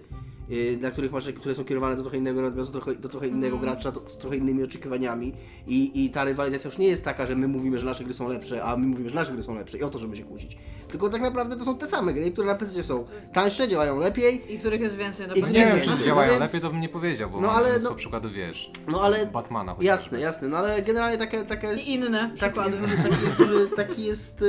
dla 0.78 0.92
których 0.92 1.12
masz, 1.12 1.28
które 1.32 1.56
są 1.56 1.66
kierowane 1.66 1.96
do 1.96 2.02
trochę 2.02 2.18
innego 2.18 2.48
odbioru, 2.48 2.66
do 2.66 2.72
trochę, 2.72 2.96
do 2.96 3.10
trochę 3.10 3.28
innego 3.28 3.58
gracza, 3.58 3.92
to, 3.92 4.10
z 4.10 4.18
trochę 4.18 4.38
innymi 4.38 4.64
oczekiwaniami 4.64 5.34
i, 5.68 6.06
i 6.06 6.10
ta 6.10 6.24
rywalizacja 6.24 6.68
już 6.68 6.78
nie 6.78 6.88
jest 6.88 7.06
taka, 7.06 7.26
że 7.26 7.36
my 7.36 7.48
mówimy, 7.48 7.80
że 7.80 7.86
nasze 7.86 8.04
gry 8.04 8.14
są 8.14 8.28
lepsze, 8.28 8.64
a 8.64 8.78
my 8.78 8.88
mówimy, 8.88 9.10
że 9.10 9.16
nasze 9.16 9.32
gry 9.34 9.44
są 9.44 9.54
lepsze 9.56 9.78
i 9.78 9.84
o 9.84 9.90
to, 9.90 10.00
żeby 10.00 10.18
się 10.18 10.24
kłócić. 10.24 10.58
Tylko 10.88 11.10
tak 11.10 11.22
naprawdę 11.22 11.56
to 11.56 11.66
są 11.66 11.78
te 11.78 11.88
same 11.88 12.14
gry, 12.14 12.32
które 12.32 12.48
na 12.48 12.56
PC 12.56 12.84
są 12.84 13.06
tańsze, 13.34 13.68
działają 13.68 14.00
lepiej, 14.00 14.54
I 14.54 14.60
których 14.60 14.82
jest 14.82 14.96
więcej 14.98 15.28
na 15.28 15.34
I 15.34 15.42
pewno. 15.42 15.54
Nie 15.60 15.66
Nie 15.66 15.72
wiem, 15.72 15.82
czy 15.82 15.90
no 15.90 15.98
działają 15.98 16.30
więc- 16.30 16.42
lepiej, 16.42 16.62
to 16.62 16.70
bym 16.70 16.80
nie 16.80 16.90
powiedział, 16.90 17.30
bo 17.30 17.42
No, 17.42 17.48
no, 17.48 17.54
ale 17.54 17.70
mnóstwo 17.70 17.90
no- 17.90 17.96
przykładów, 17.96 18.34
wiesz, 18.34 18.72
no 18.88 19.02
ale 19.02 19.26
Batmana 19.28 19.72
chociażby. 19.74 19.86
jasne, 19.86 20.20
jasne, 20.20 20.48
no 20.48 20.58
ale 20.58 20.82
generalnie 20.82 21.18
taka, 21.18 21.44
taka 21.46 21.72
jest... 21.72 21.88
I 21.88 21.94
inne 21.94 22.20
Taki 22.20 22.36
przykłady. 22.36 22.78
jest, 22.78 23.04
taki 23.04 23.24
jest, 23.26 23.76
taki 23.76 24.04
jest 24.06 24.44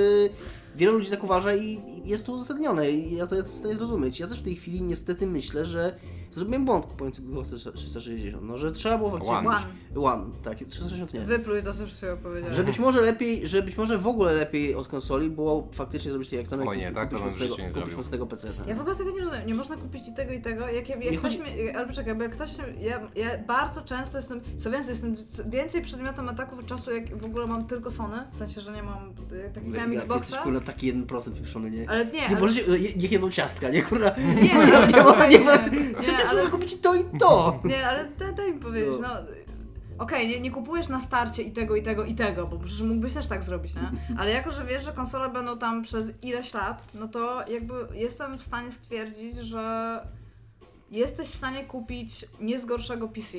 wielu 0.77 0.93
ludzi 0.93 1.11
tak 1.11 1.25
uważa 1.25 1.55
i 1.55 1.81
jest 2.05 2.27
to 2.27 2.33
uzasadnione 2.33 2.91
ja 2.91 3.27
to 3.27 3.35
jestem 3.35 3.55
w 3.55 3.59
stanie 3.59 3.75
zrozumieć. 3.75 4.21
Ja 4.21 4.27
też 4.27 4.41
w 4.41 4.45
tej 4.45 4.57
chwili 4.57 4.83
niestety 4.83 5.27
myślę, 5.27 5.67
że 5.67 5.97
zrobiłem 6.37 6.65
błąd 6.65 6.87
kupując 6.87 7.19
Xbox 7.19 7.49
360, 7.75 8.43
no 8.43 8.59
że 8.59 8.73
trzeba 8.73 8.99
było 8.99 9.11
faktycznie... 9.11 9.37
One. 9.37 9.49
One. 9.49 10.13
One, 10.15 10.25
tak, 10.43 10.59
360 10.69 11.15
nie. 11.15 11.21
Wypluj 11.21 11.63
to, 11.63 11.75
co 11.75 11.85
przed 11.87 11.97
chwilą 11.99 12.17
powiedziałem. 12.17 12.55
Że 12.57 12.65
być 12.65 12.79
może 12.79 13.01
lepiej, 13.01 13.47
że 13.47 13.63
być 13.63 13.77
może 13.77 13.99
w 13.99 14.07
ogóle 14.07 14.33
lepiej 14.33 14.75
od 14.75 14.89
konsoli 14.89 15.31
było 15.31 15.69
faktycznie 15.73 16.11
zrobić 16.11 16.31
tak 16.31 16.39
jak 16.39 16.49
Tomek 16.49 16.69
Oj 16.69 16.79
nie, 16.79 16.83
kupić 16.85 16.97
tak 16.97 17.11
to 17.11 17.19
bym 17.19 17.31
w 17.33 17.39
życiu 17.39 17.51
nie 17.51 17.57
kupić 17.57 17.73
zrobił. 17.73 17.97
mocnego 17.97 18.27
PC. 18.27 18.49
Ja 18.67 18.75
w 18.75 18.81
ogóle 18.81 18.97
tego 18.97 19.11
nie 19.11 19.21
rozumiem. 19.21 19.47
Nie 19.47 19.55
można 19.55 19.77
kupić 19.77 20.09
i 20.09 20.15
tego 20.15 20.33
i 20.33 20.41
tego. 20.41 20.69
Jak, 20.69 20.89
jak, 20.89 21.01
Nie 21.01 21.07
jak 21.07 21.19
ktoś 21.21 21.39
chodzi- 21.39 21.57
mi, 21.57 21.71
albo 21.71 21.93
czekaj, 21.93 22.15
bo 22.15 22.23
jak 22.23 22.33
ktoś. 22.33 22.51
Ja, 22.81 23.01
ja 23.15 23.39
bardzo 23.47 23.83
często 23.83 24.17
jestem. 24.19 24.41
Co 24.57 24.71
więcej, 24.71 24.91
jestem 24.91 25.17
więcej 25.51 25.83
przedmiotem 25.83 26.29
ataków 26.29 26.59
od 26.59 26.67
czasu, 26.67 26.93
jak 26.95 27.17
w 27.21 27.25
ogóle 27.25 27.47
mam 27.47 27.67
tylko 27.67 27.91
Sony. 27.91 28.17
W 28.33 28.37
sensie, 28.37 28.61
że 28.61 28.73
nie 28.73 28.83
mam. 28.83 29.15
Tak 29.55 29.65
jak 29.65 29.67
miałem 29.67 29.93
Xboxa. 29.93 30.19
jesteś 30.19 30.39
kurwa 30.39 30.61
taki 30.61 30.93
1% 30.95 31.33
pieprzony, 31.35 31.71
nie? 31.71 31.91
Ale 31.91 32.07
nie, 32.07 32.13
Nie, 32.13 32.27
ale, 32.27 32.41
możecie, 32.41 32.63
niech 32.97 33.13
jedzą 33.13 33.31
ciastka, 33.31 33.71
nie 33.71 33.83
kurwa. 33.83 34.11
nie, 34.19 34.43
nie, 34.43 34.55
ale, 34.77 34.87
nie, 34.87 35.03
słuchaj, 35.03 35.31
nie, 35.31 35.39
nie, 35.39 35.45
nie, 35.89 35.95
Przecież 36.01 36.26
ale, 36.29 36.43
można 36.43 36.51
kupić 36.59 36.81
to 36.81 36.95
i 36.95 37.05
to. 37.19 37.61
nie, 37.65 37.89
ale 37.89 38.09
daj, 38.19 38.35
daj 38.35 38.55
mi 38.55 38.61
powiedzieć, 38.61 38.95
No. 39.03 39.09
no. 39.09 39.21
Okej, 39.99 40.29
nie, 40.29 40.41
nie 40.41 40.51
kupujesz 40.51 40.89
na 40.89 41.01
starcie 41.01 41.43
i 41.43 41.53
tego, 41.53 41.77
i 41.77 41.83
tego, 41.83 42.05
i 42.05 42.15
tego, 42.15 42.47
bo 42.47 42.59
przecież 42.59 42.81
mógłbyś 42.83 43.13
też 43.15 43.27
tak 43.27 43.43
zrobić, 43.43 43.75
nie? 43.75 43.91
Ale 44.19 44.31
jako, 44.31 44.51
że 44.51 44.65
wiesz, 44.65 44.85
że 44.85 44.93
konsole 44.93 45.29
będą 45.29 45.59
tam 45.59 45.83
przez 45.83 46.11
ileś 46.23 46.55
lat, 46.55 46.85
no 46.95 47.09
to 47.09 47.51
jakby 47.53 47.75
jestem 47.95 48.39
w 48.39 48.43
stanie 48.43 48.73
stwierdzić, 48.73 49.37
że 49.37 50.01
jesteś 50.91 51.29
w 51.29 51.35
stanie 51.35 51.65
kupić 51.65 52.25
nie 52.41 52.59
z 52.59 52.65
gorszego 52.65 53.09
PC, 53.09 53.39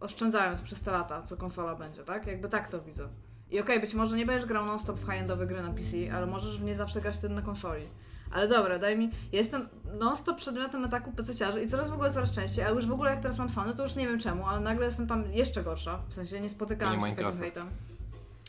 oszczędzając 0.00 0.62
przez 0.62 0.80
te 0.80 0.90
lata, 0.90 1.22
co 1.22 1.36
konsola 1.36 1.74
będzie, 1.74 2.04
tak? 2.04 2.26
Jakby 2.26 2.48
tak 2.48 2.68
to 2.68 2.80
widzę. 2.80 3.08
I 3.50 3.60
okej, 3.60 3.80
być 3.80 3.94
może 3.94 4.16
nie 4.16 4.26
będziesz 4.26 4.46
grał 4.46 4.66
non-stop 4.66 4.98
w 5.00 5.04
high-endowe 5.04 5.46
gry 5.46 5.62
na 5.62 5.70
PC, 5.70 5.96
ale 6.14 6.26
możesz 6.26 6.58
w 6.58 6.64
nie 6.64 6.76
zawsze 6.76 7.00
grać 7.00 7.16
wtedy 7.16 7.34
na 7.34 7.42
konsoli. 7.42 7.84
Ale 8.32 8.48
dobra, 8.48 8.78
daj 8.78 8.98
mi. 8.98 9.10
Ja 9.32 9.38
jestem 9.38 9.68
non-stop 9.98 10.36
przedmiotem 10.36 10.84
ataku 10.84 11.12
PC-ciarzy 11.12 11.62
i 11.62 11.68
coraz 11.68 11.90
w 11.90 11.92
ogóle 11.92 12.10
coraz 12.10 12.30
częściej, 12.30 12.64
a 12.64 12.70
już 12.70 12.86
w 12.86 12.92
ogóle 12.92 13.10
jak 13.10 13.20
teraz 13.20 13.38
mam 13.38 13.50
Sony, 13.50 13.74
to 13.74 13.82
już 13.82 13.96
nie 13.96 14.08
wiem 14.08 14.18
czemu, 14.18 14.46
ale 14.46 14.60
nagle 14.60 14.86
jestem 14.86 15.06
tam 15.06 15.32
jeszcze 15.32 15.62
gorsza. 15.62 15.98
W 16.08 16.14
sensie 16.14 16.40
nie 16.40 16.48
spotykałam 16.48 17.00
Nie 17.00 17.06
się 17.06 17.12
z 17.12 17.16
takim 17.16 17.40
hejtem. 17.40 17.66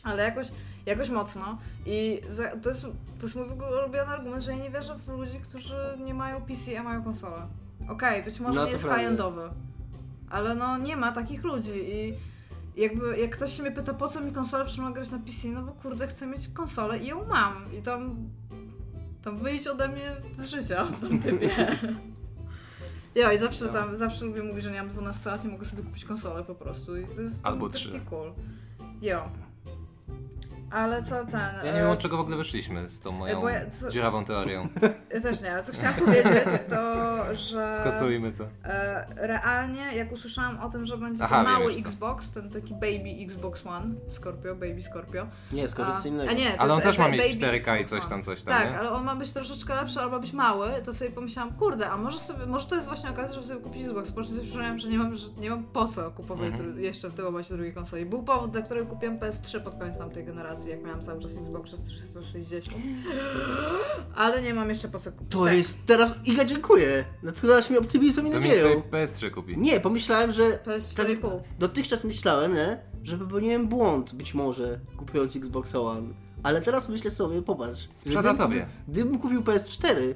Ale 0.02 0.22
jakoś, 0.22 0.48
jakoś 0.86 1.10
mocno. 1.10 1.58
I 1.86 2.20
za, 2.28 2.48
to, 2.56 2.68
jest, 2.68 2.82
to 3.18 3.22
jest 3.22 3.36
mój 3.36 3.48
w 3.48 3.52
ogóle 3.52 3.82
ulubiony 3.82 4.10
argument, 4.10 4.42
że 4.42 4.50
ja 4.50 4.58
nie 4.58 4.70
wierzę 4.70 4.98
w 4.98 5.08
ludzi, 5.08 5.40
którzy 5.40 5.76
nie 6.04 6.14
mają 6.14 6.40
PC, 6.40 6.80
a 6.80 6.82
mają 6.82 7.04
konsolę. 7.04 7.46
Okej, 7.88 8.22
być 8.22 8.40
może 8.40 8.58
No 8.58 8.66
nie 8.66 8.72
jest 8.72 8.84
high-endowy, 8.84 9.50
ale 10.30 10.54
no 10.54 10.78
nie 10.78 10.96
ma 10.96 11.12
takich 11.12 11.44
ludzi 11.44 11.70
i 11.76 12.14
jakby 12.76 13.18
jak 13.18 13.30
ktoś 13.30 13.56
się 13.56 13.62
mnie 13.62 13.72
pyta, 13.72 13.94
po 13.94 14.08
co 14.08 14.20
mi 14.20 14.32
konsolę, 14.32 14.64
przecież 14.64 14.82
mam 14.82 14.92
grać 14.92 15.10
na 15.10 15.18
PC, 15.18 15.48
no 15.48 15.62
bo 15.62 15.72
kurde, 15.72 16.06
chcę 16.06 16.26
mieć 16.26 16.48
konsolę 16.48 16.98
i 16.98 17.06
ją 17.06 17.26
mam. 17.26 17.74
I 17.78 17.82
tam, 17.82 18.16
tam 19.24 19.38
wyjść 19.38 19.66
ode 19.66 19.88
mnie 19.88 20.16
z 20.34 20.46
życia 20.46 20.84
w 21.00 21.00
tym 21.00 21.20
typie. 21.20 21.50
Ja 23.14 23.32
i 23.32 23.38
zawsze 23.38 23.68
tam, 23.68 23.96
zawsze 23.96 24.24
lubię 24.24 24.42
mówić, 24.42 24.64
że 24.64 24.70
nie 24.70 24.82
mam 24.82 24.88
12 24.92 25.30
lat 25.30 25.44
i 25.44 25.48
mogę 25.48 25.66
sobie 25.66 25.82
kupić 25.82 26.04
konsolę 26.04 26.44
po 26.44 26.54
prostu 26.54 26.96
i 26.96 27.06
to 27.06 27.20
jest 27.20 27.40
Albo 27.42 27.68
trzy. 27.68 28.00
cool. 28.10 28.32
Jo. 29.02 29.28
Ale 30.74 31.02
co 31.02 31.24
ten... 31.24 31.40
Ja 31.64 31.72
nie 31.72 31.78
wiem, 31.78 31.86
e, 31.86 31.90
od 31.90 31.98
czego 31.98 32.16
w 32.16 32.20
ogóle 32.20 32.36
wyszliśmy 32.36 32.88
z 32.88 33.00
tą 33.00 33.12
moją 33.12 33.40
bo 33.40 33.48
ja- 33.48 33.70
co- 33.70 33.90
dziurawą 33.90 34.24
teorią. 34.24 34.68
Ja 35.14 35.20
też 35.20 35.40
nie, 35.42 35.52
ale 35.52 35.64
co 35.64 35.72
chciałam 35.72 35.94
powiedzieć, 35.94 36.24
to 36.68 36.80
że 37.34 37.74
Skasujmy 37.80 38.32
to. 38.32 38.44
e, 38.64 39.06
realnie 39.16 39.96
jak 39.96 40.12
usłyszałam 40.12 40.60
o 40.60 40.70
tym, 40.70 40.86
że 40.86 40.98
będzie 40.98 41.24
Aha, 41.24 41.36
wiem 41.44 41.52
mały 41.52 41.72
co. 41.72 41.78
Xbox, 41.80 42.30
ten 42.30 42.50
taki 42.50 42.74
baby 42.74 43.24
Xbox 43.24 43.66
One, 43.66 43.94
Scorpio, 44.08 44.54
baby 44.54 44.82
Scorpio. 44.82 45.26
Nie, 45.52 45.68
skoro 45.68 45.88
A, 45.94 45.96
nic 45.96 46.06
innego. 46.06 46.30
a 46.30 46.34
nie, 46.34 46.50
to 46.50 46.60
Ale 46.60 46.72
on 46.72 46.78
jest 46.78 46.88
też 46.88 46.98
ma 46.98 47.08
mieć 47.08 47.36
baby 47.36 47.58
4K 47.60 47.80
i 47.80 47.84
coś 47.84 48.06
tam, 48.06 48.22
coś 48.22 48.42
tam, 48.42 48.54
Tak, 48.58 48.70
nie? 48.70 48.78
ale 48.78 48.90
on 48.90 49.04
ma 49.04 49.16
być 49.16 49.30
troszeczkę 49.32 49.74
lepszy 49.74 50.00
albo 50.00 50.20
być 50.20 50.32
mały, 50.32 50.68
to 50.84 50.94
sobie 50.94 51.10
pomyślałam, 51.10 51.52
kurde, 51.54 51.90
a 51.90 51.96
może 51.96 52.20
sobie, 52.20 52.46
może 52.46 52.66
to 52.66 52.74
jest 52.74 52.86
właśnie 52.86 53.10
okazja, 53.10 53.34
żeby 53.34 53.46
sobie 53.46 53.60
kupić 53.60 53.84
Xbox. 53.84 54.08
Po 54.08 54.14
prostu 54.14 54.32
sobie 54.34 54.44
przypomniałam, 54.44 54.78
że 54.78 54.88
nie 54.88 54.98
mam, 54.98 55.14
że 55.14 55.28
nie 55.38 55.50
mam 55.50 55.64
po 55.64 55.88
co 55.88 56.10
kupować 56.10 56.50
Mhm. 56.52 56.74
dru- 56.74 56.78
jeszcze 56.78 57.08
w 57.08 57.14
tym 57.14 57.24
momencie 57.24 57.54
drugiej 57.54 57.74
konsoli. 57.74 58.06
Był 58.06 58.22
powód, 58.22 58.50
dla 58.50 58.62
którego 58.62 58.86
kupiłem 58.86 59.18
PS3 59.18 59.60
pod 59.60 59.74
koniec 59.78 59.98
tamtej 59.98 60.24
generacji, 60.24 60.63
jak 60.70 60.82
miałam 60.84 61.02
cały 61.02 61.20
czas 61.20 61.32
Xbox 61.38 61.74
360. 61.84 62.76
Ale 64.14 64.42
nie 64.42 64.54
mam 64.54 64.68
jeszcze 64.68 64.88
po 64.88 64.98
co 64.98 65.12
kupić. 65.12 65.28
To 65.32 65.44
Tak. 65.44 65.56
jest 65.56 65.78
teraz... 65.86 66.14
Iga, 66.24 66.44
dziękuję. 66.44 67.04
Natchnęłaś 67.22 67.70
mnie 67.70 67.78
optymizmem 67.78 68.26
i 68.26 68.30
To 68.30 68.40
mi 68.40 68.48
nadzieją. 68.48 68.82
PS3 68.90 69.30
kupi. 69.30 69.58
Nie, 69.58 69.80
pomyślałem, 69.80 70.32
że... 70.32 70.42
PS4,5. 70.66 71.20
Tak, 71.20 71.30
dotychczas 71.58 72.04
myślałem, 72.04 72.54
nie? 72.54 72.78
Że 73.02 73.18
popełniłem 73.18 73.68
błąd, 73.68 74.14
być 74.14 74.34
może, 74.34 74.80
kupując 74.96 75.36
Xbox 75.36 75.74
One. 75.74 76.08
Ale 76.42 76.62
teraz 76.62 76.88
myślę 76.88 77.10
sobie, 77.10 77.42
popatrz. 77.42 77.88
Sprzeda 77.96 78.20
gdybym 78.20 78.36
tobie. 78.38 78.60
Kupił, 78.60 78.74
gdybym 78.88 79.18
kupił 79.18 79.40
PS4, 79.42 80.14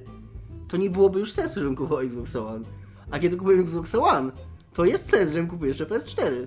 to 0.68 0.76
nie 0.76 0.90
byłoby 0.90 1.20
już 1.20 1.32
sensu, 1.32 1.55
żebym 1.61 1.76
kupował 1.76 2.01
Xbox 2.01 2.36
One. 2.36 2.64
A 3.11 3.18
kiedy 3.18 3.36
kupiłem 3.36 3.61
Xbox 3.61 3.94
One, 3.94 4.32
to 4.74 4.84
jest 4.84 5.11
sens, 5.11 5.32
żebym 5.32 5.49
kupił 5.49 5.66
jeszcze 5.66 5.86
PS4. 5.86 6.46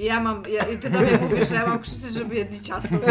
Ja 0.00 0.20
mam, 0.20 0.42
ja, 0.48 0.64
i 0.64 0.78
ty 0.78 0.90
do 0.90 1.00
mnie 1.00 1.18
mówisz, 1.22 1.48
że 1.48 1.54
ja 1.54 1.66
mam 1.66 1.80
krzyczeć, 1.80 2.12
żeby 2.12 2.34
jedli 2.34 2.60
ciasto. 2.60 2.94
w. 2.98 3.02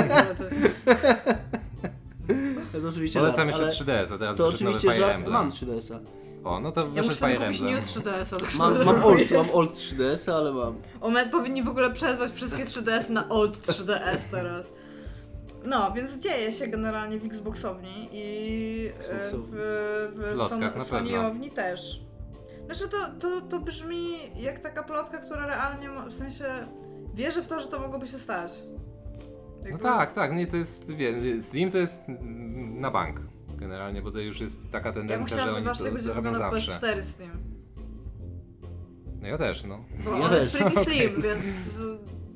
To 2.81 2.89
oczywiście 2.89 3.19
Polecam 3.19 3.51
żart, 3.51 3.63
jeszcze 3.63 3.83
ale 3.93 4.03
3DS, 4.03 4.13
a 4.13 4.17
teraz 4.17 4.37
To 4.37 4.45
wyszedł 4.45 4.63
nowy 4.63 4.77
oczywiście, 4.77 5.01
Fire 5.01 5.13
Emblem. 5.15 5.33
mam 5.33 5.51
3DS-a. 5.51 5.99
O, 6.49 6.59
no 6.59 6.71
to 6.71 6.81
Ja 6.81 7.03
wyszedł 7.03 7.15
Fire 7.15 7.37
kupić 7.45 7.59
Emblem. 7.59 7.75
New 7.75 7.85
3DS. 7.85 8.33
ale 8.33 8.43
Mam, 8.57 8.85
mam 8.85 9.03
old, 9.03 9.31
mam 9.31 9.45
old 9.53 9.73
3DS-a, 9.75 10.35
ale 10.35 10.51
mam. 10.51 10.75
Omet 11.01 11.31
powinni 11.31 11.63
w 11.63 11.69
ogóle 11.69 11.91
przezwać 11.91 12.31
wszystkie 12.31 12.65
3DS 12.65 13.09
na 13.09 13.29
Old 13.29 13.57
3DS 13.57 14.19
teraz. 14.31 14.65
No, 15.65 15.91
więc 15.95 16.17
dzieje 16.17 16.51
się 16.51 16.67
generalnie 16.67 17.19
w 17.19 17.25
Xboxowni 17.25 18.09
i 18.11 18.87
e, 18.87 18.99
Xboxowni. 18.99 19.45
w, 19.51 19.55
w 20.15 20.49
pewno. 20.49 20.85
Sonyowni 20.85 21.49
też. 21.51 22.01
Znaczy 22.65 22.87
to, 22.87 22.97
to, 23.19 23.41
to 23.41 23.59
brzmi 23.59 24.17
jak 24.35 24.59
taka 24.59 24.83
plotka, 24.83 25.17
która 25.17 25.47
realnie, 25.47 25.89
w 26.09 26.13
sensie 26.13 26.45
wierzę 27.15 27.41
w 27.43 27.47
to, 27.47 27.61
że 27.61 27.67
to 27.67 27.79
mogłoby 27.79 28.07
się 28.07 28.19
stać. 28.19 28.51
No 29.61 29.65
Jakby- 29.67 29.83
tak, 29.83 30.13
tak, 30.13 30.33
nie, 30.33 30.47
to 30.47 30.57
jest, 30.57 30.91
wie, 30.91 31.41
Slim 31.41 31.71
to 31.71 31.77
jest 31.77 32.01
na 32.57 32.91
bank 32.91 33.21
generalnie, 33.57 34.01
bo 34.01 34.11
to 34.11 34.19
już 34.19 34.39
jest 34.41 34.69
taka 34.71 34.87
Ja 34.89 34.93
tendencja, 34.93 35.23
myślałam, 35.23 35.49
że 35.49 35.53
że 35.53 35.57
oni 35.57 35.65
właśnie 35.65 35.85
to 35.85 35.91
będzie 35.91 36.09
robią 36.13 36.31
wyglądał 36.31 36.59
zawsze. 36.59 36.71
PS4 36.71 37.01
z 37.01 37.15
tym. 37.15 37.31
No 39.21 39.27
ja 39.27 39.37
też, 39.37 39.63
no. 39.63 39.85
Bo 40.05 40.11
Ja 40.11 40.17
on 40.23 40.29
też. 40.29 40.43
jest 40.43 40.57
pretty 40.57 40.79
slim, 40.91 41.21
więc 41.21 41.45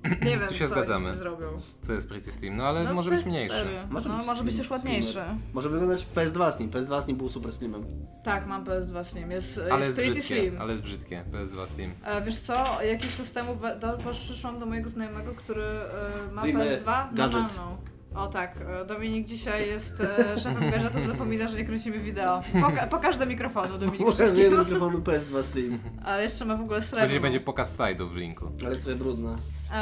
nie 0.04 0.38
wiem, 0.38 0.48
Tu 0.48 0.54
się 0.54 0.68
co 0.68 0.72
zgadzamy. 0.74 1.06
tym 1.06 1.18
zrobią. 1.18 1.48
Co 1.82 1.94
jest 1.94 2.10
Pretty 2.10 2.32
Slim, 2.32 2.58
no 2.58 2.64
ale 2.64 2.84
No, 2.84 2.94
może 2.94 3.10
być 3.10 3.20
PS4. 3.26 3.30
mniejszy. 3.30 3.66
Może 3.90 4.10
no, 4.10 4.18
być 4.18 4.26
może 4.28 4.44
być 4.44 4.54
slim- 4.54 4.58
też 4.62 4.72
ładniejszy. 4.72 5.22
Może 5.54 5.70
wyglądać 5.70 6.08
PS2 6.16 6.52
z 6.52 6.60
nim. 6.60 6.72
PS2 6.72 7.02
z 7.02 7.08
nim 7.08 7.18
był 7.18 7.30
super 7.30 7.52
slimem. 7.52 7.84
Tak, 8.24 8.48
mam 8.48 8.66
PS2 8.66 9.04
Slim. 9.04 9.32
Jest, 9.32 9.58
Ale 9.58 9.68
jest 9.70 9.80
jest 9.88 9.96
pretty 9.98 10.12
brzydkie, 10.12 10.36
slim. 10.42 10.62
ale 10.62 10.72
jest 10.72 10.84
brzydkie, 10.84 11.24
PS2 11.32 11.68
Slim. 11.68 11.94
E, 12.04 12.22
wiesz 12.22 12.40
co, 12.40 12.82
jakiś 12.84 13.18
czas 13.18 13.32
temu 13.32 13.58
do, 13.82 14.12
przyszłam 14.12 14.60
do 14.60 14.66
mojego 14.66 14.90
znajomego, 14.90 15.34
który 15.36 15.64
e, 15.64 16.32
ma 16.32 16.42
Wyjmę 16.42 16.66
PS2 16.66 17.14
gadżet. 17.14 17.18
normalną. 17.34 17.78
O 18.16 18.28
tak, 18.28 18.56
e, 18.82 18.86
Dominik 18.86 19.28
dzisiaj 19.28 19.68
jest 19.68 20.02
e, 20.02 20.40
szefem 20.40 20.72
gadżetów, 20.72 21.06
zapomina, 21.06 21.48
że 21.48 21.58
nie 21.58 21.66
kręcimy 21.66 22.00
wideo. 22.00 22.42
Poka- 22.54 22.88
pokaż 22.88 23.18
do 23.18 23.26
mikrofonu, 23.26 23.78
Dominik, 23.78 24.12
wszystkim. 24.14 24.42
jednym 24.44 24.60
mikrofonu 24.60 25.00
PS2 25.00 25.44
Slim. 25.44 25.80
Ale 26.06 26.24
jeszcze 26.24 26.46
ma 26.46 26.56
w 26.56 26.62
ogóle 26.62 26.82
srebrną. 26.82 27.06
Później 27.06 27.22
będzie 27.22 27.40
pokaz 27.40 27.76
slajdów 27.76 28.14
w 28.14 28.16
linku. 28.16 28.52
Ale 28.62 28.70
jest 28.70 28.84
trochę 28.84 29.00
brudna. 29.00 29.36
E, 29.72 29.76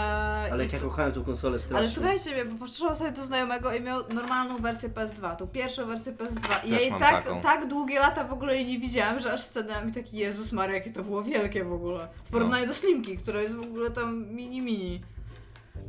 Ale 0.51 0.63
jak 0.63 0.73
ja 0.73 0.79
kochałem 0.79 1.11
tą 1.11 1.23
konsolę 1.23 1.59
strasznie. 1.59 1.77
Ale 1.77 1.89
słuchajcie, 1.89 2.45
bo 2.45 2.65
poszłam 2.65 2.95
sobie 2.95 3.11
do 3.11 3.23
znajomego 3.23 3.73
i 3.73 3.81
miał 3.81 4.03
normalną 4.13 4.57
wersję 4.57 4.89
PS2, 4.89 5.35
tą 5.35 5.47
pierwszą 5.47 5.85
wersję 5.85 6.13
PS2 6.13 6.65
i 6.67 6.69
ja 6.71 6.79
jej 6.79 6.89
tak, 6.91 6.99
taką. 6.99 7.41
tak 7.41 7.67
długie 7.67 7.99
lata 7.99 8.23
w 8.23 8.33
ogóle 8.33 8.55
jej 8.55 8.65
nie 8.65 8.79
widziałam, 8.79 9.19
że 9.19 9.33
aż 9.33 9.41
stanęłam 9.41 9.89
i 9.89 9.91
taki 9.91 10.17
Jezus 10.17 10.51
Maria, 10.51 10.75
jakie 10.75 10.91
to 10.91 11.03
było 11.03 11.23
wielkie 11.23 11.63
w 11.63 11.73
ogóle. 11.73 12.07
W 12.25 12.29
porównaniu 12.31 12.67
do 12.67 12.73
Slimki, 12.73 13.17
która 13.17 13.41
jest 13.41 13.55
w 13.55 13.61
ogóle 13.61 13.89
tam 13.91 14.25
mini 14.27 14.61
mini. 14.61 15.01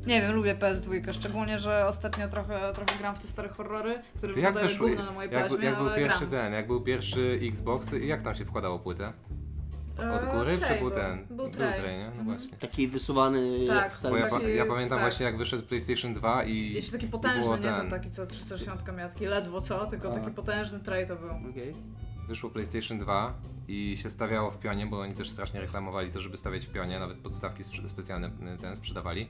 Nie 0.07 0.21
wiem, 0.21 0.33
lubię 0.33 0.55
PS2, 0.55 1.13
szczególnie, 1.13 1.59
że 1.59 1.87
ostatnio 1.87 2.29
trochę, 2.29 2.73
trochę 2.75 2.99
gram 2.99 3.17
w 3.17 3.19
te 3.19 3.27
stare 3.29 3.49
horrory, 3.49 3.95
które 4.17 4.41
jak 4.41 4.55
wyglądają 4.55 4.79
gówno 4.79 5.05
na 5.05 5.13
mojej 5.13 5.33
jak, 5.33 5.47
plaźmie, 5.49 5.67
jak 5.67 5.77
był 5.77 5.87
ale 5.87 5.97
pierwszy 5.99 6.27
gram. 6.27 6.31
ten, 6.31 6.53
jak 6.53 6.67
był 6.67 6.81
pierwszy 6.81 7.39
Xbox, 7.43 7.93
jak 8.03 8.23
tam 8.23 8.35
się 8.35 8.45
wkładało 8.45 8.79
płytę? 8.79 9.13
Od 9.99 10.05
E, 10.29 10.37
góry, 10.39 10.59
czy 10.69 10.69
był 10.75 10.79
był. 10.79 10.91
ten? 10.91 11.27
Był 11.31 11.51
tray. 11.51 11.83
nie? 11.83 11.99
No 11.99 12.07
Mhm. 12.07 12.25
właśnie. 12.25 12.57
Taki 12.59 12.89
wysuwany 12.89 13.67
Tak, 13.69 13.93
Bo 14.11 14.17
ja, 14.17 14.31
Taki- 14.31 14.57
ja 14.57 14.67
pamiętam 14.67 14.99
tak. 14.99 15.01
właśnie 15.01 15.27
jak 15.27 15.37
wyszedł 15.37 15.63
PlayStation 15.63 16.15
2 16.15 16.45
i 16.45 16.73
Jeszcze 16.73 16.93
taki 16.93 17.07
potężny, 17.07 17.51
nie 17.51 17.59
ten. 17.59 17.75
ten 17.75 17.91
taki 17.91 18.11
co 18.11 18.27
360 18.27 18.93
miał, 18.97 19.09
taki 19.09 19.27
ledwo 19.27 19.61
co, 19.61 19.87
tylko 19.87 20.13
A. 20.13 20.15
taki 20.15 20.31
potężny 20.31 20.81
tray 20.81 21.07
to 21.07 21.17
był. 21.17 21.31
Okej. 21.51 21.75
wyszło 22.29 22.51
PlayStation 22.51 22.99
2 22.99 23.35
i 23.69 23.97
się 23.97 24.11
stawiało 24.11 24.51
w 24.51 24.59
pionie, 24.59 24.87
bo 24.87 25.01
oni 25.01 25.15
też 25.15 25.31
strasznie 25.31 25.61
reklamowali 25.61 26.11
to, 26.11 26.21
żeby 26.21 26.37
stawiać 26.37 26.67
w 26.67 26.73
pionie, 26.73 26.99
nawet 26.99 27.19
podstawki 27.19 27.63
specjalne 27.87 28.31
ten 28.61 28.77
sprzedawali. 28.77 29.29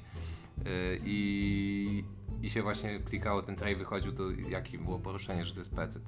Y, 0.67 1.01
I, 1.05 2.05
I 2.43 2.51
się 2.51 2.63
właśnie 2.63 3.01
klikało, 3.01 3.43
ten 3.43 3.57
tray 3.57 3.77
wychodził, 3.77 4.13
to 4.13 4.23
jakie 4.49 4.79
było 4.79 4.99
poruszenie, 4.99 5.45
że 5.45 5.53
to 5.55 5.61
jest 5.61 5.75
PC. 5.75 6.01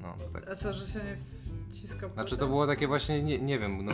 No 0.00 0.14
to 0.18 0.24
tak. 0.40 0.48
A 0.50 0.56
co, 0.56 0.72
że 0.72 0.86
się 0.86 0.98
nie 1.04 1.16
wciska 1.70 2.08
w 2.08 2.12
Znaczy 2.12 2.30
to 2.30 2.36
płytę? 2.36 2.46
było 2.46 2.66
takie 2.66 2.86
właśnie, 2.88 3.22
nie, 3.22 3.38
nie 3.38 3.58
wiem, 3.58 3.84
no, 3.84 3.92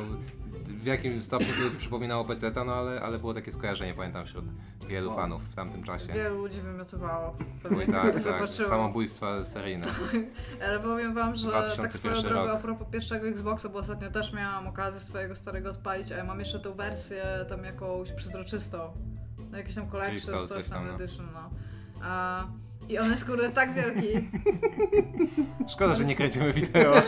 w 0.67 0.87
jakim 0.87 1.23
stopniu 1.23 1.49
to 1.49 1.79
przypominało 1.79 2.25
PC, 2.25 2.53
no 2.67 2.75
ale, 2.75 3.01
ale 3.01 3.19
było 3.19 3.35
takie 3.35 3.51
skojarzenie, 3.53 3.95
pamiętam, 3.95 4.27
wśród 4.27 4.45
wielu 4.89 5.09
Wow. 5.09 5.17
fanów 5.17 5.43
w 5.43 5.55
tamtym 5.57 5.83
czasie. 5.83 6.13
Wielu 6.13 6.39
ludzi 6.39 6.61
wymiotowało. 6.61 7.37
Pewnie 7.63 7.87
tak, 7.87 8.03
tak, 8.13 8.21
zobaczyło. 8.21 8.69
samobójstwa 8.69 9.45
seryjne. 9.45 9.87
Ale 10.65 10.81
powiem 10.81 11.15
wam, 11.15 11.37
że 11.37 11.51
tak 11.51 11.65
2001 11.67 11.91
swoją 12.21 12.23
drogą 12.23 12.53
a 12.53 12.57
propos 12.57 12.89
pierwszego 12.91 13.27
Xboxa, 13.29 13.69
bo 13.69 13.79
ostatnio 13.79 14.11
też 14.11 14.33
miałam 14.33 14.67
okazję 14.67 15.01
swojego 15.01 15.35
starego 15.35 15.71
odpalić, 15.71 16.13
a 16.13 16.17
ja 16.17 16.25
mam 16.25 16.39
jeszcze 16.39 16.61
tą 16.61 16.75
wersję 16.75 17.25
tam 17.49 17.65
jakąś 17.65 18.13
przezroczystą. 18.13 18.79
No 19.57 19.61
jakiś 19.61 19.75
tam 19.75 19.91
collection, 19.91 20.15
Crystal, 20.17 20.39
coś 20.39 20.49
coś 20.49 20.69
tam 20.69 20.79
tam, 20.79 20.89
no. 20.89 21.05
edition, 21.05 21.27
no. 21.33 21.51
A, 22.03 22.45
I 22.89 22.99
on 22.99 23.11
jest 23.11 23.25
kurde 23.25 23.51
tak 23.51 23.75
wielki. 23.75 24.29
Szkoda, 25.73 25.95
że 25.95 26.05
nie 26.05 26.17
kręcimy 26.17 26.53
wideo. 26.53 26.95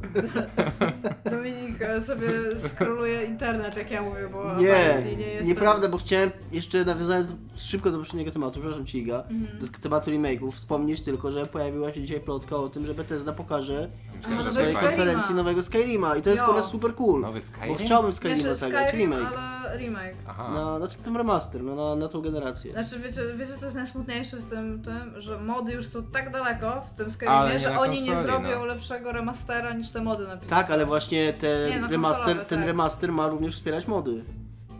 Dominik 1.30 1.82
e, 1.82 2.00
sobie 2.00 2.28
skroluje 2.68 3.24
internet, 3.24 3.76
jak 3.76 3.90
ja 3.90 4.02
mówię, 4.02 4.28
bo 4.32 4.54
Nie, 4.56 5.02
nie 5.16 5.26
jestem... 5.26 5.46
nieprawda, 5.48 5.88
bo 5.88 5.98
chciałem 5.98 6.30
jeszcze 6.52 6.84
nawiązując 6.84 7.26
do, 7.26 7.32
szybko 7.56 7.90
do 7.90 7.98
poprzedniego 7.98 8.30
tematu, 8.32 8.60
przepraszam 8.60 8.86
Ci 8.86 8.98
Iga, 8.98 9.24
Mhm. 9.30 9.58
do 9.60 9.78
tematu 9.78 10.10
remake'ów, 10.10 10.50
wspomnieć 10.52 11.00
tylko, 11.00 11.32
że 11.32 11.46
pojawiła 11.46 11.92
się 11.92 12.00
dzisiaj 12.02 12.20
plotka 12.20 12.56
o 12.56 12.68
tym, 12.68 12.86
że 12.86 12.94
Bethesda 12.94 13.32
pokaże 13.32 13.88
Myślę, 14.20 14.34
na 14.34 14.50
swojej 14.50 14.72
konferencji 14.74 15.34
nowego 15.34 15.62
Skyrima 15.62 16.16
i 16.16 16.22
to 16.22 16.30
jest 16.30 16.42
kurde 16.42 16.62
super 16.62 16.94
cool, 16.94 17.20
Nowy 17.20 17.38
bo 17.38 17.44
Skyrim? 17.44 17.76
chciałbym 17.86 18.12
Skyrima 18.12 18.36
Jeszcze 18.38 18.54
zagrać, 18.54 18.88
Skyrim, 18.88 19.12
remake. 19.12 19.36
ale 19.38 19.78
remake. 19.78 20.14
Aha. 20.28 20.50
Na, 20.54 20.78
znaczy 20.78 20.96
ten 21.04 21.16
remaster, 21.16 21.62
no, 21.62 21.74
na, 21.74 21.96
na 21.96 22.08
tą 22.08 22.20
generację. 22.20 22.72
Znaczy, 22.72 22.98
wiecie, 22.98 23.22
wiecie 23.36 23.52
co 23.58 23.64
jest 23.64 23.76
najsmutniejsze 23.76 24.36
w 24.36 24.44
tym, 24.50 24.82
tym, 24.82 25.20
że 25.20 25.38
mody 25.40 25.72
już 25.72 25.86
są 25.86 26.02
tak 26.02 26.30
daleko 26.32 26.82
w 26.82 26.90
tym 26.90 27.10
Skyrimie, 27.10 27.52
nie 27.52 27.58
że 27.58 27.78
oni 27.78 28.00
nie 28.02 28.06
konsoli, 28.12 28.28
zrobią 28.28 28.58
no. 28.58 28.64
lepszego 28.64 29.12
remastera 29.12 29.72
niż 29.72 29.89
te 29.92 30.00
mody 30.02 30.26
napisane. 30.26 30.62
Tak, 30.62 30.70
ale 30.70 30.86
właśnie 30.86 31.32
ten, 31.32 31.70
Nie, 31.70 31.80
no, 31.80 31.88
remaster, 31.88 32.18
konsolowe, 32.24 32.44
ten 32.44 32.58
tak. 32.58 32.66
remaster 32.66 33.12
ma 33.12 33.26
również 33.28 33.54
wspierać 33.54 33.86
mody. 33.86 34.24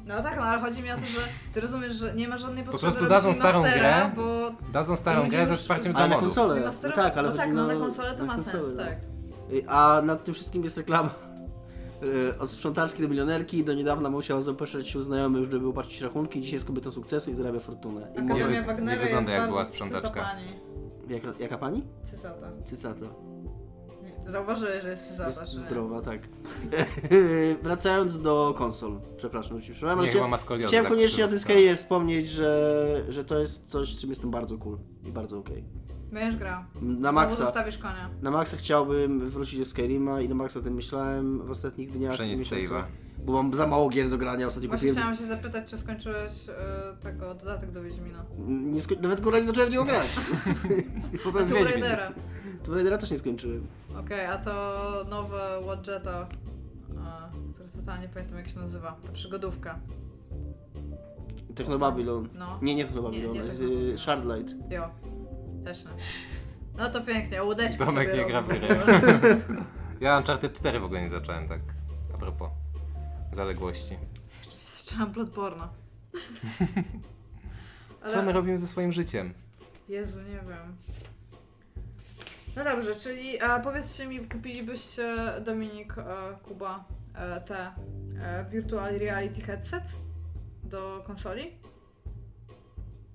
No 0.06 0.22
tak, 0.22 0.36
no 0.36 0.42
ale 0.42 0.60
chodzi 0.60 0.82
mi 0.82 0.90
o 0.92 0.94
to, 0.94 1.00
że 1.00 1.20
ty 1.54 1.60
rozumiesz, 1.60 1.94
że 1.94 2.14
nie 2.14 2.28
ma 2.28 2.38
żadnej 2.38 2.64
potrzeby 2.64 2.80
prostu 2.80 3.04
robić 3.04 3.16
dadzą 3.16 3.34
starą 3.34 3.62
grę, 3.62 4.10
bo 4.16 4.50
Dadzą 4.72 4.96
starą 4.96 5.28
grę 5.28 5.46
ze 5.46 5.56
wsparciem 5.56 5.96
Ale 5.96 6.08
dla 6.08 6.16
na 6.16 6.22
modów. 6.22 6.34
konsolę. 6.36 6.70
no 6.84 6.92
tak, 6.92 7.16
ale 7.18 7.30
no 7.30 7.36
tak, 7.36 7.52
no 7.52 7.66
na- 7.66 7.74
na 7.74 7.80
konsolę 7.80 8.12
to 8.12 8.18
na 8.18 8.24
ma 8.26 8.34
konsolę, 8.34 8.64
sens, 8.64 8.76
no. 8.76 8.84
tak. 8.84 8.96
Y, 9.52 9.68
A 9.68 10.02
nad 10.04 10.24
tym 10.24 10.34
wszystkim 10.34 10.64
jest 10.64 10.76
reklama. 10.76 11.10
Y, 12.02 12.38
Od 12.38 12.50
sprzątaczki 12.50 13.02
do 13.02 13.08
milionerki 13.08 13.64
do 13.64 13.74
niedawna 13.74 14.10
musiał 14.10 14.42
zapraszać 14.42 14.88
się 14.88 14.98
u 14.98 15.02
znajomych, 15.02 15.50
żeby 15.50 15.68
opłacić 15.68 16.00
rachunki. 16.00 16.40
Dzisiaj 16.40 16.54
jest 16.54 16.66
kobietą 16.66 16.92
sukcesu 16.92 17.30
i 17.30 17.34
zarabia 17.34 17.60
fortunę. 17.60 18.00
I 18.14 18.18
Akademia 18.18 18.62
Wagnera 18.62 18.96
nie 19.00 19.04
wygląda 19.04 19.32
jest 19.32 19.40
jak 19.42 19.48
była 19.50 19.56
bardzo 19.62 19.72
sprzątaczka. 19.74 20.20
pani. 20.20 20.44
jaka, 21.08 21.28
jaka 21.40 21.58
pani? 21.58 21.84
Cycata. 22.04 22.46
Cycata. 22.64 23.06
Zauważyłeś, 24.26 24.82
że 24.82 24.90
jest 24.90 25.20
Jest 25.28 25.52
zdrowa, 25.52 26.02
tak. 26.02 26.20
Wracając 27.62 28.22
do 28.22 28.54
konsol. 28.58 29.00
Przepraszam, 29.16 29.60
że 29.60 29.66
ci 29.66 29.72
przerwałem, 29.72 29.98
Nie, 29.98 30.04
chyba 30.06 30.12
chciałem, 30.12 30.30
ma 30.30 30.38
skoliozę. 30.38 30.68
chciałem 30.68 30.84
tak 30.84 30.92
koniecznie 30.92 31.24
o 31.24 31.28
tym 31.28 31.76
wspomnieć, 31.76 32.28
że, 32.28 33.04
że 33.08 33.24
to 33.24 33.38
jest 33.38 33.66
coś, 33.68 33.94
z 33.96 34.00
czym 34.00 34.10
jestem 34.10 34.30
bardzo 34.30 34.58
cool 34.58 34.78
i 35.04 35.12
bardzo 35.12 35.38
okej. 35.38 35.64
Będziesz 36.12 36.36
grał. 36.36 36.62
Na 36.82 36.94
Znowu 36.98 37.14
maksa, 37.14 37.36
zostawisz 37.36 37.78
konia. 37.78 38.10
na 38.22 38.30
maksa 38.30 38.56
chciałbym 38.56 39.30
wrócić 39.30 39.58
do 39.58 39.64
Skyrima 39.64 40.20
i 40.20 40.28
na 40.28 40.34
maksa 40.34 40.58
o 40.60 40.62
tym 40.62 40.74
myślałem 40.74 41.46
w 41.46 41.50
ostatnich 41.50 41.90
dniach. 41.90 42.12
Przenieść 42.12 42.50
miesiącach. 42.52 42.84
save'a. 42.84 42.99
Bo 43.24 43.32
mam 43.32 43.54
za 43.54 43.66
mało 43.66 43.88
gier 43.88 44.08
do 44.10 44.18
grania, 44.18 44.46
ostatnio 44.46 44.68
Właśnie 44.68 44.88
kupiłem... 44.88 44.96
chciałam 45.14 45.16
się 45.30 45.36
zapytać, 45.36 45.70
czy 45.70 45.78
skończyłeś 45.78 46.48
e, 46.48 46.54
tego 47.00 47.34
dodatek 47.34 47.70
do 47.70 47.82
Wiedźmina. 47.82 48.24
Nie 48.48 48.80
sko- 48.80 49.00
nawet 49.02 49.20
kurwa 49.20 49.38
nie 49.38 49.44
zacząłem 49.44 49.68
w 49.68 49.72
niego 49.72 49.84
grać. 49.84 50.06
Co 51.20 51.32
to 51.32 51.38
jest 51.38 51.50
Wiedźmin? 51.52 51.72
Raidera. 51.82 52.12
To 52.64 52.74
Raidera 52.74 52.98
też 52.98 53.10
nie 53.10 53.18
skończyłem. 53.18 53.66
Okej, 54.00 54.26
a 54.26 54.38
to 54.38 54.82
nowe 55.10 55.60
Wadjeta, 55.66 56.26
e, 56.90 57.52
które 57.54 57.68
totalnie 57.68 58.08
pamiętam 58.08 58.38
jak 58.38 58.48
się 58.48 58.58
nazywa, 58.58 58.96
ta 59.06 59.12
przygodówka. 59.12 59.78
Technobabylon. 61.54 62.28
No, 62.34 62.58
Nie, 62.62 62.74
nie 62.74 62.84
Technobabylon, 62.84 63.32
Nie, 63.32 63.38
nie 63.38 63.40
jest, 63.44 63.52
Technobabylon. 63.58 63.94
y, 63.94 63.98
Shardlight. 63.98 64.54
jo, 64.70 64.88
też 65.64 65.84
nie. 65.84 65.90
No 66.78 66.90
to 66.90 67.00
pięknie, 67.00 67.42
łódeczki 67.42 67.84
Domek 67.84 68.14
nie 68.16 68.24
gra 68.24 68.42
w 68.42 68.48
robię. 68.48 68.60
grę. 68.60 69.36
Ja 70.00 70.18
Uncharted 70.18 70.52
4 70.58 70.80
w 70.80 70.84
ogóle 70.84 71.02
nie 71.02 71.08
zacząłem, 71.08 71.48
tak 71.48 71.60
a 72.14 72.18
propos 72.18 72.48
zaległości. 73.32 73.98
Jeszcze 74.46 74.60
nie 74.60 74.66
zaczęłam 74.66 75.12
Bloodborne'a. 75.12 75.68
Co 78.12 78.22
my 78.22 78.32
robimy 78.32 78.58
ze 78.58 78.68
swoim 78.68 78.92
życiem? 78.92 79.34
Jezu, 79.88 80.18
nie 80.20 80.40
wiem. 80.48 80.76
No 82.56 82.64
dobrze, 82.64 82.96
czyli 82.96 83.40
a 83.40 83.60
powiedzcie 83.60 84.06
mi, 84.06 84.20
kupilibyście 84.20 85.16
Dominik, 85.44 85.98
e, 85.98 86.04
Kuba, 86.42 86.84
e, 87.14 87.40
te 87.40 87.70
e, 88.20 88.44
Virtual 88.50 88.98
Reality 88.98 89.40
Headsets 89.40 90.00
do 90.64 91.04
konsoli? 91.06 91.52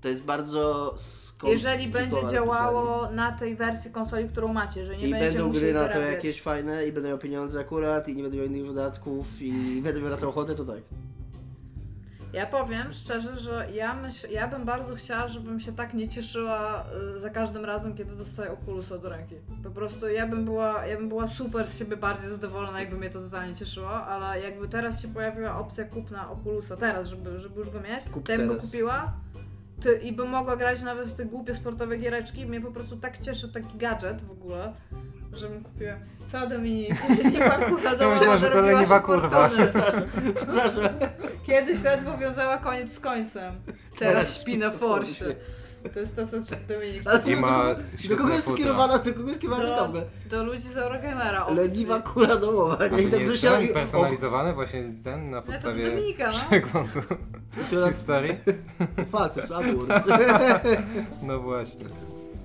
To 0.06 0.10
jest 0.10 0.24
bardzo 0.24 0.96
Jeżeli 1.44 1.88
będzie 1.88 2.16
pytanie. 2.16 2.34
działało 2.34 3.12
na 3.12 3.32
tej 3.32 3.56
wersji 3.56 3.92
konsoli, 3.92 4.30
którą 4.30 4.54
macie, 4.54 4.86
że 4.86 4.98
nie 4.98 5.08
I 5.08 5.12
będą 5.12 5.52
gry 5.52 5.74
na 5.74 5.88
to 5.88 6.00
jakieś 6.00 6.42
fajne 6.42 6.88
i 6.88 6.92
będę 6.92 7.10
miał 7.10 7.18
pieniądze 7.18 7.60
akurat 7.60 8.08
i 8.08 8.16
nie 8.16 8.24
będę 8.24 8.38
miał 8.38 8.46
innych 8.46 8.68
wydatków 8.68 9.42
i 9.42 9.82
będę 9.82 10.02
miał 10.02 10.10
na 10.10 10.18
to 10.18 10.30
ochotę, 10.30 10.56
to 10.56 10.66
tak. 10.66 10.78
Ja 12.34 12.46
powiem 12.46 12.94
szczerze, 12.94 13.40
że 13.40 13.68
ja, 13.74 13.94
myśl, 13.94 14.28
ja 14.32 14.48
bym 14.48 14.66
bardzo 14.66 14.96
chciała, 14.96 15.28
żebym 15.28 15.60
się 15.60 15.74
tak 15.74 15.94
nie 15.94 16.08
cieszyła 16.10 16.84
y, 17.16 17.20
za 17.20 17.30
każdym 17.30 17.66
razem, 17.66 17.96
kiedy 17.96 18.16
dostaję 18.16 18.52
Oculusa 18.52 18.98
do 18.98 19.10
ręki. 19.10 19.36
Po 19.64 19.70
prostu 19.70 20.08
ja 20.08 20.28
bym 20.28 20.46
była, 20.46 20.86
ja 20.86 20.98
bym 20.98 21.10
była 21.10 21.28
super 21.28 21.68
z 21.68 21.80
siebie 21.80 21.98
bardziej 21.98 22.30
zadowolona, 22.30 22.80
jakby 22.80 22.98
mnie 22.98 23.10
to 23.10 23.20
totalnie 23.20 23.56
cieszyło, 23.56 23.90
ale 23.90 24.42
jakby 24.42 24.68
teraz 24.68 25.02
się 25.02 25.08
pojawiła 25.08 25.60
opcja 25.60 25.86
kupna 25.86 26.32
Oculusa, 26.32 26.78
teraz, 26.78 27.08
żeby, 27.08 27.40
żeby 27.40 27.60
już 27.60 27.70
go 27.70 27.80
mieć, 27.80 28.04
Kup 28.12 28.26
to 28.26 28.32
ja 28.32 28.38
bym 28.38 28.48
go 28.48 28.56
kupiła. 28.56 29.14
Ty, 29.82 30.00
I 30.04 30.12
bym 30.12 30.30
mogła 30.30 30.56
grać 30.56 30.82
nawet 30.82 31.10
w 31.10 31.14
te 31.14 31.26
głupie 31.26 31.56
sportowe 31.56 31.98
giereczki. 31.98 32.46
Mnie 32.46 32.62
po 32.62 32.72
prostu 32.72 32.98
tak 32.98 33.18
cieszy 33.18 33.50
taki 33.50 33.78
gadżet 33.78 34.22
w 34.22 34.32
ogóle, 34.32 34.74
żebym 35.34 35.64
kupiła. 35.64 35.94
Co 36.26 36.48
Dominik? 36.50 37.10
Leniwa 37.24 37.58
kurwa 37.58 37.96
domowa 37.96 38.16
myślałem, 38.16 38.40
że 38.40 38.50
to 38.50 38.62
leniwa 38.62 38.98
się 38.98 39.04
kurwa. 39.04 39.50
Kiedyś 41.48 41.84
ledwo 41.84 42.18
wiązała 42.18 42.58
koniec 42.58 42.94
z 42.94 43.00
końcem. 43.00 43.56
Teraz 44.00 44.42
śpi 44.42 44.58
na 44.58 44.72
forsie. 44.72 45.36
To 45.94 46.00
jest 46.00 46.16
to, 46.16 46.28
co 46.28 46.38
Dominik 46.68 47.04
I 47.26 47.36
ma 47.36 47.76
Do 48.10 48.18
kogo 48.18 48.34
jest 48.34 48.46
to 48.46 48.52
płótno. 48.52 48.56
kierowana? 48.66 48.98
Do 48.98 49.14
kogo 49.14 49.28
jest 49.30 49.42
kierowana 49.42 49.88
do, 49.88 50.02
do 50.30 50.44
ludzi 50.44 50.62
z 50.68 50.78
Eurogamera. 50.78 51.50
Leniwa 51.50 52.00
kura 52.02 52.36
domowa, 52.38 52.88
nie? 52.88 53.02
I 53.02 53.06
Nie 53.06 53.12
tak 53.12 53.20
jest 53.22 53.42
to 53.42 53.62
się... 53.62 53.68
personalizowany 53.68 54.54
właśnie 54.54 54.84
ten 55.04 55.30
na 55.30 55.38
No 55.38 55.42
to 55.42 55.48
do 55.48 55.52
podstawie 55.52 55.90
Dominika, 55.90 56.28
no. 56.28 56.34
przeglądu 56.34 57.00
to 57.70 57.76
jest 57.88 57.98
historii? 58.00 58.32
fakt, 59.12 59.34
to 59.34 59.40
jest 59.40 59.52
AdWords. 59.52 60.06
No 61.24 61.40
właśnie. 61.40 61.86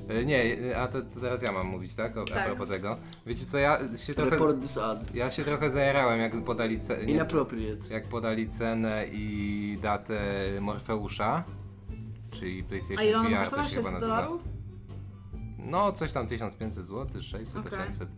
E, 0.08 0.24
Nie, 0.24 0.56
a 0.76 0.88
to, 0.88 1.00
to 1.02 1.20
teraz 1.20 1.42
ja 1.42 1.52
mam 1.52 1.66
mówić, 1.66 1.94
tak? 1.94 2.16
O, 2.16 2.22
A 2.22 2.24
Tak. 2.24 2.46
propos 2.46 2.68
tego. 2.68 2.96
Wiecie 3.26 3.44
co, 3.46 3.58
ja 3.58 3.78
się 3.96 4.14
trochę, 4.14 4.30
Report 4.30 4.60
this 4.62 4.78
ad. 4.78 5.14
ja 5.14 5.30
się 5.30 5.44
trochę 5.44 5.70
zajarałem, 5.70 6.20
jak 6.20 6.42
podali, 6.44 6.80
ce, 6.80 7.04
nie, 7.04 7.12
Inappropriate. 7.12 7.94
jak 7.94 8.08
podali 8.08 8.48
cenę 8.48 9.04
i 9.12 9.78
datę 9.82 10.18
Morfeusza, 10.60 11.44
czyli 12.30 12.60
A 12.60 12.68
PlayStation 12.68 13.06
ile 13.06 13.18
ona 13.18 13.28
VR 13.28 13.36
kosztowała? 13.36 13.62
to 13.64 13.70
się 13.70 13.76
chyba 13.76 13.90
600 13.90 13.92
nazywa. 13.92 14.16
dolarów? 14.16 14.44
No, 15.58 15.92
coś 15.92 16.12
tam 16.12 16.26
1500 16.26 16.84
zł, 16.84 17.22
600, 17.22 17.66
Okej. 17.66 17.78
800, 17.80 18.08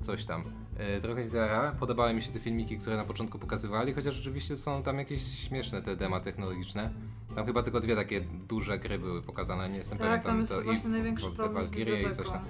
coś 0.00 0.24
tam. 0.26 0.44
E, 0.78 1.00
trochę 1.00 1.22
się 1.22 1.28
zajarałem. 1.28 1.76
Podobały 1.76 2.14
mi 2.14 2.22
się 2.22 2.32
te 2.32 2.40
filmiki, 2.40 2.78
które 2.78 2.96
na 2.96 3.04
początku 3.04 3.38
pokazywali, 3.38 3.92
chociaż 3.92 4.14
rzeczywiście 4.14 4.56
są 4.56 4.82
tam 4.82 4.98
jakieś 4.98 5.22
śmieszne 5.38 5.82
te 5.82 5.96
dema 5.96 6.20
technologiczne. 6.20 6.90
Tam 7.34 7.46
chyba 7.46 7.62
tylko 7.62 7.80
dwie 7.80 7.96
takie 7.96 8.20
duże 8.20 8.78
gry 8.78 8.98
były 8.98 9.22
pokazane, 9.22 9.68
nie 9.68 9.76
jestem 9.76 9.98
Tak, 9.98 10.06
pewien. 10.06 10.22
tam 10.26 10.40
jest 10.40 10.52
to 10.52 10.62
właśnie 10.62 10.88
i- 10.88 10.92
największy 10.92 11.30
problem 11.30 11.50
z 11.50 11.54
Valkyrie 11.66 12.00
i 12.00 12.02
coś 12.02 12.10
biblioteką. 12.16 12.32
tam. 12.32 12.44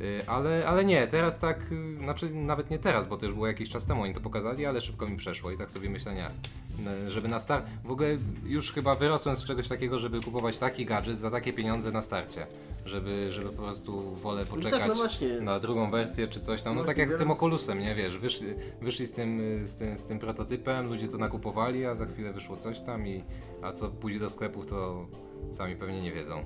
Y, 0.00 0.22
Ale, 0.26 0.66
ale 0.68 0.84
nie, 0.84 1.06
teraz 1.06 1.40
tak, 1.40 1.70
znaczy 2.02 2.30
nawet 2.30 2.70
nie 2.70 2.78
teraz, 2.78 3.06
bo 3.06 3.16
to 3.16 3.26
już 3.26 3.34
było 3.34 3.46
jakiś 3.46 3.70
czas 3.70 3.86
temu 3.86 4.02
oni 4.02 4.14
to 4.14 4.20
pokazali, 4.20 4.66
ale 4.66 4.80
szybko 4.80 5.08
mi 5.08 5.16
przeszło 5.16 5.50
i 5.50 5.56
tak 5.56 5.70
sobie 5.70 5.90
myślę, 5.90 6.14
nie, 6.14 6.30
żeby 7.10 7.28
na 7.28 7.40
start, 7.40 7.66
w 7.84 7.90
ogóle 7.90 8.08
już 8.46 8.72
chyba 8.72 8.94
wyrosłem 8.94 9.36
z 9.36 9.44
czegoś 9.44 9.68
takiego, 9.68 9.98
żeby 9.98 10.20
kupować 10.20 10.58
taki 10.58 10.86
gadżet 10.86 11.18
za 11.18 11.30
takie 11.30 11.52
pieniądze 11.52 11.92
na 11.92 12.02
starcie, 12.02 12.46
żeby, 12.86 13.32
żeby 13.32 13.50
po 13.50 13.62
prostu 13.62 14.14
wolę 14.14 14.44
No 14.50 14.56
poczekać 14.56 14.80
tak, 14.80 14.88
no 14.88 14.94
właśnie. 14.94 15.40
na 15.40 15.60
drugą 15.60 15.90
wersję 15.90 16.28
czy 16.28 16.40
coś 16.40 16.62
tam, 16.62 16.74
no 16.74 16.80
No, 16.80 16.86
tak 16.86 16.98
jak 16.98 17.12
z 17.12 17.16
tym 17.16 17.30
Oculusem, 17.30 17.78
nie, 17.78 17.94
wiesz, 17.94 18.18
wyszli, 18.18 18.46
wyszli 18.82 19.06
z, 19.06 19.12
tym, 19.12 19.40
y, 19.62 19.66
z, 19.66 19.76
tym, 19.76 19.98
z 19.98 20.04
tym 20.04 20.18
prototypem, 20.18 20.86
ludzie 20.86 21.08
to 21.08 21.18
nakupowali, 21.18 21.86
a 21.86 21.94
za 21.94 22.06
chwilę 22.06 22.32
wyszło 22.32 22.56
coś 22.56 22.80
tam 22.80 23.06
i, 23.06 23.24
a 23.62 23.72
co 23.72 23.88
pójdzie 23.88 24.18
do 24.18 24.30
sklepów 24.30 24.66
to 24.66 25.06
sami 25.52 25.76
pewnie 25.76 26.02
nie 26.02 26.12
wiedzą. 26.12 26.44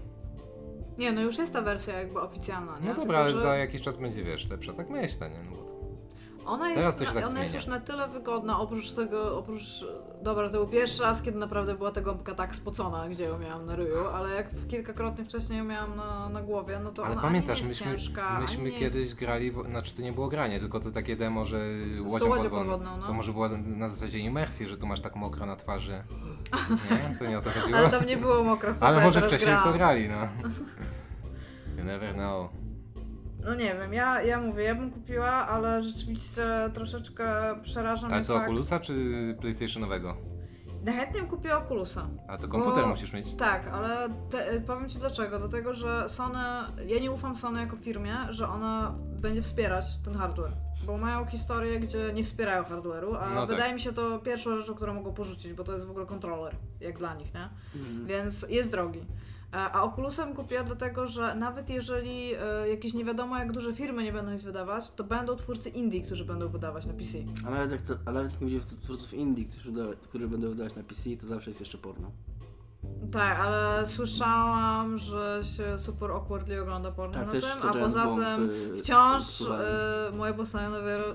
Nie, 0.98 1.12
no 1.12 1.20
już 1.22 1.38
jest 1.38 1.52
ta 1.52 1.62
wersja 1.62 1.98
jakby 1.98 2.20
oficjalna, 2.20 2.72
nie? 2.72 2.80
No 2.80 2.86
Tylko, 2.86 3.00
dobra, 3.00 3.18
ale 3.18 3.34
że 3.34 3.40
za 3.40 3.56
jakiś 3.56 3.82
czas 3.82 3.96
będzie, 3.96 4.24
wiesz, 4.24 4.50
lepsza. 4.50 4.72
Tak 4.72 4.90
myślę, 4.90 5.30
nie? 5.30 5.36
No, 5.50 5.56
bo. 5.56 5.67
Ona 6.48 6.74
Teraz 6.74 6.86
jest, 6.86 6.98
to 6.98 7.04
się 7.04 7.14
na, 7.14 7.20
tak 7.20 7.30
ona 7.30 7.40
jest 7.40 7.50
zmienia. 7.52 7.64
już 7.64 7.74
na 7.74 7.80
tyle 7.80 8.08
wygodna, 8.08 8.60
oprócz 8.60 8.90
tego, 8.92 9.38
oprócz... 9.38 9.84
Dobra, 10.22 10.48
to 10.48 10.58
był 10.58 10.66
pierwszy 10.66 11.02
raz, 11.02 11.22
kiedy 11.22 11.38
naprawdę 11.38 11.74
była 11.74 11.90
ta 11.92 12.00
gąbka 12.00 12.34
tak 12.34 12.54
spocona, 12.54 13.08
gdzie 13.08 13.24
ją 13.24 13.38
miałam 13.38 13.66
na 13.66 13.76
ryju, 13.76 14.06
ale 14.14 14.34
jak 14.34 14.46
kilkakrotnie 14.68 15.24
wcześniej 15.24 15.58
ją 15.58 15.64
miałam 15.64 15.96
na, 15.96 16.28
na 16.28 16.42
głowie, 16.42 16.80
no 16.84 16.90
to 16.90 17.02
Ale 17.04 17.12
ona 17.12 17.22
pamiętasz, 17.22 17.58
ani 17.58 17.62
nie 17.62 17.68
jest 17.68 17.80
myśmy, 17.80 17.98
ciężka, 17.98 18.40
myśmy 18.40 18.70
kiedyś 18.70 19.00
Jest... 19.00 19.14
grali, 19.14 19.50
w... 19.50 19.64
znaczy 19.66 19.94
to 19.96 20.02
nie 20.02 20.12
było 20.12 20.28
granie, 20.28 20.60
tylko 20.60 20.80
to 20.80 20.90
takie 20.90 21.16
demo, 21.16 21.44
że 21.44 21.58
łodzią 22.00 22.12
łodzią 22.28 22.28
podwodną. 22.28 22.58
podwodną, 22.58 22.96
no. 23.00 23.06
To 23.06 23.12
może 23.12 23.32
było 23.32 23.48
na 23.66 23.88
zasadzie 23.88 24.18
imersji, 24.18 24.66
że 24.68 24.76
tu 24.76 24.86
masz 24.86 25.00
tak 25.00 25.16
mokro 25.16 25.46
na 25.46 25.56
twarzy. 25.56 26.02
Nie? 26.90 27.16
To 27.18 27.26
nie 27.26 27.38
o 27.38 27.40
to 27.42 27.50
chodziło? 27.50 27.78
Ale 27.78 27.90
tam 27.90 28.06
nie 28.06 28.16
było 28.16 28.44
mokro 28.44 28.74
w 28.74 28.78
to, 28.78 28.86
Ale 28.86 29.04
może 29.04 29.22
wcześniej 29.22 29.54
w 29.54 29.56
to 29.56 29.72
grałam. 29.72 29.78
grali, 29.78 30.08
no. 30.08 30.16
You 31.78 31.84
never 31.84 32.14
know. 32.14 32.50
No 33.48 33.54
nie 33.54 33.74
wiem, 33.74 33.92
ja, 33.92 34.22
ja 34.22 34.40
mówię, 34.40 34.64
ja 34.64 34.74
bym 34.74 34.90
kupiła, 34.90 35.30
ale 35.30 35.82
rzeczywiście 35.82 36.42
troszeczkę 36.74 37.24
przeraża 37.62 38.06
Ale 38.06 38.22
co, 38.22 38.34
fakt... 38.34 38.46
Oculusa 38.46 38.80
czy 38.80 38.94
PlayStationowego? 39.40 40.16
Najchętniej 40.84 41.22
bym 41.22 41.30
kupiła 41.30 41.64
Oculusa. 41.64 42.08
A 42.28 42.38
to 42.38 42.48
komputer 42.48 42.82
Bo- 42.82 42.88
musisz 42.90 43.12
mieć. 43.12 43.34
Tak, 43.38 43.68
ale 43.68 44.08
te, 44.30 44.60
powiem 44.60 44.88
Ci 44.88 44.98
dlaczego. 44.98 45.38
Dlatego, 45.38 45.74
że 45.74 46.08
Sony, 46.08 46.38
ja 46.86 47.00
nie 47.00 47.10
ufam 47.10 47.36
Sony 47.36 47.60
jako 47.60 47.76
firmie, 47.76 48.16
że 48.28 48.48
ona 48.48 48.94
będzie 49.20 49.42
wspierać 49.42 49.84
ten 50.04 50.14
hardware. 50.14 50.52
Bo 50.86 50.98
mają 50.98 51.26
historię, 51.26 51.80
gdzie 51.80 52.12
nie 52.14 52.24
wspierają 52.24 52.62
hardware'u, 52.62 53.16
a 53.20 53.30
No 53.30 53.40
tak. 53.40 53.50
wydaje 53.50 53.74
mi 53.74 53.80
się 53.80 53.92
to 53.92 54.18
pierwszą 54.18 54.56
rzeczą, 54.56 54.74
którą 54.74 54.94
mogą 54.94 55.12
porzucić, 55.14 55.52
bo 55.52 55.64
to 55.64 55.72
jest 55.72 55.86
w 55.86 55.90
ogóle 55.90 56.06
kontroler, 56.06 56.56
jak 56.80 56.98
dla 56.98 57.14
nich, 57.14 57.34
nie? 57.34 57.48
Mhm. 57.76 58.06
Więc 58.06 58.46
jest 58.48 58.70
drogi. 58.70 59.00
E, 59.52 59.56
A 59.56 59.82
Oculusem 59.82 60.34
kupiła 60.34 60.62
dlatego, 60.62 61.06
że 61.06 61.34
nawet 61.34 61.70
jeżeli 61.70 62.34
e, 62.34 62.68
jakieś 62.68 62.94
nie 62.94 63.04
wiadomo 63.04 63.38
jak 63.38 63.52
duże 63.52 63.74
firmy 63.74 64.02
nie 64.04 64.12
będą 64.12 64.32
nic 64.32 64.42
wydawać, 64.42 64.90
to 64.90 65.04
będą 65.04 65.36
twórcy 65.36 65.68
indie, 65.70 66.02
którzy 66.02 66.24
będą 66.24 66.48
wydawać 66.48 66.86
na 66.86 66.92
PC. 66.92 67.18
A 67.46 67.50
nawet 67.50 67.72
jak, 67.72 67.82
to, 67.82 67.94
a 68.06 68.12
nawet 68.12 68.32
jak 68.32 68.40
będzie 68.40 68.60
twórców 68.60 69.14
indie, 69.14 69.44
którzy, 69.44 69.72
którzy 70.02 70.28
będą 70.28 70.48
wydawać 70.48 70.76
na 70.76 70.82
PC, 70.82 71.10
to 71.20 71.26
zawsze 71.26 71.50
jest 71.50 71.60
jeszcze 71.60 71.78
porno. 71.78 72.10
Tak, 73.12 73.40
ale 73.40 73.86
słyszałam, 73.86 74.98
że 74.98 75.40
się 75.56 75.78
super 75.78 76.10
awkwardly 76.10 76.62
ogląda 76.62 76.92
porno 76.92 77.14
Tak, 77.14 77.26
na 77.26 77.32
tym, 77.32 77.50
a 77.62 77.72
poza 77.72 78.04
Bomb, 78.04 78.20
tym 78.20 78.50
y, 78.50 78.76
wciąż 78.76 79.42
moje 80.12 80.34
powstanie 80.34 80.68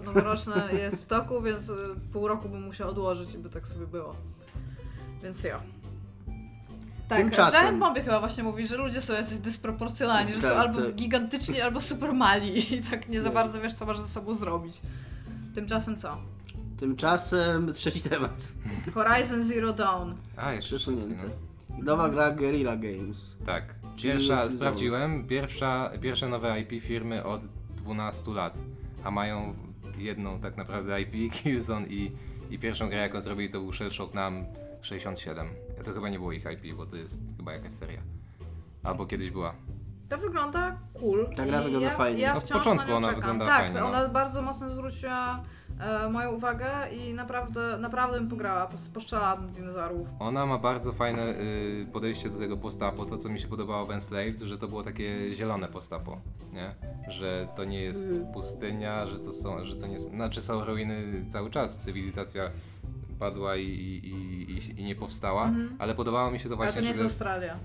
noworoczne 0.05 0.69
jest 0.73 1.03
w 1.03 1.07
toku, 1.07 1.41
więc 1.41 1.71
pół 2.13 2.27
roku 2.27 2.49
bym 2.49 2.61
musiał 2.61 2.89
odłożyć 2.89 3.37
by 3.37 3.49
tak 3.49 3.67
sobie 3.67 3.87
było. 3.87 4.15
Więc 5.23 5.43
ja. 5.43 5.61
Tak, 7.07 7.19
Tymczasem- 7.19 7.61
Giant 7.61 7.79
Bombie 7.79 8.01
chyba 8.01 8.19
właśnie 8.19 8.43
mówi, 8.43 8.67
że 8.67 8.77
ludzie 8.77 9.01
są 9.01 9.13
jacyś 9.13 9.37
dysproporcjonalni, 9.37 10.33
że 10.33 10.41
są 10.41 10.47
Tak, 10.47 10.57
albo 10.57 10.81
tak. 10.81 10.95
gigantyczni, 10.95 11.61
albo 11.61 11.81
super 11.81 12.13
mali 12.13 12.73
i 12.75 12.81
tak 12.81 13.09
nie 13.09 13.21
za 13.21 13.25
Tak. 13.29 13.33
bardzo 13.33 13.61
wiesz, 13.61 13.73
co 13.73 13.85
masz 13.85 13.99
ze 13.99 14.07
sobą 14.07 14.33
zrobić. 14.35 14.81
Tymczasem 15.55 15.97
co? 15.97 16.17
Tymczasem 16.79 17.73
trzeci 17.73 18.01
temat. 18.01 18.47
Horizon 18.93 19.43
Zero 19.43 19.73
Dawn. 19.73 20.11
A, 20.37 20.51
jeszcze 20.53 20.75
Przesunięte. 20.75 21.23
no. 21.69 21.83
Nowa 21.83 22.09
gra 22.09 22.31
Guerrilla 22.31 22.75
Games. 22.75 23.37
Tak. 23.45 23.75
Pierwsza, 23.97 24.49
sprawdziłem, 24.49 25.27
pierwsza, 25.27 25.89
pierwsze 26.01 26.27
nowe 26.29 26.59
IP 26.61 26.83
firmy 26.83 27.23
od 27.23 27.41
12 27.77 28.31
lat, 28.31 28.57
a 29.03 29.11
mają 29.11 29.53
jedną 29.97 30.39
tak 30.39 30.57
naprawdę 30.57 31.01
IP, 31.01 31.33
Killzone 31.43 31.87
i, 31.87 32.11
i 32.51 32.59
pierwszą 32.59 32.87
grę 32.89 32.97
jaką 32.97 33.21
zrobili 33.21 33.49
to 33.49 33.59
był 33.59 33.73
Shell 33.73 33.91
Shock 33.91 34.13
Nam 34.13 34.45
67. 34.81 35.47
To 35.83 35.93
chyba 35.93 36.09
nie 36.09 36.19
było 36.19 36.31
ich 36.31 36.45
IP, 36.51 36.75
bo 36.77 36.85
to 36.85 36.95
jest 36.95 37.37
chyba 37.37 37.53
jakaś 37.53 37.73
seria. 37.73 38.01
Albo 38.83 39.05
kiedyś 39.05 39.31
była. 39.31 39.53
To 40.09 40.17
wygląda 40.17 40.77
cool. 40.99 41.29
Ta 41.35 41.45
gra 41.45 41.61
I 41.61 41.63
wygląda 41.63 41.87
ja, 41.89 41.97
fajnie. 41.97 42.21
Ja 42.21 42.33
No 42.33 42.39
w 42.41 42.49
początku 42.49 42.91
ona 42.93 43.07
czekam. 43.07 43.15
wyglądała 43.21 43.51
tak, 43.51 43.61
fajnie, 43.61 43.79
no. 43.79 43.87
ona 43.87 44.07
bardzo 44.07 44.41
mocno 44.41 44.69
zwróciła 44.69 45.35
e, 45.79 46.09
moją 46.09 46.31
uwagę 46.31 46.67
i 46.91 47.13
naprawdę, 47.13 47.77
naprawdę 47.77 48.19
bym 48.19 48.29
pograła, 48.29 48.65
pos- 48.67 48.89
postrzelałabym 48.93 49.47
dinozaurów. 49.51 50.07
Ona 50.19 50.45
ma 50.45 50.57
bardzo 50.57 50.93
fajne 50.93 51.27
y, 51.29 51.87
podejście 51.93 52.29
do 52.29 52.39
tego 52.39 52.57
postapo. 52.57 53.05
To, 53.05 53.17
co 53.17 53.29
mi 53.29 53.39
się 53.39 53.47
podobało 53.47 53.85
w 53.85 53.91
Enslaved, 53.91 54.39
że 54.41 54.57
to 54.57 54.67
było 54.67 54.83
takie 54.83 55.33
zielone 55.33 55.67
postapo, 55.67 56.21
nie? 56.53 56.75
Że 57.07 57.47
to 57.55 57.63
nie 57.63 57.81
jest 57.81 58.03
Mm. 58.11 58.33
pustynia, 58.33 59.07
że 59.07 59.19
to 59.19 59.31
są, 59.31 59.63
że 59.65 59.75
to 59.75 59.87
nie, 59.87 59.99
znaczy 59.99 60.41
są 60.41 60.65
ruiny 60.65 61.25
cały 61.29 61.49
czas, 61.49 61.77
cywilizacja 61.77 62.43
padła 63.13 63.55
i, 63.55 63.63
i, 63.63 64.07
i, 64.51 64.81
i, 64.81 64.83
nie 64.83 64.95
powstała, 64.95 65.43
Mhm. 65.47 65.75
ale 65.79 65.95
podobało 65.95 66.31
mi 66.31 66.39
się 66.39 66.49
to 66.49 66.55
Ale 66.55 66.57
właśnie, 66.57 66.75
to 66.75 66.81
nie 66.81 66.87
jest 66.89 67.01
Australia. 67.01 67.55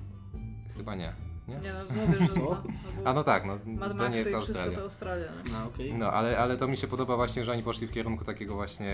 chyba 0.76 0.94
nie, 0.94 1.12
nie? 1.48 1.54
Nie 1.54 1.60
no, 1.72 2.00
mówię, 2.06 2.18
że 2.34 2.40
no, 2.40 2.62
A 3.04 3.12
no 3.12 3.24
tak, 3.24 3.44
no 3.46 3.58
to 3.94 4.08
nie 4.08 4.16
jest 4.16 4.28
wszystko 4.28 4.38
Australia. 4.38 4.76
to 4.76 4.82
Australia. 4.82 5.26
nie? 5.46 5.52
No 5.52 5.64
okej. 5.64 5.94
No, 5.94 6.12
ale, 6.12 6.38
ale 6.38 6.56
to 6.56 6.68
mi 6.68 6.76
się 6.76 6.86
podoba 6.86 7.16
właśnie, 7.16 7.44
że 7.44 7.52
oni 7.52 7.62
poszli 7.62 7.86
w 7.86 7.90
kierunku 7.90 8.24
takiego 8.24 8.54
właśnie 8.54 8.88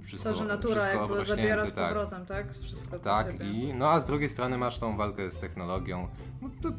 y, 0.00 0.04
wszystko, 0.04 0.30
To, 0.30 0.36
że 0.36 0.44
natura 0.44 0.80
wszystko 0.80 1.02
jakby 1.08 1.24
zabiera 1.24 1.66
z 1.66 1.72
tak. 1.72 1.84
powrotem, 1.88 2.26
tak? 2.26 2.52
Wszystko 2.54 2.90
pod 2.90 3.02
Tak, 3.02 3.44
i 3.44 3.74
no 3.74 3.88
a 3.90 4.00
z 4.00 4.06
drugiej 4.06 4.28
strony 4.28 4.58
masz 4.58 4.78
tą 4.78 4.96
walkę 4.96 5.30
z 5.30 5.38
technologią. 5.38 6.08
No 6.42 6.50
to 6.62 6.70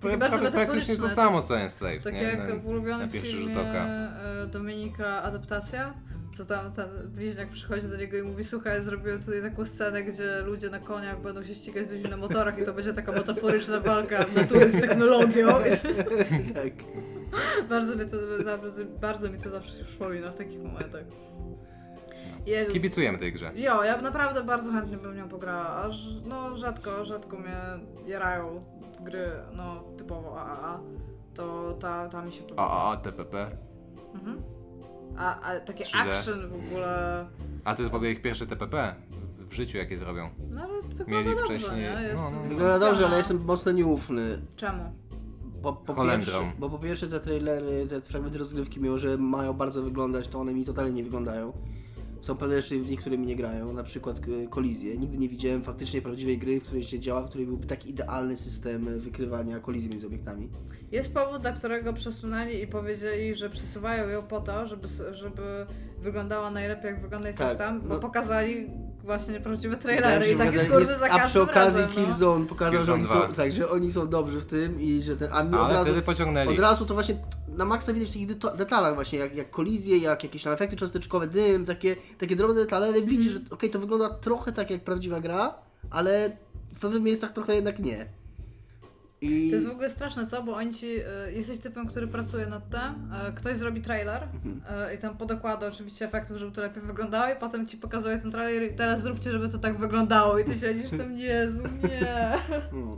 Takie 0.00 0.16
pra- 0.16 0.18
bardzo 0.18 0.36
pra- 0.36 0.52
praktycznie 0.52 0.96
to 0.96 1.02
metaforyczne, 1.02 1.08
samo 1.08 1.42
co 1.42 1.58
Enslaved, 1.60 2.04
Tak 2.04 2.14
nie? 2.14 2.22
jak 2.22 2.48
No, 2.48 2.56
w 2.60 2.66
ulubionym 2.66 3.06
na 3.06 3.12
pierwszy 3.12 3.30
rzut 3.32 3.40
filmie 3.40 3.60
oka. 3.60 3.84
e, 3.86 4.46
Dominika 4.46 5.22
Adaptacja, 5.22 5.94
co 6.32 6.44
tam 6.44 6.72
ten 6.72 6.88
bliźniak 7.06 7.48
przychodzi 7.48 7.88
do 7.88 7.96
niego 7.96 8.16
i 8.16 8.22
mówi 8.22 8.44
słuchaj, 8.44 8.82
zrobiłem 8.82 9.20
tutaj 9.20 9.42
taką 9.42 9.64
scenę, 9.64 10.02
gdzie 10.02 10.40
ludzie 10.44 10.70
na 10.70 10.78
koniach 10.78 11.22
będą 11.22 11.44
się 11.44 11.54
ścigać 11.54 11.86
z 11.86 11.90
ludźmi 11.90 12.10
na 12.10 12.16
motorach 12.16 12.58
i 12.58 12.64
to 12.64 12.72
będzie 12.72 12.92
taka 12.92 13.12
metaforyczna 13.12 13.80
walka 13.80 14.26
natury 14.34 14.70
z 14.70 14.80
technologią. 14.80 15.48
Tak. 16.54 16.72
bardzo, 17.68 17.96
mi 17.96 18.10
to, 18.10 18.16
bardzo, 18.44 18.84
bardzo 19.00 19.30
mi 19.30 19.38
to 19.38 19.50
zawsze 19.50 19.78
się 19.78 19.84
przypomina 19.84 20.30
w 20.30 20.34
takich 20.34 20.62
momentach. 20.62 21.04
Jezu. 22.46 22.72
Kibicujemy 22.72 23.18
tej 23.18 23.32
grze. 23.32 23.52
Jo, 23.54 23.84
ja 23.84 24.02
naprawdę 24.02 24.44
bardzo 24.44 24.72
chętnie 24.72 24.96
bym 24.96 25.16
nią 25.16 25.28
pograła, 25.28 25.68
aż 25.68 26.06
no 26.24 26.56
rzadko, 26.56 27.04
rzadko 27.04 27.36
mnie 27.36 27.56
jarają 28.06 28.64
gry, 29.00 29.30
no 29.52 29.84
typowo 29.96 30.40
AAA, 30.40 30.80
to 31.34 31.76
ta, 31.80 32.08
ta 32.08 32.22
mi 32.22 32.32
się 32.32 32.42
podoba. 32.42 32.62
A, 32.62 32.92
a, 32.92 32.96
TPP. 32.96 33.50
Mhm. 34.14 34.61
A, 35.18 35.40
a 35.40 35.60
takie 35.60 35.84
3D. 35.84 35.98
action 36.10 36.48
w 36.48 36.54
ogóle. 36.54 37.26
A 37.64 37.74
to 37.74 37.82
jest 37.82 37.92
w 37.92 37.94
ogóle 37.94 38.10
ich 38.10 38.22
pierwsze 38.22 38.46
TPP 38.46 38.94
w, 39.38 39.50
w 39.50 39.54
życiu, 39.54 39.78
jakie 39.78 39.98
zrobią. 39.98 40.30
No 40.50 40.62
ale 40.62 40.82
wygląda 40.82 41.12
Mieli 41.12 41.24
dobrze, 41.30 41.44
wcześniej- 41.44 41.76
nie? 41.80 42.02
Jest, 42.02 42.14
no, 42.22 42.30
no, 42.30 42.36
no. 42.36 42.42
jest 42.42 42.54
Wygląda 42.54 42.78
dobrze, 42.90 43.06
ale 43.06 43.18
jestem 43.18 43.44
mocno 43.44 43.72
nieufny. 43.72 44.38
Czemu? 44.56 44.82
Bo 45.62 45.72
po, 45.72 45.94
Holendrą. 45.94 46.32
pierwsze, 46.40 46.52
bo 46.58 46.70
po 46.70 46.78
pierwsze 46.78 47.08
te 47.08 47.20
trailery, 47.20 47.86
te 47.88 48.00
fragmenty 48.00 48.38
rozgrywki, 48.38 48.80
mimo 48.80 48.98
że 48.98 49.18
mają 49.18 49.52
bardzo 49.52 49.82
wyglądać, 49.82 50.28
to 50.28 50.40
one 50.40 50.54
mi 50.54 50.64
totalnie 50.64 50.92
nie 50.92 51.04
wyglądają. 51.04 51.52
Są 52.22 52.36
pewne 52.36 52.62
rzeczy 52.62 52.80
w 52.80 52.90
nich, 52.90 53.00
które 53.00 53.18
mi 53.18 53.26
nie 53.26 53.36
grają, 53.36 53.72
na 53.72 53.82
przykład 53.82 54.16
e, 54.18 54.48
kolizje. 54.48 54.98
Nigdy 54.98 55.18
nie 55.18 55.28
widziałem 55.28 55.62
faktycznie 55.62 56.02
prawdziwej 56.02 56.38
gry, 56.38 56.60
w 56.60 56.64
której 56.64 56.84
się 56.84 57.00
działa, 57.00 57.22
w 57.22 57.28
której 57.28 57.46
byłby 57.46 57.66
taki 57.66 57.90
idealny 57.90 58.36
system 58.36 58.88
e, 58.88 58.90
wykrywania 58.98 59.60
kolizji 59.60 59.90
między 59.90 60.06
obiektami. 60.06 60.48
Jest 60.92 61.14
powód, 61.14 61.42
dla 61.42 61.52
którego 61.52 61.92
przesunęli 61.92 62.62
i 62.62 62.66
powiedzieli, 62.66 63.34
że 63.34 63.50
przesuwają 63.50 64.08
ją 64.08 64.22
po 64.22 64.40
to, 64.40 64.66
żeby, 64.66 64.88
żeby 65.12 65.66
wyglądała 66.02 66.50
najlepiej 66.50 66.86
jak 66.86 67.02
wygląda 67.02 67.30
i 67.30 67.34
coś 67.34 67.48
Tak, 67.48 67.58
tam, 67.58 67.80
bo 67.80 67.88
no. 67.88 68.00
pokazali 68.00 68.70
właśnie 69.04 69.40
prawdziwe 69.40 69.76
trailery 69.76 70.30
i 70.30 70.36
tak 70.36 70.54
jest 70.54 70.70
kurde 70.70 70.98
za 70.98 71.06
A 71.06 71.18
przy 71.18 71.18
każdym 71.18 71.42
okazji 71.42 71.80
razem, 71.80 71.96
no. 71.96 72.04
Killzone 72.04 72.46
pokazał, 72.46 72.82
że 72.82 72.94
oni, 72.94 73.04
są, 73.04 73.14
2. 73.14 73.28
tak, 73.28 73.52
że 73.52 73.70
oni 73.70 73.92
są 73.92 74.08
dobrzy 74.08 74.40
w 74.40 74.46
tym 74.46 74.80
i 74.80 75.02
że 75.02 75.16
ten... 75.16 75.28
A 75.32 75.42
mi 75.42 75.54
od 75.54 75.72
razu, 75.72 75.84
wtedy 75.84 76.02
pociągnęli. 76.02 76.48
od 76.48 76.58
razu 76.58 76.86
to 76.86 76.94
właśnie 76.94 77.16
na 77.48 77.64
maksa 77.64 77.92
widać 77.92 78.08
w 78.08 78.12
takich 78.12 78.28
deta- 78.28 78.56
detalach 78.56 78.94
właśnie, 78.94 79.18
jak, 79.18 79.36
jak 79.36 79.50
kolizje, 79.50 79.98
jak 79.98 80.24
jakieś 80.24 80.42
tam 80.42 80.52
efekty 80.52 80.76
cząsteczkowe, 80.76 81.26
dym, 81.26 81.64
takie, 81.64 81.96
takie 82.18 82.36
drobne 82.36 82.54
detale, 82.54 82.86
ale 82.86 83.02
widzisz, 83.02 83.32
że 83.32 83.40
okej, 83.50 83.70
to 83.70 83.78
wygląda 83.78 84.10
trochę 84.10 84.52
tak 84.52 84.70
jak 84.70 84.84
prawdziwa 84.84 85.20
gra, 85.20 85.54
ale 85.90 86.36
w 86.74 86.80
pewnych 86.80 87.02
miejscach 87.02 87.32
trochę 87.32 87.54
jednak 87.54 87.78
nie. 87.78 88.06
I... 89.22 89.48
To 89.50 89.54
jest 89.54 89.68
w 89.68 89.70
ogóle 89.70 89.90
straszne, 89.90 90.26
co? 90.26 90.42
Bo 90.42 90.54
oni 90.56 90.74
ci, 90.74 90.86
y, 90.86 91.32
jesteś 91.32 91.58
typem, 91.58 91.86
który 91.86 92.06
pracuje 92.06 92.46
nad 92.46 92.70
tym, 92.70 92.80
y, 93.28 93.32
ktoś 93.34 93.56
zrobi 93.56 93.80
trailer 93.80 94.22
y, 94.22 94.94
i 94.94 94.98
tam 94.98 95.16
podokłada 95.16 95.66
oczywiście 95.66 96.04
efektów, 96.04 96.36
żeby 96.36 96.52
to 96.52 96.60
lepiej 96.60 96.82
wyglądało 96.82 97.32
i 97.34 97.36
potem 97.36 97.66
ci 97.66 97.76
pokazuje 97.76 98.18
ten 98.18 98.30
trailer 98.30 98.72
i 98.72 98.76
teraz 98.76 99.00
zróbcie, 99.02 99.32
żeby 99.32 99.48
to 99.48 99.58
tak 99.58 99.78
wyglądało 99.78 100.38
i 100.38 100.44
ty 100.44 100.54
siedzisz 100.58 100.90
tam, 100.90 101.12
Jezu, 101.12 101.62
nie. 101.82 102.32
Mm. 102.72 102.96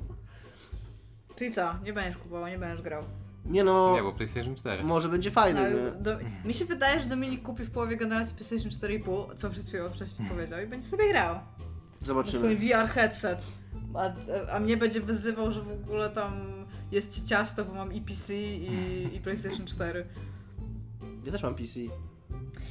Czyli 1.37 1.51
co? 1.53 1.75
Nie 1.85 1.93
będziesz 1.93 2.17
kupował, 2.23 2.49
nie 2.49 2.59
będziesz 2.59 2.83
grał. 2.83 3.03
Nie 3.47 3.65
no, 3.65 3.95
Nie, 3.97 4.03
bo 4.03 4.13
PlayStation 4.13 4.55
4. 4.55 4.85
może 4.85 5.09
będzie 5.09 5.31
No, 5.31 5.35
fajny, 5.35 5.61
nie? 5.61 6.03
do, 6.03 6.19
mi 6.45 6.55
się 6.55 6.65
wydaje, 6.65 7.01
że 7.01 7.07
Dominik 7.09 7.43
kupi 7.43 7.65
w 7.65 7.71
połowie 7.71 7.97
generacji 7.97 8.35
PlayStation 8.37 8.71
4,5, 8.71 9.37
co 9.37 9.51
przed 9.51 9.67
chwilą 9.69 9.91
wcześniej 9.91 10.29
powiedział 10.29 10.61
i 10.63 10.67
będzie 10.67 10.87
sobie 10.87 11.09
grał. 11.09 11.35
Na 11.35 11.41
swoim 11.43 12.07
Zobaczymy. 12.07 12.57
VR 12.57 12.89
headset. 12.89 13.47
A, 13.95 14.13
a 14.53 14.61
mnie 14.61 14.77
będzie 14.77 15.01
wyzywał, 15.01 15.51
że 15.51 15.63
w 15.63 15.71
ogóle 15.71 16.11
tam 16.11 16.33
jest 16.93 17.15
ci 17.15 17.23
ciasto, 17.23 17.65
bo 17.65 17.75
mam 17.75 17.93
i 17.93 18.01
PC 18.01 18.35
i, 18.35 19.17
i 19.17 19.21
PlayStation 19.21 19.67
4. 19.67 20.07
Ja 21.25 21.33
też 21.33 21.43
mam 21.43 21.55
PC. 21.55 21.81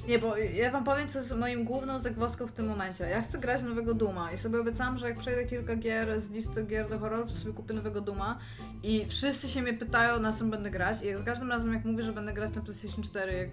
Nie, 0.07 0.19
bo 0.19 0.38
ja 0.38 0.71
wam 0.71 0.84
powiem, 0.84 1.07
co 1.07 1.19
jest 1.19 1.36
moim 1.36 1.63
główną 1.63 1.99
zagwozdką 1.99 2.47
w 2.47 2.51
tym 2.51 2.67
momencie. 2.67 3.03
Ja 3.09 3.21
chcę 3.21 3.39
grać 3.39 3.63
nowego 3.63 3.93
Duma 3.93 4.32
i 4.32 4.38
sobie 4.38 4.59
obiecałam, 4.59 4.97
że 4.97 5.09
jak 5.09 5.17
przejdę 5.17 5.45
kilka 5.45 5.76
gier 5.76 6.21
z 6.21 6.30
listy 6.30 6.63
gier 6.63 6.89
do 6.89 6.99
horrorów, 6.99 7.32
to 7.32 7.38
sobie 7.38 7.53
kupię 7.53 7.74
nowego 7.74 8.01
Duma 8.01 8.39
i 8.84 9.05
wszyscy 9.05 9.49
się 9.49 9.61
mnie 9.61 9.74
pytają, 9.74 10.19
na 10.19 10.34
czym 10.34 10.49
będę 10.49 10.71
grać 10.71 11.01
i 11.01 11.17
za 11.17 11.24
każdym 11.24 11.49
razem, 11.49 11.74
jak 11.74 11.86
mówię, 11.86 12.03
że 12.03 12.13
będę 12.13 12.34
grać 12.34 12.55
na 12.55 12.61
PlayStation 12.61 13.03
4 13.03 13.34
jak 13.34 13.49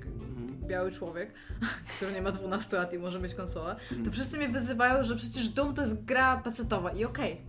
biały 0.67 0.93
człowiek, 0.93 1.33
który 1.97 2.13
nie 2.13 2.23
ma 2.23 2.31
12 2.33 2.77
lat 2.77 2.93
i 2.93 2.99
może 2.99 3.21
mieć 3.21 3.35
konsolę, 3.35 3.77
to 4.05 4.11
wszyscy 4.11 4.37
mnie 4.37 4.49
wyzywają, 4.49 5.03
że 5.03 5.17
przecież 5.17 5.49
Doom 5.49 5.75
to 5.75 5.83
jest 5.83 6.05
gra 6.05 6.37
pecetowa 6.37 6.91
i 6.91 7.05
okej, 7.05 7.41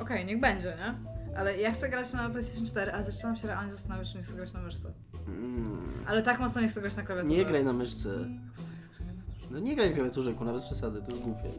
okej, 0.00 0.26
niech 0.26 0.40
będzie, 0.40 0.76
nie? 0.78 0.94
Ale 1.38 1.58
ja 1.58 1.72
chcę 1.72 1.88
grać 1.88 2.12
na 2.12 2.30
PlayStation 2.30 2.66
4, 2.66 2.92
ale 2.92 3.02
zaczynam 3.04 3.36
się 3.36 3.48
realnie 3.48 3.70
zastanawiać, 3.70 4.12
czy 4.12 4.16
nie 4.16 4.22
chcę 4.22 4.34
grać 4.34 4.52
na 4.52 4.60
myszce. 4.60 4.92
Mm, 5.28 5.92
Ale 6.06 6.22
tak 6.22 6.40
mocno 6.40 6.60
nie 6.60 6.68
chcę 6.68 6.80
grać 6.80 6.96
na 6.96 7.02
klawiaturze. 7.02 7.34
Nie 7.34 7.44
graj 7.44 7.64
na 7.64 7.72
myszce. 7.72 8.08
No 9.50 9.58
nie 9.58 9.74
graj 9.76 9.88
na 9.90 9.94
klawiaturze, 9.96 10.32
kurna, 10.32 10.52
bez 10.52 10.64
przesady, 10.64 11.02
to 11.02 11.10
jest 11.10 11.22
głupie. 11.22 11.50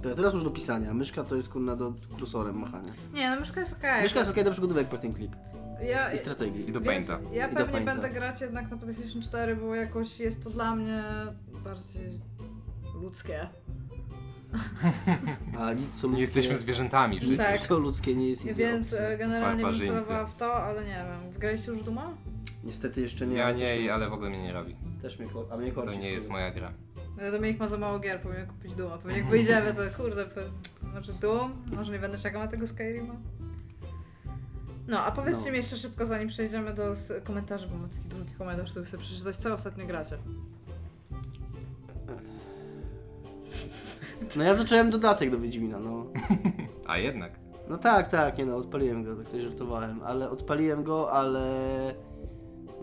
Klawiatura 0.00 0.30
służy 0.30 0.44
do 0.44 0.50
pisania, 0.50 0.94
myszka 0.94 1.24
to 1.24 1.36
jest 1.36 1.48
kurna 1.48 1.76
do 1.76 1.94
kursorem 2.18 2.58
machania. 2.58 2.92
Nie, 3.14 3.30
no 3.30 3.40
myszka 3.40 3.60
jest 3.60 3.72
okej. 3.72 4.02
Myszka 4.02 4.18
jest 4.18 4.30
okej 4.30 4.44
do 4.44 4.50
przygotówek 4.50 4.88
point 4.88 5.04
and 5.04 5.16
click 5.16 5.32
Ja, 5.90 6.12
i 6.12 6.18
strategii. 6.18 6.68
I 6.68 6.72
do 6.72 6.80
Painta. 6.80 7.18
ja 7.32 7.48
I 7.48 7.54
pewnie 7.54 7.80
będę 7.80 8.10
grać 8.10 8.40
jednak 8.40 8.70
na 8.70 8.76
PlayStation 8.76 9.22
4, 9.22 9.56
bo 9.56 9.74
jakoś 9.74 10.20
jest 10.20 10.44
to 10.44 10.50
dla 10.50 10.74
mnie 10.76 11.02
bardziej 11.64 12.20
ludzkie. 13.02 13.48
A 15.58 15.72
nic 15.72 15.90
co 15.90 16.06
ludzkie... 16.06 16.16
Nie 16.16 16.20
jesteśmy 16.20 16.56
zwierzętami 16.56 17.14
Nic 17.14 17.24
wszyscy. 17.24 17.44
Tak. 17.44 17.60
co 17.60 17.78
ludzkie 17.78 18.14
nie 18.14 18.28
jest 18.28 18.44
nic 18.44 18.56
Więc 18.56 18.92
e, 18.92 19.16
generalnie 19.18 19.64
bym 19.64 19.80
celowała 19.80 20.26
w 20.26 20.36
to, 20.36 20.54
ale 20.54 20.84
nie 20.84 21.04
wiem. 21.08 21.30
Wgraliście 21.32 21.70
już 21.72 21.82
Duma? 21.82 22.10
Niestety 22.64 23.00
jeszcze 23.00 23.26
nie. 23.26 23.36
Ja 23.36 23.52
nie, 23.52 23.94
ale 23.94 24.08
w 24.08 24.12
ogóle 24.12 24.30
mnie 24.30 24.42
nie 24.42 24.52
robi. 24.52 24.76
Też 25.02 25.18
mnie, 25.18 25.28
a 25.50 25.56
mnie 25.56 25.72
To 25.72 25.94
nie 25.94 26.10
jest 26.10 26.30
moja 26.30 26.50
gra. 26.50 26.72
No, 27.16 27.30
Dominik 27.32 27.60
ma 27.60 27.68
za 27.68 27.78
mało 27.78 27.98
gier, 27.98 28.20
powinien 28.20 28.46
kupić 28.46 28.74
Duma. 28.74 28.98
Pewnie 28.98 29.18
jak 29.18 29.26
wyjdziemy, 29.26 29.74
to 29.74 29.82
kurde, 29.96 30.26
może 30.94 31.12
Doom? 31.12 31.52
Może 31.76 31.92
nie 31.92 31.98
będę 31.98 32.18
czekał 32.18 32.40
na 32.42 32.48
tego 32.48 32.66
Skyrima? 32.66 33.14
No, 34.88 35.04
a 35.04 35.12
powiedzcie 35.12 35.44
No. 35.46 35.50
mi 35.50 35.56
jeszcze 35.56 35.76
szybko, 35.76 36.06
zanim 36.06 36.28
przejdziemy 36.28 36.74
do 36.74 36.94
komentarzy, 37.24 37.66
bo 37.68 37.76
mam 37.78 37.88
taki 37.88 38.08
długi 38.08 38.30
komentarz, 38.38 38.70
który 38.70 38.84
chcę 38.84 38.98
przeczytać, 38.98 39.36
co 39.36 39.54
ostatnio 39.54 39.86
gracie. 39.86 40.18
No 44.36 44.42
ja 44.44 44.54
zacząłem 44.54 44.90
dodatek 44.90 45.30
do 45.30 45.38
Wiedźmina, 45.38 45.78
no. 45.80 46.06
A 46.86 46.98
jednak. 46.98 47.32
No 47.68 47.76
tak, 47.78 48.08
tak, 48.08 48.38
nie 48.38 48.46
no, 48.46 48.56
odpaliłem 48.56 49.04
go, 49.04 49.16
tak 49.16 49.28
sobie 49.28 49.42
żartowałem, 49.42 50.00
ale 50.04 50.30
odpaliłem 50.30 50.84
go, 50.84 51.12
ale... 51.12 51.44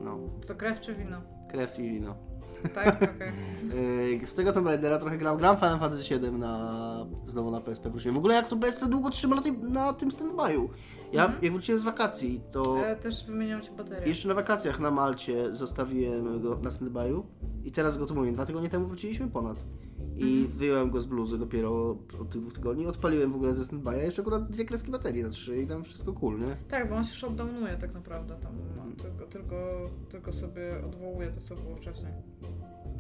No, 0.03 0.17
To 0.47 0.55
krew 0.55 0.79
czy 0.79 0.95
wino? 0.95 1.17
krew 1.51 1.79
i 1.79 1.81
wino. 1.83 2.15
Tak? 2.75 2.95
Okej. 2.95 3.31
Yy, 4.19 4.25
Z 4.29 4.33
tego 4.33 4.53
Tomb 4.53 4.67
Raidera 4.67 4.97
trochę 4.97 5.17
gram, 5.17 5.37
gram 5.37 5.55
Final 5.57 5.79
Fantasy 5.79 6.19
VII 6.19 6.31
na, 6.31 7.05
znowu 7.27 7.51
na 7.51 7.61
PSP 7.61 7.89
wróciłem. 7.89 8.15
W 8.15 8.17
ogóle 8.17 8.35
jak 8.35 8.47
to 8.47 8.57
PSP 8.57 8.85
długo 8.87 9.09
trzyma 9.09 9.35
na, 9.35 9.41
tej, 9.41 9.57
na 9.57 9.93
tym 9.93 10.09
stand-by'u. 10.09 10.67
Ja 11.13 11.23
Mhm. 11.25 11.43
jak 11.43 11.53
wróciłem 11.53 11.79
z 11.79 11.83
wakacji, 11.83 12.41
to 12.51 12.77
Ja 12.77 12.95
też 12.95 13.25
wymieniam 13.25 13.61
ci 13.61 13.71
baterię. 13.71 14.07
jeszcze 14.07 14.27
na 14.27 14.33
wakacjach 14.33 14.79
na 14.79 14.91
Malcie 14.91 15.55
zostawiłem 15.55 16.41
go 16.41 16.59
na 16.63 16.69
stand-by'u 16.69 17.23
i 17.63 17.71
teraz 17.71 17.97
go 17.97 18.05
tu 18.05 18.15
mówię, 18.15 18.31
dwa 18.31 18.45
tygodnie 18.45 18.69
temu 18.69 18.87
wróciliśmy 18.87 19.27
ponad. 19.27 19.65
I 20.19 20.47
wyjąłem 20.57 20.89
go 20.89 21.01
z 21.01 21.05
bluzy 21.05 21.37
dopiero 21.37 21.97
od 22.21 22.29
tych 22.29 22.41
dwóch 22.41 22.53
tygodni, 22.53 22.85
odpaliłem 22.87 23.31
w 23.31 23.35
ogóle 23.35 23.53
ze 23.53 23.63
stand-by'a, 23.63 23.97
jeszcze 23.97 24.21
akurat 24.21 24.49
dwie 24.51 24.65
kreski 24.65 24.91
baterii 24.91 25.23
na 25.23 25.29
trzy 25.29 25.61
i 25.61 25.67
tam 25.67 25.83
wszystko 25.83 26.13
cool, 26.13 26.39
nie? 26.39 26.55
Tak, 26.67 26.89
bo 26.89 26.95
on 26.95 27.03
się 27.03 27.13
shutdownuje 27.15 27.77
tak 27.77 27.93
naprawdę 27.93 28.35
tam. 28.35 28.53
No, 28.77 28.83
Mhm. 28.83 28.95
tylko, 28.95 29.25
tylko, 29.25 29.85
tylko 30.09 30.33
sobie 30.33 30.85
odwołuje 30.85 31.27
to, 31.31 31.41
co 31.41 31.55
było 31.55 31.75
wcześniej. 31.75 32.11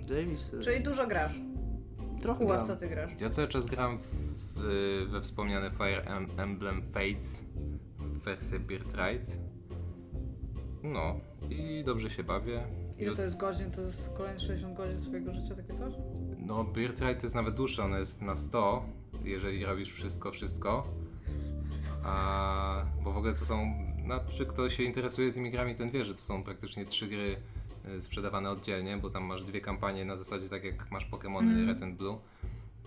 Davis, 0.09 0.51
Czyli 0.61 0.83
dużo 0.83 1.07
grasz. 1.07 1.39
trochę 2.21 2.45
Uław, 2.45 2.57
gram. 2.57 2.67
co 2.67 2.75
ty 2.75 2.87
grasz? 2.89 3.21
Ja 3.21 3.29
cały 3.29 3.47
czas 3.47 3.65
gram 3.65 3.97
w, 3.97 4.01
w, 4.01 5.05
we 5.11 5.21
wspomniane 5.21 5.71
Fire 5.71 6.01
Em- 6.03 6.27
Emblem 6.37 6.81
Fates 6.93 7.43
w 7.99 8.23
wersję 8.23 8.59
Birthright. 8.59 9.37
No 10.83 11.15
i 11.49 11.83
dobrze 11.85 12.09
się 12.09 12.23
bawię. 12.23 12.63
Ile 12.97 13.15
to 13.15 13.21
jest 13.23 13.37
godzin? 13.37 13.71
To 13.71 13.81
jest 13.81 14.09
kolejne 14.17 14.39
60 14.39 14.77
godzin 14.77 14.97
swojego 15.01 15.33
życia, 15.33 15.55
takie 15.55 15.73
coś? 15.73 15.93
No 16.49 16.63
Birthright 16.63 17.19
to 17.19 17.25
jest 17.25 17.35
nawet 17.35 17.55
dłuższe, 17.55 17.83
ono 17.83 17.97
jest 17.97 18.21
na 18.21 18.35
100, 18.35 18.85
jeżeli 19.23 19.65
robisz 19.65 19.91
wszystko, 19.93 20.31
wszystko. 20.31 20.87
A, 22.05 22.85
bo 23.03 23.11
w 23.11 23.17
ogóle 23.17 23.33
to 23.33 23.45
są, 23.45 23.73
znaczy 24.05 24.45
kto 24.45 24.69
się 24.69 24.83
interesuje 24.83 25.31
tymi 25.31 25.51
grami, 25.51 25.75
ten 25.75 25.89
wie, 25.91 26.03
że 26.05 26.13
to 26.13 26.19
są 26.19 26.43
praktycznie 26.43 26.85
trzy 26.85 27.07
gry 27.07 27.37
y, 27.97 28.01
sprzedawane 28.01 28.49
oddzielnie, 28.49 28.97
bo 28.97 29.09
tam 29.09 29.23
masz 29.23 29.43
dwie 29.43 29.61
kampanie 29.61 30.05
na 30.05 30.15
zasadzie 30.15 30.49
tak 30.49 30.63
jak 30.63 30.91
masz 30.91 31.09
Pokémony 31.11 31.43
Mhm. 31.43 31.67
Red 31.67 31.83
and 31.83 31.95
Blue. 31.97 32.19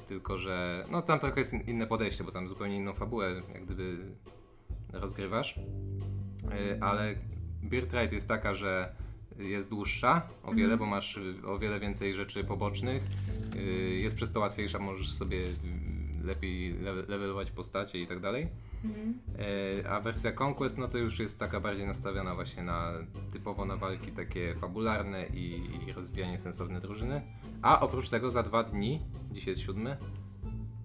Tylko, 0.06 0.38
że 0.38 0.84
no 0.90 1.02
tam 1.02 1.18
trochę 1.18 1.40
jest 1.40 1.54
in- 1.54 1.60
inne 1.66 1.86
podejście, 1.86 2.24
bo 2.24 2.32
tam 2.32 2.48
zupełnie 2.48 2.76
inną 2.76 2.92
fabułę 2.92 3.42
jak 3.54 3.64
gdyby 3.64 3.98
rozgrywasz. 4.92 5.56
Y, 5.56 6.82
Ale 6.82 7.14
Birthright 7.62 8.12
jest 8.12 8.28
taka, 8.28 8.54
że 8.54 8.94
jest 9.38 9.70
dłuższa 9.70 10.22
o 10.42 10.52
wiele, 10.52 10.76
bo 10.76 10.86
masz 10.86 11.16
y, 11.16 11.34
o 11.46 11.58
wiele 11.58 11.80
więcej 11.80 12.14
rzeczy 12.14 12.44
pobocznych. 12.44 13.02
Y, 13.56 13.98
Jest 14.02 14.16
przez 14.16 14.32
to 14.32 14.40
łatwiejsza, 14.40 14.78
możesz 14.78 15.12
sobie 15.12 15.38
y, 15.38 15.52
lepiej 16.24 16.74
levelować 17.08 17.50
postacie 17.50 18.00
i 18.00 18.06
tak 18.06 18.20
dalej. 18.20 18.48
Mhm. 18.84 19.14
E, 19.82 19.90
A 19.90 20.00
wersja 20.00 20.32
Conquest, 20.40 20.78
no 20.78 20.88
to 20.88 20.98
już 20.98 21.18
jest 21.18 21.38
taka 21.38 21.60
bardziej 21.60 21.86
nastawiona 21.86 22.34
właśnie 22.34 22.62
na 22.62 22.92
typowo 23.32 23.64
na 23.64 23.76
walki 23.76 24.12
takie 24.12 24.54
fabularne 24.54 25.26
i, 25.26 25.60
i 25.88 25.92
rozwijanie 25.92 26.38
sensowne 26.38 26.80
drużyny. 26.80 27.22
A 27.62 27.80
oprócz 27.80 28.08
tego 28.08 28.30
za 28.30 28.42
dwa 28.42 28.62
dni, 28.64 29.00
dzisiaj 29.32 29.50
jest 29.50 29.62
siódmy, 29.62 29.96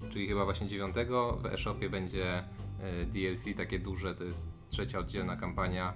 czyli 0.09 0.27
chyba 0.27 0.45
właśnie 0.45 0.67
dziewiątego, 0.67 1.37
w 1.41 1.45
e-shopie 1.45 1.89
będzie 1.89 2.43
e, 2.79 3.05
DLC 3.05 3.45
takie 3.57 3.79
duże, 3.79 4.15
to 4.15 4.23
jest 4.23 4.47
trzecia 4.69 4.99
oddzielna 4.99 5.35
kampania. 5.35 5.93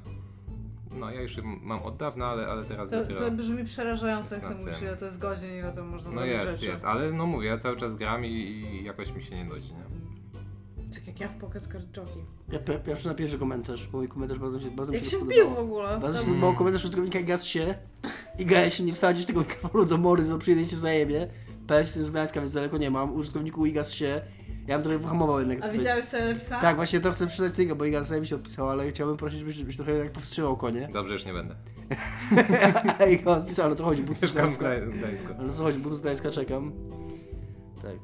No 0.94 1.12
ja 1.12 1.22
już 1.22 1.38
mam 1.62 1.84
od 1.84 1.98
dawna, 1.98 2.26
ale, 2.28 2.48
ale 2.48 2.66
teraz 2.66 2.90
To, 2.90 3.00
dopiero... 3.02 3.20
to 3.20 3.32
brzmi 3.32 3.64
przerażająco, 3.66 4.36
jak 4.36 4.44
na 4.44 4.50
mówisz, 4.56 4.82
ile 4.82 4.98
to 4.98 5.06
jest 5.06 5.20
godzin, 5.20 5.50
ile 5.56 5.72
to 5.72 5.86
można 5.86 6.12
No 6.12 6.26
jest, 6.26 6.56
rzeczy. 6.56 6.72
jest, 6.72 6.86
ale 6.86 7.12
no 7.12 7.26
mówię, 7.26 7.48
ja 7.48 7.58
cały 7.58 7.78
czas 7.78 7.96
gram 7.96 8.26
i, 8.26 8.30
i 8.30 8.84
jakoś 8.84 9.12
mi 9.12 9.24
się 9.24 9.36
nie 9.36 9.46
nudzi, 9.46 9.74
nie? 9.74 9.84
Tak 10.96 11.08
jak 11.08 11.20
ja 11.20 11.28
w 11.28 11.36
Pocket 11.36 11.64
Card 11.68 11.98
Jockey. 11.98 12.24
Ja, 12.52 12.60
ja, 12.88 13.30
ja 13.32 13.38
komentarz, 13.38 13.88
bo 13.88 13.98
mój 13.98 14.08
komentarz 14.08 14.40
bardzo 14.40 14.58
mi 14.58 14.64
się, 14.64 14.72
bardzo 14.72 14.92
mi 14.92 14.96
Jak 14.98 15.06
się 15.06 15.12
się 15.12 15.18
spodobał. 15.18 15.46
wbił 15.46 15.56
w 15.56 15.60
ogóle? 15.60 16.00
Bardzo 16.00 16.18
się 16.18 16.24
To- 16.26 16.30
podobał 16.30 16.56
komentarz 16.56 16.82
użytkownika 16.84 17.22
Gaz 17.22 17.44
się 17.46 17.76
i 18.40 18.46
Gaja 18.46 18.70
się 18.72 18.84
nie 18.84 18.94
wsadzisz 18.94 19.26
tego 19.26 19.40
mikrofonu 19.40 19.86
do 19.86 19.98
mory, 19.98 20.26
to 20.26 20.38
przyjedzie 20.38 20.68
cię 20.68 20.76
zajebie. 20.76 21.28
PS 21.68 21.96
z 21.96 22.12
Gdańska, 22.12 22.40
więc 22.40 22.54
daleko 22.54 22.78
nie 22.78 22.92
mam. 22.92 23.14
Użytkowniku 23.16 23.66
Igas 23.66 23.92
się. 23.94 24.22
Ja 24.68 24.76
bym 24.78 24.84
trochę 24.84 25.00
wyhamował 25.00 25.40
jednak. 25.40 25.58
A 25.64 25.70
widziałeś 25.70 26.06
co 26.06 26.18
ja 26.18 26.34
napisałam? 26.34 26.62
Tak, 26.62 26.76
właśnie 26.76 27.00
to 27.00 27.12
chcę 27.12 27.28
przeczytać 27.28 27.56
tego, 27.56 27.76
bo 27.76 27.86
Igas 27.86 28.08
sobie 28.08 28.22
mi 28.22 28.28
się 28.28 28.36
odpisał, 28.36 28.70
ale 28.70 28.90
chciałbym 28.92 29.18
prosić, 29.18 29.44
byś, 29.44 29.64
byś 29.64 29.76
trochę 29.78 30.00
tak 30.04 30.12
powstrzymał 30.12 30.58
konie. 30.58 30.90
Dobrze, 30.94 31.14
już 31.14 31.26
nie 31.26 31.34
będę. 31.34 31.56
A 33.00 33.06
Iga 33.16 33.32
odpisał, 33.32 33.70
no 33.70 33.76
to 33.76 33.84
chodzi, 33.84 34.04
but 34.04 34.18
z 34.18 34.22
Mieszkam 34.22 34.50
w 34.50 34.58
Gdańska. 34.58 34.86
Gdań- 34.88 34.98
Gdańsku. 35.00 35.28
Ale 35.40 35.54
co 35.54 35.64
chodzi, 35.64 35.80
but 35.80 35.94
z 35.94 36.02
Gdańska 36.02 36.32
czekam. 36.32 36.72
Tak. 37.82 37.98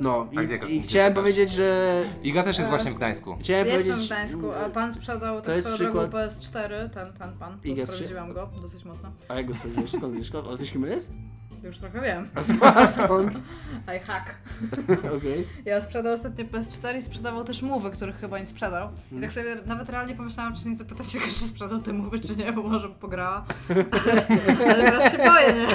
No 0.00 0.26
A 0.36 0.42
gdzie- 0.42 0.56
i, 0.56 0.58
gdzie 0.58 0.74
i 0.74 0.82
chciałem 0.82 1.08
szukasz? 1.12 1.22
powiedzieć, 1.22 1.50
że... 1.52 2.02
Iga 2.22 2.42
też 2.42 2.56
jest 2.58 2.66
E, 2.68 2.70
właśnie 2.70 2.90
w 2.92 2.94
Gdańsku. 2.94 3.36
Chciałem 3.40 3.66
Jestem 3.66 3.82
powiedzieć... 3.84 4.04
w 4.04 4.08
Gdańsku, 4.12 4.52
a 4.52 4.68
pan 4.70 4.92
sprzedał 4.92 5.36
To 5.36 5.42
też 5.42 5.56
jest 5.56 5.68
swoją 5.68 5.78
drogą 5.92 6.00
przykład- 6.08 6.30
PS4, 6.32 6.90
ten, 6.90 7.12
ten 7.12 7.32
pan, 7.38 7.58
Igas 7.64 7.88
się- 7.88 7.94
sprawdziłam 7.94 8.32
go 8.32 8.50
dosyć 8.62 8.84
mocno. 8.84 9.12
A 9.28 9.34
jak 9.34 9.46
go 9.46 9.54
sprawdziłeś? 9.54 9.90
Skąd 9.92 10.14
wiesz? 10.16 10.28
Skąd? 10.28 10.46
Ale 10.48 10.58
wiesz 10.58 10.70
kim 10.72 10.84
on 10.84 10.90
jest? 10.90 11.14
Już 11.62 11.78
trochę 11.78 12.00
wiem. 12.00 12.28
A 12.74 12.86
skąd? 12.86 13.38
I 13.96 13.98
hack. 14.06 14.34
Okej. 15.16 15.46
Ja 15.64 15.80
sprzedał 15.80 16.12
ostatnio 16.12 16.44
PS4 16.44 16.96
i 16.98 17.02
sprzedawał 17.02 17.44
też 17.44 17.62
mowy, 17.62 17.90
których 17.90 18.16
chyba 18.20 18.38
nie 18.38 18.46
sprzedał. 18.46 18.88
I 18.88 19.10
Hmm. 19.10 19.22
tak 19.22 19.32
sobie 19.32 19.56
nawet 19.66 19.90
realnie 19.90 20.14
pomyślałam, 20.14 20.54
czy 20.56 20.68
nie 20.68 20.76
zapytać 20.76 21.12
się, 21.12 21.20
czy 21.20 21.32
sprzedał 21.32 21.78
te 21.78 21.92
mowy, 21.92 22.18
czy 22.20 22.36
nie, 22.36 22.52
bo 22.52 22.62
może 22.62 22.88
pograła. 22.88 23.44
Ale 24.70 24.74
teraz 24.82 25.12
się 25.12 25.18
boję, 25.18 25.54
nie? 25.54 25.66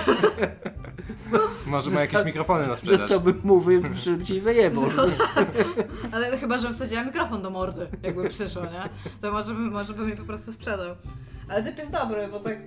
Może 1.65 1.91
ma 1.91 2.01
jakieś 2.01 2.25
mikrofony 2.25 2.67
na 2.67 2.75
sprzedaż. 2.75 2.99
Dostałbym 2.99 3.41
mówię, 3.43 3.81
żeby 3.95 4.23
cię 4.25 4.39
zajebał. 4.41 4.83
Ale 6.11 6.37
chyba, 6.37 6.57
żebym 6.57 6.73
wsadziła 6.73 7.03
mikrofon 7.03 7.41
do 7.41 7.49
mordy, 7.49 7.87
jakby 8.03 8.29
przyszło, 8.29 8.63
nie? 8.63 8.89
To 9.21 9.31
może 9.31 9.53
by, 9.53 9.59
może 9.59 9.93
by 9.93 10.05
mi 10.05 10.17
po 10.17 10.23
prostu 10.23 10.51
sprzedał. 10.51 10.95
Ale 11.49 11.63
typ 11.63 11.77
jest 11.77 11.91
dobry, 11.91 12.27
bo 12.31 12.39
tak 12.39 12.57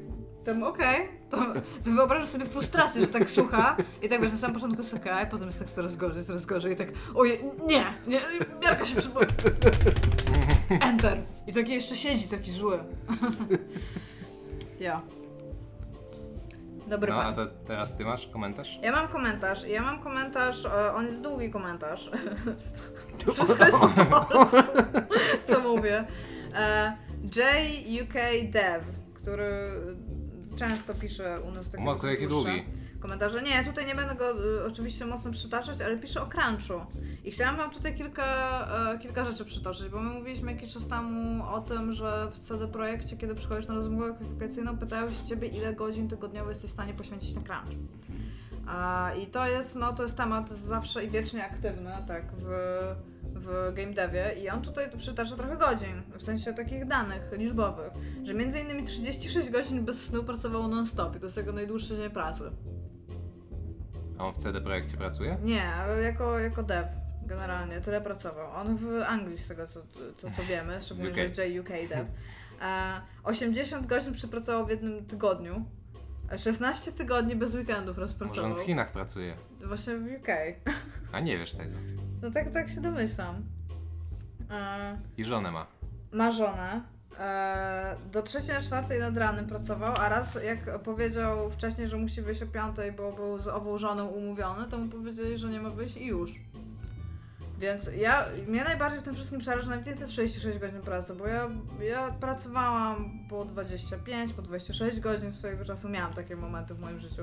tam 0.47 0.63
okej, 0.63 1.09
to 1.31 1.37
wyobrażam 1.97 2.27
sobie 2.27 2.47
frustrację, 2.47 3.01
że 3.01 3.09
tak 3.09 3.31
słucha 3.31 3.77
i 4.03 4.09
tak 4.09 4.21
wiesz, 4.23 4.33
na 4.33 4.39
samym 4.39 4.55
początku 4.55 4.83
jest 4.83 4.95
okej, 4.95 5.27
potem 5.31 5.47
jest 5.47 5.59
tak 5.59 5.71
coraz 5.71 5.97
gorzej, 5.97 6.25
coraz 6.25 6.47
gorzej 6.47 6.73
i 6.73 6.77
tak 6.77 6.89
ojej, 7.15 7.41
nie, 7.67 7.85
nie, 8.07 8.21
miarka 8.63 8.85
się 8.85 8.97
przypomina. 9.01 9.33
Enter. 10.89 11.19
I 11.47 11.53
taki 11.53 11.73
jeszcze 11.73 11.97
siedzi, 11.97 12.29
taki 12.29 12.53
zły. 12.53 12.79
ja. 14.81 15.01
Dobry 16.87 17.13
No, 17.13 17.19
pan. 17.19 17.27
a 17.27 17.33
to 17.33 17.47
teraz 17.47 17.97
ty 17.97 18.05
masz 18.05 18.27
komentarz? 18.27 18.79
Ja 18.83 18.93
mam 18.93 19.09
komentarz, 19.09 19.65
ja 19.69 19.83
mam 19.83 19.99
komentarz, 19.99 20.65
e, 20.65 20.95
on 20.95 21.07
jest 21.07 21.21
długi 21.21 21.51
komentarz. 21.51 22.11
Wszystko 23.33 23.65
jest 23.65 23.79
po 23.79 23.89
polsku, 23.89 24.57
co 25.45 25.61
mówię. 25.61 26.05
E, 26.55 26.97
JUK 27.87 28.13
Dev, 28.53 28.85
który 29.15 29.71
często 30.57 30.95
pisze 30.95 31.41
u 31.41 31.51
nas 31.51 31.71
takie 31.71 31.85
Matko, 31.85 32.07
jaki 32.07 32.27
długi. 32.29 32.65
komentarze. 33.01 33.43
Nie, 33.43 33.65
tutaj 33.65 33.87
nie 33.87 33.95
będę 33.95 34.15
go 34.15 34.45
y, 34.45 34.65
oczywiście 34.67 35.07
mocno 35.07 35.31
przytaczać, 35.31 35.81
ale 35.81 35.97
pisze 35.99 36.23
o 36.23 36.27
crunchu. 36.27 36.87
I 37.25 37.31
chciałam 37.31 37.57
wam 37.57 37.71
tutaj 37.71 37.95
kilka, 37.95 38.25
e, 38.95 38.99
kilka 38.99 39.25
rzeczy 39.25 39.45
przytoczyć, 39.45 39.89
bo 39.89 40.01
my 40.01 40.11
mówiliśmy 40.15 40.53
jakiś 40.53 40.73
czas 40.73 40.89
temu 40.89 41.45
o 41.47 41.61
tym, 41.61 41.93
że 41.93 42.29
w 42.31 42.39
CD 42.39 42.69
Projekcie, 42.69 43.17
kiedy 43.17 43.35
przychodzisz 43.35 43.69
na 43.69 43.75
rozmowę 43.75 44.15
kwalifikacyjną, 44.15 44.79
pytają 44.79 45.09
się 45.09 45.25
ciebie, 45.29 45.49
ile 45.49 45.75
godzin 45.75 46.09
tygodniowo 46.09 46.49
jesteś 46.49 46.71
w 46.71 46.75
stanie 46.75 46.95
poświęcić 46.95 47.35
na 47.35 47.41
crunch. 47.43 47.77
A, 48.67 49.11
I 49.23 49.27
to 49.27 49.47
jest, 49.47 49.77
no, 49.77 49.93
to 49.93 50.03
jest 50.03 50.17
temat 50.17 50.51
zawsze 50.51 51.05
i 51.05 51.09
wiecznie 51.11 51.45
aktywny, 51.45 51.91
tak, 52.07 52.23
w, 52.39 52.49
w 53.35 53.73
game 53.75 53.93
devie 53.93 54.35
i 54.43 54.49
on 54.49 54.63
tutaj 54.63 54.91
przytacza 54.97 55.37
trochę 55.37 55.57
godzin, 55.57 56.03
w 56.19 56.23
sensie 56.23 56.55
takich 56.55 56.87
danych 56.87 57.33
liczbowych, 57.33 57.93
że 58.25 58.35
między 58.35 58.61
innymi 58.61 58.85
36 58.85 59.51
godzin 59.51 59.85
bez 59.85 60.05
snu 60.05 60.25
pracował 60.25 60.69
non-stop 60.69 61.17
i 61.17 61.21
to 61.21 61.27
jest 61.27 61.37
jego 61.37 61.53
najdłuższy 61.53 61.97
dzień 61.97 62.11
pracy. 62.11 62.45
A 64.19 64.25
on 64.25 64.33
w 64.33 64.37
CD 64.37 64.61
Projekcie 64.61 64.97
pracuje? 64.97 65.39
Nie, 65.43 65.65
ale 65.65 66.03
jako, 66.03 66.39
jako 66.39 66.63
dev 66.63 66.89
generalnie 67.27 67.81
tyle 67.81 68.01
pracował. 68.01 68.51
On 68.55 68.77
w 68.77 69.03
Anglii 69.07 69.39
z 69.39 69.49
tego 69.49 69.67
co, 69.67 69.83
co, 70.17 70.31
co 70.31 70.43
wiemy, 70.43 70.81
szczególnie, 70.81 71.15
że 71.15 71.21
jest 71.21 71.55
JUK 71.55 71.69
dev. 71.69 72.07
E, 72.63 73.01
80 73.25 73.87
godzin 73.87 74.13
przepracował 74.13 74.67
w 74.67 74.71
jednym 74.71 75.07
tygodniu. 75.07 75.65
E, 76.33 76.39
16 76.39 76.93
tygodni 76.93 77.37
bez 77.37 77.55
weekendów 77.55 77.97
Może 77.97 78.01
rozpracował. 78.01 78.53
on 78.53 78.59
w 78.59 78.61
Chinach 78.67 78.93
pracuje. 78.93 79.37
Właśnie 79.67 79.97
w 79.99 80.03
UK. 80.05 80.29
A 81.13 81.21
nie 81.21 81.39
wiesz 81.39 81.53
tego. 81.53 81.77
No 82.23 82.31
tak, 82.31 82.51
tak 82.51 82.69
się 82.69 82.81
domyślam. 82.81 83.43
E, 84.51 84.97
I 85.17 85.25
żonę 85.25 85.51
ma. 85.51 85.67
ma 86.13 86.31
żonę. 86.33 86.81
E, 87.21 87.97
do 88.13 88.23
trzeciej 88.23 88.55
na 88.55 88.61
czwartej 88.63 89.01
nad 89.01 89.17
ranem 89.17 89.47
pracował, 89.47 89.95
a 89.97 90.09
raz 90.09 90.39
jak 90.45 90.83
powiedział 90.83 91.51
wcześniej, 91.51 91.89
że 91.89 91.97
musi 91.97 92.23
wyjść 92.23 92.43
o 92.43 92.47
piątej, 92.47 92.93
bo 92.93 93.13
był 93.13 93.39
z 93.39 93.49
ową 93.49 93.79
żoną 93.79 94.07
umówiony, 94.07 94.67
to 94.71 94.79
mu 94.79 94.89
powiedzieli, 94.89 95.39
że 95.39 95.49
nie 95.49 95.61
ma 95.61 95.71
wyjść 95.71 95.97
i 95.97 96.07
już. 96.07 96.41
Więc 97.59 97.91
ja, 97.99 98.25
mnie 98.49 98.65
najbardziej 98.65 99.01
w 99.01 99.03
tym 99.03 99.15
wszystkim 99.15 99.41
przeraża 99.41 99.71
nawet 99.71 99.87
nie 99.87 99.95
te 99.95 100.07
36 100.07 100.59
godzin 100.59 100.81
pracy, 100.81 101.15
bo 101.15 101.27
ja, 101.27 101.49
ja 101.81 102.11
pracowałam 102.11 103.11
po 103.31 103.45
25, 103.45 104.33
po 104.33 104.43
26 104.43 105.01
godzin 105.01 105.33
swojego 105.33 105.65
czasu, 105.65 105.89
miałam 105.89 106.15
takie 106.15 106.37
momenty 106.37 106.75
w 106.75 106.81
moim 106.81 106.99
życiu, 106.99 107.23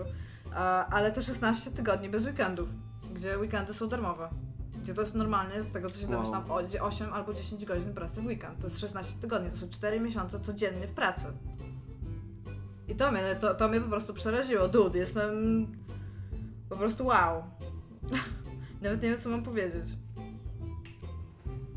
ale 0.90 1.12
te 1.12 1.24
16 1.24 1.72
tygodni 1.72 2.10
bez 2.10 2.26
weekendów, 2.26 2.70
gdzie 3.14 3.38
weekendy 3.38 3.74
są 3.74 3.90
darmowe. 3.90 4.30
Gdzie 4.82 4.94
to 4.94 5.02
jest 5.02 5.16
normalnie, 5.16 5.62
z 5.62 5.72
tego 5.72 5.90
co 5.90 6.00
się 6.00 6.08
Wow. 6.08 6.12
domyślam, 6.14 6.44
gdzie 6.68 6.84
8 6.84 7.14
albo 7.14 7.34
10 7.34 7.66
godzin 7.66 7.94
pracy 7.94 8.22
w 8.22 8.26
weekend. 8.26 8.60
To 8.60 8.64
jest 8.64 8.80
16 8.80 9.20
tygodni, 9.22 9.52
to 9.52 9.58
są 9.58 9.70
4 9.70 10.00
miesiące 10.00 10.40
codziennie 10.40 10.88
w 10.88 10.92
pracy. 10.92 11.28
I 12.88 12.96
to 12.96 13.12
mnie, 13.12 13.36
to, 13.40 13.56
to 13.56 13.68
mnie 13.68 13.82
po 13.82 13.90
prostu 13.90 14.14
przeraziło. 14.14 14.68
Dude, 14.68 15.00
jestem 15.00 15.32
po 16.70 16.78
prostu 16.78 17.06
wow. 17.06 17.44
Nawet 18.82 19.02
nie 19.02 19.10
wiem, 19.10 19.20
co 19.20 19.30
mam 19.30 19.44
powiedzieć. 19.44 19.86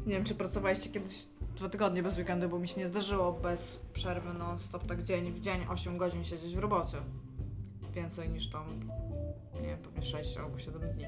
Nie 0.07 0.13
wiem, 0.13 0.25
czy 0.25 0.35
pracowaliście 0.35 0.91
kiedyś 0.91 1.27
dwa 1.57 1.69
tygodnie 1.69 2.03
bez 2.03 2.19
weekendu, 2.19 2.49
bo 2.49 2.59
mi 2.59 2.69
się 2.69 2.81
nie 2.81 2.87
zdarzyło 2.87 3.33
bez 3.33 3.81
przerwy 3.93 4.35
non-stop, 4.35 4.87
tak 4.87 5.03
dzień 5.03 5.33
w 5.33 5.41
dzień 5.41 5.61
8 5.69 5.97
godzin 5.97 6.25
siedzieć 6.25 6.55
w 6.55 6.59
robocie. 6.59 6.97
Więcej 7.95 8.29
niż 8.31 8.49
tam, 8.51 8.65
nie 9.55 9.67
wiem, 9.67 9.79
pewnie 9.79 10.03
6 10.03 10.37
albo 10.37 10.59
7 10.59 10.83
dni. 10.83 11.05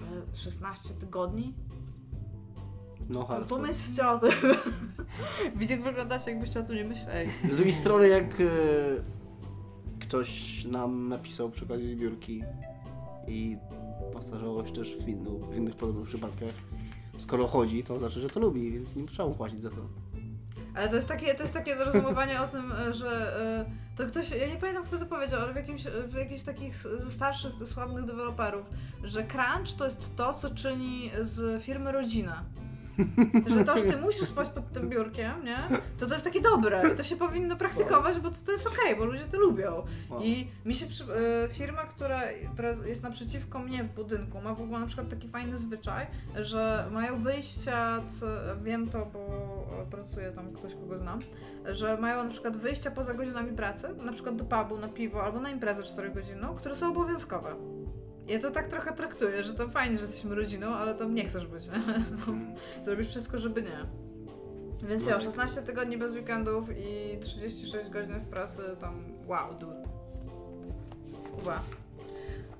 Ale 0.00 0.22
16 0.36 0.94
tygodni? 0.94 1.54
No 3.08 3.18
No 3.20 3.26
hardcore. 3.26 3.48
pomyślcie 3.60 4.08
o 4.08 4.18
tym. 4.18 4.30
Widzicie, 5.56 5.74
jak 5.74 5.82
wyglądacie, 5.84 6.30
jakbyście 6.30 6.60
o 6.60 6.62
tym 6.62 6.76
nie 6.76 6.84
myśleli. 6.84 7.30
Z 7.50 7.54
drugiej 7.56 7.72
strony, 7.72 8.08
jak 8.08 8.24
e, 8.40 8.44
ktoś 10.00 10.64
nam 10.64 11.08
napisał 11.08 11.50
przy 11.50 11.64
okazji 11.64 11.88
zbiórki 11.88 12.42
i 13.28 13.56
powtarzało 14.12 14.66
się 14.66 14.72
też 14.72 14.96
w, 14.96 15.04
w 15.50 15.56
innych 15.56 15.76
podobnych 15.76 16.08
przypadkach, 16.08 16.48
skoro 17.18 17.46
chodzi, 17.46 17.84
to 17.84 17.98
znaczy, 17.98 18.20
że 18.20 18.30
to 18.30 18.40
lubi, 18.40 18.72
więc 18.72 18.96
nie 18.96 19.06
trzeba 19.06 19.28
mu 19.28 19.34
płacić 19.34 19.62
za 19.62 19.70
to. 19.70 19.76
Ale 20.74 20.88
to 20.88 20.96
jest 20.96 21.08
takie, 21.08 21.34
to 21.34 21.42
jest 21.42 21.54
takie 21.54 21.74
rozumowanie 21.74 22.40
o 22.40 22.46
tym, 22.48 22.72
e, 22.72 22.92
że 22.92 23.40
e, 23.40 23.96
to 23.96 24.06
ktoś, 24.06 24.30
ja 24.30 24.46
nie 24.46 24.56
pamiętam 24.56 24.84
kto 24.84 24.98
to 24.98 25.06
powiedział, 25.06 25.40
ale 25.40 25.52
w 25.52 25.56
jakimś, 25.56 25.84
w 25.84 26.14
jakichś 26.14 26.42
takich 26.42 26.84
starszych, 27.10 27.52
sławnych 27.66 28.04
deweloperów, 28.04 28.66
że 29.04 29.24
crunch 29.24 29.72
to 29.78 29.84
jest 29.84 30.16
to, 30.16 30.34
co 30.34 30.50
czyni 30.50 31.10
z 31.22 31.62
firmy 31.62 31.92
rodzinę. 31.92 32.32
Że 33.46 33.64
to, 33.64 33.78
że 33.78 33.84
ty 33.84 33.96
musisz 33.96 34.28
spać 34.28 34.48
pod 34.48 34.72
tym 34.72 34.88
biurkiem, 34.88 35.44
nie? 35.44 35.58
To 35.98 36.06
to 36.06 36.12
jest 36.12 36.24
takie 36.24 36.40
dobre 36.40 36.92
i 36.92 36.96
to 36.96 37.02
się 37.02 37.16
powinno 37.16 37.56
praktykować, 37.56 38.18
bo 38.18 38.30
to, 38.30 38.36
to 38.46 38.52
jest 38.52 38.66
okej, 38.66 38.96
bo 38.96 39.04
ludzie 39.04 39.24
to 39.24 39.38
lubią. 39.38 39.82
I 40.22 40.48
mi 40.64 40.74
się 40.74 40.86
przy, 40.86 41.04
e, 41.04 41.48
firma, 41.48 41.82
która 41.82 42.22
jest 42.86 43.02
naprzeciwko 43.02 43.58
mnie 43.58 43.84
w 43.84 43.88
budynku, 43.94 44.40
ma 44.40 44.54
w 44.54 44.62
ogóle 44.62 44.80
na 44.80 44.86
przykład 44.86 45.08
taki 45.08 45.28
fajny 45.28 45.56
zwyczaj, 45.56 46.06
że 46.40 46.88
mają 46.92 47.22
wyjścia, 47.22 48.02
co, 48.06 48.26
wiem 48.62 48.88
to, 48.90 49.06
bo 49.06 49.64
pracuje 49.90 50.30
tam 50.30 50.50
ktoś, 50.50 50.74
kogo 50.74 50.98
znam, 50.98 51.18
że 51.70 51.98
mają 51.98 52.24
na 52.24 52.30
przykład 52.30 52.56
wyjścia 52.56 52.90
poza 52.90 53.14
godzinami 53.14 53.52
pracy, 53.52 53.88
na 54.04 54.12
przykład 54.12 54.36
do 54.36 54.44
pubu, 54.44 54.78
na 54.78 54.88
piwo 54.88 55.24
albo 55.24 55.40
na 55.40 55.50
imprezę 55.50 55.82
4-godzinną, 55.82 56.54
które 56.54 56.76
są 56.76 56.90
obowiązkowe. 56.90 57.54
Ja 58.28 58.38
to 58.38 58.50
tak 58.50 58.68
trochę 58.68 58.92
traktuję, 58.92 59.44
że 59.44 59.54
to 59.54 59.68
fajnie, 59.68 59.96
że 59.96 60.02
jesteśmy 60.02 60.34
rodziną, 60.34 60.66
ale 60.66 60.94
tam 60.94 61.14
nie 61.14 61.24
chcesz 61.24 61.46
być, 61.46 61.66
nie? 61.66 61.72
To 62.26 62.32
Zrobisz 62.84 63.08
wszystko, 63.08 63.38
żeby 63.38 63.62
nie. 63.62 63.78
Więc 64.88 65.06
ja, 65.06 65.20
16 65.20 65.62
tygodni 65.62 65.98
bez 65.98 66.12
weekendów 66.12 66.68
i 66.70 67.18
36 67.20 67.90
godzin 67.90 68.14
w 68.20 68.26
pracy, 68.26 68.62
tam 68.80 68.94
wow, 69.26 69.54
dude. 69.58 69.84
Kuba, 71.38 71.62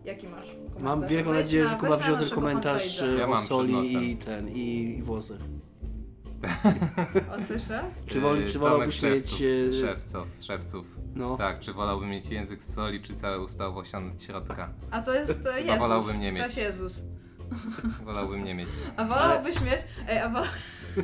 jaki 0.04 0.28
masz 0.28 0.46
komentarz? 0.48 0.82
Mam 0.82 1.06
wielką 1.06 1.30
Wejdź 1.30 1.44
nadzieję, 1.44 1.64
na- 1.64 1.70
że 1.70 1.76
Kuba 1.76 1.88
na 1.88 1.96
wziął 1.96 2.10
ten 2.14 2.20
naszego 2.22 2.40
komentarz 2.40 3.00
fanpage'a. 3.00 3.04
e, 3.14 3.18
Ja 3.18 3.24
o 3.24 3.28
mam 3.28 3.38
przed 3.38 3.48
soli 3.48 4.10
i 4.10 4.16
ten, 4.16 4.48
i, 4.48 4.96
i 4.98 5.02
włosach. 5.02 5.38
O, 7.38 7.42
słyszę? 7.42 7.84
Czy, 8.06 8.20
woli, 8.20 8.46
czy 8.46 8.52
Tomek 8.52 8.60
wolałbyś 8.72 8.94
Szewców, 8.94 9.40
mieć... 9.40 9.50
e, 9.50 9.72
Szewców, 9.72 10.26
szewców. 10.40 10.96
No, 11.14 11.36
Tak, 11.36 11.60
czy 11.60 11.72
wolałbym 11.72 12.08
mieć 12.10 12.30
język 12.30 12.62
z 12.62 12.74
soli, 12.74 13.02
czy 13.02 13.14
całe 13.14 13.40
usta 13.40 13.66
owłosione 13.66 14.10
od 14.12 14.22
środka? 14.22 14.72
A 14.90 15.02
to 15.02 15.14
jest 15.14 15.46
e, 15.46 15.60
Jezus. 15.60 15.78
wolałbym 15.78 16.20
nie 16.20 16.32
mieć. 16.32 16.42
Cześć 16.42 16.56
Jezus. 16.56 17.02
Wolałbym 18.04 18.44
nie 18.44 18.54
mieć. 18.54 18.68
A 18.96 19.04
wolałbyś 19.04 19.60
mieć... 19.60 19.80
Ej, 20.08 20.18
a 20.18 20.28
wol... 20.28 20.46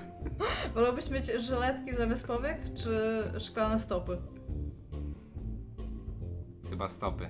wolałbyś 0.75 1.11
mieć 1.11 1.27
żyletki 1.27 1.95
zamiast 1.95 2.27
powiek, 2.27 2.59
czy 2.75 3.23
szklane 3.41 3.79
stopy? 3.79 4.19
Chyba 6.71 6.89
stopy. 6.89 7.29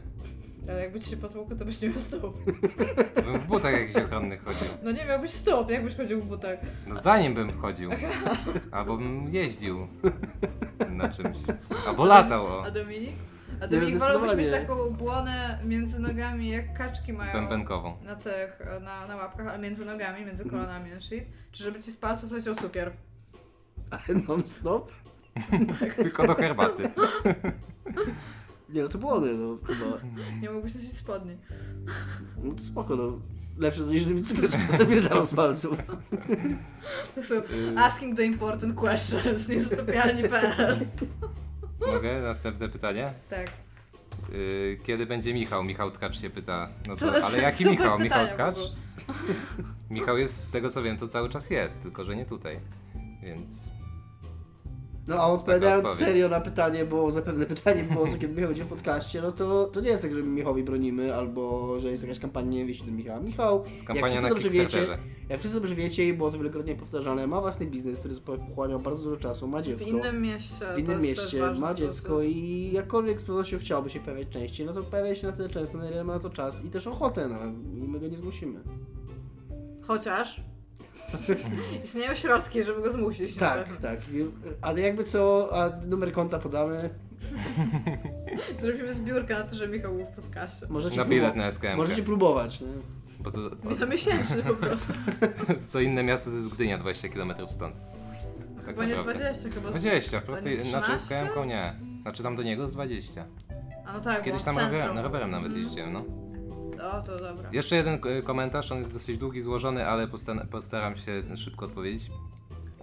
Ale 0.71 0.81
jakby 0.81 1.01
ci 1.01 1.11
się 1.11 1.17
potłukło, 1.17 1.57
to 1.57 1.65
byś 1.65 1.81
nie 1.81 1.89
miał 1.89 1.99
stóp. 1.99 2.37
To 3.15 3.23
bym 3.23 3.39
w 3.39 3.47
butach 3.47 3.73
jakichś 3.73 3.97
ochronnych 3.97 4.45
chodził. 4.45 4.69
No 4.83 4.91
nie 4.91 5.05
miałbyś 5.05 5.31
stóp, 5.31 5.71
jakbyś 5.71 5.97
chodził 5.97 6.21
w 6.23 6.27
butach. 6.27 6.59
No 6.87 7.03
zanim 7.03 7.35
bym 7.35 7.53
chodził. 7.61 7.91
Albo 8.73 8.97
bym 8.97 9.35
jeździł 9.35 9.89
na 10.91 11.09
czymś. 11.09 11.39
Albo 11.89 12.05
latał, 12.05 12.47
o. 12.47 12.65
A 12.65 12.71
Dominik? 12.71 13.11
A 13.61 13.65
Nie, 13.67 13.71
Dominik 13.71 13.99
wolałbyś 13.99 14.37
mieć 14.37 14.51
taką 14.51 14.91
błonę 14.91 15.59
między 15.65 15.99
nogami, 16.01 16.49
jak 16.49 16.79
kaczki 16.79 17.13
mają 17.13 17.33
Bębenkową. 17.33 17.97
na 18.05 18.17
tych, 18.17 18.61
na, 18.81 19.07
na 19.07 19.17
łapkach, 19.17 19.47
ale 19.47 19.59
między 19.59 19.85
nogami, 19.85 20.25
między 20.27 20.45
kolanami 20.51 20.91
na 20.91 21.01
shit. 21.01 21.25
Czy 21.53 21.63
żeby 21.65 21.83
ci 21.83 21.93
z 21.93 21.97
palców 21.97 22.31
leciał 22.33 22.55
cukier? 22.55 22.93
ale 23.91 24.21
non-stop? 24.29 24.93
Tylko 25.97 26.27
do 26.27 26.35
herbaty. 26.35 26.91
Nie, 28.73 28.83
no 28.83 28.89
to 28.89 28.99
błony, 28.99 29.35
no 29.35 29.59
chyba. 29.67 29.87
Nie 30.43 30.51
mógłbyś 30.51 30.75
nosić 30.75 30.93
spodni. 30.93 31.37
No 32.43 32.53
to 32.55 32.63
spoko, 32.63 32.97
no. 32.97 33.19
Lepsze 33.59 33.83
niż 33.83 34.05
gdyby 34.05 34.23
cukier 34.23 34.51
zapierdalał 34.79 35.27
z 35.27 35.35
palców. 35.35 35.79
To 37.15 37.23
są 37.23 37.35
Y. 37.35 37.79
asking 37.79 38.17
the 38.17 38.25
important 38.25 38.75
questions, 38.75 39.49
niezastopialni.pl 39.49 40.87
Mogę? 41.87 42.21
Następne 42.23 42.69
pytanie. 42.69 43.13
Tak. 43.31 43.51
Yy, 44.33 44.79
Kiedy 44.83 45.07
będzie 45.07 45.35
Michał? 45.35 45.65
Michał 45.65 45.91
Tkacz 45.91 46.21
się 46.21 46.31
pyta. 46.31 46.69
No 46.89 46.97
Co 46.97 47.13
to, 47.13 47.25
ale 47.27 47.39
jaki 47.43 47.57
super 47.57 47.71
Michał? 47.79 47.99
Michał 47.99 48.27
w 48.27 48.31
Tkacz? 48.33 48.57
ogóle. 48.59 48.71
Michał 49.91 50.19
jest, 50.19 50.45
z 50.45 50.51
tego 50.51 50.71
co 50.71 50.83
wiem, 50.83 50.97
to 50.99 51.09
cały 51.09 51.29
czas 51.29 51.51
jest, 51.51 51.83
tylko 51.83 52.05
że 52.05 52.17
nie 52.17 52.27
tutaj. 52.27 52.61
Więc 53.23 53.71
No 55.11 55.17
a 55.17 55.27
odpowiadając 55.27 55.89
serio 55.89 56.29
na 56.29 56.41
pytanie, 56.41 56.85
bo 56.85 57.11
zapewne 57.11 57.47
pytanie 57.47 57.83
było 57.85 58.07
to, 58.07 58.13
kiedy 58.13 58.29
Michał 58.29 58.49
będzie 58.49 58.65
w 58.65 58.69
podcaście, 58.69 59.23
no 59.23 59.33
to, 59.33 59.65
to 59.65 59.81
nie 59.81 59.89
jest 59.89 60.03
tak, 60.03 60.15
że 60.15 60.21
my 60.21 60.27
Michałowi 60.27 60.63
bronimy, 60.63 61.15
albo 61.15 61.79
że 61.79 61.91
jest 61.91 62.03
jakaś 62.03 62.19
kampania 62.19 62.51
nienawiści 62.51 62.85
do 62.87 62.93
Michała. 62.93 63.21
Michał, 63.21 63.65
z 63.75 63.79
jak 63.79 63.87
kampania 63.87 64.07
wszyscy 64.07 64.23
na 64.23 64.29
dobrze 64.29 64.51
wiecie, 64.51 64.87
jak 65.29 65.39
wszyscy 65.41 65.61
dobrze 65.61 65.75
wiecie 65.75 66.09
i 66.09 66.13
było 66.13 66.31
to 66.31 66.39
wielokrotnie 66.39 66.75
powtarzane, 66.75 67.27
ma 67.27 67.41
własny 67.41 67.67
biznes, 67.67 67.99
który 67.99 68.15
pochłaniał 68.15 68.81
bardzo 68.81 69.05
dużo 69.05 69.17
czasu, 69.17 69.49
ma 69.49 69.61
W 69.61 69.65
dziecko. 69.65 69.89
innym 69.89 70.23
mieście. 70.23 70.67
w 70.77 70.79
innym 70.79 71.01
mieście, 71.03 71.53
ma 71.59 71.75
dziecko 71.75 72.23
i 72.23 72.71
jakkolwiek 72.73 73.21
z 73.21 73.25
pewnością 73.25 73.59
chciałby 73.59 73.91
się 73.91 74.01
pojawiać 74.01 74.29
częściej, 74.29 74.67
no 74.67 74.73
to 74.73 74.83
pojawia 74.83 75.15
się 75.15 75.27
na 75.27 75.33
tyle 75.33 75.49
często, 75.49 75.79
na 75.79 75.91
ile 75.91 76.05
ma 76.05 76.13
na 76.13 76.21
to 76.21 76.31
czas 76.31 76.65
i 76.65 76.69
też 76.71 76.87
ochotę, 76.87 77.29
no 77.29 77.37
i 77.85 77.89
my 77.89 78.01
go 78.01 78.09
nie 78.09 78.19
zmusimy. 78.19 78.61
Chociaż 79.83 80.43
Istnieją 81.85 82.15
środki, 82.15 82.65
żeby 82.65 82.83
go 82.83 82.91
zmusić. 82.91 83.35
no 83.35 83.41
Tak, 83.41 83.77
tak. 83.77 83.99
Ale 84.61 84.81
jakby 84.81 85.05
co, 85.05 85.49
a 85.53 85.87
numer 85.87 86.13
konta 86.13 86.39
podamy. 86.39 86.91
Zrobimy 88.61 88.95
zbiórkę 88.95 89.35
na 89.39 89.45
to, 89.45 89.55
że 89.57 89.69
Michał 89.69 89.95
był 89.95 90.07
w 90.07 90.09
podcaście. 90.09 90.67
Możecie, 90.69 90.97
Na 90.97 91.05
bilet 91.05 91.33
próbować. 91.33 91.45
na 91.47 91.53
SKM. 91.69 91.77
Możecie 91.77 92.03
próbować. 92.03 92.61
Nie? 92.61 92.67
Bo 93.21 93.31
to, 93.31 93.39
Na 93.81 93.87
miesięczny 93.87 94.43
po 94.43 94.55
prostu. 94.55 94.93
to 95.73 95.81
inne 95.81 96.03
miasto 96.03 96.31
to 96.31 96.37
jest 96.37 96.49
Gdynia, 96.49 96.79
20 96.79 97.09
km 97.09 97.33
stąd. 97.49 97.77
Tak 98.57 98.67
Chyba 98.67 98.85
nie 98.85 98.97
naprawdę. 98.97 99.21
20, 99.33 99.51
chyba 99.51 99.69
z- 99.73 99.81
20, 99.81 100.21
w 100.21 100.23
a 100.23 100.27
prostej, 100.27 100.57
nie 100.57 100.63
znaczy 100.63 100.99
z 100.99 101.05
13? 101.05 101.27
KM-ką 101.33 101.45
nie. 101.45 101.75
Znaczy 102.03 102.23
tam 102.23 102.37
do 102.37 102.43
niego 102.43 102.69
z 102.69 102.73
20. 102.73 103.25
A 103.87 103.93
no 103.93 104.01
tak, 104.01 104.23
Kiedyś 104.23 104.43
tam 104.43 104.55
centrum. 104.55 104.81
rowerem, 104.81 104.99
rowerem 105.05 105.31
nawet 105.31 105.47
Mhm. 105.47 105.65
jeździłem, 105.65 105.93
no. 105.93 106.05
O, 106.83 107.03
to 107.03 107.17
dobra. 107.17 107.49
Jeszcze 107.53 107.77
jeden 107.77 107.99
k- 108.01 108.09
komentarz, 108.25 108.73
on 108.73 108.79
jest 108.79 108.93
dosyć 108.93 109.19
długi, 109.19 109.41
złożony, 109.41 109.87
ale 109.87 110.09
postaram 110.51 110.97
się 110.97 111.37
szybko 111.37 111.65
odpowiedzieć. 111.67 112.11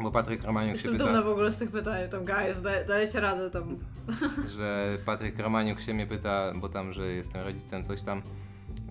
Bo 0.02 0.12
Patryk 0.12 0.43
Romaniuk 0.43 0.78
się 0.78 0.89
Jestem 0.89 0.98
dumna 0.98 1.14
pyta, 1.14 1.24
w 1.24 1.32
ogóle 1.32 1.52
z 1.52 1.58
tych 1.58 1.72
pytań, 1.72 2.10
tam 2.10 2.26
guys, 2.26 2.62
daj, 2.62 2.86
dajecie 2.86 3.20
radę 3.20 3.50
tam. 3.50 3.78
że 4.58 4.98
Patryk 5.06 5.39
Romaniuk 5.39 5.80
się 5.80 5.93
mnie 5.93 6.08
pyta, 6.08 6.54
bo 6.56 6.70
tam, 6.70 6.93
że 6.93 7.06
jestem 7.08 7.41
rodzicem, 7.41 7.84
coś 7.84 8.04
tam. 8.04 8.22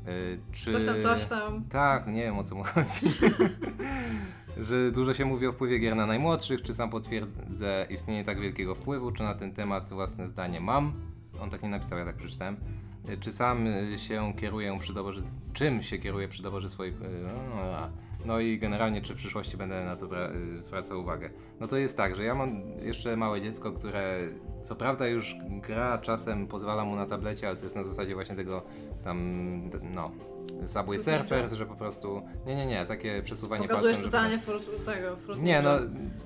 y, 0.09 0.39
czy... 0.53 0.73
Coś 0.73 0.85
tam, 0.85 1.01
coś 1.01 1.27
tam. 1.27 1.65
Tak, 1.65 2.07
nie 2.07 2.23
wiem 2.23 2.39
o 2.39 2.45
co 2.45 2.55
mu 2.55 2.65
chodzi. 2.65 3.07
że 4.57 4.91
dużo 4.91 5.15
się 5.15 5.25
mówi 5.25 5.47
o 5.47 5.53
wpływie 5.53 5.79
gier 5.79 5.97
na 5.97 6.07
najmłodszych, 6.07 6.63
czy 6.63 6.75
sam 6.75 6.91
potwierdzę 6.91 7.87
istnienie 7.91 8.25
tak 8.25 8.41
wielkiego 8.41 8.75
wpływu, 8.75 9.13
czy 9.13 9.23
na 9.23 9.35
ten 9.35 9.53
temat 9.53 9.91
własne 9.91 10.27
zdanie 10.29 10.61
mam. 10.61 10.93
On 11.41 11.51
tak 11.51 11.63
nie 11.63 11.69
napisał, 11.69 11.99
ja 11.99 12.05
tak 12.05 12.17
przeczytałem. 12.17 12.57
Czy 13.21 13.33
sam 13.33 13.67
y, 13.67 13.99
się 13.99 14.33
kieruję 14.37 14.79
przy 14.79 14.95
doborze, 14.95 15.21
czym 15.53 15.83
się 15.83 15.99
kieruję 15.99 16.29
przy 16.29 16.43
doborze 16.43 16.69
swoich... 16.69 17.03
y, 17.03 17.07
No, 18.25 18.41
i 18.41 18.59
generalnie, 18.59 19.03
czy 19.03 19.15
w 19.15 19.17
przyszłości 19.17 19.57
będę 19.57 19.85
na 19.85 19.97
to 19.97 20.07
y, 20.07 20.63
zwracał 20.63 21.01
uwagę. 21.01 21.31
No 21.61 21.69
to 21.69 21.77
jest 21.77 21.97
tak, 21.97 22.17
że 22.17 22.25
ja 22.25 22.35
mam 22.35 22.61
jeszcze 22.83 23.17
małe 23.17 23.41
dziecko, 23.41 23.73
które 23.73 24.19
co 24.63 24.77
prawda 24.77 25.09
już 25.09 25.37
gra 25.47 25.99
czasem 25.99 26.47
pozwala 26.47 26.85
mu 26.85 26.97
na 26.97 27.07
tablecie, 27.07 27.49
ale 27.49 27.57
to 27.57 27.63
jest 27.63 27.77
na 27.77 27.83
zasadzie 27.83 28.15
właśnie 28.15 28.37
tego 28.37 28.63
tam, 29.07 29.71
no, 29.95 30.11
Subway. 30.67 30.99
Surfers, 30.99 31.53
że 31.53 31.67
po 31.67 31.75
prostu, 31.75 32.23
nie, 32.47 32.57
nie, 32.57 32.67
nie, 32.67 32.87
takie 32.87 33.23
przesuwanie 33.23 33.69
Pokazujesz 33.69 33.97
palcem, 33.97 34.13
totalnie 34.13 34.39
frut, 34.39 34.85
tego, 34.85 35.17
frut 35.17 35.43
nie, 35.43 35.63
no 35.63 35.71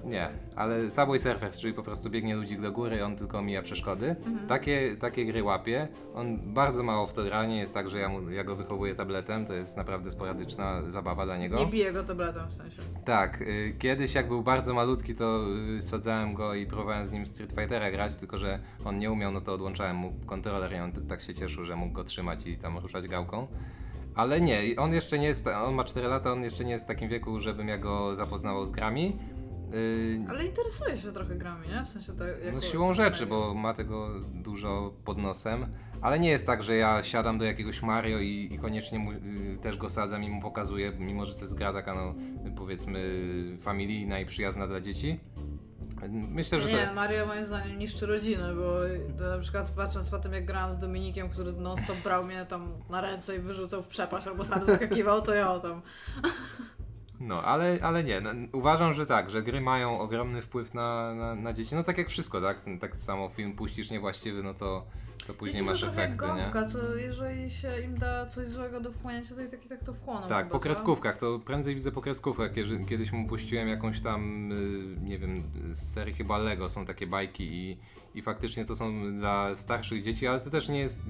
nie, 0.04 0.28
ale 0.56 0.90
Subway 0.90 1.18
Surfers, 1.18 1.58
czyli 1.58 1.74
po 1.74 1.82
prostu 1.82 2.10
biegnie 2.10 2.36
ludzik 2.36 2.60
do 2.60 2.72
góry, 2.72 3.04
on 3.04 3.16
tylko 3.16 3.42
mija 3.42 3.62
przeszkody. 3.62 4.16
Mhm. 4.26 4.48
Takie, 4.48 4.96
takie 5.00 5.26
gry 5.26 5.42
łapie. 5.42 5.88
On 6.14 6.54
bardzo 6.54 6.82
mało 6.82 7.06
w 7.06 7.12
to 7.12 7.24
gra, 7.24 7.46
nie 7.46 7.58
jest 7.58 7.74
tak, 7.74 7.88
że 7.88 7.98
ja, 7.98 8.08
mu, 8.08 8.30
ja 8.30 8.44
go 8.44 8.56
wychowuję 8.56 8.94
tabletem, 8.94 9.46
to 9.46 9.54
jest 9.54 9.76
naprawdę 9.76 10.10
sporadyczna 10.10 10.82
zabawa 10.90 11.24
dla 11.24 11.36
niego. 11.36 11.58
Nie 11.58 11.66
biję 11.66 11.92
go 11.92 12.02
tabletem 12.02 12.48
w 12.48 12.52
sensie. 12.52 12.82
Tak, 13.04 13.40
y, 13.40 13.74
kiedyś 13.78 14.14
jak 14.14 14.28
był 14.28 14.42
bardzo 14.42 14.74
malutki, 14.74 15.14
to 15.14 15.40
y, 15.76 15.80
sadzałem 15.80 16.34
go 16.34 16.54
i 16.54 16.66
próbowałem 16.66 17.06
z 17.06 17.12
nim 17.12 17.26
Street 17.26 17.52
Fightera 17.52 17.90
grać, 17.90 18.16
tylko 18.16 18.38
że 18.38 18.58
on 18.84 18.98
nie 18.98 19.12
umiał, 19.12 19.32
no 19.32 19.40
to 19.40 19.52
odłączałem 19.52 19.96
mu 19.96 20.12
kontroler 20.26 20.72
i 20.72 20.78
on 20.78 20.92
t- 20.92 21.00
tak 21.00 21.20
się 21.20 21.34
cieszył, 21.34 21.64
że 21.64 21.76
mógł 21.76 21.92
go 21.92 22.04
trzymać 22.04 22.46
i 22.46 22.56
tam 22.56 22.69
ruszać 22.78 23.08
gałką. 23.08 23.46
Ale 24.14 24.40
nie, 24.40 24.60
on 24.76 24.92
jeszcze 24.92 25.18
nie 25.18 25.26
jest, 25.26 25.46
on 25.46 25.74
ma 25.74 25.84
4 25.84 26.08
lata, 26.08 26.32
on 26.32 26.42
jeszcze 26.42 26.64
nie 26.64 26.72
jest 26.72 26.84
w 26.84 26.88
takim 26.88 27.08
wieku, 27.08 27.40
żebym 27.40 27.68
ja 27.68 27.78
go 27.78 28.14
zapoznawał 28.14 28.66
z 28.66 28.70
grami. 28.70 29.18
Y, 29.74 30.20
Ale 30.28 30.46
interesuje 30.46 30.96
się 30.96 31.12
trochę 31.12 31.34
grami, 31.34 31.68
nie? 31.68 31.84
W 31.84 31.88
sensie 31.88 32.12
tak 32.12 32.28
jako... 32.44 32.54
no 32.54 32.60
siłą 32.60 32.92
rzeczy, 32.92 33.26
bo 33.26 33.54
ma 33.54 33.74
tego 33.74 34.08
dużo 34.34 34.94
pod 35.04 35.18
nosem, 35.18 35.66
ale 36.00 36.18
nie 36.18 36.28
jest 36.28 36.46
tak, 36.46 36.62
że 36.62 36.76
ja 36.76 37.02
siadam 37.02 37.38
do 37.38 37.44
jakiegoś 37.44 37.82
Mario 37.82 38.18
i, 38.18 38.48
i 38.52 38.58
koniecznie 38.58 38.98
mu, 38.98 39.12
y, 39.12 39.58
też 39.62 39.76
go 39.76 39.90
sadzam 39.90 40.24
i 40.24 40.30
mu 40.30 40.42
pokazuję, 40.42 40.92
mimo 40.98 41.26
że 41.26 41.34
to 41.34 41.40
jest 41.40 41.54
gra 41.54 41.72
taka, 41.72 41.94
no 41.94 42.14
powiedzmy 42.56 43.00
familijna 43.60 44.20
i 44.20 44.26
przyjazna 44.26 44.66
dla 44.66 44.80
dzieci. 44.80 45.20
Myślę, 46.08 46.60
że 46.60 46.68
Nie, 46.68 46.86
to... 46.86 46.94
Mario 46.94 47.26
moim 47.26 47.44
zdaniem 47.44 47.78
niszczy 47.78 48.06
rodzinę, 48.06 48.54
bo 48.54 48.80
na 49.24 49.38
przykład 49.38 49.70
patrząc 49.70 50.10
po 50.10 50.18
tym 50.18 50.32
jak 50.32 50.44
grałam 50.44 50.72
z 50.72 50.78
Dominikiem, 50.78 51.28
który 51.28 51.52
non 51.52 51.76
stop 51.76 51.96
brał 51.96 52.24
mnie 52.24 52.46
tam 52.46 52.72
na 52.90 53.00
ręce 53.00 53.36
i 53.36 53.38
wyrzucał 53.38 53.82
w 53.82 53.86
przepaść 53.86 54.26
albo 54.26 54.44
sam 54.44 54.64
zaskakiwał, 54.64 55.22
to 55.22 55.34
ja 55.34 55.58
tam. 55.58 55.82
No, 57.20 57.42
ale, 57.42 57.78
ale 57.82 58.04
nie. 58.04 58.20
No, 58.20 58.30
uważam, 58.52 58.92
że 58.92 59.06
tak, 59.06 59.30
że 59.30 59.42
gry 59.42 59.60
mają 59.60 59.98
ogromny 59.98 60.42
wpływ 60.42 60.74
na, 60.74 61.14
na, 61.14 61.34
na 61.34 61.52
dzieci. 61.52 61.74
No 61.74 61.82
tak 61.82 61.98
jak 61.98 62.08
wszystko, 62.08 62.40
tak? 62.40 62.64
Tak 62.80 62.96
samo 62.96 63.28
film 63.28 63.56
puścisz 63.56 63.90
niewłaściwy, 63.90 64.42
no 64.42 64.54
to, 64.54 64.86
to 65.22 65.34
później 65.34 65.62
masz 65.62 65.82
efekty, 65.84 66.26
nie? 66.26 66.42
gąbka, 66.42 66.64
co 66.64 66.96
jeżeli 66.96 67.50
się 67.50 67.80
im 67.82 67.98
da 67.98 68.26
coś 68.26 68.48
złego 68.48 68.80
do 68.80 68.92
wchłonięcia, 68.92 69.34
to 69.34 69.42
i 69.42 69.48
tak 69.48 69.66
i 69.66 69.68
tak 69.68 69.84
to 69.84 69.94
wchłoną. 69.94 70.28
Tak, 70.28 70.44
chyba, 70.46 70.50
po 70.50 70.60
kreskówkach, 70.60 71.18
to 71.18 71.38
prędzej 71.38 71.74
widzę 71.74 71.92
po 71.92 72.00
kreskówkach. 72.00 72.52
Kiedy- 72.52 72.84
Kiedyś 72.84 73.12
mu 73.12 73.28
puściłem 73.28 73.68
jakąś 73.68 74.00
tam, 74.00 74.52
y, 74.52 75.00
nie 75.02 75.18
wiem, 75.18 75.42
z 75.70 75.92
serii 75.92 76.14
chyba 76.14 76.38
Lego 76.38 76.68
są 76.68 76.84
takie 76.86 77.06
bajki 77.06 77.44
i, 77.54 77.78
i 78.14 78.22
faktycznie 78.22 78.64
to 78.64 78.76
są 78.76 79.16
dla 79.18 79.54
starszych 79.54 80.02
dzieci, 80.02 80.26
ale 80.26 80.40
to 80.40 80.50
też 80.50 80.68
nie 80.68 80.78
jest. 80.78 81.02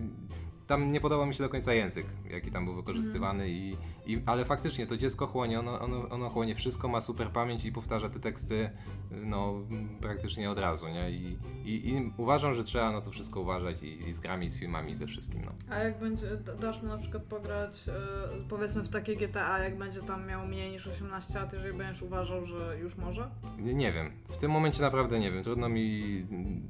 Tam 0.71 0.93
nie 0.93 1.01
podobał 1.01 1.27
mi 1.27 1.35
się 1.35 1.45
do 1.45 1.49
końca 1.49 1.75
język, 1.75 2.07
jaki 2.31 2.51
tam 2.51 2.65
był 2.65 2.75
wykorzystywany, 2.75 3.51
i, 3.51 3.77
i, 4.07 4.23
ale 4.27 4.45
faktycznie 4.45 4.87
to 4.87 4.97
dziecko 4.97 5.27
chłonie, 5.27 5.61
ono, 5.61 5.81
ono, 5.81 6.09
ono 6.09 6.31
chłonie 6.31 6.55
wszystko, 6.55 6.89
ma 6.89 7.01
super 7.01 7.29
pamięć 7.29 7.65
i 7.65 7.73
powtarza 7.73 8.09
te 8.09 8.21
teksty 8.21 8.71
no, 9.11 9.55
praktycznie 10.01 10.51
od 10.51 10.59
razu, 10.59 10.89
nie? 10.89 11.11
I, 11.11 11.39
i, 11.65 11.89
i 11.89 12.13
uważam, 12.17 12.55
że 12.55 12.65
trzeba 12.65 12.93
na 12.93 13.01
to 13.01 13.11
wszystko 13.11 13.41
uważać 13.41 13.83
i, 13.83 14.09
i 14.09 14.13
z 14.13 14.21
grami, 14.21 14.47
i 14.47 14.51
z 14.51 14.59
filmami, 14.59 14.93
i 14.93 14.97
ze 14.97 15.07
wszystkim, 15.07 15.43
no. 15.45 15.53
A 15.71 15.79
jak 15.79 15.99
będzie, 15.99 16.37
da- 16.37 16.55
dasz 16.55 16.83
mu 16.83 16.89
na 16.89 16.99
przykład 16.99 17.23
pograć, 17.23 17.89
e, 17.89 17.93
powiedzmy 18.49 18.83
w 18.83 18.89
takie 18.89 19.17
GTA, 19.17 19.59
jak 19.59 19.79
będzie 19.79 20.01
tam 20.03 20.27
miał 20.27 20.47
mniej 20.47 20.71
niż 20.71 20.87
18 20.87 21.39
lat, 21.39 21.53
jeżeli 21.53 21.79
będziesz 21.79 22.03
uważał, 22.03 22.45
że 22.45 22.79
już 22.79 22.97
może? 22.97 23.31
Nie, 23.59 23.75
nie 23.75 23.93
wiem. 23.93 24.13
W 24.29 24.37
tym 24.37 24.51
momencie 24.51 24.83
naprawdę 24.83 25.21
nie 25.21 25.33
wiem. 25.33 25.43
Trudno 25.43 25.69
mi 25.69 26.27
mm, 26.31 26.63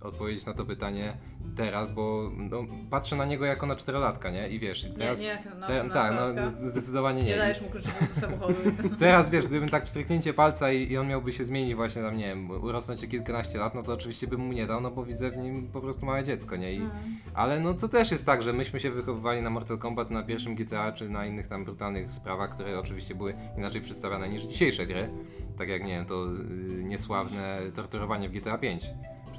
odpowiedzieć 0.00 0.46
na 0.46 0.54
to 0.54 0.64
pytanie 0.64 1.16
teraz, 1.56 1.90
bo 1.90 2.30
no, 2.36 2.64
patrzę 2.90 3.16
na 3.16 3.24
niego 3.24 3.44
jako 3.44 3.66
na 3.66 3.76
czterolatka, 3.76 4.30
nie? 4.30 4.48
I 4.48 4.58
wiesz, 4.58 4.84
i 4.84 4.90
teraz... 4.94 5.20
nie, 5.20 5.26
nie, 5.26 5.60
na 5.60 5.66
te, 5.66 5.82
18 5.82 5.92
tak, 5.92 6.12
no 6.36 6.68
zdecydowanie 6.68 7.22
nie. 7.22 7.28
Nie 7.28 7.36
dajesz 7.36 7.62
mu 7.62 7.68
kluczyków 7.68 8.14
do 8.14 8.20
samochodu. 8.20 8.54
Teraz 8.98 9.30
wiesz, 9.30 9.46
gdybym 9.46 9.68
tak 9.68 9.84
pstryknięcie 9.84 10.34
palca 10.34 10.72
i, 10.72 10.92
i 10.92 10.98
on 10.98 11.08
miałby 11.08 11.32
się 11.32 11.44
zmienić 11.44 11.74
właśnie 11.74 12.02
tam, 12.02 12.16
nie 12.16 12.26
wiem, 12.26 12.50
urosnąć 12.50 13.04
o 13.04 13.08
kilkanaście 13.08 13.58
lat, 13.58 13.74
no 13.74 13.82
to 13.82 13.92
oczywiście 13.92 14.26
bym 14.26 14.40
mu 14.40 14.52
nie 14.52 14.66
dał, 14.66 14.80
no 14.80 14.90
bo 14.90 15.04
widzę 15.04 15.30
w 15.30 15.36
nim 15.36 15.68
po 15.72 15.80
prostu 15.80 16.06
małe 16.06 16.24
dziecko, 16.24 16.56
nie? 16.56 16.72
I, 16.72 16.76
Mm. 16.80 16.90
ale 17.34 17.60
no 17.60 17.74
to 17.74 17.88
też 17.88 18.10
jest 18.10 18.26
tak, 18.26 18.42
że 18.42 18.52
myśmy 18.52 18.80
się 18.80 18.90
wychowywali 18.90 19.42
na 19.42 19.50
Mortal 19.50 19.78
Kombat, 19.78 20.10
na 20.10 20.22
pierwszym 20.22 20.54
GTA, 20.54 20.92
czy 20.92 21.08
na 21.08 21.26
innych 21.26 21.46
tam 21.46 21.64
brutalnych 21.64 22.12
sprawach, 22.12 22.50
które 22.50 22.78
oczywiście 22.78 23.14
były 23.14 23.34
inaczej 23.58 23.80
przedstawiane 23.80 24.28
niż 24.28 24.42
dzisiejsze 24.42 24.86
gry. 24.86 25.10
Tak 25.58 25.68
jak, 25.68 25.82
nie 25.84 25.92
wiem, 25.92 26.06
to 26.06 26.26
y, 26.26 26.84
niesławne 26.84 27.58
torturowanie 27.74 28.28
w 28.28 28.32
GTA 28.32 28.58
5. 28.58 28.86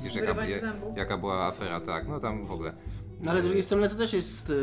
Przecież 0.01 0.27
jaka, 0.27 0.45
ja- 0.45 0.57
jaka 0.95 1.17
była 1.17 1.47
afera, 1.47 1.79
tak, 1.81 2.07
no 2.07 2.19
tam 2.19 2.45
w 2.45 2.51
ogóle. 2.51 2.73
No 3.21 3.31
ale 3.31 3.41
z 3.41 3.45
drugiej 3.45 3.63
strony 3.63 3.89
to 3.89 3.95
też 3.95 4.13
jest. 4.13 4.49
Yy, 4.49 4.55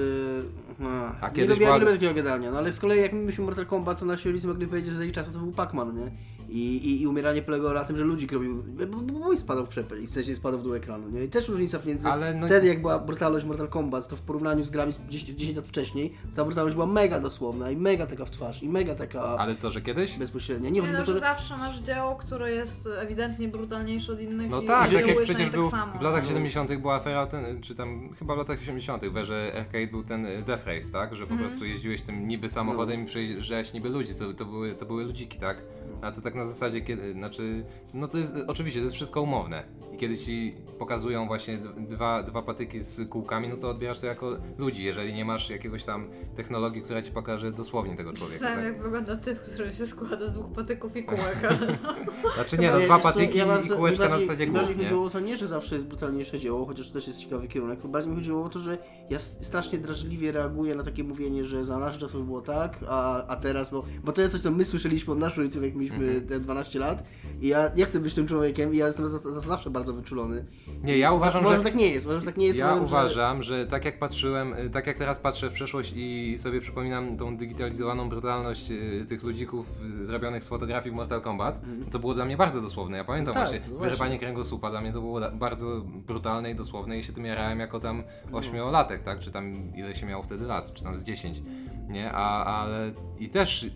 no, 0.79 0.89
A 1.21 1.29
nie 1.29 1.35
kiedyś 1.35 1.51
lubię, 1.51 1.65
była- 1.67 1.79
nie 1.79 1.85
lubię 1.85 1.93
takiego 1.93 2.15
gadania. 2.15 2.51
No 2.51 2.59
ale 2.59 2.73
z 2.73 2.79
kolei 2.81 3.01
jak 3.03 3.13
mieliśmy 3.13 3.45
Mortal 3.45 3.67
Kombat, 3.67 4.01
to 4.01 4.07
nasi 4.07 4.29
rodzice 4.29 4.49
mogli 4.49 4.67
powiedzieć, 4.67 4.91
że 4.91 4.97
za 4.99 5.05
ich 5.05 5.13
czasów 5.13 5.33
to 5.33 5.39
był 5.39 5.53
Pac-Man, 5.53 5.95
nie? 5.95 6.11
I, 6.49 6.77
i, 6.77 7.03
I 7.03 7.07
umieranie 7.07 7.43
polegało 7.43 7.75
na 7.75 7.85
tym, 7.85 7.97
że 7.97 8.05
ludzik 8.05 8.33
robił. 8.33 8.63
b- 8.63 8.87
b- 8.87 9.13
Mój 9.13 9.39
spadał 9.39 9.67
w 9.67 9.69
przepel 9.69 10.03
i 10.03 10.07
w 10.07 10.11
sensie 10.11 10.37
spadał 10.37 10.61
w 10.61 10.63
dół 10.63 10.75
ekranu, 10.75 11.11
nie? 11.11 11.25
I 11.25 11.29
też 11.29 11.49
różnica 11.49 11.79
między. 11.87 12.09
Ale 12.09 12.35
no- 12.35 12.47
Wtedy 12.47 12.67
jak 12.67 12.81
była 12.81 12.99
brutalność 12.99 13.47
Mortal 13.47 13.69
Kombat, 13.69 14.09
to 14.09 14.17
w 14.17 14.21
porównaniu 14.23 14.65
z 14.65 14.71
grami 14.71 14.93
z 14.93 14.99
10, 15.09 15.33
z 15.33 15.37
10 15.37 15.57
lat 15.57 15.69
wcześniej, 15.69 16.15
ta 16.37 16.45
brutalność 16.45 16.75
była 16.75 16.87
mega 16.87 17.21
dosłowna 17.21 17.71
i 17.71 17.77
mega 17.77 18.07
taka 18.07 18.25
w 18.25 18.31
twarz 18.31 18.63
i 18.63 18.69
mega 18.69 18.95
taka 18.95 19.21
Ale 19.23 19.55
co, 19.57 19.71
że 19.71 19.81
kiedyś? 19.81 20.19
bezpośrednia. 20.19 20.71
Nie, 20.71 20.81
Nie 20.81 20.93
no, 20.93 20.99
to, 20.99 21.05
że 21.05 21.15
że 21.15 21.21
zawsze 21.21 21.57
masz 21.57 21.79
dzieło, 21.81 22.17
które 22.17 22.53
jest 22.53 22.89
ewidentnie 22.99 23.49
brutalniejsze 23.49 24.13
od 24.13 24.21
innych 24.21 24.51
No 24.51 24.63
i 24.63 24.67
tak, 24.67 24.91
tak 24.91 25.07
jak 25.07 25.21
przecież 25.21 25.51
był 25.51 25.63
tak 25.63 25.71
samo. 25.71 25.99
w 25.99 26.03
latach 26.03 26.23
No. 26.23 26.29
70. 26.29 26.77
była 26.77 26.95
afera, 26.95 27.27
ten, 27.27 27.61
czy 27.61 27.75
tam 27.75 28.09
chyba 28.19 28.35
w 28.35 28.39
latach 28.39 28.59
80. 28.63 29.05
w 29.09 29.17
erze 29.17 29.53
arcade 29.59 29.87
był 29.87 30.05
ten 30.05 30.27
y, 30.27 30.43
Death 30.43 30.67
Race, 30.67 30.91
tak? 30.91 31.15
Że 31.17 31.27
po 31.27 31.33
Mhm. 31.33 31.49
prostu 31.49 31.65
jeździłeś 31.67 32.03
tym 32.03 32.29
niby 32.29 32.49
samochodem 32.49 33.03
i 33.03 33.07
przejeżdżałeś 33.07 33.73
niby 33.73 33.89
ludzi, 33.89 34.13
to, 34.19 34.35
to, 34.35 34.45
były, 34.45 34.75
to 34.75 34.87
były 34.87 35.05
ludziki, 35.05 35.39
tak? 35.39 35.63
A 36.03 36.13
to 36.13 36.21
tak 36.21 36.35
na 36.35 36.47
zasadzie, 36.47 36.81
kiedy, 36.81 37.13
znaczy, 37.13 37.65
no 37.95 38.09
to 38.09 38.19
jest, 38.19 38.35
oczywiście, 38.47 38.81
to 38.81 38.85
jest 38.85 38.95
wszystko 38.97 39.23
umowne. 39.23 39.63
I 39.95 39.97
kiedy 39.97 40.19
ci 40.19 40.55
pokazują 40.79 41.27
właśnie 41.27 41.59
dwa, 41.79 42.23
dwa 42.23 42.43
patyki 42.43 42.81
z 42.81 43.09
kółkami, 43.09 43.49
no 43.49 43.57
to 43.57 43.71
odbierasz 43.71 43.99
to 43.99 44.07
jako 44.07 44.37
ludzi, 44.59 44.85
jeżeli 44.85 45.13
nie 45.15 45.25
masz 45.25 45.51
jakiegoś 45.51 45.85
tam 45.85 46.07
technologii, 46.37 46.83
która 46.83 47.03
ci 47.03 47.11
pokaże 47.11 47.53
dosłownie 47.53 47.97
tego 47.97 48.13
człowieka. 48.13 48.39
Znam 48.39 48.55
Tak? 48.55 48.65
jak 48.65 48.83
wygląda 48.83 49.17
typ, 49.17 49.41
który 49.41 49.73
się 49.73 49.87
składa 49.87 50.27
z 50.27 50.33
dwóch 50.33 50.53
patyków 50.53 50.97
i 50.97 51.05
kółek, 51.05 51.39
ale 51.49 51.59
Znaczy 52.35 52.59
nie, 52.59 52.71
no 52.71 52.81
dwa 52.81 52.99
patyki 52.99 53.39
ja 53.39 53.45
i 53.45 53.49
bardzo- 53.49 53.77
kółeczka 53.77 54.05
mi 54.05 54.09
na 54.09 54.11
bardziej- 54.11 54.27
zasadzie 54.27 54.47
głów, 54.47 54.59
Bardziej 54.59 54.77
nie? 54.77 54.83
chodziło 54.85 55.05
o 55.05 55.11
to 55.11 55.21
nie, 55.21 55.37
że 55.37 55.47
zawsze 55.49 55.75
jest 55.75 55.87
brutalniejsze 55.87 56.39
dzieło, 56.39 56.67
chociaż 56.67 56.87
to 56.89 56.93
też 56.93 57.07
jest 57.07 57.19
ciekawy 57.21 57.49
kierunek, 57.49 57.77
tylko 57.79 57.89
bardziej 57.89 58.11
mi 58.13 58.17
chodziło 58.19 58.45
o 58.45 58.49
to, 58.49 58.59
że 58.59 58.79
ja 59.11 59.19
strasznie 59.19 59.79
drażliwie 59.79 60.33
reaguję 60.33 60.75
na 60.75 60.83
takie 60.83 61.05
mówienie, 61.05 61.45
że 61.45 61.65
za 61.65 61.79
naszych 61.79 62.01
czasów 62.01 62.27
było 62.27 62.41
tak, 62.41 62.79
a, 62.89 63.27
a 63.27 63.37
teraz, 63.37 63.71
bo, 63.71 63.85
bo 64.05 64.13
to 64.13 64.23
jest 64.23 64.33
coś, 64.33 64.41
co 64.43 64.51
my 64.51 64.65
słyszeliśmy 64.65 65.13
od 65.13 65.19
naszych 65.19 65.39
rodziców, 65.39 65.63
jak 65.63 65.75
mieliśmy 65.79 66.05
Mhm. 66.07 66.27
te 66.27 66.41
12 66.41 66.79
lat 66.79 67.05
i 67.41 67.49
ja 67.49 67.71
nie 67.77 67.85
chcę 67.85 68.01
być 68.01 68.15
tym 68.15 68.27
człowiekiem 68.27 68.75
i 68.75 68.77
ja 68.77 68.87
jestem 68.87 69.09
za, 69.09 69.19
za, 69.19 69.41
zawsze 69.41 69.71
bardzo 69.71 69.93
wyczulony. 69.93 70.45
Nie, 70.83 70.99
ja 70.99 71.13
uważam, 71.13 71.41
Uważam, 71.41 71.59
że... 71.61 71.65
że 71.65 71.71
tak 71.71 71.81
nie 71.81 71.89
jest, 71.91 72.07
uważam, 72.07 72.21
że 72.21 72.27
tak 72.27 72.37
nie 72.37 72.47
jest. 72.47 72.59
Ja 72.59 72.75
że- 72.75 72.81
uważam, 72.81 73.43
że 73.43 73.67
tak 73.67 73.85
jak 73.85 73.99
patrzyłem, 73.99 74.53
y, 74.55 74.71
tak 74.71 74.87
jak 74.87 74.99
teraz 74.99 75.19
patrzę 75.21 75.51
w 75.51 75.53
przeszłość 75.53 75.93
i 75.97 76.35
sobie 76.39 76.61
przypominam 76.61 77.17
tą 77.17 77.37
digitalizowaną 77.37 78.09
brutalność 78.09 78.71
y, 78.71 79.05
tych 79.09 79.23
ludzików 79.23 79.81
y, 80.01 80.07
zrobionych 80.07 80.45
z 80.45 80.49
fotografii 80.49 80.93
w 80.93 80.95
Mortal 80.97 81.21
Kombat, 81.21 81.61
to 81.91 81.99
było 81.99 82.15
dla 82.15 82.25
mnie 82.25 82.37
bardzo 82.37 82.61
dosłowne. 82.61 82.97
Ja 82.97 83.05
pamiętam 83.05 83.35
Tak, 83.35 83.43
właśnie, 83.43 83.61
no 83.61 83.67
właśnie. 83.69 83.85
wyrywanie 83.85 84.19
kręgosłupa 84.19 84.71
dla 84.71 84.81
mnie 84.81 84.93
to 84.93 85.01
było 85.01 85.21
bardzo 85.33 85.81
brutalne 86.07 86.51
i 86.51 86.55
dosłowne 86.55 86.99
i 86.99 87.03
się 87.03 87.13
tym 87.13 87.25
jarałem 87.25 87.59
jako 87.61 87.81
tam 87.81 88.03
ośmiolatek, 88.33 89.03
tak? 89.03 89.19
Czy 89.19 89.31
tam 89.31 89.77
ile 89.77 89.95
się 89.95 90.07
miało 90.07 90.23
wtedy 90.23 90.45
lat, 90.45 90.73
czy 90.75 90.85
tam 90.85 90.97
z 90.97 91.03
10, 91.03 91.43
nie? 91.89 92.13
A, 92.13 92.45
ale 92.45 92.93
i 93.19 93.29
też 93.29 93.71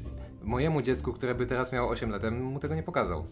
mojemu 0.44 0.82
dziecku, 0.82 1.12
które 1.12 1.34
by 1.34 1.46
teraz 1.46 1.72
miało 1.72 1.88
8 1.90 2.10
lat, 2.10 2.22
ja 2.22 2.30
bym 2.30 2.42
mu 2.42 2.58
tego 2.58 2.74
nie 2.74 2.82
pokazał. 2.82 3.26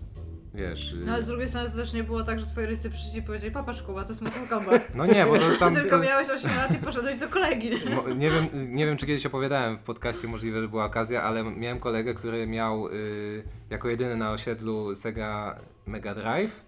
Wiesz. 0.55 0.93
y, 0.93 0.97
No 0.97 1.13
ale 1.13 1.23
z 1.23 1.27
drugiej 1.27 1.49
strony 1.49 1.71
to 1.71 1.77
też 1.77 1.93
nie 1.93 2.05
było 2.05 2.23
tak, 2.23 2.41
że 2.41 2.47
twoi 2.47 2.67
rodzice 2.67 2.91
przyszli 2.91 3.19
i 3.19 3.23
powiedzieli, 3.23 3.53
papasz 3.53 3.83
Kuba, 3.83 4.03
to 4.03 4.09
jest 4.09 4.23
Mortal 4.23 4.49
Kombat. 4.49 4.95
No 4.95 5.07
nie, 5.07 5.27
bo 5.27 5.39
to 5.39 5.51
tam... 5.61 5.75
Tylko 5.75 5.99
miałeś 5.99 6.31
8 6.31 6.51
lat 6.57 6.75
i 6.75 6.79
poszedłeś 6.79 7.19
do 7.19 7.29
kolegi. 7.29 7.71
nie? 7.71 8.15
Nie 8.15 8.31
wiem, 8.31 8.47
nie 8.69 8.87
wiem, 8.87 8.97
czy 8.97 9.07
kiedyś 9.07 9.27
opowiadałem 9.27 9.79
w 9.79 9.83
podcaście, 9.83 10.29
możliwe, 10.29 10.61
że 10.61 10.69
była 10.69 10.85
okazja, 10.85 11.23
ale 11.23 11.45
miałem 11.45 11.79
kolegę, 11.79 12.15
który 12.15 12.47
miał 12.47 12.89
y, 12.89 13.43
jako 13.71 13.89
jedyny 13.89 14.17
na 14.17 14.31
osiedlu 14.31 14.95
Sega 14.95 15.61
Mega 15.87 16.15
Drive 16.15 16.65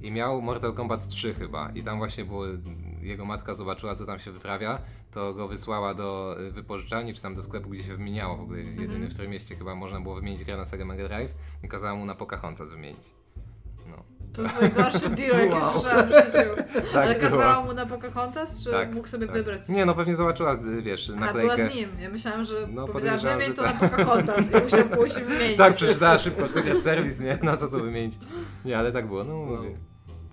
i 0.00 0.10
miał 0.12 0.42
Mortal 0.42 0.72
Kombat 0.72 1.08
3 1.08 1.34
chyba. 1.34 1.70
I 1.74 1.82
tam 1.82 1.98
właśnie 1.98 2.24
było, 2.24 2.44
jego 3.02 3.24
matka 3.24 3.54
zobaczyła, 3.54 3.94
co 3.94 4.06
tam 4.06 4.18
się 4.18 4.32
wyprawia, 4.32 4.78
to 5.10 5.34
go 5.34 5.48
wysłała 5.48 5.94
do 5.94 6.36
y, 6.40 6.50
wypożyczalni, 6.50 7.14
czy 7.14 7.22
tam 7.22 7.34
do 7.34 7.42
sklepu, 7.42 7.68
gdzie 7.68 7.82
się 7.82 7.96
wymieniało. 7.96 8.36
W 8.36 8.40
ogóle 8.40 8.60
jedyny 8.60 9.08
w 9.08 9.14
Trójmieście 9.14 9.56
chyba 9.56 9.74
można 9.74 10.00
było 10.00 10.14
wymienić 10.14 10.44
grę 10.44 10.56
na 10.56 10.64
Sega 10.64 10.84
Mega 10.84 11.08
Drive 11.08 11.34
i 11.62 11.68
kazała 11.68 11.94
mu 11.94 12.06
na 12.06 12.14
Pocahontas 12.14 12.70
wymienić. 12.70 13.10
No. 13.86 14.13
To 14.34 14.42
jest 14.42 14.60
najgorszy 14.60 15.08
deal, 15.10 15.38
jaki 15.40 15.52
Wow. 15.52 15.72
słyszałam 15.72 16.06
w 16.06 16.10
życiu. 16.10 16.50
Tak 16.92 17.04
Ale 17.04 17.14
kazała 17.14 17.60
mu 17.64 17.72
na 17.72 17.86
Pocahontas, 17.86 18.64
czy 18.64 18.70
Tak, 18.70 18.94
mógł 18.94 19.08
sobie 19.08 19.26
tak. 19.26 19.36
wybrać? 19.36 19.68
Nie, 19.68 19.86
no 19.86 19.94
pewnie 19.94 20.16
zobaczyła, 20.16 20.54
z- 20.54 20.82
wiesz, 20.84 21.10
A, 21.10 21.12
była 21.12 21.26
naklejkę. 21.26 21.70
z 21.70 21.74
nim. 21.74 21.88
Ja 22.00 22.08
myślałam, 22.08 22.44
że 22.44 22.54
No, 22.72 22.88
powiedziała, 22.88 23.16
wymień 23.18 23.46
że 23.48 23.54
to 23.54 23.62
tak. 23.62 23.82
na 23.82 23.88
Pocahontas 23.88 24.50
i 24.50 24.62
musiał 24.64 24.84
pójść 24.84 25.14
wymienić. 25.16 25.58
Tak, 25.58 25.74
przeczytała 25.74 26.18
szybko 26.18 26.46
w 26.46 26.50
Service, 26.82 27.24
nie? 27.24 27.38
Na 27.42 27.56
co 27.56 27.68
to 27.68 27.78
wymienić? 27.80 28.18
Nie, 28.64 28.78
ale 28.78 28.92
tak 28.92 29.06
było, 29.06 29.24
no 29.24 29.34
mówię. 29.36 29.70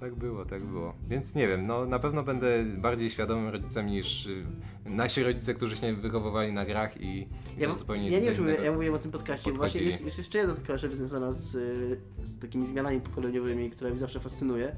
Tak 0.02 0.16
było, 0.16 0.45
tak 0.45 0.64
było. 0.64 0.93
Więc 1.10 1.36
nie 1.36 1.47
wiem, 1.47 1.68
no 1.68 1.86
na 1.86 1.99
pewno 1.99 2.24
będę 2.24 2.64
bardziej 2.64 3.10
świadomym 3.10 3.49
rodzicem 3.49 3.88
niż 3.88 4.26
y, 4.26 4.45
nasi 4.86 5.24
rodzice, 5.24 5.54
którzy 5.54 5.78
się 5.78 5.93
wychowywali 5.95 6.54
na 6.54 6.66
grach 6.66 7.02
i 7.02 7.28
Ja, 7.58 7.74
zupełnie 7.74 8.10
ja 8.12 8.20
nie 8.20 8.26
innego 8.32 8.64
ja, 8.64 8.72
mówiłem 8.72 8.95
o 8.95 8.99
tym 8.99 9.12
podcaście. 9.12 9.52
Właśnie 9.52 9.82
jest, 9.82 10.06
jest 10.06 10.18
jeszcze 10.18 10.38
jedna 10.38 10.56
taka 10.56 10.78
rzecz 10.78 10.93
związana 10.93 11.34
z, 11.34 11.56
y, 11.56 11.99
z 12.24 12.39
takimi 12.39 12.68
zmianami 12.68 13.02
pokoleniowymi, 13.02 13.70
która 13.70 13.89
mnie 13.89 13.99
zawsze 13.99 14.20
fascynuje. 14.20 14.76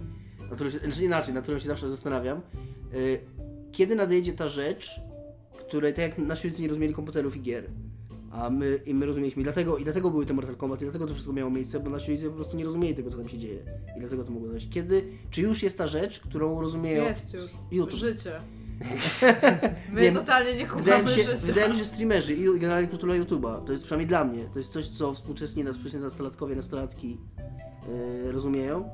Na 0.49 0.55
którą 0.55 0.69
się, 0.69 0.79
znaczy 0.79 1.03
inaczej, 1.03 1.33
na 1.33 1.41
którą 1.41 1.59
się 1.59 1.67
zawsze 1.67 1.89
zastanawiam. 1.89 2.41
Y, 2.93 3.19
Kiedy 3.71 3.95
nadejdzie 3.95 4.33
ta 4.33 4.47
rzecz, 4.47 5.01
której 5.67 5.93
tak 5.93 6.01
jak 6.09 6.17
nasi 6.17 6.47
rodzice 6.47 6.61
nie 6.63 6.67
rozumieli 6.69 6.93
komputerów 6.93 7.37
i 7.37 7.41
gier, 7.41 7.69
a 8.33 8.49
my, 8.49 8.79
i 8.85 8.93
my 8.93 9.05
rozumieliśmy. 9.05 9.41
I 9.41 9.43
dlatego, 9.43 9.77
I 9.77 9.83
dlatego 9.83 10.11
były 10.11 10.25
te 10.25 10.33
Mortal 10.33 10.55
Kombat, 10.55 10.81
i 10.81 10.83
dlatego 10.85 11.07
to 11.07 11.13
wszystko 11.13 11.33
miało 11.33 11.51
miejsce, 11.51 11.79
bo 11.79 11.89
nasi 11.89 12.11
rodzice 12.11 12.29
po 12.29 12.35
prostu 12.35 12.57
nie 12.57 12.65
rozumieli 12.65 12.95
tego, 12.95 13.09
co 13.11 13.17
tam 13.17 13.29
się 13.29 13.37
dzieje. 13.37 13.59
I 13.97 13.99
dlatego 13.99 14.23
to 14.23 14.31
mogło 14.31 14.47
dojść. 14.49 14.69
Kiedy, 14.69 15.03
czy 15.31 15.41
już 15.41 15.63
jest 15.63 15.77
ta 15.77 15.87
rzecz, 15.87 16.19
którą 16.19 16.61
rozumieją 16.61 17.03
Jest 17.03 17.33
już. 17.33 17.43
YouTube? 17.71 17.99
Życie. 17.99 18.31
My 19.93 20.01
Nie, 20.01 20.11
totalnie 20.11 20.55
nie 20.55 20.65
Wydaje 20.67 20.83
kumamy 20.99 21.03
mi, 21.03 21.09
się, 21.09 21.23
życia. 21.35 21.45
wydaje 21.45 21.67
mi 21.69 21.73
się, 21.73 21.79
że 21.79 21.85
streamerzy 21.89 22.33
i 22.33 22.59
generalnie 22.59 22.87
kultura 22.87 23.13
YouTube'a, 23.13 23.63
to 23.65 23.71
jest 23.71 23.83
przynajmniej 23.83 24.07
dla 24.07 24.25
mnie, 24.25 24.45
to 24.53 24.59
jest 24.59 24.71
coś, 24.71 24.87
co 24.87 25.13
współczesni, 25.13 25.63
nastolatkowie, 26.01 26.55
nastolatki 26.55 27.17
yy, 28.23 28.31
rozumieją 28.31 28.89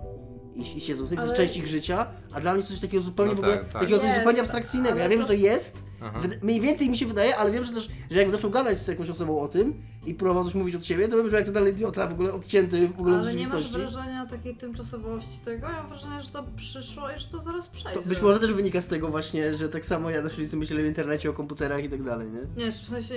i, 0.56 0.78
i 0.78 0.82
siedzą 0.82 1.06
z 1.06 1.10
tym, 1.10 1.18
to 1.18 1.24
jest 1.24 1.36
Ale- 1.36 1.48
część 1.48 1.60
ich 1.60 1.68
życia, 1.68 2.08
a 2.32 2.42
dla 2.42 2.54
mnie 2.54 2.64
coś 2.64 2.80
takiego 2.80 3.04
zupełnie 3.04 3.32
No 3.32 3.36
w 3.36 3.40
ogóle, 3.40 3.58
tak, 3.58 3.70
tak. 3.70 3.82
takiego 3.82 3.98
coś 4.00 4.08
Jest, 4.08 4.20
zupełnie 4.20 4.40
abstrakcyjnego. 4.42 4.98
Ja 4.98 5.04
ale 5.06 5.10
wiem, 5.10 5.20
to- 5.20 5.24
że 5.24 5.28
to 5.28 5.34
jest, 5.34 5.84
Aha. 6.02 6.20
mniej 6.42 6.62
więcej 6.62 6.90
mi 6.90 6.98
się 6.98 7.06
wydaje, 7.06 7.38
ale 7.38 7.52
wiem, 7.52 7.66
że 7.66 7.74
też, 7.74 7.90
że 8.12 8.18
jakbym 8.20 8.32
zaczął 8.36 8.52
gadać 8.52 8.78
z 8.78 8.88
jakąś 8.88 9.10
osobą 9.10 9.42
o 9.42 9.48
tym 9.48 9.74
i 10.06 10.14
próbował 10.14 10.44
coś 10.44 10.54
mówić 10.56 10.76
od 10.76 10.86
siebie, 10.86 11.08
to 11.08 11.16
bym 11.16 11.30
że 11.30 11.36
jak 11.36 11.46
totalny 11.46 11.70
idiota, 11.70 12.08
w 12.08 12.14
ogóle 12.14 12.34
odcięty 12.34 12.88
w 12.88 13.00
ogóle 13.00 13.18
Ale 13.18 13.34
nie 13.34 13.48
masz 13.48 13.72
wrażenia 13.72 14.26
takiej 14.26 14.56
tymczasowości 14.56 15.40
tego? 15.40 15.68
Ja 15.68 15.74
mam 15.74 15.88
wrażenie, 15.88 16.22
że 16.22 16.30
to 16.30 16.44
przyszło 16.56 17.12
i 17.12 17.20
że 17.20 17.28
to 17.28 17.40
zaraz 17.40 17.68
przejdzie. 17.68 18.00
To 18.02 18.10
być 18.10 18.22
może 18.22 18.40
też 18.40 18.54
wynika 18.54 18.82
z 18.82 18.88
tego 18.88 19.08
właśnie, 19.08 19.54
że 19.54 19.70
tak 19.70 19.86
samo 19.86 20.10
ja 20.10 20.22
nasi 20.22 20.38
rodzice 20.38 20.58
myśleli 20.58 20.84
o 20.84 20.88
internecie, 20.88 21.30
o 21.30 21.34
komputerach 21.34 21.84
i 21.84 21.90
tak 21.90 22.04
dalej, 22.04 22.28
nie? 22.32 22.66
Nie, 22.66 22.72
w 22.72 22.76
sensie 22.76 23.16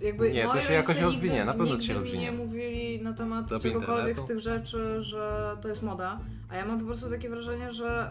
jakby 0.00 0.30
Nie, 0.32 0.44
to 0.48 0.60
się 0.60 0.72
jakoś 0.72 1.00
rozwinie, 1.00 1.34
nigdy, 1.34 1.46
na 1.46 1.52
pewno 1.52 1.66
to 1.66 1.70
nigdy 1.72 1.86
się 1.86 1.92
mi 1.92 1.98
rozwinie. 1.98 2.20
nie 2.24 2.32
mówili 2.32 3.00
na 3.02 3.12
temat 3.12 3.50
Do 3.50 3.60
czegokolwiek 3.60 4.18
internetu. 4.18 4.22
z 4.22 4.26
tych 4.26 4.38
rzeczy, 4.38 5.02
że 5.02 5.56
to 5.62 5.68
jest 5.68 5.82
moda, 5.82 6.20
a 6.48 6.56
ja 6.56 6.66
mam 6.66 6.80
po 6.80 6.86
prostu 6.86 7.10
takie 7.10 7.28
wrażenie, 7.30 7.72
że 7.72 8.10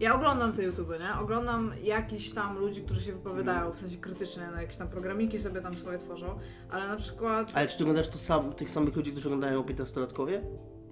ja 0.00 0.14
oglądam 0.14 0.52
te 0.52 0.62
YouTube, 0.62 0.88
nie? 1.00 1.20
Oglądam 1.20 1.72
jakichś 1.82 2.30
tam 2.30 2.58
ludzi, 2.58 2.82
którzy 2.82 3.00
się 3.00 3.12
wypowiadają, 3.12 3.72
w 3.72 3.78
sensie 3.78 3.96
krytycznie, 3.96 4.42
na 4.54 4.60
jakieś 4.62 4.76
tam 4.76 4.88
programiki 4.88 5.38
sobie 5.38 5.60
tam 5.60 5.74
swoje 5.74 5.98
tworzą, 5.98 6.38
ale 6.70 6.88
na 6.88 6.96
przykład 6.96 7.52
Ale 7.54 7.68
czy 7.68 7.78
ty 7.78 7.84
oglądasz 7.84 8.08
to 8.08 8.18
sam, 8.18 8.52
tych 8.52 8.70
samych 8.70 8.96
ludzi, 8.96 9.12
którzy 9.12 9.28
oglądają 9.28 9.62
15-latkowie? 9.62 10.40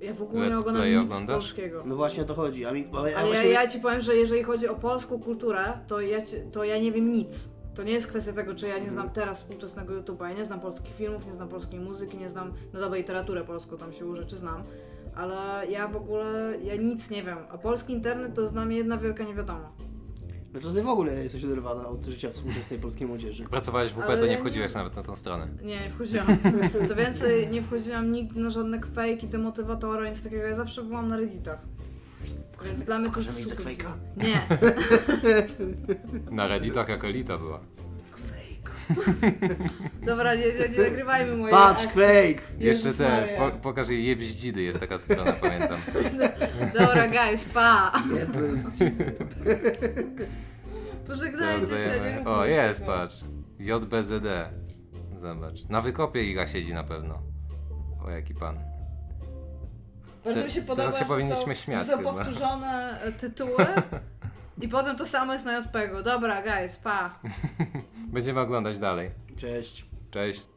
ja 0.01 0.15
w 0.15 0.23
ogóle 0.23 0.47
nie 0.47 0.53
Let's 0.55 0.61
oglądam 0.61 0.83
play 0.83 0.97
nic 0.97 1.05
oglądasz? 1.05 1.37
polskiego. 1.37 1.83
No 1.87 1.97
właśnie 1.97 2.23
o 2.23 2.27
to 2.27 2.35
chodzi. 2.35 2.67
A 2.67 2.73
mi, 2.73 2.89
a, 2.93 2.97
a 2.97 3.01
Ale 3.01 3.11
ja, 3.11 3.23
właśnie... 3.27 3.51
ja 3.51 3.69
ci 3.69 3.81
powiem, 3.81 4.01
że 4.01 4.17
jeżeli 4.17 4.43
chodzi 4.43 4.69
o 4.69 4.75
polską 4.75 5.21
kulturę, 5.23 5.79
to 5.87 6.01
ja, 6.01 6.23
ci, 6.23 6.37
to 6.53 6.65
ja 6.65 6.79
nie 6.79 6.93
wiem 6.93 7.13
nic. 7.13 7.49
To 7.75 7.83
nie 7.83 7.93
jest 7.93 8.07
kwestia 8.07 8.33
tego, 8.33 8.55
czy 8.55 8.69
ja 8.69 8.79
nie 8.79 8.91
znam 8.91 9.11
teraz 9.11 9.39
współczesnego 9.41 9.93
YouTube'a. 9.95 10.29
Ja 10.29 10.33
nie 10.33 10.45
znam 10.45 10.61
polskich 10.61 10.95
filmów, 10.95 11.27
nie 11.27 11.33
znam 11.33 11.49
polskiej 11.49 11.81
muzyki, 11.81 12.19
nie 12.19 12.31
znam, 12.31 12.53
no 12.73 12.81
dobra, 12.81 12.99
literaturę 12.99 13.45
polską 13.45 13.77
tam 13.77 13.93
się 13.93 14.17
rzeczy 14.17 14.37
znam. 14.37 14.63
Ale 15.17 15.67
ja 15.71 15.89
w 15.89 15.97
ogóle, 15.97 16.55
ja 16.63 16.77
nic 16.77 17.11
nie 17.11 17.23
wiem. 17.23 17.39
A 17.51 17.59
polski 17.59 17.93
internet 17.93 18.35
to 18.35 18.51
dla 18.51 18.65
mnie 18.65 18.77
jedna 18.77 18.97
wielka 18.97 19.25
niewiadoma. 19.25 19.73
No 20.55 20.61
to 20.61 20.73
ty 20.73 20.83
w 20.83 20.89
ogóle 20.89 21.23
jesteś 21.23 21.45
oderwana 21.45 21.89
od 21.89 22.05
życia 22.07 22.31
współczesnej 22.31 22.79
polskiej 22.79 23.07
młodzieży. 23.07 23.43
Jak 23.43 23.51
pracowałeś 23.51 23.91
w 23.91 23.95
WP, 23.95 24.03
Ale 24.05 24.17
to 24.19 24.25
nie 24.27 24.31
nie- 24.33 24.39
wchodziłeś 24.39 24.75
nawet 24.75 24.97
na 24.97 25.03
tą 25.03 25.17
stronę. 25.17 25.49
Nie, 25.63 25.81
nie 25.81 25.91
wchodziłam. 25.91 26.27
Co 26.89 26.95
więcej, 26.97 27.49
nie 27.49 27.63
wchodziłam 27.63 28.13
nigdy 28.13 28.41
na 28.41 28.51
żadne 28.51 28.81
fejki, 28.95 29.27
demotywatory, 29.27 30.11
nic 30.11 30.23
takiego. 30.23 30.43
Ja 30.43 30.55
zawsze 30.55 30.83
byłam 30.83 31.09
na 31.09 31.17
redditach. 31.17 31.59
Więc 32.65 32.85
dla 32.85 32.99
mnie 32.99 33.11
to 33.11 33.21
jest 33.21 33.49
super. 33.51 33.67
Nie. 34.17 34.43
Na 36.37 36.47
Redditach 36.49 36.89
jak 36.89 37.05
elita 37.05 37.39
była. 37.39 37.61
Dobra, 40.07 40.35
nie, 40.35 40.47
nie, 40.47 40.69
nie 40.79 40.85
nagrywajmy 40.85 41.37
mojej 41.37 41.51
Patrz, 41.51 41.85
akcji. 41.85 41.91
Quake! 41.91 42.43
Jeszcze 42.59 42.89
Jezus 42.89 42.97
te, 42.97 43.09
Maria. 43.21 43.39
po, 43.39 43.51
pokaż 43.51 43.89
jej 43.89 44.05
jebździdy, 44.07 44.63
jest 44.63 44.81
taka 44.81 44.99
strona, 44.99 45.33
pamiętam. 45.33 45.81
Dobra, 46.79 47.09
guys, 47.09 47.45
pa! 47.45 47.93
Nie. 48.13 48.27
Pożegnajcie 51.07 51.67
się, 51.67 52.01
nie 52.05 52.17
róbmy 52.17 52.31
O, 52.31 52.45
już 52.47 52.57
jest, 52.57 52.81
tego. 52.81 52.93
patrz. 52.93 53.17
JBZD. 53.59 54.51
Zobacz. 55.19 55.69
Na 55.69 55.81
wykopie 55.81 56.25
Iga 56.25 56.47
siedzi 56.47 56.75
na 56.75 56.85
pewno. 56.85 57.23
O, 58.05 58.11
jaki 58.11 58.35
pan. 58.35 58.59
Bardzo 60.25 60.41
Te- 60.41 60.47
mi 60.47 60.53
się 60.53 60.61
podoba, 60.63 60.83
teraz 60.83 60.95
się 60.95 61.05
że 61.05 61.09
powinniśmy 61.09 61.55
są, 61.57 61.63
śmiać 61.63 61.87
że 61.87 61.93
są 61.93 61.99
chyba. 61.99 62.13
powtórzone 62.13 63.01
e, 63.03 63.13
tytuły 63.13 63.57
i 64.61 64.69
potem 64.69 64.97
to 64.97 65.07
samo 65.07 65.33
jest 65.33 65.45
na 65.45 65.59
JPEG-u. 65.59 66.03
Dobra, 66.03 66.43
guys, 66.43 66.77
pa! 66.77 67.21
Będziemy 68.15 68.41
oglądać 68.41 68.79
dalej. 68.79 69.11
Cześć. 69.37 69.85
Cześć. 70.11 70.50